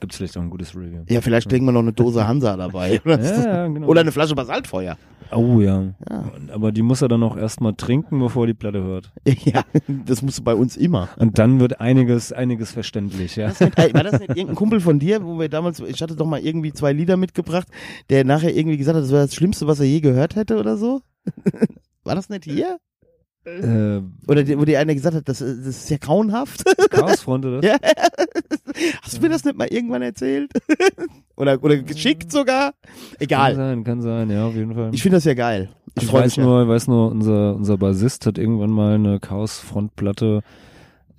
gibt's 0.00 0.16
vielleicht 0.16 0.36
auch 0.36 0.42
ein 0.42 0.50
gutes 0.50 0.74
Review. 0.74 1.02
Ja, 1.08 1.20
vielleicht 1.20 1.50
legen 1.52 1.66
wir 1.66 1.72
noch 1.72 1.80
eine 1.80 1.92
Dose 1.92 2.26
Hansa 2.28 2.56
dabei. 2.56 3.00
Oder, 3.04 3.20
Ja, 3.20 3.66
genau. 3.68 3.86
oder 3.86 4.00
eine 4.00 4.12
Flasche 4.12 4.34
Basaltfeuer. 4.34 4.96
Oh 5.32 5.60
ja. 5.60 5.94
Ja. 6.10 6.24
Aber 6.52 6.72
die 6.72 6.82
muss 6.82 7.02
er 7.02 7.08
dann 7.08 7.22
auch 7.22 7.36
erstmal 7.36 7.74
trinken, 7.74 8.18
bevor 8.18 8.44
er 8.44 8.46
die 8.48 8.54
Platte 8.54 8.82
hört. 8.82 9.12
Ja, 9.44 9.62
das 9.86 10.22
musst 10.22 10.38
du 10.38 10.42
bei 10.42 10.54
uns 10.54 10.76
immer. 10.76 11.08
Und 11.18 11.38
dann 11.38 11.60
wird 11.60 11.80
einiges, 11.80 12.32
einiges 12.32 12.72
verständlich, 12.72 13.36
ja. 13.36 13.52
Ey, 13.76 13.94
war 13.94 14.02
das 14.02 14.18
nicht 14.18 14.30
irgendein 14.30 14.56
Kumpel 14.56 14.80
von 14.80 14.98
dir, 14.98 15.24
wo 15.24 15.38
wir 15.38 15.48
damals, 15.48 15.78
ich 15.80 16.02
hatte 16.02 16.16
doch 16.16 16.26
mal 16.26 16.40
irgendwie 16.40 16.72
zwei 16.72 16.92
Lieder 16.92 17.16
mitgebracht, 17.16 17.68
der 18.10 18.24
nachher 18.24 18.54
irgendwie 18.56 18.76
gesagt 18.76 18.96
hat, 18.96 19.04
das 19.04 19.12
war 19.12 19.20
das 19.20 19.34
Schlimmste, 19.34 19.66
was 19.68 19.78
er 19.78 19.86
je 19.86 20.00
gehört 20.00 20.34
hätte 20.34 20.58
oder 20.58 20.76
so? 20.76 21.00
War 22.02 22.14
das 22.14 22.28
nicht 22.30 22.44
hier? 22.44 22.78
Äh, 23.44 24.00
Oder 24.26 24.42
die, 24.42 24.58
wo 24.58 24.64
die 24.64 24.76
eine 24.76 24.94
gesagt 24.94 25.14
hat, 25.16 25.28
das, 25.28 25.38
das 25.38 25.48
ist 25.48 25.90
ja 25.90 25.96
grauenhaft? 25.98 26.64
Chaosfront, 26.90 27.44
oder? 27.46 27.62
Ja. 27.64 27.76
Hast 29.02 29.16
du 29.16 29.20
mir 29.22 29.28
das 29.28 29.44
nicht 29.44 29.56
mal 29.56 29.68
irgendwann 29.68 30.02
erzählt? 30.02 30.50
oder, 31.36 31.62
oder 31.62 31.76
geschickt 31.78 32.30
sogar? 32.32 32.72
Kann 32.82 33.16
Egal. 33.18 33.54
sein, 33.56 33.84
kann 33.84 34.00
sein, 34.02 34.30
ja, 34.30 34.46
auf 34.46 34.54
jeden 34.54 34.74
Fall. 34.74 34.90
Ich 34.94 35.02
finde 35.02 35.16
das 35.16 35.24
ja 35.24 35.34
geil. 35.34 35.70
Ich, 35.96 36.04
Ich 36.04 36.12
weiß 36.12 36.36
mich. 36.36 36.44
nur, 36.46 36.62
ich 36.62 36.68
weiß 36.68 36.88
nur, 36.88 37.10
unser, 37.10 37.54
unser 37.56 37.76
Bassist 37.78 38.26
hat 38.26 38.38
irgendwann 38.38 38.70
mal 38.70 38.94
eine 38.94 39.18
Chaos-Frontplatte 39.20 40.42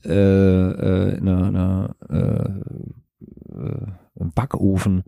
äh, 0.06 0.10
äh, 0.10 1.18
in 1.18 1.28
einer, 1.30 1.48
einer 1.48 1.96
äh, 2.10 3.56
äh, 3.56 3.88
im 4.20 4.32
Backofen 4.34 5.04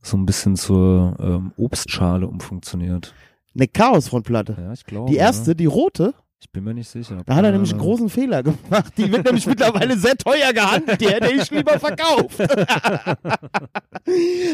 so 0.00 0.16
ein 0.16 0.26
bisschen 0.26 0.56
zur 0.56 1.16
ähm, 1.18 1.52
Obstschale 1.56 2.26
umfunktioniert. 2.26 3.14
Eine 3.54 3.68
Chaos-Frontplatte. 3.68 4.56
Ja, 4.58 4.72
ich 4.72 4.84
glaube. 4.84 5.10
Die 5.10 5.16
erste, 5.16 5.54
die 5.54 5.66
rote, 5.66 6.14
Ja. 6.16 6.23
Ich 6.44 6.50
bin 6.50 6.62
mir 6.62 6.74
nicht 6.74 6.90
sicher. 6.90 7.22
da 7.24 7.34
hat 7.36 7.44
er 7.44 7.52
nämlich 7.52 7.70
einen 7.70 7.80
großen 7.80 8.10
Fehler 8.10 8.42
gemacht. 8.42 8.92
Die 8.98 9.10
wird 9.10 9.24
nämlich 9.24 9.46
mittlerweile 9.46 9.96
sehr 9.96 10.14
teuer 10.16 10.52
gehandelt. 10.52 11.00
Die 11.00 11.08
hätte 11.08 11.32
ich 11.32 11.50
lieber 11.50 11.78
verkauft. 11.80 12.38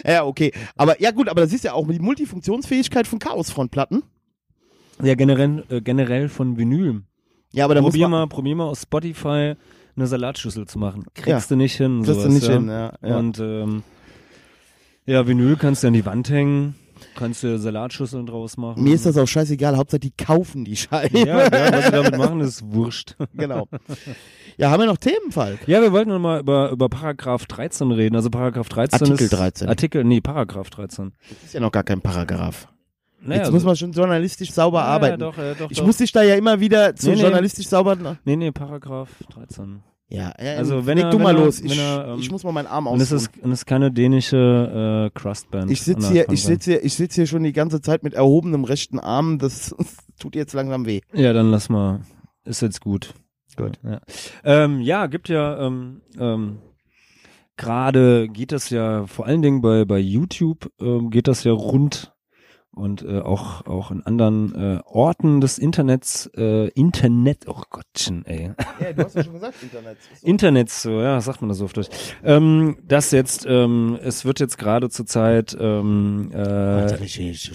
ja, 0.07 0.25
okay. 0.25 0.53
Aber 0.77 1.01
ja 1.03 1.11
gut, 1.11 1.29
aber 1.29 1.41
das 1.41 1.53
ist 1.53 1.65
ja 1.65 1.73
auch 1.73 1.89
die 1.89 1.99
Multifunktionsfähigkeit 1.99 3.09
von 3.09 3.19
Chaos-Frontplatten. 3.19 4.05
Ja, 5.03 5.17
generell, 5.17 5.65
äh, 5.69 5.81
generell 5.81 6.29
von 6.29 6.57
Vinyl. 6.57 7.03
Ja, 7.53 7.65
aber 7.65 7.75
da 7.75 7.81
muss 7.83 7.91
probier 7.91 8.07
man, 8.09 8.21
mal, 8.21 8.27
probier 8.29 8.55
mal 8.55 8.67
aus 8.69 8.83
Spotify 8.83 9.55
eine 9.97 10.07
Salatschüssel 10.07 10.69
zu 10.69 10.79
machen. 10.79 11.07
Kriegst 11.15 11.51
Ja. 11.51 11.55
du 11.55 11.57
nicht 11.57 11.77
hin. 11.77 12.05
kriegst 12.05 12.11
du 12.11 12.15
sowas, 12.15 12.33
nicht 12.33 12.47
ja. 12.47 12.53
hin. 12.55 12.69
Ja, 12.69 12.93
ja. 13.03 13.19
Und 13.19 13.39
ähm, 13.41 13.83
ja, 15.07 15.27
Vinyl 15.27 15.57
kannst 15.57 15.83
du 15.83 15.89
an 15.89 15.95
die 15.95 16.07
Wand 16.07 16.31
hängen, 16.31 16.77
kannst 17.17 17.43
du 17.43 17.59
Salatschüsseln 17.59 18.27
draus 18.27 18.57
machen. 18.57 18.83
Mir 18.83 18.95
ist 18.95 19.07
das 19.07 19.17
auch 19.17 19.27
scheißegal. 19.27 19.77
Hauptsache, 19.77 20.01
die 20.01 20.13
kaufen 20.13 20.65
die 20.65 20.77
Scheibe. 20.77 21.19
ja, 21.19 21.45
ja, 21.45 21.73
was 21.73 21.85
sie 21.87 21.91
damit 21.91 22.17
machen, 22.17 22.41
ist 22.41 22.63
wurscht. 22.65 23.17
genau. 23.35 23.69
Ja, 24.57 24.71
haben 24.71 24.81
wir 24.81 24.87
noch 24.87 24.99
Themen, 24.99 25.31
Falk? 25.31 25.67
Ja, 25.67 25.81
wir 25.81 25.93
wollten 25.93 26.11
noch 26.11 26.19
mal 26.19 26.41
über, 26.41 26.71
über 26.71 26.89
Paragraph 26.89 27.47
13 27.47 27.91
reden. 27.93 28.17
Also 28.17 28.31
Paragraph 28.31 28.69
13 28.69 29.01
Artikel 29.01 29.25
ist... 29.25 29.33
13. 29.33 29.69
Artikel, 29.69 30.05
nee, 30.05 30.21
Paragraph 30.21 30.71
13. 30.71 31.13
Das 31.29 31.45
ist 31.45 31.55
ja 31.55 31.61
noch 31.61 31.73
gar 31.73 31.85
kein 31.85 32.01
Paragraph. 32.01 32.69
Naja, 33.23 33.43
Jetzt 33.43 33.53
muss 33.53 33.65
man 33.65 33.77
schon 33.77 33.93
journalistisch 33.93 34.53
sauber 34.53 34.79
ja, 34.79 34.85
arbeiten. 34.87 35.21
Ja, 35.21 35.31
doch, 35.31 35.37
ja, 35.37 35.55
doch, 35.55 35.71
ich 35.71 35.79
doch. 35.79 35.87
muss 35.87 35.99
dich 35.99 36.11
da 36.11 36.23
ja 36.23 36.37
immer 36.37 36.59
wieder 36.61 36.97
zu 36.97 37.11
Nee, 37.11 37.17
nee. 37.17 37.23
journalistisch 37.23 37.69
sauber. 37.69 38.17
Nee, 38.25 38.37
nee, 38.37 38.51
Paragraph 38.51 39.11
13. 39.35 39.83
Ja, 40.13 40.33
ja 40.43 40.57
Also, 40.57 40.87
wenn 40.87 40.97
leg 40.99 41.05
er- 41.07 41.11
du 41.11 41.17
wenn 41.19 41.23
mal 41.23 41.37
er- 41.37 41.45
los. 41.45 41.61
Ich, 41.61 41.79
er, 41.79 42.09
ähm, 42.15 42.19
ich 42.19 42.31
muss 42.33 42.43
mal 42.43 42.51
meinen 42.53 42.67
Arm 42.67 42.87
Und 42.89 43.01
es 43.01 43.13
ausruhen. 43.13 43.33
ist, 43.37 43.45
und 43.45 43.53
es 43.53 43.59
ist 43.61 43.67
keine 43.67 43.93
dänische 43.93 45.11
äh, 45.15 45.19
Crustband. 45.19 45.71
Ich 45.71 45.83
sitze 45.83 46.11
hier, 46.13 46.29
ich 46.31 46.43
sitze 46.43 46.73
hier, 46.73 46.85
ich 46.85 46.95
sitze 46.95 47.17
hier 47.21 47.27
schon 47.27 47.45
die 47.45 47.53
ganze 47.53 47.81
Zeit 47.81 48.03
mit 48.03 48.15
erhobenem 48.15 48.65
rechten 48.65 48.99
Arm. 48.99 49.39
Das 49.39 49.75
tut 50.19 50.35
jetzt 50.35 50.53
langsam 50.53 50.85
weh. 50.85 51.01
Ja, 51.15 51.33
dann 51.33 51.51
lass 51.51 51.69
mal. 51.69 52.01
Ist 52.45 52.61
jetzt 52.63 52.81
gut. 52.81 53.15
Gut. 53.57 53.79
Ja, 53.85 54.01
ähm, 54.45 54.81
ja 54.81 55.07
gibt 55.07 55.29
ja 55.29 55.67
ähm, 55.67 56.01
ähm, 56.19 56.59
gerade 57.57 58.29
geht 58.29 58.53
das 58.53 58.71
ja 58.71 59.07
vor 59.07 59.27
allen 59.27 59.43
Dingen 59.43 59.61
bei 59.61 59.85
bei 59.85 59.99
YouTube 59.99 60.71
ähm, 60.81 61.11
geht 61.11 61.29
das 61.29 61.45
ja 61.45 61.53
rund 61.53 62.13
und 62.73 63.03
äh, 63.03 63.21
auch 63.21 63.67
auch 63.67 63.91
in 63.91 64.05
anderen 64.07 64.55
äh, 64.55 64.81
Orten 64.85 65.41
des 65.41 65.59
Internets 65.59 66.31
äh, 66.37 66.69
Internet 66.69 67.47
oh 67.49 67.63
Gottchen 67.71 68.25
ey 68.27 68.53
Ja, 68.81 68.93
du 68.93 69.05
hast 69.05 69.17
ja 69.17 69.25
schon 69.25 69.35
gesagt, 69.35 69.63
Internet. 69.63 69.99
Internets 70.23 70.83
so 70.83 71.01
ja 71.01 71.21
sagt 71.21 71.41
man 71.43 71.49
das 71.49 71.59
so 71.59 71.65
oft 71.65 71.77
durch 71.77 71.89
ähm, 72.23 72.79
das 72.87 73.11
jetzt 73.11 73.47
ähm, 73.49 73.99
es 74.03 74.25
wird 74.25 74.41
jetzt 74.41 74.59
gerade 74.59 74.89
zur 74.89 75.07
Zeit 75.07 75.57
ähm, 75.59 76.31
äh, 76.33 76.89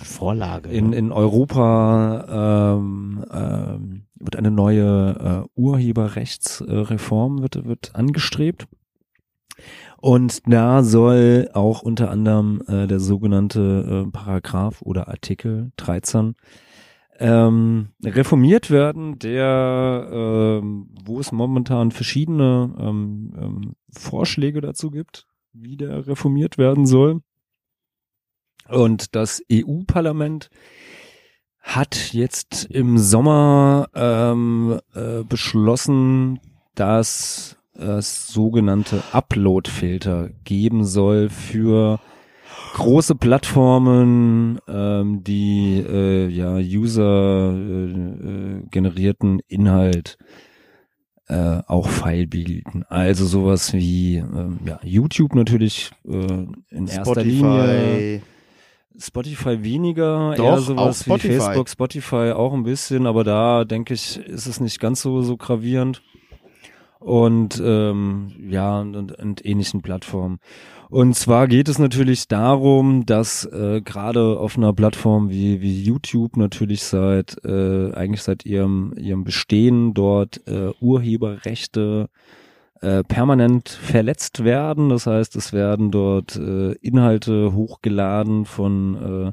Vorlage. 0.03 0.69
in, 0.69 0.93
in 0.93 1.11
Europa 1.11 2.75
ähm, 2.77 3.25
ähm, 3.31 4.05
wird 4.19 4.35
eine 4.35 4.51
neue 4.51 5.45
äh, 5.45 5.59
Urheberrechtsreform 5.59 7.41
wird, 7.41 7.65
wird 7.65 7.95
angestrebt. 7.95 8.67
Und 10.05 10.43
da 10.45 10.83
soll 10.83 11.49
auch 11.53 11.81
unter 11.81 12.11
anderem 12.11 12.61
äh, 12.67 12.85
der 12.85 12.99
sogenannte 12.99 14.05
äh, 14.05 14.11
Paragraph 14.11 14.83
oder 14.83 15.07
Artikel 15.07 15.71
13 15.77 16.35
ähm, 17.17 17.87
reformiert 18.03 18.69
werden, 18.69 19.17
der 19.17 20.07
ähm, 20.11 20.91
wo 21.03 21.19
es 21.19 21.31
momentan 21.31 21.89
verschiedene 21.89 22.75
ähm, 22.77 23.33
ähm, 23.35 23.75
Vorschläge 23.89 24.61
dazu 24.61 24.91
gibt, 24.91 25.25
wie 25.53 25.75
der 25.75 26.05
reformiert 26.05 26.59
werden 26.59 26.85
soll. 26.85 27.21
Und 28.69 29.15
das 29.15 29.41
EU-Parlament 29.51 30.51
hat 31.61 32.13
jetzt 32.13 32.65
im 32.65 32.99
Sommer 32.99 33.87
ähm, 33.95 34.79
äh, 34.93 35.23
beschlossen, 35.23 36.39
dass 36.75 37.57
es 37.75 38.27
sogenannte 38.27 39.03
Upload-Filter 39.11 40.29
geben 40.43 40.85
soll 40.85 41.29
für 41.29 41.99
große 42.73 43.15
Plattformen, 43.15 44.59
ähm, 44.67 45.23
die 45.23 45.83
äh, 45.87 46.27
ja 46.27 46.55
User 46.57 47.53
äh, 47.53 47.91
äh, 47.91 48.63
generierten 48.69 49.39
Inhalt 49.47 50.17
äh, 51.27 51.61
auch 51.67 51.87
feilbieten. 51.87 52.83
Also 52.89 53.25
sowas 53.25 53.73
wie 53.73 54.17
ähm, 54.17 54.59
ja, 54.65 54.79
YouTube 54.83 55.35
natürlich 55.35 55.91
äh, 56.05 56.45
in 56.69 56.87
erster 56.87 57.23
Linie. 57.23 58.21
Spotify 58.97 59.61
weniger, 59.61 60.35
Doch, 60.35 60.45
eher 60.45 60.59
sowas 60.59 61.05
wie. 61.05 61.19
Facebook, 61.19 61.69
Spotify 61.69 62.31
auch 62.33 62.53
ein 62.53 62.63
bisschen, 62.63 63.07
aber 63.07 63.25
da 63.25 63.65
denke 63.65 63.93
ich, 63.93 64.17
ist 64.17 64.45
es 64.45 64.61
nicht 64.61 64.79
ganz 64.79 65.01
so 65.01 65.21
so 65.21 65.35
gravierend. 65.35 66.01
Und 67.05 67.61
ähm, 67.63 68.31
ja, 68.49 68.79
und, 68.81 69.11
und, 69.11 69.45
ähnlichen 69.45 69.83
Plattformen. 69.83 70.39
Und 70.89 71.15
zwar 71.15 71.47
geht 71.47 71.69
es 71.69 71.77
natürlich 71.77 72.27
darum, 72.27 73.05
dass 73.05 73.45
äh, 73.45 73.81
gerade 73.81 74.39
auf 74.39 74.57
einer 74.57 74.73
Plattform 74.73 75.29
wie, 75.29 75.61
wie 75.61 75.83
YouTube 75.83 76.35
natürlich 76.35 76.83
seit 76.83 77.37
äh, 77.45 77.93
eigentlich 77.93 78.23
seit 78.23 78.47
ihrem 78.47 78.95
ihrem 78.97 79.23
Bestehen 79.23 79.93
dort 79.93 80.47
äh, 80.47 80.71
Urheberrechte 80.81 82.09
äh, 82.81 83.03
permanent 83.03 83.69
verletzt 83.69 84.43
werden. 84.43 84.89
Das 84.89 85.05
heißt, 85.05 85.35
es 85.35 85.53
werden 85.53 85.91
dort 85.91 86.35
äh, 86.37 86.71
Inhalte 86.81 87.53
hochgeladen 87.53 88.45
von 88.45 88.95
äh, 89.27 89.31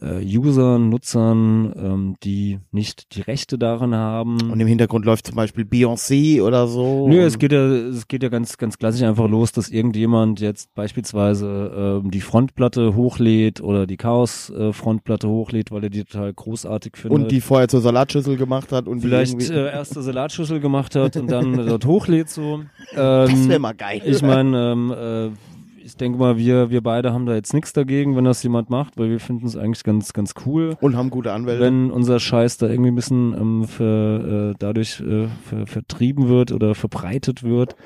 äh, 0.00 0.38
Usern, 0.38 0.88
Nutzern, 0.88 1.72
ähm, 1.76 2.14
die 2.22 2.58
nicht 2.72 3.14
die 3.16 3.20
Rechte 3.20 3.58
daran 3.58 3.94
haben. 3.94 4.50
Und 4.50 4.60
im 4.60 4.66
Hintergrund 4.66 5.04
läuft 5.04 5.26
zum 5.26 5.36
Beispiel 5.36 5.64
Beyoncé 5.64 6.42
oder 6.42 6.66
so. 6.66 7.08
Nö, 7.08 7.20
es 7.20 7.38
geht 7.38 7.52
ja, 7.52 7.64
es 7.64 8.08
geht 8.08 8.22
ja 8.22 8.28
ganz, 8.28 8.58
ganz 8.58 8.78
klassisch 8.78 9.02
einfach 9.02 9.28
los, 9.28 9.52
dass 9.52 9.68
irgendjemand 9.68 10.40
jetzt 10.40 10.74
beispielsweise 10.74 12.00
ähm, 12.04 12.10
die 12.10 12.20
Frontplatte 12.20 12.94
hochlädt 12.94 13.60
oder 13.60 13.86
die 13.86 13.96
Chaos-Frontplatte 13.96 15.28
hochlädt, 15.28 15.70
weil 15.70 15.84
er 15.84 15.90
die 15.90 16.04
total 16.04 16.32
großartig 16.32 16.96
findet. 16.96 17.18
und 17.18 17.30
die 17.30 17.40
vorher 17.40 17.68
zur 17.68 17.80
Salatschüssel 17.80 18.36
gemacht 18.36 18.72
hat 18.72 18.86
und 18.88 19.00
vielleicht 19.00 19.50
äh, 19.50 19.70
erste 19.70 20.02
Salatschüssel 20.02 20.60
gemacht 20.60 20.94
hat 20.96 21.16
und 21.16 21.30
dann 21.30 21.66
dort 21.66 21.84
hochlädt 21.86 22.28
so. 22.28 22.62
Ähm, 22.92 23.28
das 23.30 23.48
wäre 23.48 23.60
mal 23.60 23.74
geil. 23.74 24.02
ich 24.04 24.22
meine, 24.22 24.72
ähm, 24.72 24.90
äh, 24.90 25.53
ich 25.94 25.98
denke 25.98 26.18
mal, 26.18 26.36
wir, 26.36 26.70
wir 26.70 26.82
beide 26.82 27.12
haben 27.12 27.24
da 27.24 27.36
jetzt 27.36 27.54
nichts 27.54 27.72
dagegen, 27.72 28.16
wenn 28.16 28.24
das 28.24 28.42
jemand 28.42 28.68
macht, 28.68 28.98
weil 28.98 29.10
wir 29.10 29.20
finden 29.20 29.46
es 29.46 29.56
eigentlich 29.56 29.84
ganz, 29.84 30.12
ganz 30.12 30.34
cool. 30.44 30.76
Und 30.80 30.96
haben 30.96 31.08
gute 31.08 31.32
Anwälte. 31.32 31.62
Wenn 31.62 31.92
unser 31.92 32.18
Scheiß 32.18 32.58
da 32.58 32.66
irgendwie 32.66 32.90
ein 32.90 32.96
bisschen 32.96 33.32
ähm, 33.32 33.64
für, 33.68 34.50
äh, 34.50 34.56
dadurch 34.58 34.98
äh, 34.98 35.28
ver, 35.44 35.68
vertrieben 35.68 36.26
wird 36.26 36.50
oder 36.50 36.74
verbreitet 36.74 37.44
wird. 37.44 37.76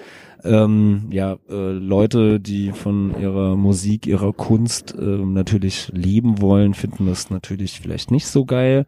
Ähm, 0.42 1.08
ja, 1.10 1.36
äh, 1.50 1.72
Leute, 1.72 2.40
die 2.40 2.72
von 2.72 3.14
ihrer 3.20 3.56
Musik, 3.56 4.06
ihrer 4.06 4.32
Kunst 4.32 4.94
äh, 4.98 5.02
natürlich 5.04 5.90
leben 5.92 6.40
wollen, 6.40 6.72
finden 6.72 7.04
das 7.04 7.28
natürlich 7.28 7.78
vielleicht 7.78 8.10
nicht 8.10 8.26
so 8.26 8.46
geil, 8.46 8.86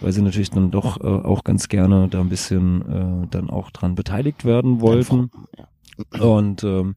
weil 0.00 0.10
sie 0.10 0.22
natürlich 0.22 0.50
dann 0.50 0.72
doch 0.72 1.00
äh, 1.00 1.06
auch 1.06 1.44
ganz 1.44 1.68
gerne 1.68 2.08
da 2.08 2.20
ein 2.20 2.30
bisschen 2.30 2.82
äh, 2.82 3.28
dann 3.30 3.48
auch 3.48 3.70
dran 3.70 3.94
beteiligt 3.94 4.44
werden 4.44 4.80
wollten. 4.80 5.30
Und 6.18 6.64
ähm, 6.64 6.96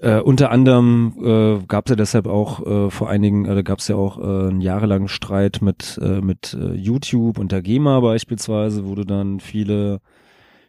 äh, 0.00 0.20
unter 0.20 0.50
anderem 0.50 1.14
äh, 1.22 1.64
gab 1.66 1.86
es 1.86 1.90
ja 1.90 1.96
deshalb 1.96 2.26
auch 2.26 2.64
äh, 2.66 2.90
vor 2.90 3.08
einigen, 3.08 3.46
äh, 3.46 3.62
gab 3.62 3.78
es 3.80 3.88
ja 3.88 3.96
auch 3.96 4.18
äh, 4.18 4.48
einen 4.48 4.60
jahrelangen 4.60 5.08
Streit 5.08 5.60
mit 5.62 5.98
äh, 6.02 6.20
mit 6.20 6.54
äh, 6.54 6.74
YouTube 6.74 7.38
und 7.38 7.52
der 7.52 7.62
GEMA 7.62 8.00
beispielsweise, 8.00 8.86
wo 8.86 8.94
du 8.94 9.04
dann 9.04 9.40
viele 9.40 10.00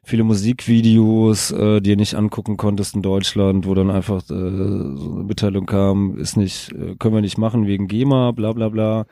viele 0.04 0.24
Musikvideos 0.24 1.52
äh, 1.52 1.82
dir 1.82 1.96
nicht 1.96 2.16
angucken 2.16 2.58
konntest 2.58 2.96
in 2.96 3.02
Deutschland, 3.02 3.68
wo 3.68 3.76
dann 3.76 3.92
einfach 3.92 4.24
äh, 4.24 4.26
so 4.28 5.14
eine 5.16 5.24
Mitteilung 5.26 5.66
kam, 5.66 6.18
ist 6.18 6.36
nicht, 6.36 6.72
äh, 6.72 6.96
können 6.98 7.14
wir 7.14 7.22
nicht 7.22 7.38
machen 7.38 7.68
wegen 7.68 7.88
GEMA, 7.88 8.32
bla 8.32 8.54
bla 8.54 8.70
bla, 8.70 9.06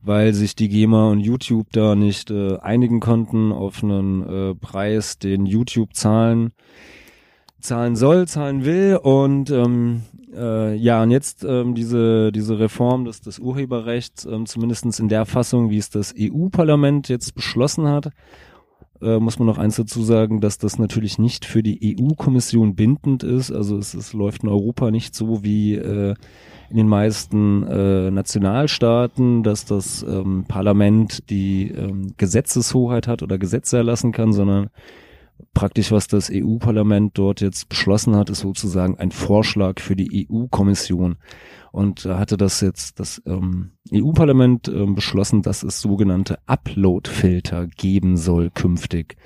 weil 0.00 0.32
sich 0.32 0.54
die 0.54 0.68
GEMA 0.68 1.10
und 1.10 1.20
YouTube 1.20 1.66
da 1.72 1.94
nicht 1.94 2.30
äh, 2.30 2.56
einigen 2.58 3.00
konnten 3.00 3.52
auf 3.52 3.82
einen 3.82 4.22
äh, 4.22 4.54
Preis, 4.54 5.18
den 5.18 5.44
YouTube 5.44 5.94
zahlen 5.94 6.52
zahlen 7.60 7.96
soll, 7.96 8.28
zahlen 8.28 8.64
will 8.64 8.98
und 9.02 9.50
ähm, 9.50 10.02
äh, 10.34 10.74
ja 10.74 11.02
und 11.02 11.10
jetzt 11.10 11.44
ähm, 11.44 11.74
diese 11.74 12.30
diese 12.32 12.58
Reform 12.58 13.04
des, 13.04 13.20
des 13.20 13.38
Urheberrechts 13.38 14.24
ähm, 14.26 14.46
zumindestens 14.46 15.00
in 15.00 15.08
der 15.08 15.26
Fassung, 15.26 15.70
wie 15.70 15.78
es 15.78 15.90
das 15.90 16.14
EU-Parlament 16.18 17.08
jetzt 17.08 17.34
beschlossen 17.34 17.88
hat, 17.88 18.10
äh, 19.00 19.18
muss 19.18 19.38
man 19.38 19.46
noch 19.46 19.58
eins 19.58 19.76
dazu 19.76 20.02
sagen, 20.02 20.40
dass 20.40 20.58
das 20.58 20.78
natürlich 20.78 21.18
nicht 21.18 21.44
für 21.44 21.62
die 21.62 21.96
EU-Kommission 22.00 22.74
bindend 22.74 23.22
ist. 23.22 23.52
Also 23.52 23.76
es, 23.78 23.94
es 23.94 24.12
läuft 24.12 24.42
in 24.42 24.48
Europa 24.48 24.90
nicht 24.90 25.14
so 25.14 25.44
wie 25.44 25.74
äh, 25.74 26.14
in 26.70 26.76
den 26.76 26.88
meisten 26.88 27.66
äh, 27.66 28.10
Nationalstaaten, 28.10 29.42
dass 29.42 29.64
das 29.64 30.02
ähm, 30.02 30.44
Parlament 30.46 31.30
die 31.30 31.70
ähm, 31.70 32.12
Gesetzeshoheit 32.16 33.06
hat 33.06 33.22
oder 33.22 33.38
Gesetze 33.38 33.78
erlassen 33.78 34.12
kann, 34.12 34.32
sondern 34.32 34.68
praktisch, 35.54 35.90
was 35.92 36.06
das 36.08 36.30
EU-Parlament 36.32 37.16
dort 37.16 37.40
jetzt 37.40 37.68
beschlossen 37.68 38.16
hat, 38.16 38.30
ist 38.30 38.40
sozusagen 38.40 38.98
ein 38.98 39.10
Vorschlag 39.10 39.80
für 39.80 39.96
die 39.96 40.26
EU-Kommission. 40.30 41.16
Und 41.72 42.04
da 42.04 42.18
hatte 42.18 42.36
das 42.36 42.60
jetzt 42.60 42.98
das 43.00 43.22
ähm, 43.26 43.72
EU-Parlament 43.92 44.68
ähm, 44.68 44.94
beschlossen, 44.94 45.42
dass 45.42 45.62
es 45.62 45.80
sogenannte 45.80 46.38
Upload-Filter 46.46 47.66
geben 47.66 48.16
soll 48.16 48.50
künftig. 48.50 49.16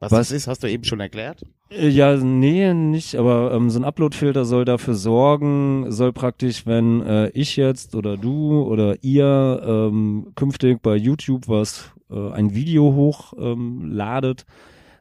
Was, 0.00 0.12
Was- 0.12 0.28
das 0.28 0.30
ist, 0.36 0.46
hast 0.46 0.62
du 0.62 0.70
eben 0.70 0.84
schon 0.84 1.00
erklärt. 1.00 1.44
Äh, 1.70 1.88
Ja, 1.88 2.16
nee, 2.16 2.72
nicht, 2.74 3.16
aber 3.16 3.52
ähm, 3.52 3.70
so 3.70 3.78
ein 3.80 3.84
Upload-Filter 3.84 4.44
soll 4.44 4.64
dafür 4.64 4.94
sorgen, 4.94 5.90
soll 5.90 6.12
praktisch, 6.12 6.66
wenn 6.66 7.00
äh, 7.02 7.28
ich 7.30 7.56
jetzt 7.56 7.94
oder 7.94 8.16
du 8.16 8.62
oder 8.62 9.02
ihr 9.02 9.62
ähm, 9.66 10.28
künftig 10.36 10.82
bei 10.82 10.94
YouTube 10.96 11.48
was, 11.48 11.90
äh, 12.10 12.30
ein 12.32 12.54
Video 12.54 12.92
hochladet, 12.94 14.44
ähm, 14.46 14.54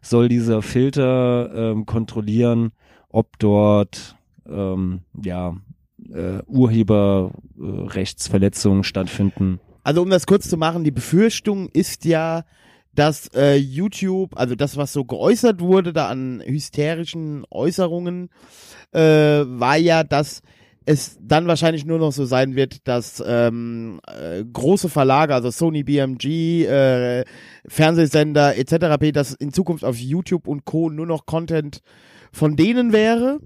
soll 0.04 0.30
dieser 0.30 0.62
Filter 0.62 1.50
ähm, 1.56 1.88
kontrollieren, 1.88 2.74
ob 3.10 3.40
dort 3.40 4.16
ähm, 4.48 5.00
ja 5.24 5.56
äh, 6.12 6.42
Urheberrechtsverletzungen 6.46 8.84
stattfinden. 8.84 9.60
Also 9.84 10.02
um 10.02 10.10
das 10.10 10.26
kurz 10.26 10.50
zu 10.50 10.58
machen, 10.58 10.84
die 10.84 10.92
Befürchtung 10.92 11.70
ist 11.70 12.04
ja, 12.06 12.44
dass 12.96 13.28
äh, 13.34 13.56
YouTube, 13.56 14.38
also 14.38 14.56
das, 14.56 14.78
was 14.78 14.94
so 14.94 15.04
geäußert 15.04 15.62
wurde 15.62 15.94
da 15.94 16.08
an 16.08 16.44
hysterischen 16.46 17.44
Äußerungen, 17.50 18.30
äh, 18.92 19.00
war 19.00 19.78
ja, 19.78 20.04
dass 20.04 20.44
es 20.86 21.18
dann 21.22 21.48
wahrscheinlich 21.48 21.86
nur 21.86 22.00
noch 22.00 22.12
so 22.12 22.26
sein 22.26 22.56
wird, 22.56 22.88
dass 22.88 23.24
ähm, 23.26 24.00
äh, 24.08 24.44
große 24.44 24.90
Verlage, 24.90 25.34
also 25.34 25.52
Sony 25.52 25.84
BMG, 25.84 26.66
äh, 26.66 27.26
Fernsehsender 27.68 28.58
etc., 28.58 28.98
p, 29.00 29.12
dass 29.12 29.34
in 29.34 29.54
Zukunft 29.54 29.86
auf 29.86 29.98
YouTube 29.98 30.48
und 30.48 30.66
Co. 30.66 30.90
nur 30.90 31.06
noch 31.06 31.26
Content 31.26 31.82
von 32.32 32.56
denen 32.56 32.94
wäre 32.94 33.40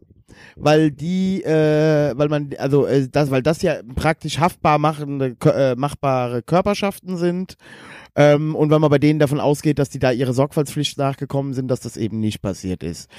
weil 0.55 0.91
die, 0.91 1.43
äh, 1.43 2.13
weil 2.17 2.29
man, 2.29 2.49
also 2.57 2.85
äh, 2.85 3.07
das, 3.09 3.31
weil 3.31 3.41
das 3.41 3.61
ja 3.61 3.75
praktisch 3.95 4.39
haftbar 4.39 4.77
machende, 4.77 5.35
äh, 5.45 5.75
machbare 5.75 6.41
Körperschaften 6.41 7.17
sind. 7.17 7.55
Ähm, 8.15 8.55
und 8.55 8.69
wenn 8.69 8.81
man 8.81 8.89
bei 8.89 8.99
denen 8.99 9.19
davon 9.19 9.39
ausgeht, 9.39 9.79
dass 9.79 9.89
die 9.89 9.99
da 9.99 10.11
ihre 10.11 10.33
Sorgfaltspflicht 10.33 10.97
nachgekommen 10.97 11.53
sind, 11.53 11.69
dass 11.69 11.79
das 11.79 11.97
eben 11.97 12.19
nicht 12.19 12.41
passiert 12.41 12.83
ist. 12.83 13.09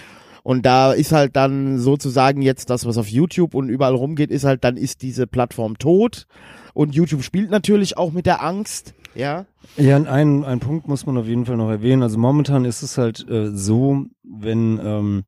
Und 0.42 0.66
da 0.66 0.92
ist 0.92 1.12
halt 1.12 1.36
dann 1.36 1.78
sozusagen 1.78 2.42
jetzt 2.42 2.70
das, 2.70 2.86
was 2.86 2.98
auf 2.98 3.08
YouTube 3.08 3.54
und 3.54 3.68
überall 3.68 3.94
rumgeht, 3.94 4.30
ist 4.30 4.44
halt, 4.44 4.64
dann 4.64 4.76
ist 4.76 5.02
diese 5.02 5.26
Plattform 5.26 5.78
tot. 5.78 6.26
Und 6.74 6.94
YouTube 6.94 7.22
spielt 7.22 7.50
natürlich 7.50 7.96
auch 7.96 8.12
mit 8.12 8.26
der 8.26 8.42
Angst, 8.42 8.94
ja. 9.14 9.46
Ja, 9.76 9.96
ein, 9.96 10.44
ein 10.44 10.60
Punkt 10.60 10.86
muss 10.86 11.06
man 11.06 11.18
auf 11.18 11.26
jeden 11.26 11.44
Fall 11.44 11.56
noch 11.56 11.70
erwähnen. 11.70 12.02
Also 12.02 12.18
momentan 12.18 12.64
ist 12.64 12.82
es 12.82 12.98
halt 12.98 13.28
äh, 13.28 13.50
so, 13.50 14.04
wenn 14.22 14.80
ähm, 14.82 15.24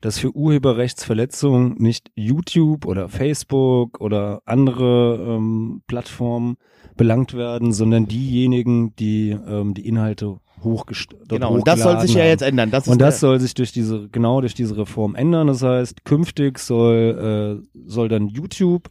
dass 0.00 0.18
für 0.18 0.36
Urheberrechtsverletzungen 0.36 1.74
nicht 1.78 2.12
YouTube 2.14 2.86
oder 2.86 3.08
Facebook 3.08 4.00
oder 4.00 4.42
andere 4.44 5.36
ähm, 5.36 5.82
Plattformen 5.86 6.58
belangt 6.96 7.34
werden, 7.34 7.72
sondern 7.72 8.06
diejenigen, 8.06 8.94
die 8.96 9.30
ähm, 9.30 9.74
die 9.74 9.88
Inhalte 9.88 10.38
hochgestellt 10.62 11.28
Genau. 11.28 11.52
Und 11.52 11.66
das 11.66 11.82
soll 11.82 12.00
sich 12.00 12.14
ja 12.14 12.24
jetzt 12.24 12.42
ändern. 12.42 12.70
Das 12.70 12.86
ist 12.86 12.92
und 12.92 13.00
das 13.00 13.20
soll 13.20 13.40
sich 13.40 13.54
durch 13.54 13.72
diese, 13.72 14.08
genau 14.08 14.40
durch 14.40 14.54
diese 14.54 14.76
Reform 14.76 15.14
ändern. 15.14 15.48
Das 15.48 15.62
heißt, 15.62 16.04
künftig 16.04 16.58
soll, 16.58 17.62
äh, 17.62 17.78
soll 17.86 18.08
dann 18.08 18.28
YouTube 18.28 18.90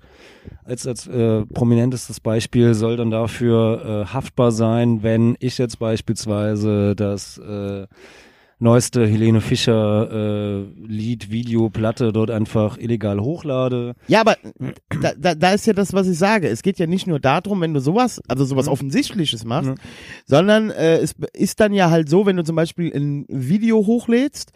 als, 0.64 0.88
als 0.88 1.08
äh, 1.08 1.46
prominentestes 1.46 2.20
Beispiel 2.20 2.74
soll 2.74 2.98
dann 2.98 3.12
dafür 3.12 4.06
äh, 4.08 4.14
haftbar 4.14 4.52
sein, 4.52 5.04
wenn 5.04 5.36
ich 5.40 5.58
jetzt 5.58 5.80
beispielsweise 5.80 6.96
das 6.96 7.38
äh, 7.38 7.88
neueste 8.60 9.06
Helene 9.06 9.42
Fischer 9.42 10.10
äh, 10.12 10.64
Lied, 10.88 11.30
Video, 11.30 11.70
Platte 11.70 12.14
dort 12.14 12.32
einfach 12.32 12.78
illegal 12.78 13.20
hochlade. 13.20 13.96
Ja, 14.08 14.22
aber 14.22 14.38
da, 15.02 15.12
da, 15.18 15.36
da 15.36 15.52
ist 15.54 15.66
ja 15.68 15.74
das, 15.74 15.94
was 15.94 16.08
ich 16.08 16.18
sage. 16.18 16.48
Es 16.48 16.64
geht 16.64 16.80
ja 16.80 16.88
nicht 16.88 17.06
nur 17.08 17.20
darum, 17.20 17.62
wenn 17.62 17.74
du 17.74 17.80
sowas, 17.82 18.22
also 18.28 18.46
sowas 18.46 18.68
Offensichtliches 18.68 19.44
machst, 19.46 19.70
Mhm. 19.72 19.76
sondern 20.26 20.70
äh, 20.70 20.98
es 20.98 21.16
ist 21.34 21.60
dann 21.60 21.74
ja 21.74 21.90
halt 21.90 22.10
so, 22.10 22.26
wenn 22.26 22.38
du 22.38 22.44
zum 22.44 22.56
Beispiel 22.56 22.92
ein 22.96 23.26
Video 23.28 23.86
hochlädst, 23.86 24.52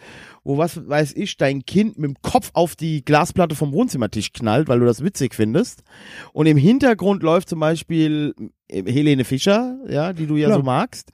wo 0.50 0.58
was 0.58 0.90
weiß 0.90 1.14
ich, 1.16 1.38
dein 1.38 1.64
Kind 1.64 2.00
mit 2.00 2.10
dem 2.10 2.22
Kopf 2.24 2.50
auf 2.54 2.76
die 2.76 3.06
Glasplatte 3.06 3.54
vom 3.54 3.72
Wohnzimmertisch 3.72 4.34
knallt, 4.34 4.68
weil 4.68 4.80
du 4.80 4.86
das 4.88 5.04
witzig 5.04 5.36
findest. 5.36 5.84
Und 6.34 6.48
im 6.48 6.58
Hintergrund 6.58 7.22
läuft 7.22 7.50
zum 7.50 7.60
Beispiel 7.60 8.34
äh, 8.68 8.82
Helene 8.92 9.26
Fischer, 9.26 9.78
ja, 9.88 10.12
die 10.12 10.26
du 10.26 10.38
ja 10.38 10.48
Klar. 10.48 10.58
so 10.58 10.64
magst, 10.64 11.12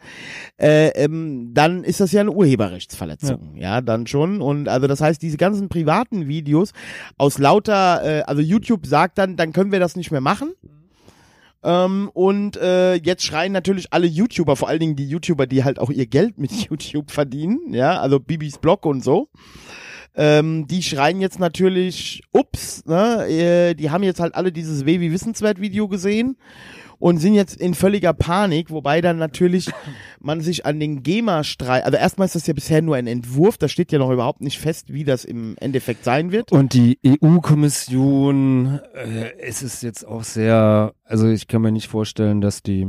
äh, 0.58 0.88
ähm, 0.92 1.52
dann 1.54 1.84
ist 1.84 2.00
das 2.00 2.14
ja 2.14 2.22
eine 2.22 2.32
Urheberrechtsverletzung, 2.32 3.58
ja. 3.58 3.82
dann 3.82 4.08
schon. 4.08 4.42
Und 4.42 4.70
also 4.70 4.88
das 4.88 5.02
heißt, 5.02 5.22
diese 5.22 5.36
ganzen 5.36 5.68
privaten 5.68 6.30
Videos 6.30 6.72
aus 7.18 7.38
lauter, 7.38 8.04
äh, 8.06 8.22
also 8.22 8.42
YouTube 8.42 8.86
sagt 8.86 9.18
dann, 9.18 9.36
dann 9.36 9.52
können 9.52 9.74
wir 9.74 9.82
das 9.82 9.98
nicht 9.98 10.12
mehr 10.12 10.22
machen. 10.22 10.54
Ähm, 11.66 12.12
und 12.14 12.58
äh, 12.58 12.94
jetzt 12.94 13.24
schreien 13.24 13.52
natürlich 13.52 13.92
alle 13.92 14.06
YouTuber, 14.06 14.56
vor 14.56 14.70
allen 14.70 14.80
Dingen 14.80 14.96
die 14.96 15.10
YouTuber, 15.10 15.48
die 15.48 15.64
halt 15.64 15.80
auch 15.80 15.90
ihr 15.90 16.06
Geld 16.06 16.38
mit 16.38 16.52
YouTube 16.70 17.10
verdienen, 17.10 17.74
ja, 17.74 18.00
also 18.00 18.20
Bibis 18.20 18.60
Blog 18.60 18.86
und 18.86 19.04
so. 19.04 19.30
Ähm, 20.18 20.68
die 20.68 20.82
schreien 20.82 21.20
jetzt 21.20 21.40
natürlich, 21.40 22.24
ups, 22.32 22.86
ne, 22.86 23.28
äh, 23.28 23.74
die 23.74 23.90
haben 23.92 24.04
jetzt 24.04 24.20
halt 24.20 24.36
alle 24.36 24.52
dieses 24.52 24.86
Weh 24.86 25.00
wie 25.02 25.12
Wissenswert 25.12 25.60
Video 25.60 25.88
gesehen 25.90 26.38
und 27.00 27.18
sind 27.18 27.34
jetzt 27.34 27.60
in 27.60 27.74
völliger 27.74 28.14
Panik, 28.14 28.72
wobei 28.72 29.02
dann 29.02 29.18
natürlich 29.18 29.70
man 30.20 30.42
sich 30.42 30.66
an 30.66 30.80
den 30.80 31.04
GEMA-Streit, 31.04 31.84
also 31.84 31.98
erstmal 31.98 32.26
ist 32.26 32.36
das 32.36 32.48
ja 32.48 32.54
bisher 32.54 32.82
nur 32.82 32.96
ein 32.96 33.08
Entwurf, 33.08 33.58
da 33.58 33.68
steht 33.68 33.92
ja 33.92 34.00
noch 34.00 34.12
überhaupt 34.12 34.42
nicht 34.42 34.60
fest, 34.60 34.94
wie 34.94 35.04
das 35.04 35.26
im 35.26 35.56
Endeffekt 35.60 36.04
sein 36.04 36.32
wird. 36.32 36.52
Und 36.52 36.74
die 36.74 36.98
EU-Kommission, 37.06 38.80
äh, 38.94 39.32
es 39.40 39.64
ist 39.64 39.84
jetzt 39.84 40.08
auch 40.08 40.24
sehr, 40.24 40.94
also 41.04 41.28
ich 41.28 41.48
kann 41.48 41.62
mir 41.62 41.72
nicht 41.72 41.88
vorstellen, 41.88 42.42
dass 42.42 42.64
die 42.64 42.88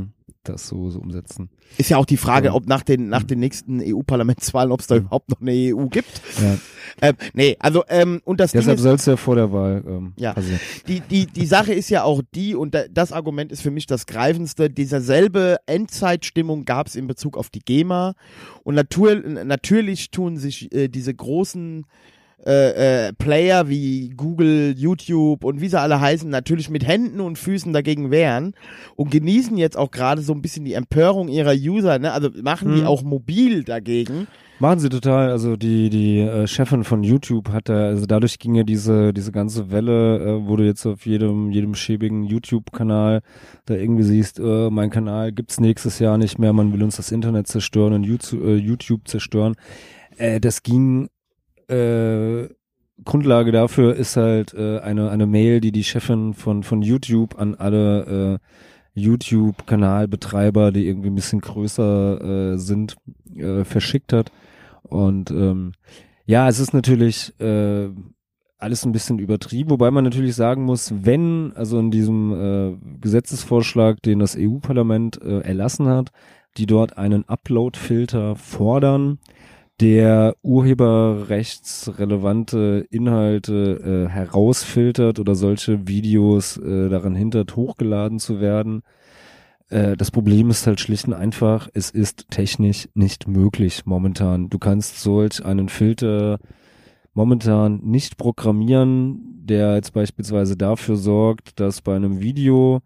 das 0.49 0.67
so, 0.67 0.89
so 0.89 0.99
umsetzen. 0.99 1.49
Ist 1.77 1.89
ja 1.89 1.97
auch 1.97 2.05
die 2.05 2.17
Frage, 2.17 2.47
Ja. 2.47 2.53
ob 2.53 2.67
nach 2.67 2.83
den, 2.83 3.09
nach 3.09 3.23
den 3.23 3.39
nächsten 3.39 3.81
EU-Parlamentswahlen, 3.81 4.71
ob 4.71 4.79
es 4.79 4.87
da 4.87 4.95
überhaupt 4.97 5.29
noch 5.29 5.41
eine 5.41 5.51
EU 5.51 5.85
gibt. 5.87 6.21
Ja. 6.41 6.57
Ähm, 7.01 7.15
nee, 7.33 7.55
also, 7.59 7.83
ähm, 7.89 8.21
und 8.25 8.39
das 8.39 8.53
Deshalb 8.53 8.79
soll 8.79 8.95
es 8.95 9.05
ja 9.05 9.17
vor 9.17 9.35
der 9.35 9.51
Wahl 9.51 9.83
ähm, 9.87 10.13
Ja. 10.17 10.33
passieren. 10.33 10.59
die, 10.87 11.01
die, 11.01 11.25
die 11.27 11.45
Sache 11.45 11.73
ist 11.73 11.89
ja 11.89 12.03
auch 12.03 12.21
die, 12.33 12.55
und 12.55 12.73
da, 12.73 12.83
das 12.89 13.11
Argument 13.11 13.51
ist 13.51 13.61
für 13.61 13.71
mich 13.71 13.85
das 13.85 14.05
greifendste, 14.05 14.69
dieser 14.69 15.01
selbe 15.01 15.57
Endzeitstimmung 15.65 16.65
gab 16.65 16.87
es 16.87 16.95
in 16.95 17.07
Bezug 17.07 17.37
auf 17.37 17.49
die 17.49 17.59
GEMA. 17.59 18.13
Und 18.63 18.75
natur, 18.75 19.15
natürlich 19.15 20.11
tun 20.11 20.37
sich 20.37 20.73
äh, 20.73 20.87
diese 20.87 21.13
großen 21.13 21.85
äh, 22.45 23.07
äh, 23.07 23.13
Player 23.13 23.67
wie 23.67 24.09
Google, 24.15 24.75
YouTube 24.77 25.43
und 25.43 25.59
wie 25.59 25.67
sie 25.69 25.79
alle 25.79 25.99
heißen, 25.99 26.29
natürlich 26.29 26.69
mit 26.69 26.85
Händen 26.87 27.19
und 27.19 27.37
Füßen 27.37 27.73
dagegen 27.73 28.11
wehren 28.11 28.53
und 28.95 29.11
genießen 29.11 29.57
jetzt 29.57 29.77
auch 29.77 29.91
gerade 29.91 30.21
so 30.21 30.33
ein 30.33 30.41
bisschen 30.41 30.63
die 30.63 30.73
Empörung 30.73 31.27
ihrer 31.29 31.53
User, 31.53 31.97
ne? 31.99 32.11
Also 32.13 32.29
machen 32.41 32.73
die 32.75 32.81
Hm. 32.81 32.87
auch 32.87 33.01
mobil 33.03 33.63
dagegen. 33.63 34.27
Machen 34.59 34.79
sie 34.79 34.89
total. 34.89 35.29
Also 35.29 35.55
die 35.55 35.89
die 35.89 36.19
äh, 36.19 36.47
Chefin 36.47 36.83
von 36.83 37.03
YouTube 37.03 37.49
hat 37.49 37.69
da, 37.69 37.87
also 37.87 38.05
dadurch 38.07 38.39
ging 38.39 38.55
ja 38.55 38.63
diese 38.63 39.13
diese 39.13 39.31
ganze 39.31 39.69
Welle, 39.71 40.17
äh, 40.19 40.47
wo 40.47 40.55
du 40.55 40.63
jetzt 40.65 40.85
auf 40.87 41.05
jedem 41.05 41.51
jedem 41.51 41.75
schäbigen 41.75 42.23
YouTube-Kanal 42.23 43.21
da 43.65 43.75
irgendwie 43.75 44.03
siehst, 44.03 44.39
äh, 44.39 44.69
mein 44.71 44.89
Kanal 44.89 45.31
gibt's 45.31 45.59
nächstes 45.59 45.99
Jahr 45.99 46.17
nicht 46.17 46.39
mehr, 46.39 46.53
man 46.53 46.73
will 46.73 46.81
uns 46.81 46.97
das 46.97 47.11
Internet 47.11 47.47
zerstören 47.47 47.93
und 47.93 48.03
YouTube, 48.03 48.43
äh, 48.43 48.55
YouTube 48.55 49.07
zerstören. 49.07 49.55
Äh, 50.17 50.39
das 50.39 50.63
ging 50.63 51.09
äh, 51.67 52.49
Grundlage 53.03 53.51
dafür 53.51 53.95
ist 53.95 54.17
halt 54.17 54.53
äh, 54.53 54.79
eine 54.79 55.09
eine 55.11 55.27
Mail, 55.27 55.61
die 55.61 55.71
die 55.71 55.83
Chefin 55.83 56.33
von 56.33 56.63
von 56.63 56.81
YouTube 56.81 57.39
an 57.39 57.55
alle 57.55 58.39
äh, 58.41 58.99
YouTube-Kanalbetreiber, 58.99 60.71
die 60.71 60.87
irgendwie 60.87 61.09
ein 61.09 61.15
bisschen 61.15 61.39
größer 61.39 62.53
äh, 62.53 62.57
sind, 62.57 62.95
äh, 63.35 63.63
verschickt 63.63 64.11
hat. 64.11 64.31
Und 64.81 65.29
ähm, 65.29 65.73
ja, 66.25 66.49
es 66.49 66.59
ist 66.59 66.73
natürlich 66.73 67.39
äh, 67.39 67.89
alles 68.57 68.85
ein 68.85 68.91
bisschen 68.91 69.19
übertrieben, 69.19 69.69
wobei 69.69 69.91
man 69.91 70.03
natürlich 70.03 70.35
sagen 70.35 70.63
muss, 70.63 70.91
wenn, 71.01 71.53
also 71.55 71.77
in 71.79 71.91
diesem 71.91 72.33
äh, 72.33 72.99
Gesetzesvorschlag, 72.99 74.01
den 74.01 74.19
das 74.19 74.35
EU-Parlament 74.37 75.21
äh, 75.21 75.41
erlassen 75.41 75.87
hat, 75.87 76.09
die 76.57 76.65
dort 76.65 76.97
einen 76.97 77.23
Upload-Filter 77.29 78.35
fordern, 78.35 79.19
der 79.79 80.35
urheberrechtsrelevante 80.41 82.87
Inhalte 82.89 84.07
äh, 84.07 84.11
herausfiltert 84.11 85.19
oder 85.19 85.35
solche 85.35 85.87
Videos 85.87 86.57
äh, 86.57 86.89
daran 86.89 87.13
hindert, 87.15 87.55
hochgeladen 87.55 88.17
zu 88.19 88.41
werden. 88.41 88.81
Äh, 89.69 89.95
das 89.95 90.09
Problem 90.09 90.49
ist 90.49 90.65
halt 90.65 90.79
schlicht 90.79 91.07
und 91.07 91.13
einfach, 91.13 91.69
es 91.73 91.91
ist 91.91 92.31
technisch 92.31 92.89
nicht 92.95 93.27
möglich 93.27 93.85
momentan. 93.85 94.49
Du 94.49 94.57
kannst 94.57 95.01
solch 95.01 95.45
einen 95.45 95.69
Filter 95.69 96.39
momentan 97.13 97.79
nicht 97.83 98.17
programmieren, 98.17 99.43
der 99.43 99.75
jetzt 99.75 99.93
beispielsweise 99.93 100.57
dafür 100.57 100.95
sorgt, 100.95 101.59
dass 101.59 101.81
bei 101.81 101.95
einem 101.95 102.19
Video 102.19 102.81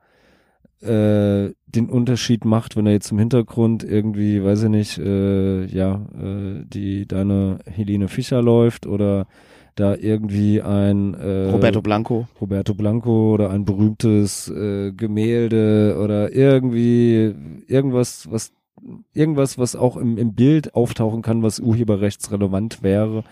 äh, 0.81 1.53
den 1.75 1.89
Unterschied 1.89 2.45
macht, 2.45 2.75
wenn 2.75 2.85
er 2.85 2.93
jetzt 2.93 3.11
im 3.11 3.19
Hintergrund 3.19 3.83
irgendwie, 3.83 4.43
weiß 4.43 4.63
ich 4.63 4.69
nicht, 4.69 4.97
äh, 4.97 5.65
ja, 5.65 6.01
äh, 6.19 6.63
die 6.65 7.07
deine 7.07 7.59
Helene 7.65 8.07
Fischer 8.07 8.41
läuft 8.41 8.87
oder 8.87 9.27
da 9.75 9.95
irgendwie 9.95 10.61
ein 10.61 11.13
äh, 11.13 11.49
Roberto 11.49 11.81
Blanco. 11.81 12.27
Roberto 12.39 12.73
Blanco 12.73 13.33
oder 13.33 13.49
ein 13.51 13.65
berühmtes 13.65 14.49
äh, 14.49 14.91
Gemälde 14.91 15.97
oder 16.01 16.33
irgendwie 16.33 17.33
irgendwas, 17.67 18.29
was 18.29 18.51
irgendwas, 19.13 19.57
was 19.57 19.75
auch 19.75 19.97
im, 19.97 20.17
im 20.17 20.33
Bild 20.33 20.75
auftauchen 20.75 21.21
kann, 21.21 21.43
was 21.43 21.59
urheberrechtsrelevant 21.59 22.83
wäre. 22.83 23.23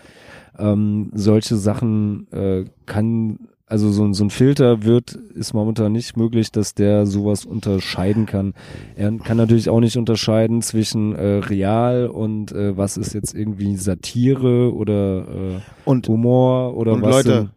Ähm, 0.58 1.10
solche 1.14 1.56
Sachen 1.56 2.30
äh, 2.32 2.64
kann 2.86 3.48
also 3.70 3.90
so, 3.92 4.04
ein- 4.04 4.14
so 4.14 4.24
ein 4.24 4.30
Filter 4.30 4.82
wird, 4.82 5.12
ist 5.12 5.54
momentan 5.54 5.92
nicht 5.92 6.16
möglich, 6.16 6.50
dass 6.52 6.74
der 6.74 7.06
sowas 7.06 7.44
unterscheiden 7.44 8.26
kann. 8.26 8.54
Er 8.96 9.10
kann 9.18 9.36
natürlich 9.36 9.68
auch 9.70 9.80
nicht 9.80 9.96
unterscheiden 9.96 10.60
zwischen 10.62 11.14
äh, 11.14 11.36
real 11.38 12.08
und 12.08 12.52
äh, 12.52 12.76
was 12.76 12.96
ist 12.96 13.14
jetzt 13.14 13.34
irgendwie 13.34 13.76
Satire 13.76 14.74
oder 14.74 15.28
äh, 15.56 15.60
Und, 15.84 16.08
Humor 16.08 16.76
oder 16.76 16.92
und 16.94 17.02
was 17.02 17.10
Leute, 17.24 17.36
sind- 17.38 17.50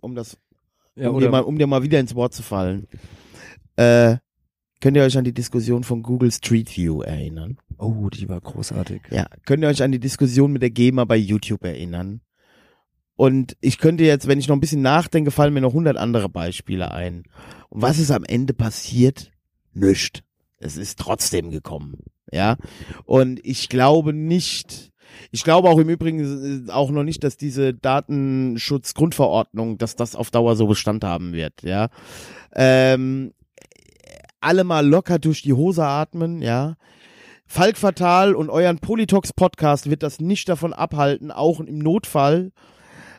um 0.00 0.14
das 0.14 0.36
ja, 0.96 1.10
um, 1.10 1.18
dir 1.20 1.28
mal, 1.30 1.40
um 1.40 1.58
dir 1.58 1.66
mal 1.66 1.82
wieder 1.82 1.98
ins 2.00 2.14
Wort 2.14 2.32
zu 2.34 2.42
fallen. 2.42 2.86
Äh, 3.76 4.16
könnt 4.80 4.96
ihr 4.96 5.02
euch 5.02 5.18
an 5.18 5.24
die 5.24 5.32
Diskussion 5.34 5.82
von 5.82 6.02
Google 6.02 6.30
Street 6.30 6.76
View 6.76 7.02
erinnern? 7.02 7.56
Oh, 7.78 8.08
die 8.10 8.28
war 8.28 8.40
großartig. 8.40 9.02
Ja. 9.10 9.26
Könnt 9.44 9.62
ihr 9.64 9.68
euch 9.68 9.82
an 9.82 9.90
die 9.90 9.98
Diskussion 9.98 10.52
mit 10.52 10.62
der 10.62 10.70
GEMA 10.70 11.04
bei 11.04 11.16
YouTube 11.16 11.64
erinnern? 11.64 12.20
Und 13.16 13.56
ich 13.60 13.78
könnte 13.78 14.04
jetzt, 14.04 14.26
wenn 14.26 14.38
ich 14.38 14.48
noch 14.48 14.56
ein 14.56 14.60
bisschen 14.60 14.82
nachdenke, 14.82 15.30
fallen 15.30 15.54
mir 15.54 15.60
noch 15.60 15.72
hundert 15.72 15.96
andere 15.96 16.28
Beispiele 16.28 16.90
ein. 16.90 17.24
Und 17.68 17.82
was 17.82 17.98
ist 17.98 18.10
am 18.10 18.24
Ende 18.24 18.54
passiert? 18.54 19.30
Nischt. 19.72 20.22
Es 20.58 20.76
ist 20.76 20.98
trotzdem 20.98 21.50
gekommen. 21.50 21.98
Ja. 22.32 22.56
Und 23.04 23.40
ich 23.44 23.68
glaube 23.68 24.12
nicht, 24.12 24.92
ich 25.30 25.44
glaube 25.44 25.68
auch 25.68 25.78
im 25.78 25.88
Übrigen 25.88 26.68
äh, 26.68 26.72
auch 26.72 26.90
noch 26.90 27.04
nicht, 27.04 27.22
dass 27.22 27.36
diese 27.36 27.74
Datenschutzgrundverordnung, 27.74 29.78
dass 29.78 29.96
das 29.96 30.16
auf 30.16 30.30
Dauer 30.30 30.56
so 30.56 30.66
Bestand 30.66 31.04
haben 31.04 31.32
wird, 31.32 31.62
ja. 31.62 31.88
Ähm, 32.54 33.32
alle 34.40 34.64
mal 34.64 34.86
locker 34.86 35.18
durch 35.18 35.42
die 35.42 35.52
Hose 35.52 35.84
atmen, 35.84 36.42
ja. 36.42 36.76
Falk 37.46 37.76
Fatal 37.76 38.34
und 38.34 38.50
euren 38.50 38.78
Politox 38.78 39.32
Podcast 39.32 39.90
wird 39.90 40.02
das 40.02 40.18
nicht 40.18 40.48
davon 40.48 40.72
abhalten, 40.72 41.30
auch 41.30 41.60
im 41.60 41.78
Notfall 41.78 42.52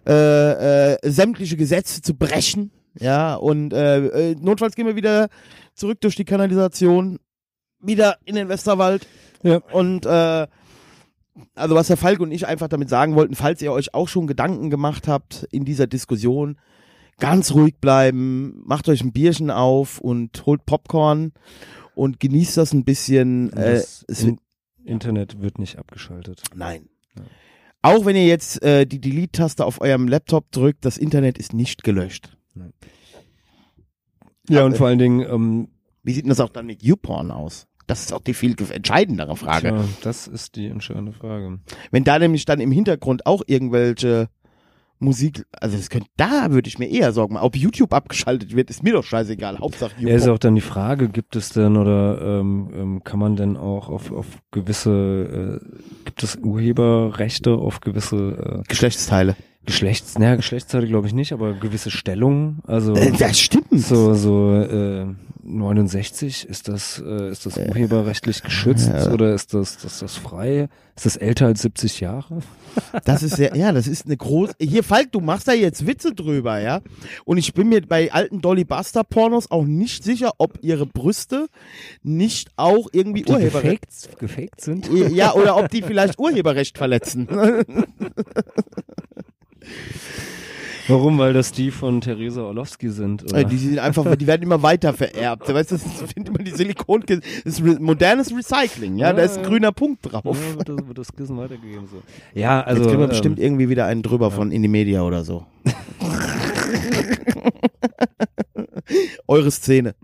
äh, 0.07 0.93
äh, 0.93 0.97
sämtliche 1.09 1.57
Gesetze 1.57 2.01
zu 2.01 2.13
brechen, 2.15 2.71
ja. 2.99 3.35
Und 3.35 3.73
äh, 3.73 4.31
äh, 4.31 4.35
notfalls 4.39 4.75
gehen 4.75 4.85
wir 4.87 4.95
wieder 4.95 5.27
zurück 5.73 5.99
durch 6.01 6.15
die 6.15 6.25
Kanalisation, 6.25 7.19
wieder 7.79 8.17
in 8.25 8.35
den 8.35 8.47
Westerwald 8.49 9.05
Ja. 9.43 9.57
und 9.71 10.05
äh, 10.05 10.47
also 11.53 11.75
was 11.75 11.89
Herr 11.89 11.97
Falk 11.97 12.21
und 12.21 12.31
ich 12.31 12.47
einfach 12.47 12.69
damit 12.69 12.87
sagen 12.89 13.15
wollten, 13.15 13.35
falls 13.35 13.61
ihr 13.61 13.73
euch 13.73 13.93
auch 13.93 14.07
schon 14.07 14.25
Gedanken 14.27 14.69
gemacht 14.69 15.07
habt 15.09 15.45
in 15.51 15.65
dieser 15.65 15.85
Diskussion, 15.87 16.57
ganz 17.19 17.53
ruhig 17.53 17.75
bleiben, 17.81 18.61
macht 18.65 18.87
euch 18.87 19.01
ein 19.03 19.11
Bierchen 19.11 19.51
auf 19.51 19.99
und 19.99 20.45
holt 20.45 20.65
Popcorn 20.65 21.33
und 21.93 22.19
genießt 22.21 22.55
das 22.57 22.73
ein 22.73 22.85
bisschen. 22.85 23.51
Äh, 23.53 23.73
Das 23.75 24.05
es 24.07 24.23
In 24.23 24.39
Internet 24.85 25.41
wird 25.41 25.59
nicht 25.59 25.77
abgeschaltet. 25.77 26.43
Nein. 26.55 26.87
Auch 27.85 28.05
wenn 28.05 28.15
ihr 28.15 28.25
jetzt 28.25 28.61
äh, 28.63 28.85
die 28.85 28.99
Delete-Taste 28.99 29.65
auf 29.65 29.79
eurem 29.81 30.07
Laptop 30.07 30.51
drückt, 30.51 30.85
das 30.85 30.97
Internet 30.97 31.37
ist 31.37 31.53
nicht 31.53 31.83
gelöscht. 31.83 32.35
Ja, 34.49 34.59
Aber- 34.59 34.65
und 34.65 34.77
vor 34.77 34.87
allen 34.87 34.99
Dingen, 34.99 35.21
ähm, 35.21 35.67
Wie 36.03 36.13
sieht 36.13 36.23
denn 36.25 36.29
das 36.29 36.39
auch 36.39 36.49
dann 36.49 36.65
mit 36.65 36.83
YouPorn 36.83 37.31
aus? 37.31 37.67
Das 37.87 38.01
ist 38.01 38.13
auch 38.13 38.21
die 38.21 38.33
viel 38.33 38.55
entscheidendere 38.71 39.35
Frage. 39.35 39.69
tja, 39.69 39.83
das 40.01 40.27
ist 40.27 40.55
die 40.55 40.67
entscheidende 40.67 41.11
Frage. 41.13 41.59
Wenn 41.91 42.03
da 42.03 42.17
nämlich 42.17 42.45
dann 42.45 42.59
im 42.59 42.71
Hintergrund 42.71 43.25
auch 43.25 43.43
irgendwelche 43.45 44.29
Musik, 44.99 45.45
also 45.51 45.75
das 45.77 45.89
könnte, 45.89 46.07
da 46.17 46.51
würde 46.51 46.67
ich 46.69 46.79
mir 46.79 46.87
eher 46.89 47.11
Sorgen. 47.11 47.37
Ob 47.37 47.55
YouTube 47.55 47.93
abgeschaltet 47.93 48.55
wird, 48.55 48.69
ist 48.69 48.81
mir 48.83 48.93
doch 48.93 49.03
scheißegal. 49.03 49.59
Hauptsache 49.59 49.91
Ja, 49.99 50.15
ist 50.15 50.27
auch 50.27 50.37
dann 50.39 50.55
die 50.55 50.61
Frage, 50.61 51.09
gibt 51.09 51.35
es 51.35 51.49
denn 51.49 51.75
oder 51.77 52.39
ähm, 52.39 52.69
ähm, 52.73 53.03
kann 53.03 53.19
man 53.19 53.35
denn 53.35 53.57
auch 53.57 53.89
auf, 53.89 54.11
auf 54.11 54.25
gewisse, 54.51 55.59
äh, 55.61 56.05
gibt 56.05 56.23
es 56.23 56.37
Urheberrechte 56.37 57.51
auf 57.53 57.81
gewisse 57.81 58.61
äh, 58.61 58.67
Geschlechtsteile. 58.67 59.35
Geschlechts, 59.65 60.17
naja, 60.19 60.35
Geschlechtsteile 60.35 60.87
glaube 60.87 61.07
ich 61.07 61.13
nicht, 61.13 61.33
aber 61.33 61.53
gewisse 61.53 61.89
Stellungen, 61.91 62.59
also 62.67 62.93
Äh, 62.93 63.11
das 63.17 63.39
stimmt. 63.39 63.65
so 63.71 64.13
so 64.13 64.53
äh, 64.53 65.07
69 65.45 66.47
ist 66.49 66.67
das 66.67 67.01
äh, 67.05 67.29
ist 67.29 67.45
das 67.45 67.57
urheberrechtlich 67.57 68.41
geschützt 68.41 68.89
Ja. 68.89 69.11
oder 69.11 69.33
ist 69.33 69.53
das 69.53 69.77
das 69.77 69.99
das 69.99 70.15
frei? 70.15 70.67
Ist 70.95 71.05
das 71.05 71.17
älter 71.17 71.45
als 71.47 71.61
70 71.61 71.99
Jahre? 71.99 72.39
Das 73.05 73.23
ist 73.23 73.37
sehr, 73.37 73.55
ja, 73.55 73.71
das 73.71 73.87
ist 73.87 74.05
eine 74.05 74.17
große. 74.17 74.53
Hier, 74.59 74.83
Falk, 74.83 75.11
du 75.13 75.21
machst 75.21 75.47
da 75.47 75.53
jetzt 75.53 75.87
Witze 75.87 76.13
drüber, 76.13 76.59
ja? 76.59 76.81
Und 77.23 77.37
ich 77.37 77.53
bin 77.53 77.69
mir 77.69 77.81
bei 77.81 78.11
alten 78.11 78.41
Dolly 78.41 78.65
Buster 78.65 79.05
Pornos 79.05 79.49
auch 79.49 79.63
nicht 79.63 80.03
sicher, 80.03 80.33
ob 80.39 80.57
ihre 80.61 80.85
Brüste 80.85 81.47
nicht 82.03 82.49
auch 82.57 82.89
irgendwie 82.91 83.23
Urheberrecht. 83.25 83.85
gefaked, 83.89 84.19
gefaked 84.19 84.61
sind? 84.61 84.89
Ja, 85.11 85.33
oder 85.35 85.55
ob 85.55 85.69
die 85.69 85.81
vielleicht 85.87 86.19
Urheberrecht 86.19 86.77
verletzen. 86.77 87.29
Warum? 90.87 91.17
Weil 91.17 91.33
das 91.33 91.51
die 91.51 91.71
von 91.71 91.99
Theresa 92.01 92.43
Orlowski 92.43 92.89
sind? 92.89 93.23
Oder? 93.23 93.39
Äh, 93.39 93.45
Die 93.45 93.57
sind 93.57 93.79
einfach, 93.79 94.15
die 94.15 94.27
werden 94.27 94.43
immer 94.43 94.61
weiter 94.61 94.93
vererbt. 94.93 95.51
Weißt 95.51 95.71
du, 95.71 95.75
das 95.75 95.83
sind 96.13 96.27
immer 96.29 96.37
die 96.39 96.51
Silikon, 96.51 97.03
das 97.07 97.19
ist 97.43 97.63
modernes 97.81 98.31
Recycling, 98.35 98.97
ja, 98.97 99.11
da 99.13 99.23
ist 99.23 99.37
ein 99.37 99.43
Ja. 99.43 99.49
grüner 99.49 99.71
Punkt 99.71 99.99
drauf. 100.11 100.23
Ja, 100.25 100.57
wird, 100.57 100.69
das, 100.69 100.87
wird 100.87 100.97
das 100.97 101.13
Kissen 101.13 101.37
weitergegeben 101.37 101.87
so. 101.87 102.01
Ja, 102.39 102.61
also 102.61 102.81
Jetzt 102.81 102.89
kriegen 102.89 102.99
wir 103.01 103.05
ähm, 103.05 103.09
bestimmt 103.09 103.39
irgendwie 103.39 103.69
wieder 103.69 103.85
einen 103.85 104.03
drüber 104.03 104.29
von 104.31 104.51
Indimedia 104.51 105.01
oder 105.03 105.23
so. 105.23 105.45
Eure 109.27 109.51
Szene. 109.51 109.95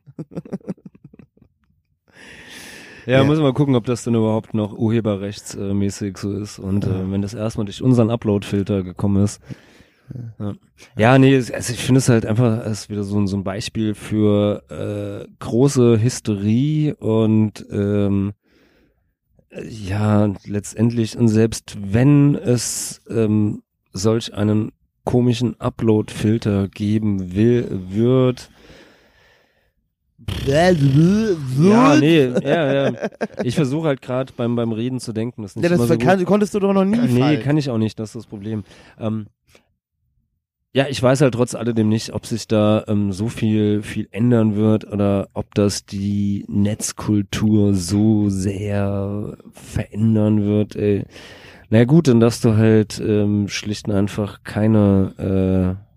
Ja, 3.06 3.18
Ja. 3.20 3.24
müssen 3.24 3.40
wir 3.42 3.48
mal 3.50 3.54
gucken, 3.54 3.76
ob 3.76 3.86
das 3.86 4.04
denn 4.04 4.16
überhaupt 4.16 4.54
noch 4.54 4.74
urheberrechtsmäßig 4.74 6.18
so 6.18 6.34
ist. 6.34 6.60
Und 6.60 6.86
äh, 6.86 7.12
wenn 7.12 7.22
das 7.22 7.34
erstmal 7.34 7.66
durch 7.66 7.82
unseren 7.82 8.10
Upload-Filter 8.10 8.84
gekommen 8.84 9.24
ist. 9.24 9.40
Ja, 10.40 10.54
ja 10.98 11.18
nee, 11.20 11.36
also 11.36 11.74
ich 11.74 11.80
finde 11.80 12.00
es 12.00 12.10
halt 12.10 12.26
einfach, 12.26 12.66
es 12.66 12.82
ist 12.82 12.90
wieder 12.90 13.04
so, 13.04 13.20
ein- 13.20 13.28
so 13.28 13.38
ein 13.38 13.44
Beispiel 13.44 13.94
für 13.96 14.64
äh, 14.70 15.28
große 15.40 16.02
Hysterie 16.02 16.96
und 16.96 17.66
ähm, 17.72 18.34
äh, 19.50 19.68
ja, 19.68 20.34
letztendlich, 20.46 21.18
und 21.18 21.28
selbst 21.28 21.78
wenn 21.82 22.36
es 22.36 23.02
ähm, 23.10 23.64
solch 23.94 24.34
einen 24.34 24.72
komischen 25.04 25.60
Upload-Filter 25.60 26.68
geben 26.68 27.34
will, 27.36 27.82
wird. 27.90 28.50
Ja, 31.72 31.96
nee, 31.96 32.26
ja, 32.44 32.90
ja. 32.90 32.94
Ich 33.44 33.56
versuche 33.56 33.88
halt 33.88 34.02
gerade 34.04 34.32
beim, 34.38 34.56
beim 34.56 34.72
Reden 34.72 35.00
zu 35.00 35.14
denken. 35.14 35.42
Das 35.42 35.52
ist 35.52 35.56
nicht 35.58 35.64
Ja, 35.64 35.70
das 35.76 35.88
so 35.88 35.98
kann, 35.98 36.24
konntest 36.26 36.54
du 36.54 36.60
doch 36.60 36.74
noch 36.74 36.86
nie. 36.86 36.98
Nee, 36.98 37.20
fallen. 37.20 37.42
kann 37.42 37.58
ich 37.58 37.70
auch 37.72 37.80
nicht, 37.80 37.98
das 38.00 38.10
ist 38.10 38.16
das 38.16 38.26
Problem. 38.28 38.64
Ähm, 39.00 39.28
ja, 40.74 40.88
ich 40.88 41.02
weiß 41.04 41.22
halt 41.22 41.34
trotz 41.34 41.54
alledem 41.54 41.90
nicht, 41.90 42.14
ob 42.14 42.26
sich 42.26 42.48
da 42.48 42.86
ähm, 42.88 43.12
so 43.12 43.28
viel, 43.28 43.82
viel 43.82 44.08
ändern 44.12 44.56
wird 44.56 44.86
oder 44.86 45.28
ob 45.34 45.54
das 45.54 45.86
die 45.86 46.46
Netzkultur 46.48 47.74
so 47.74 48.30
sehr 48.30 49.38
verändern 49.52 50.46
wird. 50.46 50.78
Ey. 50.78 51.06
Na 51.70 51.84
gut, 51.84 52.08
dann 52.08 52.22
darfst 52.22 52.46
du 52.46 52.56
halt 52.56 53.02
ähm, 53.06 53.50
schlicht 53.50 53.90
und 53.90 53.96
einfach 53.96 54.44
keine 54.44 55.78
äh, 55.78 55.92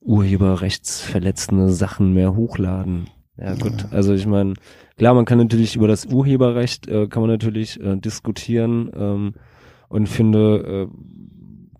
urheberrechtsverletzende 0.00 1.68
Sachen 1.70 2.14
mehr 2.14 2.34
hochladen. 2.34 3.08
Ja 3.36 3.54
gut, 3.54 3.86
also 3.90 4.12
ich 4.14 4.26
meine, 4.26 4.54
klar, 4.96 5.14
man 5.14 5.24
kann 5.24 5.38
natürlich 5.38 5.76
über 5.76 5.88
das 5.88 6.06
Urheberrecht, 6.06 6.88
äh, 6.88 7.08
kann 7.08 7.22
man 7.22 7.30
natürlich 7.30 7.80
äh, 7.80 7.96
diskutieren 7.96 8.90
ähm, 8.94 9.34
und 9.88 10.08
finde, 10.08 10.88
äh, 10.88 10.94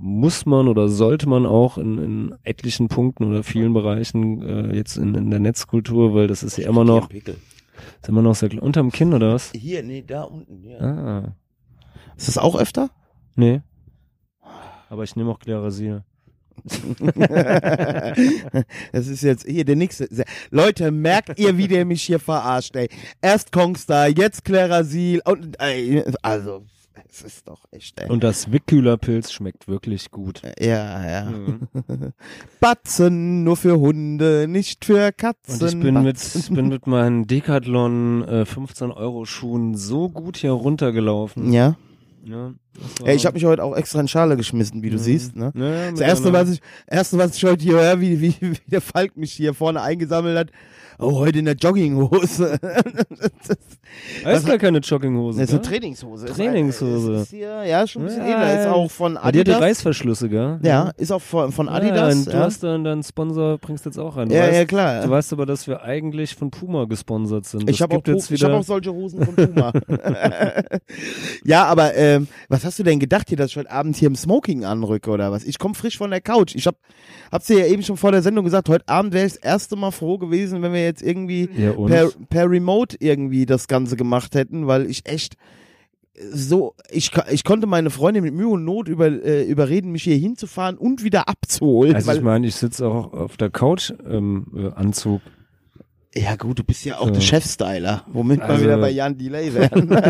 muss 0.01 0.47
man 0.47 0.69
oder 0.69 0.89
sollte 0.89 1.29
man 1.29 1.47
auch 1.47 1.79
in, 1.79 1.99
in 1.99 2.35
etlichen 2.43 2.89
Punkten 2.89 3.25
oder 3.25 3.43
vielen 3.43 3.73
Bereichen 3.75 4.43
äh, 4.43 4.75
jetzt 4.77 4.97
in, 4.97 5.15
in 5.15 5.31
der 5.31 5.41
Netzkultur, 5.41 6.15
weil 6.15 6.27
das 6.27 6.43
ist 6.43 6.57
ja 6.57 6.69
immer 6.69 6.85
noch, 6.85 7.11
ist 7.11 8.09
immer 8.09 8.23
noch 8.23 8.35
sehr 8.35 8.49
klar. 8.49 8.63
Unterm 8.63 8.91
Kinn 8.91 9.13
oder 9.15 9.35
was? 9.35 9.53
Hier, 9.53 9.83
nee, 9.83 10.03
da 10.07 10.23
unten. 10.23 10.65
Ja. 10.69 10.79
Ah, 10.81 11.35
Ist 12.17 12.29
das 12.29 12.39
auch 12.39 12.57
öfter? 12.59 12.91
nee. 13.37 13.61
Aber 14.89 15.05
ich 15.05 15.15
nehme 15.15 15.31
auch 15.31 15.39
Klerasil. 15.39 16.03
das 18.93 19.07
ist 19.07 19.23
jetzt 19.23 19.47
hier 19.47 19.65
der 19.65 19.77
nächste. 19.77 20.09
Leute, 20.51 20.91
merkt 20.91 21.39
ihr, 21.39 21.57
wie 21.57 21.69
der 21.69 21.85
mich 21.85 22.03
hier 22.03 22.19
verarscht, 22.19 22.75
ey. 22.75 22.89
Erst 23.23 23.53
Kongstar, 23.53 24.09
jetzt 24.09 24.45
Klerasil 24.45 25.23
und 25.25 25.61
ey, 25.61 26.03
also 26.23 26.65
es 27.09 27.23
ist 27.23 27.49
doch 27.49 27.65
echt, 27.71 28.01
ey. 28.01 28.09
Und 28.11 28.23
das 28.25 28.53
Wickkühlerpilz 28.53 29.33
schmeckt 29.33 29.69
wirklich 29.69 30.11
gut. 30.11 30.43
ja, 30.59 31.09
ja. 31.09 31.25
Mhm. 31.31 31.69
Batzen 32.61 33.45
nur 33.45 33.57
für 33.57 33.79
Hunde, 33.79 34.47
nicht 34.49 34.85
für 34.85 35.13
Katzen. 35.13 35.61
Und 35.61 35.69
ich 35.69 35.81
bin 35.81 36.03
mit, 36.03 36.17
Batzen. 36.17 36.55
bin 36.55 36.69
mit 36.69 36.87
meinen 36.87 37.27
Decathlon 37.27 38.27
äh, 38.27 38.45
15 38.45 38.91
Euro 38.91 39.25
Schuhen 39.25 39.75
so 39.75 40.09
gut 40.09 40.37
hier 40.37 40.53
runtergelaufen. 40.53 41.53
Ja. 41.53 41.77
Ja, 42.23 42.53
ja 43.05 43.13
ich 43.15 43.25
habe 43.25 43.35
mich 43.35 43.47
heute 43.47 43.65
auch 43.65 43.75
extra 43.75 43.99
in 44.01 44.09
Schale 44.09 44.37
geschmissen, 44.37 44.83
wie 44.83 44.91
du 44.91 44.97
Mhm. 44.97 45.01
siehst, 45.01 45.37
ne? 45.37 45.53
Ja, 45.55 45.87
mit 45.87 45.93
Das 45.95 46.01
erste, 46.01 46.33
was 46.35 46.51
ich, 46.51 46.61
erste, 46.87 47.17
was 47.17 47.35
ich 47.37 47.45
heute 47.45 47.63
hier 47.65 47.75
höre, 47.75 48.01
wie, 48.01 48.21
wie, 48.21 48.35
wie 48.41 48.59
der 48.71 48.83
Falk 48.83 49.17
mich 49.17 49.33
hier 49.33 49.55
vorne 49.55 49.81
eingesammelt 49.81 50.37
hat. 50.37 50.51
Oh, 51.01 51.19
heute 51.21 51.39
in 51.39 51.45
der 51.47 51.55
Jogginghose. 51.55 52.59
das 52.63 53.59
Das 54.25 54.39
ist 54.41 54.47
gar 54.47 54.59
keine 54.59 54.79
Jogginghose. 54.79 55.43
ist 55.43 55.51
eine 55.51 55.61
gell? 55.61 55.69
Trainingshose. 55.71 56.27
Ist- 56.27 56.37
Trainingshose. 56.37 57.13
Ist 57.15 57.31
hier, 57.31 57.65
ja, 57.65 57.87
schon 57.87 58.03
ein 58.03 58.07
bisschen 58.07 58.27
Ja, 58.27 58.43
edler. 58.43 58.59
Ist 58.61 58.65
ja. 58.67 58.73
auch 58.73 58.91
von 58.91 59.17
Aber 59.17 59.33
die 59.33 59.41
hat 59.41 59.47
die 59.47 59.51
Adidas. 59.53 59.69
Reißverschlüsse, 59.69 60.29
gell? 60.29 60.59
ja, 60.63 60.91
ist 60.97 61.11
auch 61.11 61.23
von, 61.23 61.53
von 61.53 61.67
Ja, 61.67 61.73
Adidas. 61.73 62.15
und 62.17 62.27
du 62.27 62.31
Ja, 62.33 62.41
hast 62.41 62.63
dann 62.63 62.85
deinen 62.85 63.03
Sponsor, 63.03 63.59
bringst 63.59 63.85
jetzt 63.87 63.99
auch 63.99 64.17
rein. 64.17 64.29
Du 64.29 64.35
ja, 64.35 64.43
weißt, 64.43 64.55
ja, 64.59 64.65
klar. 64.67 65.03
Du 65.05 65.11
weißt 65.11 65.33
aber, 65.33 65.47
dass 65.47 65.67
wir 65.67 65.83
eigentlich 65.83 66.35
von 66.35 66.51
Puma 66.51 66.85
gesponsert 66.85 67.47
sind. 67.47 67.69
Ich 67.71 67.79
Das 67.79 67.81
habe 67.89 67.97
auch, 67.97 68.07
jetzt 68.07 68.31
ich 68.31 68.45
hab 68.45 68.53
auch 68.53 68.63
solche 68.65 68.93
Hosen 68.93 69.25
von 69.25 69.35
Puma. 69.35 69.73
ja, 71.45 71.65
aber 71.65 71.95
ähm, 71.95 72.29
was 72.49 72.65
hast 72.65 72.79
du 72.79 72.83
denn 72.83 72.99
gedacht 73.01 73.29
hier, 73.29 73.37
dass 73.39 73.51
ich 73.51 73.57
heute 73.57 73.71
Abend 73.71 73.97
hier 73.97 74.09
im 74.09 74.17
Smoking 74.17 74.65
anrücke 74.65 75.11
oder 75.11 75.33
was? 75.33 75.45
Ich 75.45 75.59
komme 75.59 75.75
frisch 75.75 75.99
von 75.99 76.11
der 76.11 76.21
Couch. 76.21 76.55
Ich 76.55 76.67
hab, 76.67 76.77
hab's 77.33 77.47
dir 77.47 77.61
ja 77.61 77.67
eben 77.67 77.83
schon 77.83 77.97
vor 77.97 78.13
der 78.13 78.23
Sendung 78.23 78.45
gesagt, 78.45 78.69
heute 78.69 78.87
Abend 78.89 79.13
wäre 79.15 79.27
ich 79.27 79.33
das 79.35 79.43
erste 79.43 79.77
Mal 79.77 79.91
froh 79.91 80.19
gewesen, 80.19 80.63
wenn 80.63 80.73
wir 80.73 80.81
jetzt 80.91 81.03
irgendwie 81.03 81.49
ja, 81.57 81.73
per, 81.73 82.11
per 82.29 82.51
Remote 82.51 82.97
irgendwie 83.01 83.47
das 83.47 83.67
Ganze 83.69 83.97
gemacht 83.97 84.35
hätten, 84.35 84.67
weil 84.67 84.87
ich 84.91 85.07
echt 85.09 85.37
so, 86.33 86.75
ich, 86.91 87.13
ich 87.31 87.45
konnte 87.45 87.67
meine 87.67 87.89
Freundin 87.89 88.23
mit 88.25 88.35
Mühe 88.35 88.49
und 88.49 88.65
Not 88.65 88.89
über, 88.89 89.07
äh, 89.07 89.45
überreden, 89.45 89.91
mich 89.93 90.03
hier 90.03 90.17
hinzufahren 90.17 90.77
und 90.77 91.03
wieder 91.03 91.29
abzuholen. 91.29 91.95
also 91.95 92.13
ich 92.13 92.21
meine, 92.21 92.47
ich 92.47 92.57
sitze 92.57 92.87
auch 92.87 93.13
auf 93.15 93.37
der 93.39 93.49
Couch 93.49 93.91
im 94.07 94.47
äh, 94.55 94.71
Anzug. 94.79 95.23
ja 96.15 96.37
gut, 96.37 96.59
du 96.59 96.65
bist 96.65 96.85
ja 96.85 96.99
auch 96.99 97.07
So. 97.07 97.13
der 97.15 97.21
Chefstyler, 97.23 98.05
womit 98.13 98.41
wir 98.41 98.47
Also- 98.51 98.65
wieder 98.65 98.77
bei 98.77 98.91
Jan 98.91 99.17
Delay 99.17 99.55
wären. 99.55 99.89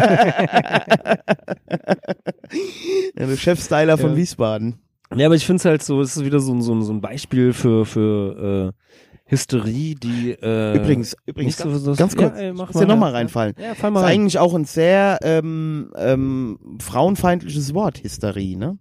ja, 3.16 3.26
der 3.26 3.36
Chefstyler 3.36 3.98
von 3.98 4.10
Ja. 4.10 4.16
Wiesbaden. 4.16 4.78
Ja, 5.14 5.26
aber 5.26 5.34
ich 5.34 5.44
finde 5.44 5.56
es 5.58 5.64
halt 5.64 5.82
so, 5.82 6.00
es 6.00 6.16
ist 6.16 6.24
wieder 6.24 6.40
so, 6.40 6.52
ein- 6.54 6.62
so, 6.62 6.80
so 6.82 6.92
ein 6.92 7.00
Beispiel 7.00 7.52
für, 7.52 7.84
für 7.84 8.72
äh, 8.72 9.09
Hysterie, 9.30 9.94
die 9.94 10.32
äh, 10.32 10.76
übrigens, 10.76 11.16
übrigens, 11.24 11.58
so, 11.58 11.72
so 11.78 11.94
ganz 11.94 12.16
kurz, 12.16 12.34
ja, 12.36 12.46
ey, 12.46 12.52
mach 12.52 12.68
muss 12.72 12.80
ja 12.80 12.86
mal, 12.86 12.94
nochmal 12.94 13.12
reinfallen. 13.12 13.54
Ja, 13.58 13.74
fall 13.74 13.90
Das 13.90 13.92
mal 13.92 14.00
ist 14.00 14.06
rein. 14.06 14.12
eigentlich 14.12 14.38
auch 14.38 14.54
ein 14.54 14.64
sehr 14.64 15.18
ähm, 15.22 15.92
ähm, 15.96 16.58
frauenfeindliches 16.80 17.72
Wort, 17.72 18.02
Hysterie, 18.02 18.56
ne? 18.56 18.78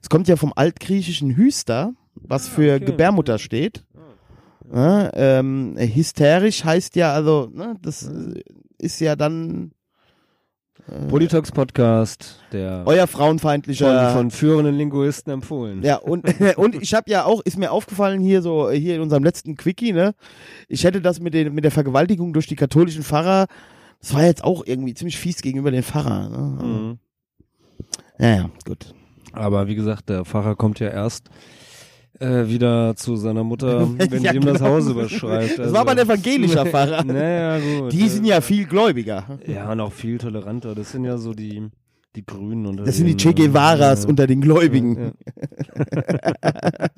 Es 0.00 0.08
kommt 0.08 0.28
ja 0.28 0.36
vom 0.36 0.52
altgriechischen 0.56 1.36
Hyster, 1.36 1.92
was 2.14 2.48
für 2.48 2.76
okay. 2.76 2.84
Gebärmutter 2.86 3.38
steht. 3.38 3.84
Ja, 4.72 5.10
ähm, 5.12 5.76
hysterisch 5.78 6.64
heißt 6.64 6.96
ja, 6.96 7.12
also, 7.12 7.50
ne, 7.52 7.76
das 7.82 8.10
ist 8.78 9.00
ja 9.00 9.16
dann 9.16 9.72
Politox 11.08 11.52
Podcast, 11.52 12.40
der 12.52 12.82
euer 12.86 13.06
von, 13.06 13.20
frauenfeindlicher. 13.20 14.10
von 14.12 14.30
führenden 14.30 14.74
Linguisten 14.74 15.32
empfohlen. 15.32 15.82
ja, 15.82 15.96
und, 15.96 16.24
und 16.56 16.74
ich 16.74 16.92
habe 16.94 17.10
ja 17.10 17.24
auch, 17.24 17.40
ist 17.42 17.56
mir 17.56 17.70
aufgefallen 17.70 18.20
hier 18.20 18.42
so, 18.42 18.70
hier 18.70 18.96
in 18.96 19.00
unserem 19.00 19.22
letzten 19.22 19.56
Quickie, 19.56 19.92
ne? 19.92 20.14
Ich 20.68 20.84
hätte 20.84 21.00
das 21.00 21.20
mit, 21.20 21.34
den, 21.34 21.54
mit 21.54 21.64
der 21.64 21.70
Vergewaltigung 21.70 22.32
durch 22.32 22.46
die 22.46 22.56
katholischen 22.56 23.04
Pfarrer, 23.04 23.46
das 24.00 24.14
war 24.14 24.24
jetzt 24.24 24.42
auch 24.42 24.64
irgendwie 24.66 24.94
ziemlich 24.94 25.18
fies 25.18 25.40
gegenüber 25.40 25.70
den 25.70 25.84
Pfarrer. 25.84 26.28
Ne? 26.28 26.64
Mhm. 26.64 26.98
Ja, 28.18 28.36
ja, 28.36 28.50
gut. 28.66 28.92
Aber 29.32 29.68
wie 29.68 29.76
gesagt, 29.76 30.08
der 30.08 30.24
Pfarrer 30.24 30.56
kommt 30.56 30.80
ja 30.80 30.88
erst 30.88 31.30
äh, 32.22 32.48
wieder 32.48 32.94
zu 32.96 33.16
seiner 33.16 33.44
Mutter, 33.44 33.88
wenn 33.98 34.22
Ja, 34.22 34.30
sie 34.32 34.36
ihm 34.38 34.44
das 34.44 34.58
genau. 34.58 34.70
Haus 34.70 34.88
überschreibt. 34.88 35.58
Das 35.58 35.72
war 35.72 35.80
aber 35.82 35.90
ein 35.92 35.98
evangelischer 35.98 36.64
Pfarrer. 36.72 37.04
Naja, 37.04 37.58
gut. 37.80 37.92
Die 37.92 38.08
sind 38.08 38.24
ja 38.24 38.40
viel 38.40 38.66
gläubiger. 38.66 39.38
Ja, 39.46 39.70
und 39.72 39.80
auch 39.80 39.92
viel 39.92 40.18
toleranter. 40.18 40.74
Das 40.74 40.92
sind 40.92 41.04
ja 41.04 41.18
so 41.18 41.34
die, 41.34 41.68
die 42.16 42.24
Grünen. 42.24 42.66
Unter 42.66 42.84
Das 42.84 42.96
sind 42.96 43.06
die 43.06 43.16
Che 43.16 43.34
Guevaras 43.34 44.04
äh, 44.04 44.08
unter 44.08 44.26
den 44.26 44.40
Gläubigen. 44.40 44.96
Ja, 44.96 45.12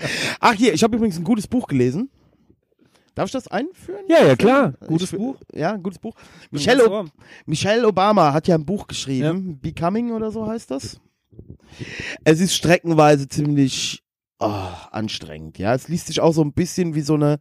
Ach 0.41 0.55
hier, 0.55 0.73
ich 0.75 0.83
habe 0.83 0.97
übrigens 0.97 1.19
ein 1.19 1.25
gutes 1.25 1.47
Buch 1.47 1.67
gelesen. 1.67 2.11
Darf 3.15 3.27
ich 3.27 3.33
das 3.33 3.47
einführen? 3.49 4.05
ja, 4.09 4.27
ja, 4.27 4.35
klar. 4.37 4.75
Ich- 4.81 4.87
Gutes 4.89 5.13
Buch. 5.13 5.37
Ja, 5.55 5.73
ein 5.75 5.83
gutes 5.83 6.01
Buch. 6.01 6.15
Michelle, 6.51 6.91
O-. 6.91 7.05
Michelle 7.47 7.87
Obama 7.87 8.33
hat 8.33 8.49
ja 8.49 8.57
ein 8.57 8.65
Buch 8.65 8.87
geschrieben, 8.89 9.59
Becoming 9.63 10.11
oder 10.11 10.31
so 10.33 10.47
heißt 10.49 10.71
das. 10.73 11.01
Es 12.25 12.41
ist 12.41 12.55
streckenweise 12.55 13.29
ziemlich 13.29 14.04
oh, 14.39 14.69
anstrengend, 14.91 15.59
ja. 15.59 15.75
Es 15.75 15.89
liest 15.89 16.09
sich 16.09 16.21
auch 16.21 16.33
so 16.33 16.43
ein 16.43 16.53
bisschen 16.53 16.95
wie 16.95 17.01
so 17.01 17.15
eine, 17.15 17.39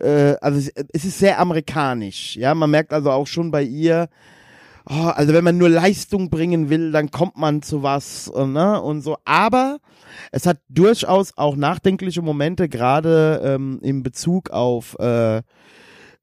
äh, 0.00 0.34
also 0.40 0.58
es, 0.58 1.04
ist 1.04 1.18
sehr 1.18 1.38
amerikanisch, 1.38 2.36
ja. 2.36 2.54
Man 2.54 2.70
merkt 2.70 2.92
also 2.92 3.10
auch 3.10 3.26
schon 3.26 3.50
bei 3.50 3.62
ihr, 3.62 4.08
oh, 4.88 5.08
also 5.14 5.32
wenn 5.32 5.44
man 5.44 5.58
nur 5.58 5.68
Leistung 5.68 6.30
bringen 6.30 6.70
will, 6.70 6.92
dann 6.92 7.10
kommt 7.10 7.36
man 7.36 7.62
zu 7.62 7.82
was, 7.82 8.28
äh, 8.34 8.46
ne, 8.46 8.80
und 8.80 9.02
so. 9.02 9.18
Aber 9.24 9.78
es 10.32 10.46
hat 10.46 10.58
durchaus 10.68 11.36
auch 11.36 11.56
nachdenkliche 11.56 12.22
Momente, 12.22 12.68
gerade 12.68 13.40
ähm, 13.44 13.80
in 13.82 14.02
Bezug 14.02 14.50
auf 14.50 14.98
äh, 14.98 15.42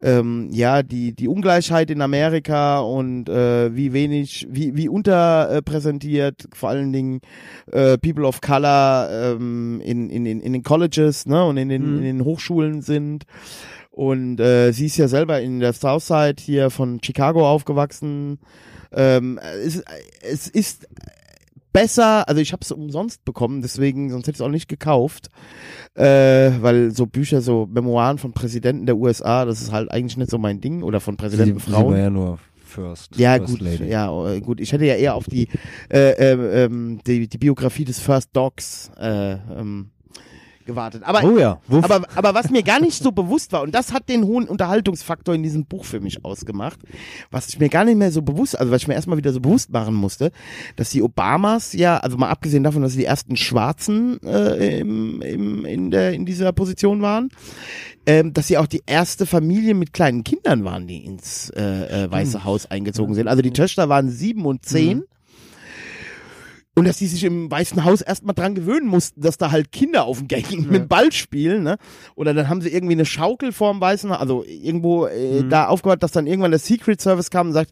ähm, 0.05 0.49
ja 0.51 0.83
die 0.83 1.13
die 1.15 1.27
Ungleichheit 1.27 1.89
in 1.89 2.01
Amerika 2.01 2.79
und 2.79 3.27
äh, 3.27 3.75
wie 3.75 3.91
wenig 3.91 4.47
wie 4.49 4.75
wie 4.75 4.87
unterpräsentiert 4.87 6.47
vor 6.53 6.69
allen 6.69 6.93
Dingen 6.93 7.21
äh, 7.71 7.97
People 7.97 8.25
of 8.27 8.39
Color 8.41 9.09
ähm, 9.11 9.81
in, 9.83 10.09
in 10.09 10.25
in 10.27 10.41
in 10.41 10.53
den 10.53 10.63
Colleges 10.63 11.25
ne 11.25 11.43
und 11.43 11.57
in 11.57 11.69
den 11.69 11.81
Mhm. 11.91 11.97
in 11.97 12.03
den 12.03 12.23
Hochschulen 12.23 12.81
sind 12.81 13.25
und 13.91 14.39
äh, 14.39 14.71
sie 14.73 14.85
ist 14.87 14.97
ja 14.97 15.07
selber 15.07 15.41
in 15.41 15.59
der 15.59 15.73
Southside 15.73 16.35
hier 16.39 16.69
von 16.69 16.99
Chicago 17.03 17.49
aufgewachsen 17.49 18.39
ähm, 18.93 19.39
es, 19.63 19.83
es 20.21 20.47
ist 20.47 20.87
besser, 21.75 22.27
also 22.29 22.41
ich 22.41 22.53
habe 22.53 22.61
es 22.61 22.71
umsonst 22.71 23.25
bekommen, 23.25 23.61
deswegen, 23.61 24.09
sonst 24.09 24.27
hätte 24.27 24.35
ich 24.35 24.39
es 24.39 24.41
auch 24.41 24.49
nicht 24.49 24.69
gekauft, 24.69 25.29
äh, 25.95 26.51
weil 26.61 26.91
so 26.91 27.05
Bücher, 27.05 27.41
so 27.41 27.67
Memoiren 27.69 28.17
von 28.17 28.31
Präsidenten 28.31 28.85
der 28.85 28.95
USA, 28.95 29.43
das 29.43 29.61
ist 29.61 29.73
halt 29.73 29.91
eigentlich 29.91 30.15
nicht 30.15 30.31
so 30.31 30.37
mein 30.37 30.61
Ding, 30.61 30.83
oder 30.83 31.01
von 31.01 31.15
Sie, 31.15 31.17
Präsidenten 31.17 31.59
sie 31.59 31.71
Frauen. 31.71 31.97
ja 31.97 32.09
nur 32.09 32.39
First. 32.63 33.17
Ja, 33.17 33.37
First 33.37 33.51
gut, 33.51 33.61
Lady. 33.61 33.87
ja, 33.87 34.33
äh, 34.33 34.41
gut. 34.41 34.59
Ich 34.59 34.71
hätte 34.73 34.85
ja 34.85 34.95
eher 34.95 35.15
auf 35.15 35.25
die, 35.25 35.47
äh, 35.89 36.11
äh, 36.11 36.63
ähm, 36.65 36.99
die, 37.05 37.27
die 37.27 37.37
Biografie 37.37 37.85
des 37.85 37.99
First 37.99 38.29
Dogs 38.33 38.91
äh, 38.97 39.33
ähm, 39.33 39.91
gewartet. 40.65 41.03
Aber, 41.05 41.23
Oh 41.23 41.37
ja, 41.37 41.59
Wuff. 41.67 41.83
aber, 41.83 42.07
aber 42.15 42.33
was 42.33 42.49
mir 42.49 42.63
gar 42.63 42.79
nicht 42.79 43.01
so 43.01 43.11
bewusst 43.11 43.51
war, 43.51 43.61
und 43.61 43.73
das 43.73 43.93
hat 43.93 44.09
den 44.09 44.23
hohen 44.23 44.47
Unterhaltungsfaktor 44.47 45.35
in 45.35 45.43
diesem 45.43 45.65
Buch 45.65 45.85
für 45.85 45.99
mich 45.99 46.25
ausgemacht, 46.25 46.79
was 47.31 47.49
ich 47.49 47.59
mir 47.59 47.69
gar 47.69 47.85
nicht 47.85 47.97
mehr 47.97 48.11
so 48.11 48.21
bewusst, 48.21 48.59
also 48.59 48.71
was 48.71 48.81
ich 48.81 48.87
mir 48.87 48.95
erstmal 48.95 49.17
wieder 49.17 49.31
so 49.31 49.39
bewusst 49.39 49.71
machen 49.71 49.93
musste, 49.93 50.31
dass 50.75 50.89
die 50.89 51.01
Obamas 51.01 51.73
ja, 51.73 51.97
also 51.97 52.17
mal 52.17 52.29
abgesehen 52.29 52.63
davon, 52.63 52.81
dass 52.81 52.93
sie 52.93 52.99
die 52.99 53.05
ersten 53.05 53.35
Schwarzen 53.35 54.21
äh, 54.23 54.79
im, 54.79 55.21
im, 55.21 55.65
in, 55.65 55.91
der, 55.91 56.13
in 56.13 56.25
dieser 56.25 56.51
Position 56.51 57.01
waren, 57.01 57.29
ähm, 58.05 58.33
dass 58.33 58.47
sie 58.47 58.57
auch 58.57 58.67
die 58.67 58.83
erste 58.85 59.25
Familie 59.25 59.73
mit 59.73 59.93
kleinen 59.93 60.23
Kindern 60.23 60.63
waren, 60.63 60.87
die 60.87 61.05
ins 61.05 61.49
äh, 61.51 62.03
äh, 62.05 62.11
Weiße 62.11 62.43
Haus 62.43 62.65
eingezogen 62.69 63.15
sind. 63.15 63.27
Also 63.27 63.41
die 63.41 63.51
Töchter 63.51 63.89
waren 63.89 64.09
sieben 64.09 64.45
und 64.45 64.65
zehn. 64.65 65.03
Und 66.77 66.85
dass 66.85 66.97
die 66.97 67.07
sich 67.07 67.23
im 67.23 67.49
Weißen 67.49 67.85
Haus 67.85 68.01
erstmal 68.01 68.35
dran 68.35 68.53
gewöhnen 68.53 68.87
mussten, 68.87 69.21
dass 69.21 69.37
da 69.37 69.49
halt 69.51 69.71
Kinder 69.71 70.03
auf 70.03 70.17
dem 70.17 70.27
Gang 70.27 70.51
mit 70.51 70.73
dem 70.73 70.87
Ball 70.89 71.09
spielen, 71.13 71.63
ne? 71.63 71.77
Oder 72.15 72.33
dann 72.33 72.49
haben 72.49 72.59
sie 72.59 72.69
irgendwie 72.69 72.95
eine 72.95 73.05
Schaukel 73.05 73.53
vorm 73.53 73.79
Weißen 73.79 74.09
Haus, 74.11 74.19
also 74.19 74.43
irgendwo 74.45 75.05
äh, 75.05 75.47
da 75.47 75.67
aufgehört, 75.67 76.03
dass 76.03 76.11
dann 76.11 76.27
irgendwann 76.27 76.51
der 76.51 76.59
Secret 76.59 76.99
Service 76.99 77.29
kam 77.31 77.47
und 77.47 77.53
sagt, 77.53 77.71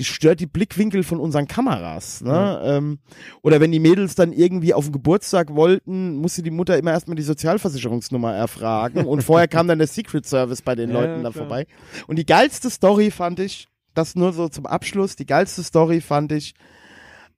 die 0.00 0.04
stört 0.04 0.40
die 0.40 0.46
Blickwinkel 0.46 1.02
von 1.02 1.20
unseren 1.20 1.46
Kameras, 1.46 2.22
ne? 2.22 2.60
Ähm, 2.64 2.98
oder 3.42 3.60
wenn 3.60 3.70
die 3.70 3.80
Mädels 3.80 4.14
dann 4.14 4.32
irgendwie 4.32 4.72
auf 4.72 4.84
den 4.86 4.92
Geburtstag 4.92 5.54
wollten, 5.54 6.16
musste 6.16 6.42
die 6.42 6.50
Mutter 6.50 6.78
immer 6.78 6.92
erstmal 6.92 7.16
die 7.16 7.22
Sozialversicherungsnummer 7.24 8.32
erfragen 8.34 9.04
und 9.06 9.22
vorher 9.22 9.48
kam 9.48 9.68
dann 9.68 9.78
der 9.78 9.88
Secret 9.88 10.24
Service 10.24 10.62
bei 10.62 10.74
den 10.74 10.88
Ja, 10.90 11.00
Leuten 11.00 11.22
da 11.22 11.30
klar. 11.30 11.44
vorbei. 11.44 11.66
Und 12.06 12.16
die 12.16 12.24
geilste 12.24 12.70
Story 12.70 13.10
fand 13.10 13.40
ich, 13.40 13.68
das 13.92 14.14
nur 14.14 14.32
so 14.32 14.48
zum 14.48 14.64
Abschluss, 14.64 15.16
die 15.16 15.26
geilste 15.26 15.62
Story 15.62 16.00
fand 16.00 16.32
ich, 16.32 16.54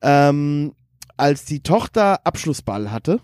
ähm, 0.03 0.73
als 1.21 1.45
die 1.45 1.61
Tochter 1.61 2.27
Abschlussball 2.27 2.91
hatte 2.91 3.21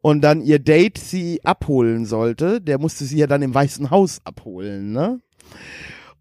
und 0.00 0.22
dann 0.22 0.40
ihr 0.42 0.58
Date 0.58 0.98
sie 0.98 1.44
abholen 1.44 2.06
sollte, 2.06 2.60
der 2.60 2.78
musste 2.78 3.04
sie 3.04 3.18
ja 3.18 3.26
dann 3.26 3.42
im 3.42 3.54
Weißen 3.54 3.90
Haus 3.90 4.20
abholen, 4.24 4.92
ne? 4.92 5.20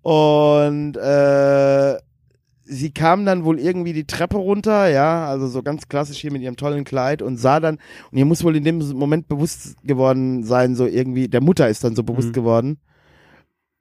Und 0.02 0.98
äh, 0.98 1.98
sie 2.64 2.92
kam 2.92 3.26
dann 3.26 3.44
wohl 3.44 3.60
irgendwie 3.60 3.94
die 3.94 4.06
Treppe 4.06 4.38
runter, 4.38 4.90
ja, 4.90 5.28
also 5.28 5.48
so 5.48 5.62
ganz 5.62 5.88
klassisch 5.88 6.18
hier 6.20 6.32
mit 6.32 6.42
ihrem 6.42 6.56
tollen 6.56 6.84
Kleid 6.86 7.22
und 7.22 7.38
sah 7.38 7.60
dann, 7.60 7.78
und 8.12 8.18
ihr 8.18 8.26
muss 8.26 8.44
wohl 8.44 8.56
in 8.56 8.64
dem 8.64 8.80
Moment 8.98 9.28
bewusst 9.28 9.76
geworden 9.84 10.44
sein, 10.44 10.76
so 10.76 10.88
irgendwie, 10.88 11.28
der 11.28 11.42
Mutter 11.42 11.70
ist 11.70 11.84
dann 11.84 11.96
so 11.96 12.04
bewusst 12.04 12.30
Mhm. 12.30 12.34
geworden, 12.34 12.80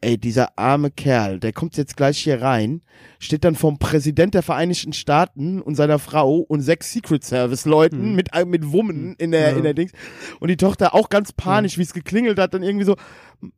ey, 0.03 0.17
dieser 0.19 0.59
arme 0.59 0.91
Kerl, 0.91 1.41
der 1.41 1.53
kommt 1.53 1.77
jetzt 1.77 1.97
gleich 1.97 2.19
hier 2.19 2.41
rein, 2.41 2.81
steht 3.19 3.45
dann 3.45 3.55
vom 3.55 3.79
Präsident 3.79 4.33
der 4.35 4.43
Vereinigten 4.43 4.93
Staaten 4.95 5.61
und 5.61 5.75
seiner 5.75 5.99
Frau 5.99 6.37
und 6.39 6.63
sechs 6.63 6.91
Secret 6.93 7.23
Service 7.25 7.67
Leuten 7.67 8.11
Mhm. 8.11 8.15
mit, 8.17 8.35
äh, 8.35 8.45
mit 8.47 8.73
Wummen 8.73 9.15
in 9.19 9.31
der, 9.31 9.51
Ja. 9.51 9.57
in 9.57 9.63
der 9.63 9.75
Dings. 9.75 9.93
Und 10.41 10.49
die 10.49 10.57
Tochter 10.57 10.95
auch 10.95 11.11
ganz 11.11 11.33
panisch, 11.33 11.77
wie 11.77 11.83
es 11.83 11.93
geklingelt 11.93 12.39
hat, 12.39 12.55
dann 12.55 12.63
irgendwie 12.63 12.87
so, 12.87 12.97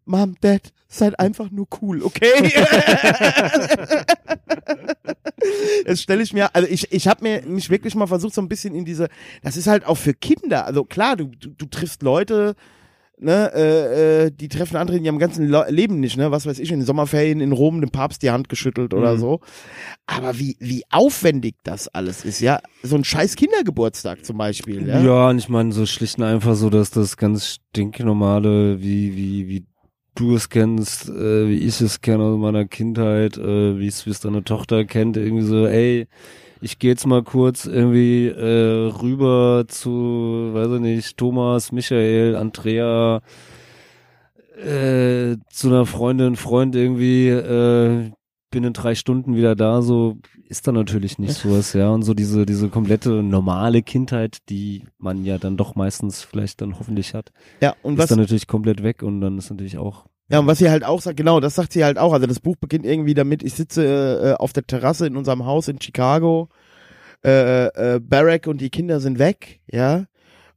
Mom, 0.05 0.35
Dad, 0.41 0.73
seid 0.89 1.19
einfach 1.21 1.51
nur 1.51 1.67
cool, 1.81 2.03
okay? 2.03 2.53
Jetzt 5.87 6.03
stelle 6.03 6.23
ich 6.23 6.33
mir, 6.33 6.55
also 6.55 6.69
ich, 6.69 6.93
ich 6.93 7.09
habe 7.09 7.23
mir 7.23 7.43
mich 7.47 7.69
wirklich 7.71 7.95
mal 7.95 8.07
versucht, 8.07 8.35
so 8.35 8.41
ein 8.41 8.49
bisschen 8.49 8.75
in 8.75 8.85
diese, 8.85 9.09
das 9.43 9.57
ist 9.57 9.67
halt 9.67 9.85
auch 9.87 9.97
für 9.97 10.15
Kinder, 10.15 10.67
also 10.67 10.85
klar, 10.85 11.17
du, 11.17 11.27
du, 11.27 11.51
du 11.51 11.67
triffst 11.67 12.03
Leute, 12.03 12.55
ne, 13.23 13.51
äh, 13.55 14.25
äh, 14.27 14.31
die 14.31 14.49
treffen 14.49 14.77
andere 14.77 14.97
in 14.97 15.05
ihrem 15.05 15.19
ganzen 15.19 15.49
Le 15.49 15.67
Leben 15.71 16.01
nicht, 16.01 16.17
ne, 16.17 16.31
was 16.31 16.47
weiß 16.47 16.59
ich, 16.59 16.71
in 16.73 16.81
den 16.81 16.87
Sommerferien 16.87 17.41
in 17.41 17.53
Rom 17.53 17.81
dem 17.81 17.91
Papst 17.91 18.23
die 18.23 18.31
Hand 18.31 18.49
geschüttelt 18.49 18.93
oder 18.95 19.15
Mhm. 19.15 19.19
so. 19.19 19.41
Aber 20.07 20.39
wie, 20.39 20.57
wie 20.61 20.83
aufwendig 20.91 21.55
das 21.65 21.89
alles 21.89 22.25
ist, 22.25 22.41
ja, 22.41 22.61
so 22.83 22.97
ein 22.97 23.05
scheiß 23.05 23.37
Kindergeburtstag 23.37 24.25
zum 24.25 24.39
Beispiel, 24.39 24.87
ja. 24.87 25.01
Ja, 25.03 25.29
und 25.31 25.39
ich 25.39 25.49
meine, 25.49 25.73
so 25.73 25.87
schlicht 25.87 26.19
und 26.19 26.25
einfach 26.25 26.55
so, 26.55 26.69
dass 26.71 26.91
das 26.91 27.17
ganz 27.17 27.59
stinknormale, 27.73 28.81
wie, 28.83 29.17
wie, 29.17 29.49
wie 29.49 29.67
du 30.15 30.35
es 30.37 30.49
kennst, 30.51 31.09
äh, 31.09 31.49
wie 31.49 31.59
ich 31.59 31.81
es 31.81 32.01
kenne 32.01 32.25
aus 32.25 32.39
meiner 32.39 32.67
Kindheit, 32.67 33.39
äh, 33.39 33.79
wie 33.79 33.87
es 33.87 34.05
wie 34.07 34.11
es 34.11 34.21
deine 34.21 34.45
Tochter 34.45 34.85
kennt, 34.85 35.17
irgendwie 35.17 35.45
so, 35.47 35.67
ey, 35.67 36.07
ich 36.63 36.79
gehe 36.79 36.91
jetzt 36.91 37.07
mal 37.07 37.25
kurz 37.25 37.67
irgendwie 37.67 38.29
äh, 38.29 38.91
rüber 39.03 39.65
zu, 39.67 40.51
weiß 40.53 40.73
ich 40.75 40.81
nicht, 40.81 41.17
Thomas, 41.17 41.73
Michael, 41.73 42.37
Andrea, 42.37 43.21
äh, 44.57 45.37
zu 45.51 45.69
einer 45.69 45.87
Freundin, 45.87 46.37
Freund 46.37 46.77
irgendwie, 46.77 47.29
äh, 47.29 48.13
bin 48.53 48.65
in 48.65 48.73
drei 48.75 48.95
Stunden 48.95 49.35
wieder 49.35 49.57
da, 49.57 49.83
so 49.83 50.19
ist 50.49 50.69
da 50.69 50.73
natürlich 50.73 51.19
nicht 51.19 51.33
sowas, 51.43 51.73
ja. 51.73 51.91
Und 51.91 52.03
so 52.03 52.15
diese, 52.15 52.47
diese 52.47 52.69
komplette 52.69 53.25
normale 53.25 53.83
Kindheit, 53.83 54.39
die 54.49 54.85
man 54.99 55.25
ja 55.25 55.39
dann 55.39 55.57
doch 55.57 55.75
meistens 55.75 56.23
vielleicht 56.23 56.61
dann 56.61 56.79
hoffentlich 56.79 57.13
hat, 57.13 57.33
Ja, 57.61 57.75
und 57.83 57.95
ist 57.95 57.99
was, 57.99 58.09
dann 58.11 58.21
natürlich 58.21 58.47
komplett 58.47 58.85
weg 58.85 59.03
und 59.03 59.21
dann 59.21 59.37
ist 59.37 59.51
natürlich 59.51 59.79
auch. 59.79 60.05
Ja, 60.31 60.39
und 60.39 60.47
was 60.47 60.59
sie 60.59 60.71
halt 60.71 60.85
auch 60.85 61.01
sagt, 61.01 61.17
genau, 61.17 61.41
das 61.41 61.55
sagt 61.55 61.73
sie 61.73 61.85
halt 61.85 61.99
auch. 61.99 62.13
Also 62.13 62.27
das 62.27 62.41
Buch 62.41 62.57
beginnt 62.57 62.87
irgendwie 62.87 63.15
damit, 63.15 63.43
ich 63.43 63.55
sitze 63.55 64.37
äh, 64.37 64.43
auf 64.43 64.53
der 64.53 64.67
Terrasse 64.67 65.07
in 65.07 65.17
unserem 65.17 65.45
Haus 65.45 65.69
in 65.69 65.81
Chicago, 65.81 66.49
äh, 67.25 67.67
äh, 67.67 68.01
Barack 68.01 68.47
und 68.47 68.61
die 68.61 68.71
Kinder 68.71 69.01
sind 69.01 69.19
weg, 69.19 69.61
ja. 69.71 70.07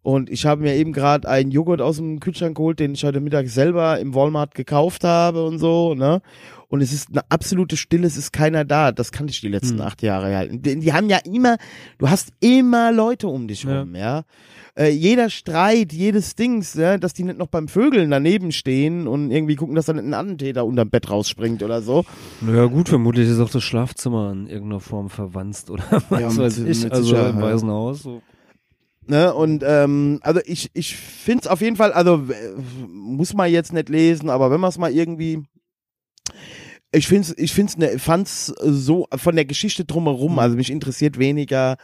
Und 0.05 0.29
ich 0.29 0.45
habe 0.45 0.61
mir 0.61 0.75
eben 0.75 0.93
gerade 0.93 1.27
einen 1.27 1.49
Joghurt 1.49 1.81
aus 1.81 1.97
dem 1.97 2.19
Kühlschrank 2.19 2.55
geholt, 2.55 2.79
den 2.79 2.93
ich 2.93 3.03
heute 3.03 3.19
Mittag 3.21 3.47
selber 3.49 3.99
im 3.99 4.13
Walmart 4.13 4.53
gekauft 4.53 5.03
habe 5.03 5.43
und 5.43 5.57
so, 5.57 5.95
ne? 5.95 6.21
Und 6.67 6.81
es 6.81 6.93
ist 6.93 7.09
eine 7.09 7.23
absolute 7.29 7.75
Stille, 7.75 8.05
es 8.05 8.15
ist 8.15 8.31
keiner 8.31 8.65
da. 8.65 8.91
Das 8.91 9.11
kannte 9.11 9.31
ich 9.31 9.41
die 9.41 9.47
letzten 9.47 9.79
Hm. 9.79 9.81
acht 9.85 10.03
Jahre 10.03 10.35
halten. 10.35 10.61
Die, 10.61 10.77
die 10.79 10.93
haben 10.93 11.09
ja 11.09 11.17
immer, 11.25 11.57
du 11.97 12.07
hast 12.07 12.33
immer 12.39 12.91
Leute 12.91 13.27
um 13.27 13.47
dich 13.47 13.63
Ja. 13.63 13.79
rum, 13.81 13.95
ja. 13.95 14.23
Äh, 14.77 14.89
jeder 14.91 15.31
Streit, 15.31 15.91
jedes 15.91 16.35
Dings, 16.35 16.75
ja, 16.75 16.99
dass 16.99 17.13
die 17.13 17.23
nicht 17.23 17.39
noch 17.39 17.47
beim 17.47 17.67
Vögeln 17.67 18.11
daneben 18.11 18.51
stehen 18.51 19.07
und 19.07 19.31
irgendwie 19.31 19.55
gucken, 19.55 19.73
dass 19.73 19.85
da 19.87 19.93
nicht 19.93 20.05
ein 20.05 20.13
Attentäter 20.13 20.65
unterm 20.65 20.91
Bett 20.91 21.09
rausspringt 21.09 21.63
oder 21.63 21.81
so. 21.81 22.05
Naja 22.41 22.65
gut, 22.65 22.89
vermutlich 22.89 23.27
ist 23.27 23.39
auch 23.39 23.49
das 23.49 23.63
Schlafzimmer 23.63 24.31
in 24.33 24.45
irgendeiner 24.45 24.81
Form 24.81 25.09
verwanzt 25.09 25.71
oder 25.71 25.83
was 26.09 26.21
Ja, 26.21 26.37
weiß 26.37 26.59
mit- 26.59 26.69
ich, 26.77 26.83
mit 26.83 26.91
also 26.93 27.15
im 27.15 27.39
ja. 27.39 27.41
Weißen 27.41 27.69
Haus. 27.71 28.03
So. 28.03 28.21
Ne, 29.07 29.33
und 29.33 29.63
ähm, 29.63 30.19
also 30.23 30.41
ich, 30.45 30.71
ich 30.73 30.95
find's 30.95 31.45
auf 31.45 31.61
jeden 31.61 31.75
Fall, 31.75 31.93
also 31.93 32.23
muss 32.87 33.35
man 33.35 33.51
jetzt 33.51 33.71
nicht 33.71 33.89
lesen, 33.89 34.31
aber 34.31 34.49
wenn 34.49 34.59
man 34.59 34.69
es 34.69 34.79
mal 34.79 34.91
irgendwie 34.91 35.43
ich 36.91 37.07
find's, 37.07 37.33
ich 37.37 37.53
find's 37.53 37.77
ne, 37.77 37.99
fand's 37.99 38.47
so 38.61 39.07
von 39.15 39.35
der 39.35 39.45
Geschichte 39.45 39.85
drumherum, 39.85 40.39
also 40.39 40.55
mich 40.55 40.71
interessiert 40.71 41.19
weniger 41.19 41.77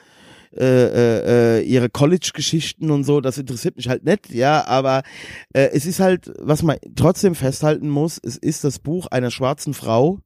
äh, 0.54 0.66
äh, 0.66 1.60
äh, 1.60 1.62
ihre 1.62 1.90
College-Geschichten 1.90 2.92
und 2.92 3.04
so, 3.04 3.22
das 3.22 3.38
interessiert 3.38 3.78
mich 3.78 3.88
halt 3.88 4.04
nicht, 4.04 4.32
ja, 4.32 4.66
aber 4.68 5.04
äh, 5.54 5.70
es 5.74 5.86
ist 5.86 6.00
halt, 6.00 6.32
was 6.40 6.62
man 6.64 6.78
trotzdem 6.96 7.36
festhalten 7.36 7.88
muss, 7.88 8.20
es 8.22 8.36
ist 8.36 8.64
das 8.64 8.80
Buch 8.80 9.08
einer 9.08 9.32
schwarzen 9.32 9.74
Frau, 9.74 10.20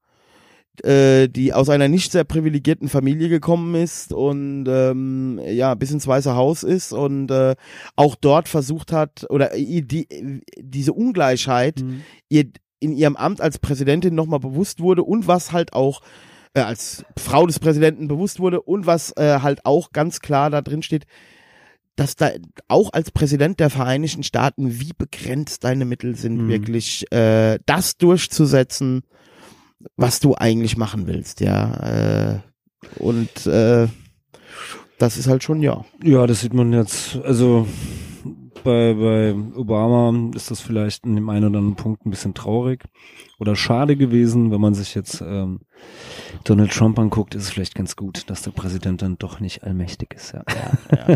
äh, 0.83 1.27
die 1.27 1.53
aus 1.53 1.69
einer 1.69 1.87
nicht 1.87 2.11
sehr 2.11 2.23
privilegierten 2.23 2.89
Familie 2.89 3.29
gekommen 3.29 3.75
ist 3.75 4.11
und 4.11 4.65
ähm, 4.67 5.39
ja 5.45 5.75
bis 5.75 5.91
ins 5.91 6.07
Weiße 6.07 6.35
Haus 6.35 6.63
ist 6.63 6.91
und 6.91 7.29
äh, 7.31 7.55
auch 7.95 8.15
dort 8.15 8.47
versucht 8.49 8.91
hat 8.91 9.25
oder 9.29 9.55
ihr 9.55 9.81
die 9.83 10.07
diese 10.57 10.93
Ungleichheit 10.93 11.81
Mhm. 11.81 12.01
ihr 12.29 12.45
in 12.79 12.91
ihrem 12.91 13.15
Amt 13.15 13.41
als 13.41 13.57
Präsidentin 13.59 14.15
nochmal 14.15 14.39
bewusst 14.39 14.79
wurde 14.79 15.03
und 15.03 15.27
was 15.27 15.51
halt 15.51 15.73
auch 15.73 16.01
äh, 16.53 16.59
als 16.61 17.05
Frau 17.17 17.45
des 17.47 17.59
Präsidenten 17.59 18.07
bewusst 18.07 18.39
wurde 18.39 18.61
und 18.61 18.85
was 18.85 19.11
äh, 19.17 19.39
halt 19.41 19.65
auch 19.65 19.91
ganz 19.91 20.19
klar 20.19 20.49
da 20.49 20.61
drin 20.61 20.83
steht, 20.83 21.05
dass 21.95 22.17
da 22.17 22.29
auch 22.67 22.91
als 22.91 23.09
Präsident 23.11 23.59
der 23.61 23.69
Vereinigten 23.69 24.23
Staaten, 24.23 24.81
wie 24.81 24.91
begrenzt 24.97 25.63
deine 25.63 25.85
Mittel 25.85 26.15
sind, 26.15 26.43
Mhm. 26.43 26.47
wirklich 26.49 27.09
äh, 27.13 27.57
das 27.65 27.97
durchzusetzen, 27.97 29.03
was 29.95 30.19
du 30.19 30.35
eigentlich 30.35 30.77
machen 30.77 31.07
willst, 31.07 31.41
ja. 31.41 32.33
Äh, 32.33 32.39
und 32.97 33.45
äh, 33.47 33.87
das 34.97 35.17
ist 35.17 35.27
halt 35.27 35.43
schon, 35.43 35.61
ja. 35.61 35.85
Ja, 36.03 36.25
das 36.27 36.41
sieht 36.41 36.53
man 36.53 36.71
jetzt, 36.73 37.17
also 37.23 37.67
bei, 38.65 38.93
bei 38.95 39.35
Obama 39.55 40.31
ist 40.35 40.49
das 40.51 40.59
vielleicht 40.59 41.05
in 41.05 41.15
dem 41.15 41.29
einen 41.29 41.45
oder 41.45 41.59
anderen 41.59 41.75
Punkt 41.75 42.05
ein 42.05 42.09
bisschen 42.09 42.33
traurig 42.33 42.83
oder 43.39 43.55
schade 43.55 43.95
gewesen, 43.95 44.51
wenn 44.51 44.59
man 44.59 44.73
sich 44.73 44.95
jetzt 44.95 45.21
ähm, 45.21 45.59
Donald 46.43 46.71
Trump 46.71 46.97
anguckt, 46.97 47.35
ist 47.35 47.43
es 47.43 47.49
vielleicht 47.51 47.75
ganz 47.75 47.95
gut, 47.95 48.29
dass 48.29 48.41
der 48.41 48.51
Präsident 48.51 49.01
dann 49.01 49.17
doch 49.17 49.39
nicht 49.39 49.63
allmächtig 49.63 50.15
ist. 50.15 50.33
Ja. 50.33 50.43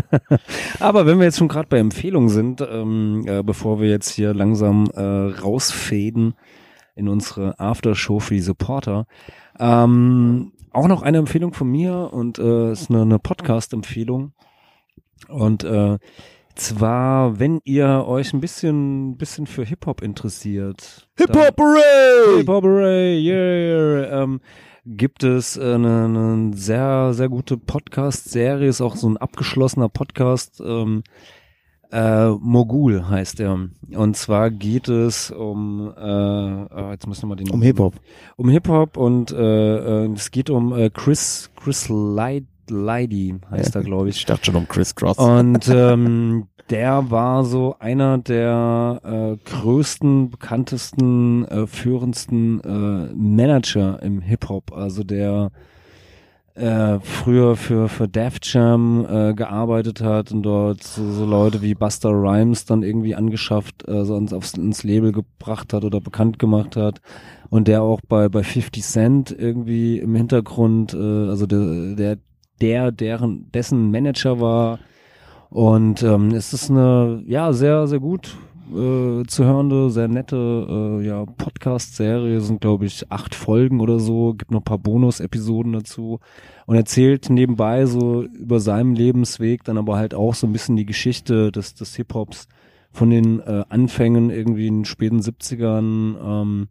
Aber 0.80 1.06
wenn 1.06 1.18
wir 1.18 1.24
jetzt 1.24 1.38
schon 1.38 1.48
gerade 1.48 1.68
bei 1.68 1.78
Empfehlungen 1.78 2.28
sind, 2.28 2.60
ähm, 2.60 3.24
äh, 3.26 3.42
bevor 3.42 3.80
wir 3.80 3.88
jetzt 3.88 4.10
hier 4.10 4.32
langsam 4.32 4.86
äh, 4.94 5.00
rausfäden 5.00 6.34
in 7.00 7.08
unsere 7.08 7.58
Aftershow 7.58 8.20
für 8.20 8.34
die 8.34 8.40
Supporter, 8.40 9.06
ähm, 9.58 10.52
auch 10.72 10.86
noch 10.86 11.02
eine 11.02 11.18
Empfehlung 11.18 11.52
von 11.52 11.68
mir 11.68 12.10
und 12.12 12.38
äh, 12.38 12.70
ist 12.72 12.90
eine, 12.90 13.02
eine 13.02 13.18
Podcast-Empfehlung. 13.18 14.32
Und 15.28 15.64
äh, 15.64 15.98
zwar, 16.54 17.38
wenn 17.40 17.60
ihr 17.64 18.04
euch 18.06 18.32
ein 18.32 18.40
bisschen, 18.40 19.16
bisschen 19.16 19.46
für 19.46 19.64
Hip-Hop 19.64 20.02
interessiert. 20.02 21.08
Hip 21.16 21.32
dann- 21.32 21.46
Hop 21.48 21.58
Hooray! 21.58 22.38
Hip-Hop 22.38 22.64
Hooray, 22.64 23.18
yeah, 23.20 24.22
ähm, 24.22 24.40
gibt 24.86 25.24
es 25.24 25.56
äh, 25.56 25.74
eine, 25.74 26.04
eine 26.04 26.56
sehr, 26.56 27.12
sehr 27.14 27.28
gute 27.28 27.56
Podcast-Serie, 27.56 28.68
ist 28.68 28.80
auch 28.80 28.96
so 28.96 29.08
ein 29.08 29.16
abgeschlossener 29.16 29.88
Podcast, 29.88 30.62
ähm, 30.64 31.02
Äh, 31.92 32.30
Mogul 32.30 33.08
heißt 33.08 33.40
er. 33.40 33.68
Und 33.92 34.16
zwar 34.16 34.50
geht 34.50 34.88
es 34.88 35.30
um, 35.30 35.92
äh, 35.96 36.02
äh, 36.02 36.90
jetzt 36.92 37.06
müssen 37.06 37.22
wir 37.22 37.28
mal 37.28 37.36
den 37.36 37.50
Um 37.50 37.62
Hip-Hop. 37.62 37.94
Um 38.36 38.48
Hip-Hop 38.48 38.96
und 38.96 39.32
äh, 39.32 40.04
äh, 40.04 40.12
es 40.12 40.30
geht 40.30 40.50
um 40.50 40.72
äh, 40.72 40.90
Chris, 40.90 41.50
Chris 41.56 41.88
Leid, 41.88 42.44
Leidy 42.68 43.34
heißt 43.50 43.74
er, 43.74 43.82
glaube 43.82 44.08
ich. 44.08 44.18
Ich 44.18 44.26
dachte 44.26 44.46
schon 44.46 44.56
um 44.56 44.68
Chris 44.68 44.94
Cross. 44.94 45.18
Und 45.18 45.68
ähm, 45.74 46.46
der 46.70 47.10
war 47.10 47.44
so 47.44 47.74
einer 47.80 48.18
der 48.18 49.00
äh, 49.02 49.50
größten, 49.50 50.30
bekanntesten, 50.30 51.44
äh, 51.46 51.66
führendsten 51.66 52.60
äh, 52.60 53.12
Manager 53.14 54.00
im 54.02 54.20
Hip-Hop. 54.20 54.72
Also 54.72 55.02
der 55.02 55.50
äh, 56.54 56.98
früher 57.00 57.56
für, 57.56 57.88
für 57.88 58.08
Def 58.08 58.38
Jam 58.42 59.06
äh, 59.08 59.34
gearbeitet 59.34 60.02
hat 60.02 60.32
und 60.32 60.42
dort 60.42 60.82
so, 60.82 61.10
so 61.10 61.24
Leute 61.24 61.62
wie 61.62 61.74
Buster 61.74 62.10
Rhymes 62.10 62.64
dann 62.64 62.82
irgendwie 62.82 63.14
angeschafft, 63.14 63.88
äh, 63.88 64.04
sonst 64.04 64.32
aufs, 64.32 64.54
ins 64.54 64.82
Label 64.82 65.12
gebracht 65.12 65.72
hat 65.72 65.84
oder 65.84 66.00
bekannt 66.00 66.38
gemacht 66.38 66.76
hat. 66.76 67.00
Und 67.48 67.68
der 67.68 67.82
auch 67.82 68.00
bei, 68.06 68.28
bei 68.28 68.42
50 68.42 68.82
Cent 68.82 69.36
irgendwie 69.36 69.98
im 69.98 70.14
Hintergrund, 70.14 70.94
äh, 70.94 71.28
also 71.28 71.46
der, 71.46 71.94
der, 71.94 72.18
der, 72.60 72.92
deren, 72.92 73.50
dessen 73.52 73.90
Manager 73.90 74.40
war. 74.40 74.78
Und 75.48 76.02
ähm, 76.02 76.30
es 76.30 76.52
ist 76.52 76.70
eine, 76.70 77.22
ja, 77.26 77.52
sehr, 77.52 77.86
sehr 77.86 77.98
gut 78.00 78.36
äh, 78.70 79.26
zu 79.26 79.44
hörende, 79.44 79.90
sehr 79.90 80.08
nette 80.08 80.36
äh, 80.36 81.06
ja, 81.06 81.24
Podcast-Serie, 81.24 82.40
sind 82.40 82.60
glaube 82.60 82.86
ich 82.86 83.10
acht 83.10 83.34
Folgen 83.34 83.80
oder 83.80 83.98
so, 83.98 84.34
gibt 84.34 84.50
noch 84.50 84.60
ein 84.60 84.64
paar 84.64 84.78
Bonus-Episoden 84.78 85.72
dazu. 85.72 86.20
Und 86.66 86.76
erzählt 86.76 87.30
nebenbei 87.30 87.86
so 87.86 88.22
über 88.22 88.60
seinen 88.60 88.94
Lebensweg, 88.94 89.64
dann 89.64 89.78
aber 89.78 89.96
halt 89.96 90.14
auch 90.14 90.34
so 90.34 90.46
ein 90.46 90.52
bisschen 90.52 90.76
die 90.76 90.86
Geschichte 90.86 91.52
des, 91.52 91.74
des 91.74 91.96
Hip-Hops 91.96 92.48
von 92.92 93.10
den 93.10 93.40
äh, 93.40 93.64
Anfängen 93.68 94.30
irgendwie 94.30 94.66
in 94.66 94.78
den 94.80 94.84
späten 94.84 95.20
70ern, 95.20 96.16
ähm, 96.22 96.68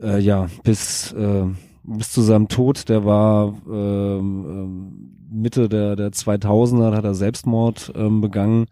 äh, 0.00 0.18
ja, 0.18 0.48
bis, 0.64 1.12
äh, 1.12 1.44
bis 1.84 2.12
zu 2.12 2.22
seinem 2.22 2.48
Tod, 2.48 2.88
der 2.88 3.04
war 3.04 3.54
ähm, 3.70 5.16
Mitte 5.30 5.68
der, 5.68 5.96
der 5.96 6.10
2000er, 6.10 6.94
hat 6.94 7.04
er 7.04 7.14
Selbstmord 7.14 7.92
ähm, 7.94 8.20
begangen 8.20 8.66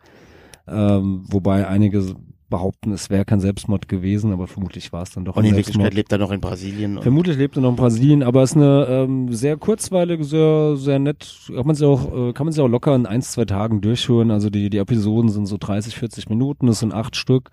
ähm, 0.71 1.25
wobei 1.29 1.67
einige 1.67 2.17
behaupten, 2.49 2.93
es 2.93 3.11
wäre 3.11 3.25
kein 3.25 3.41
Selbstmord 3.41 3.89
gewesen, 3.89 4.33
aber 4.33 4.47
vermutlich 4.47 4.93
war 4.93 5.03
es 5.03 5.11
dann 5.11 5.25
doch 5.25 5.37
Und 5.37 5.45
ein 5.45 5.51
in. 5.51 5.57
Wirklichkeit 5.57 5.95
lebt 5.95 6.13
er 6.13 6.19
noch 6.19 6.31
in 6.31 6.41
Brasilien. 6.41 7.01
Vermutlich 7.03 7.37
lebt 7.37 7.57
er 7.57 7.63
noch 7.63 7.71
in 7.71 7.77
Brasilien, 7.77 8.23
aber 8.23 8.43
es 8.43 8.51
ist 8.51 8.57
eine 8.57 8.87
ähm, 8.89 9.33
sehr 9.33 9.57
kurzweilige, 9.57 10.25
sehr, 10.25 10.77
sehr 10.77 10.99
nett. 10.99 11.51
Kann 11.55 11.67
man 11.67 11.77
sich 11.77 11.87
auch, 11.87 12.31
äh, 12.31 12.33
kann 12.33 12.47
man 12.47 12.53
sich 12.53 12.63
auch 12.63 12.69
locker 12.69 12.95
in 12.95 13.07
ein, 13.07 13.23
zwei 13.23 13.45
Tagen 13.45 13.81
durchhören. 13.81 14.31
Also 14.31 14.51
die, 14.51 14.71
die 14.71 14.79
Episoden 14.79 15.31
sind 15.31 15.47
so 15.47 15.57
30, 15.59 15.95
40 15.97 16.29
Minuten, 16.29 16.69
es 16.69 16.81
sind 16.81 16.95
acht 16.95 17.17
Stück. 17.17 17.51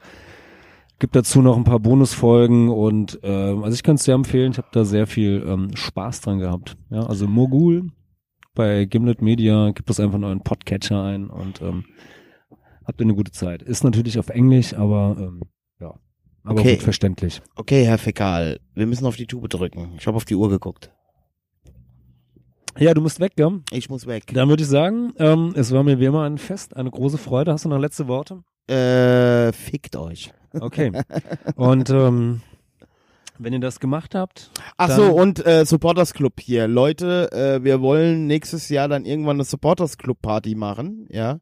Gibt 0.97 1.15
dazu 1.15 1.41
noch 1.41 1.57
ein 1.57 1.65
paar 1.65 1.79
Bonusfolgen 1.79 2.69
und 2.69 3.19
äh, 3.21 3.27
also 3.27 3.73
ich 3.73 3.83
kann 3.83 3.95
es 3.95 4.05
sehr 4.05 4.15
empfehlen. 4.15 4.53
Ich 4.53 4.57
habe 4.57 4.69
da 4.71 4.85
sehr 4.85 5.07
viel 5.07 5.45
ähm, 5.45 5.75
Spaß 5.75 6.21
dran 6.21 6.39
gehabt. 6.39 6.77
Ja, 6.89 7.01
also 7.01 7.27
Mogul 7.27 7.89
bei 8.53 8.85
Gimlet 8.85 9.21
Media 9.21 9.71
gibt 9.71 9.89
es 9.89 9.99
einfach 9.99 10.17
nur 10.17 10.29
einen 10.29 10.39
Podcatcher 10.39 11.03
ein 11.03 11.29
und 11.29 11.61
ähm, 11.61 11.83
habt 12.85 12.99
ihr 13.01 13.05
eine 13.05 13.15
gute 13.15 13.31
Zeit. 13.31 13.61
Ist 13.61 13.83
natürlich 13.83 14.17
auf 14.19 14.29
Englisch, 14.29 14.73
aber 14.73 15.15
ähm, 15.19 15.41
ja, 15.79 15.93
aber 16.43 16.59
Okay. 16.61 16.75
gut 16.75 16.83
verständlich. 16.83 17.41
okay, 17.55 17.85
Herr 17.85 17.97
Fäkal, 17.97 18.59
wir 18.73 18.85
müssen 18.85 19.05
auf 19.05 19.15
die 19.15 19.27
Tube 19.27 19.49
drücken. 19.49 19.93
Ich 19.99 20.07
habe 20.07 20.17
auf 20.17 20.25
die 20.25 20.35
Uhr 20.35 20.49
geguckt. 20.49 20.91
Ja, 22.77 22.93
du 22.93 22.99
musst 23.01 23.21
weg, 23.21 23.33
ja? 23.39 23.51
Ich 23.71 23.89
muss 23.89 24.05
weg. 24.05 24.25
Dann 24.33 24.49
würde 24.49 24.63
ich 24.63 24.69
sagen, 24.69 25.13
ähm, 25.17 25.53
es 25.55 25.71
war 25.71 25.83
mir 25.83 25.99
wie 25.99 26.05
immer 26.05 26.23
ein 26.23 26.37
Fest, 26.37 26.75
eine 26.75 26.91
große 26.91 27.17
Freude. 27.17 27.53
Hast 27.53 27.63
du 27.63 27.69
noch 27.69 27.79
letzte 27.79 28.07
Worte? 28.09 28.43
Äh, 28.67 29.53
fickt 29.53 29.95
euch. 29.95 30.33
Okay. 30.59 30.91
Und 31.55 31.89
ähm, 31.89 32.41
wenn 33.39 33.53
ihr 33.53 33.59
das 33.59 33.79
gemacht 33.79 34.13
habt, 34.13 34.51
Ach 34.77 34.89
so, 34.89 35.13
und 35.13 35.45
äh, 35.45 35.65
Supporters 35.65 36.13
Club 36.13 36.39
hier. 36.39 36.67
Leute, 36.69 37.29
äh, 37.33 37.63
wir 37.63 37.81
wollen 37.81 38.27
nächstes 38.27 38.69
Jahr 38.69 38.87
dann 38.87 39.03
irgendwann 39.05 39.35
eine 39.37 39.43
Supporters 39.43 39.97
Club 39.97 40.21
Party 40.21 40.55
machen, 40.55 41.05
ja. 41.09 41.39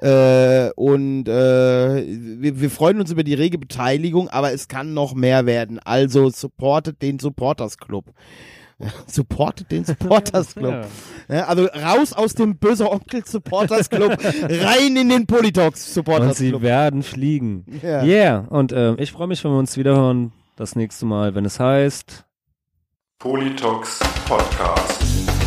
Äh, 0.00 0.70
und 0.76 1.28
äh, 1.28 2.04
wir, 2.40 2.60
wir 2.60 2.70
freuen 2.70 3.00
uns 3.00 3.10
über 3.10 3.24
die 3.24 3.34
rege 3.34 3.58
Beteiligung, 3.58 4.28
aber 4.28 4.52
es 4.52 4.68
kann 4.68 4.94
noch 4.94 5.14
mehr 5.14 5.46
werden. 5.46 5.78
Also 5.80 6.30
supportet 6.30 7.02
den 7.02 7.18
Supporters 7.18 7.78
Club. 7.78 8.04
supportet 9.06 9.70
den 9.70 9.84
Supporters 9.84 10.54
Club. 10.54 10.86
Ja. 11.28 11.36
Ja, 11.36 11.44
also 11.46 11.66
raus 11.66 12.12
aus 12.12 12.34
dem 12.34 12.56
böse 12.56 12.90
Onkel 12.90 13.24
Supporters 13.24 13.90
Club, 13.90 14.16
rein 14.42 14.96
in 14.96 15.08
den 15.08 15.26
Politox 15.26 15.86
und 15.88 15.94
Supporters 15.94 16.38
sie 16.38 16.50
Club. 16.50 16.62
werden 16.62 17.02
fliegen. 17.02 17.66
Ja. 17.82 18.02
Yeah. 18.02 18.38
Und 18.48 18.72
äh, 18.72 18.94
ich 18.94 19.12
freue 19.12 19.26
mich, 19.26 19.42
wenn 19.44 19.50
wir 19.50 19.58
uns 19.58 19.76
wiederhören 19.76 20.32
das 20.56 20.76
nächste 20.76 21.06
Mal, 21.06 21.34
wenn 21.34 21.44
es 21.44 21.60
heißt. 21.60 22.24
Politox 23.18 23.98
Podcast. 24.26 25.37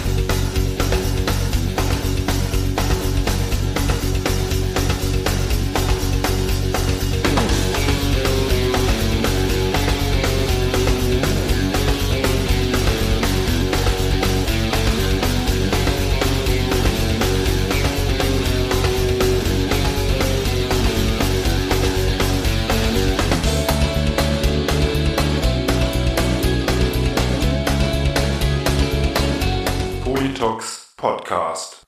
podcast. 31.32 31.81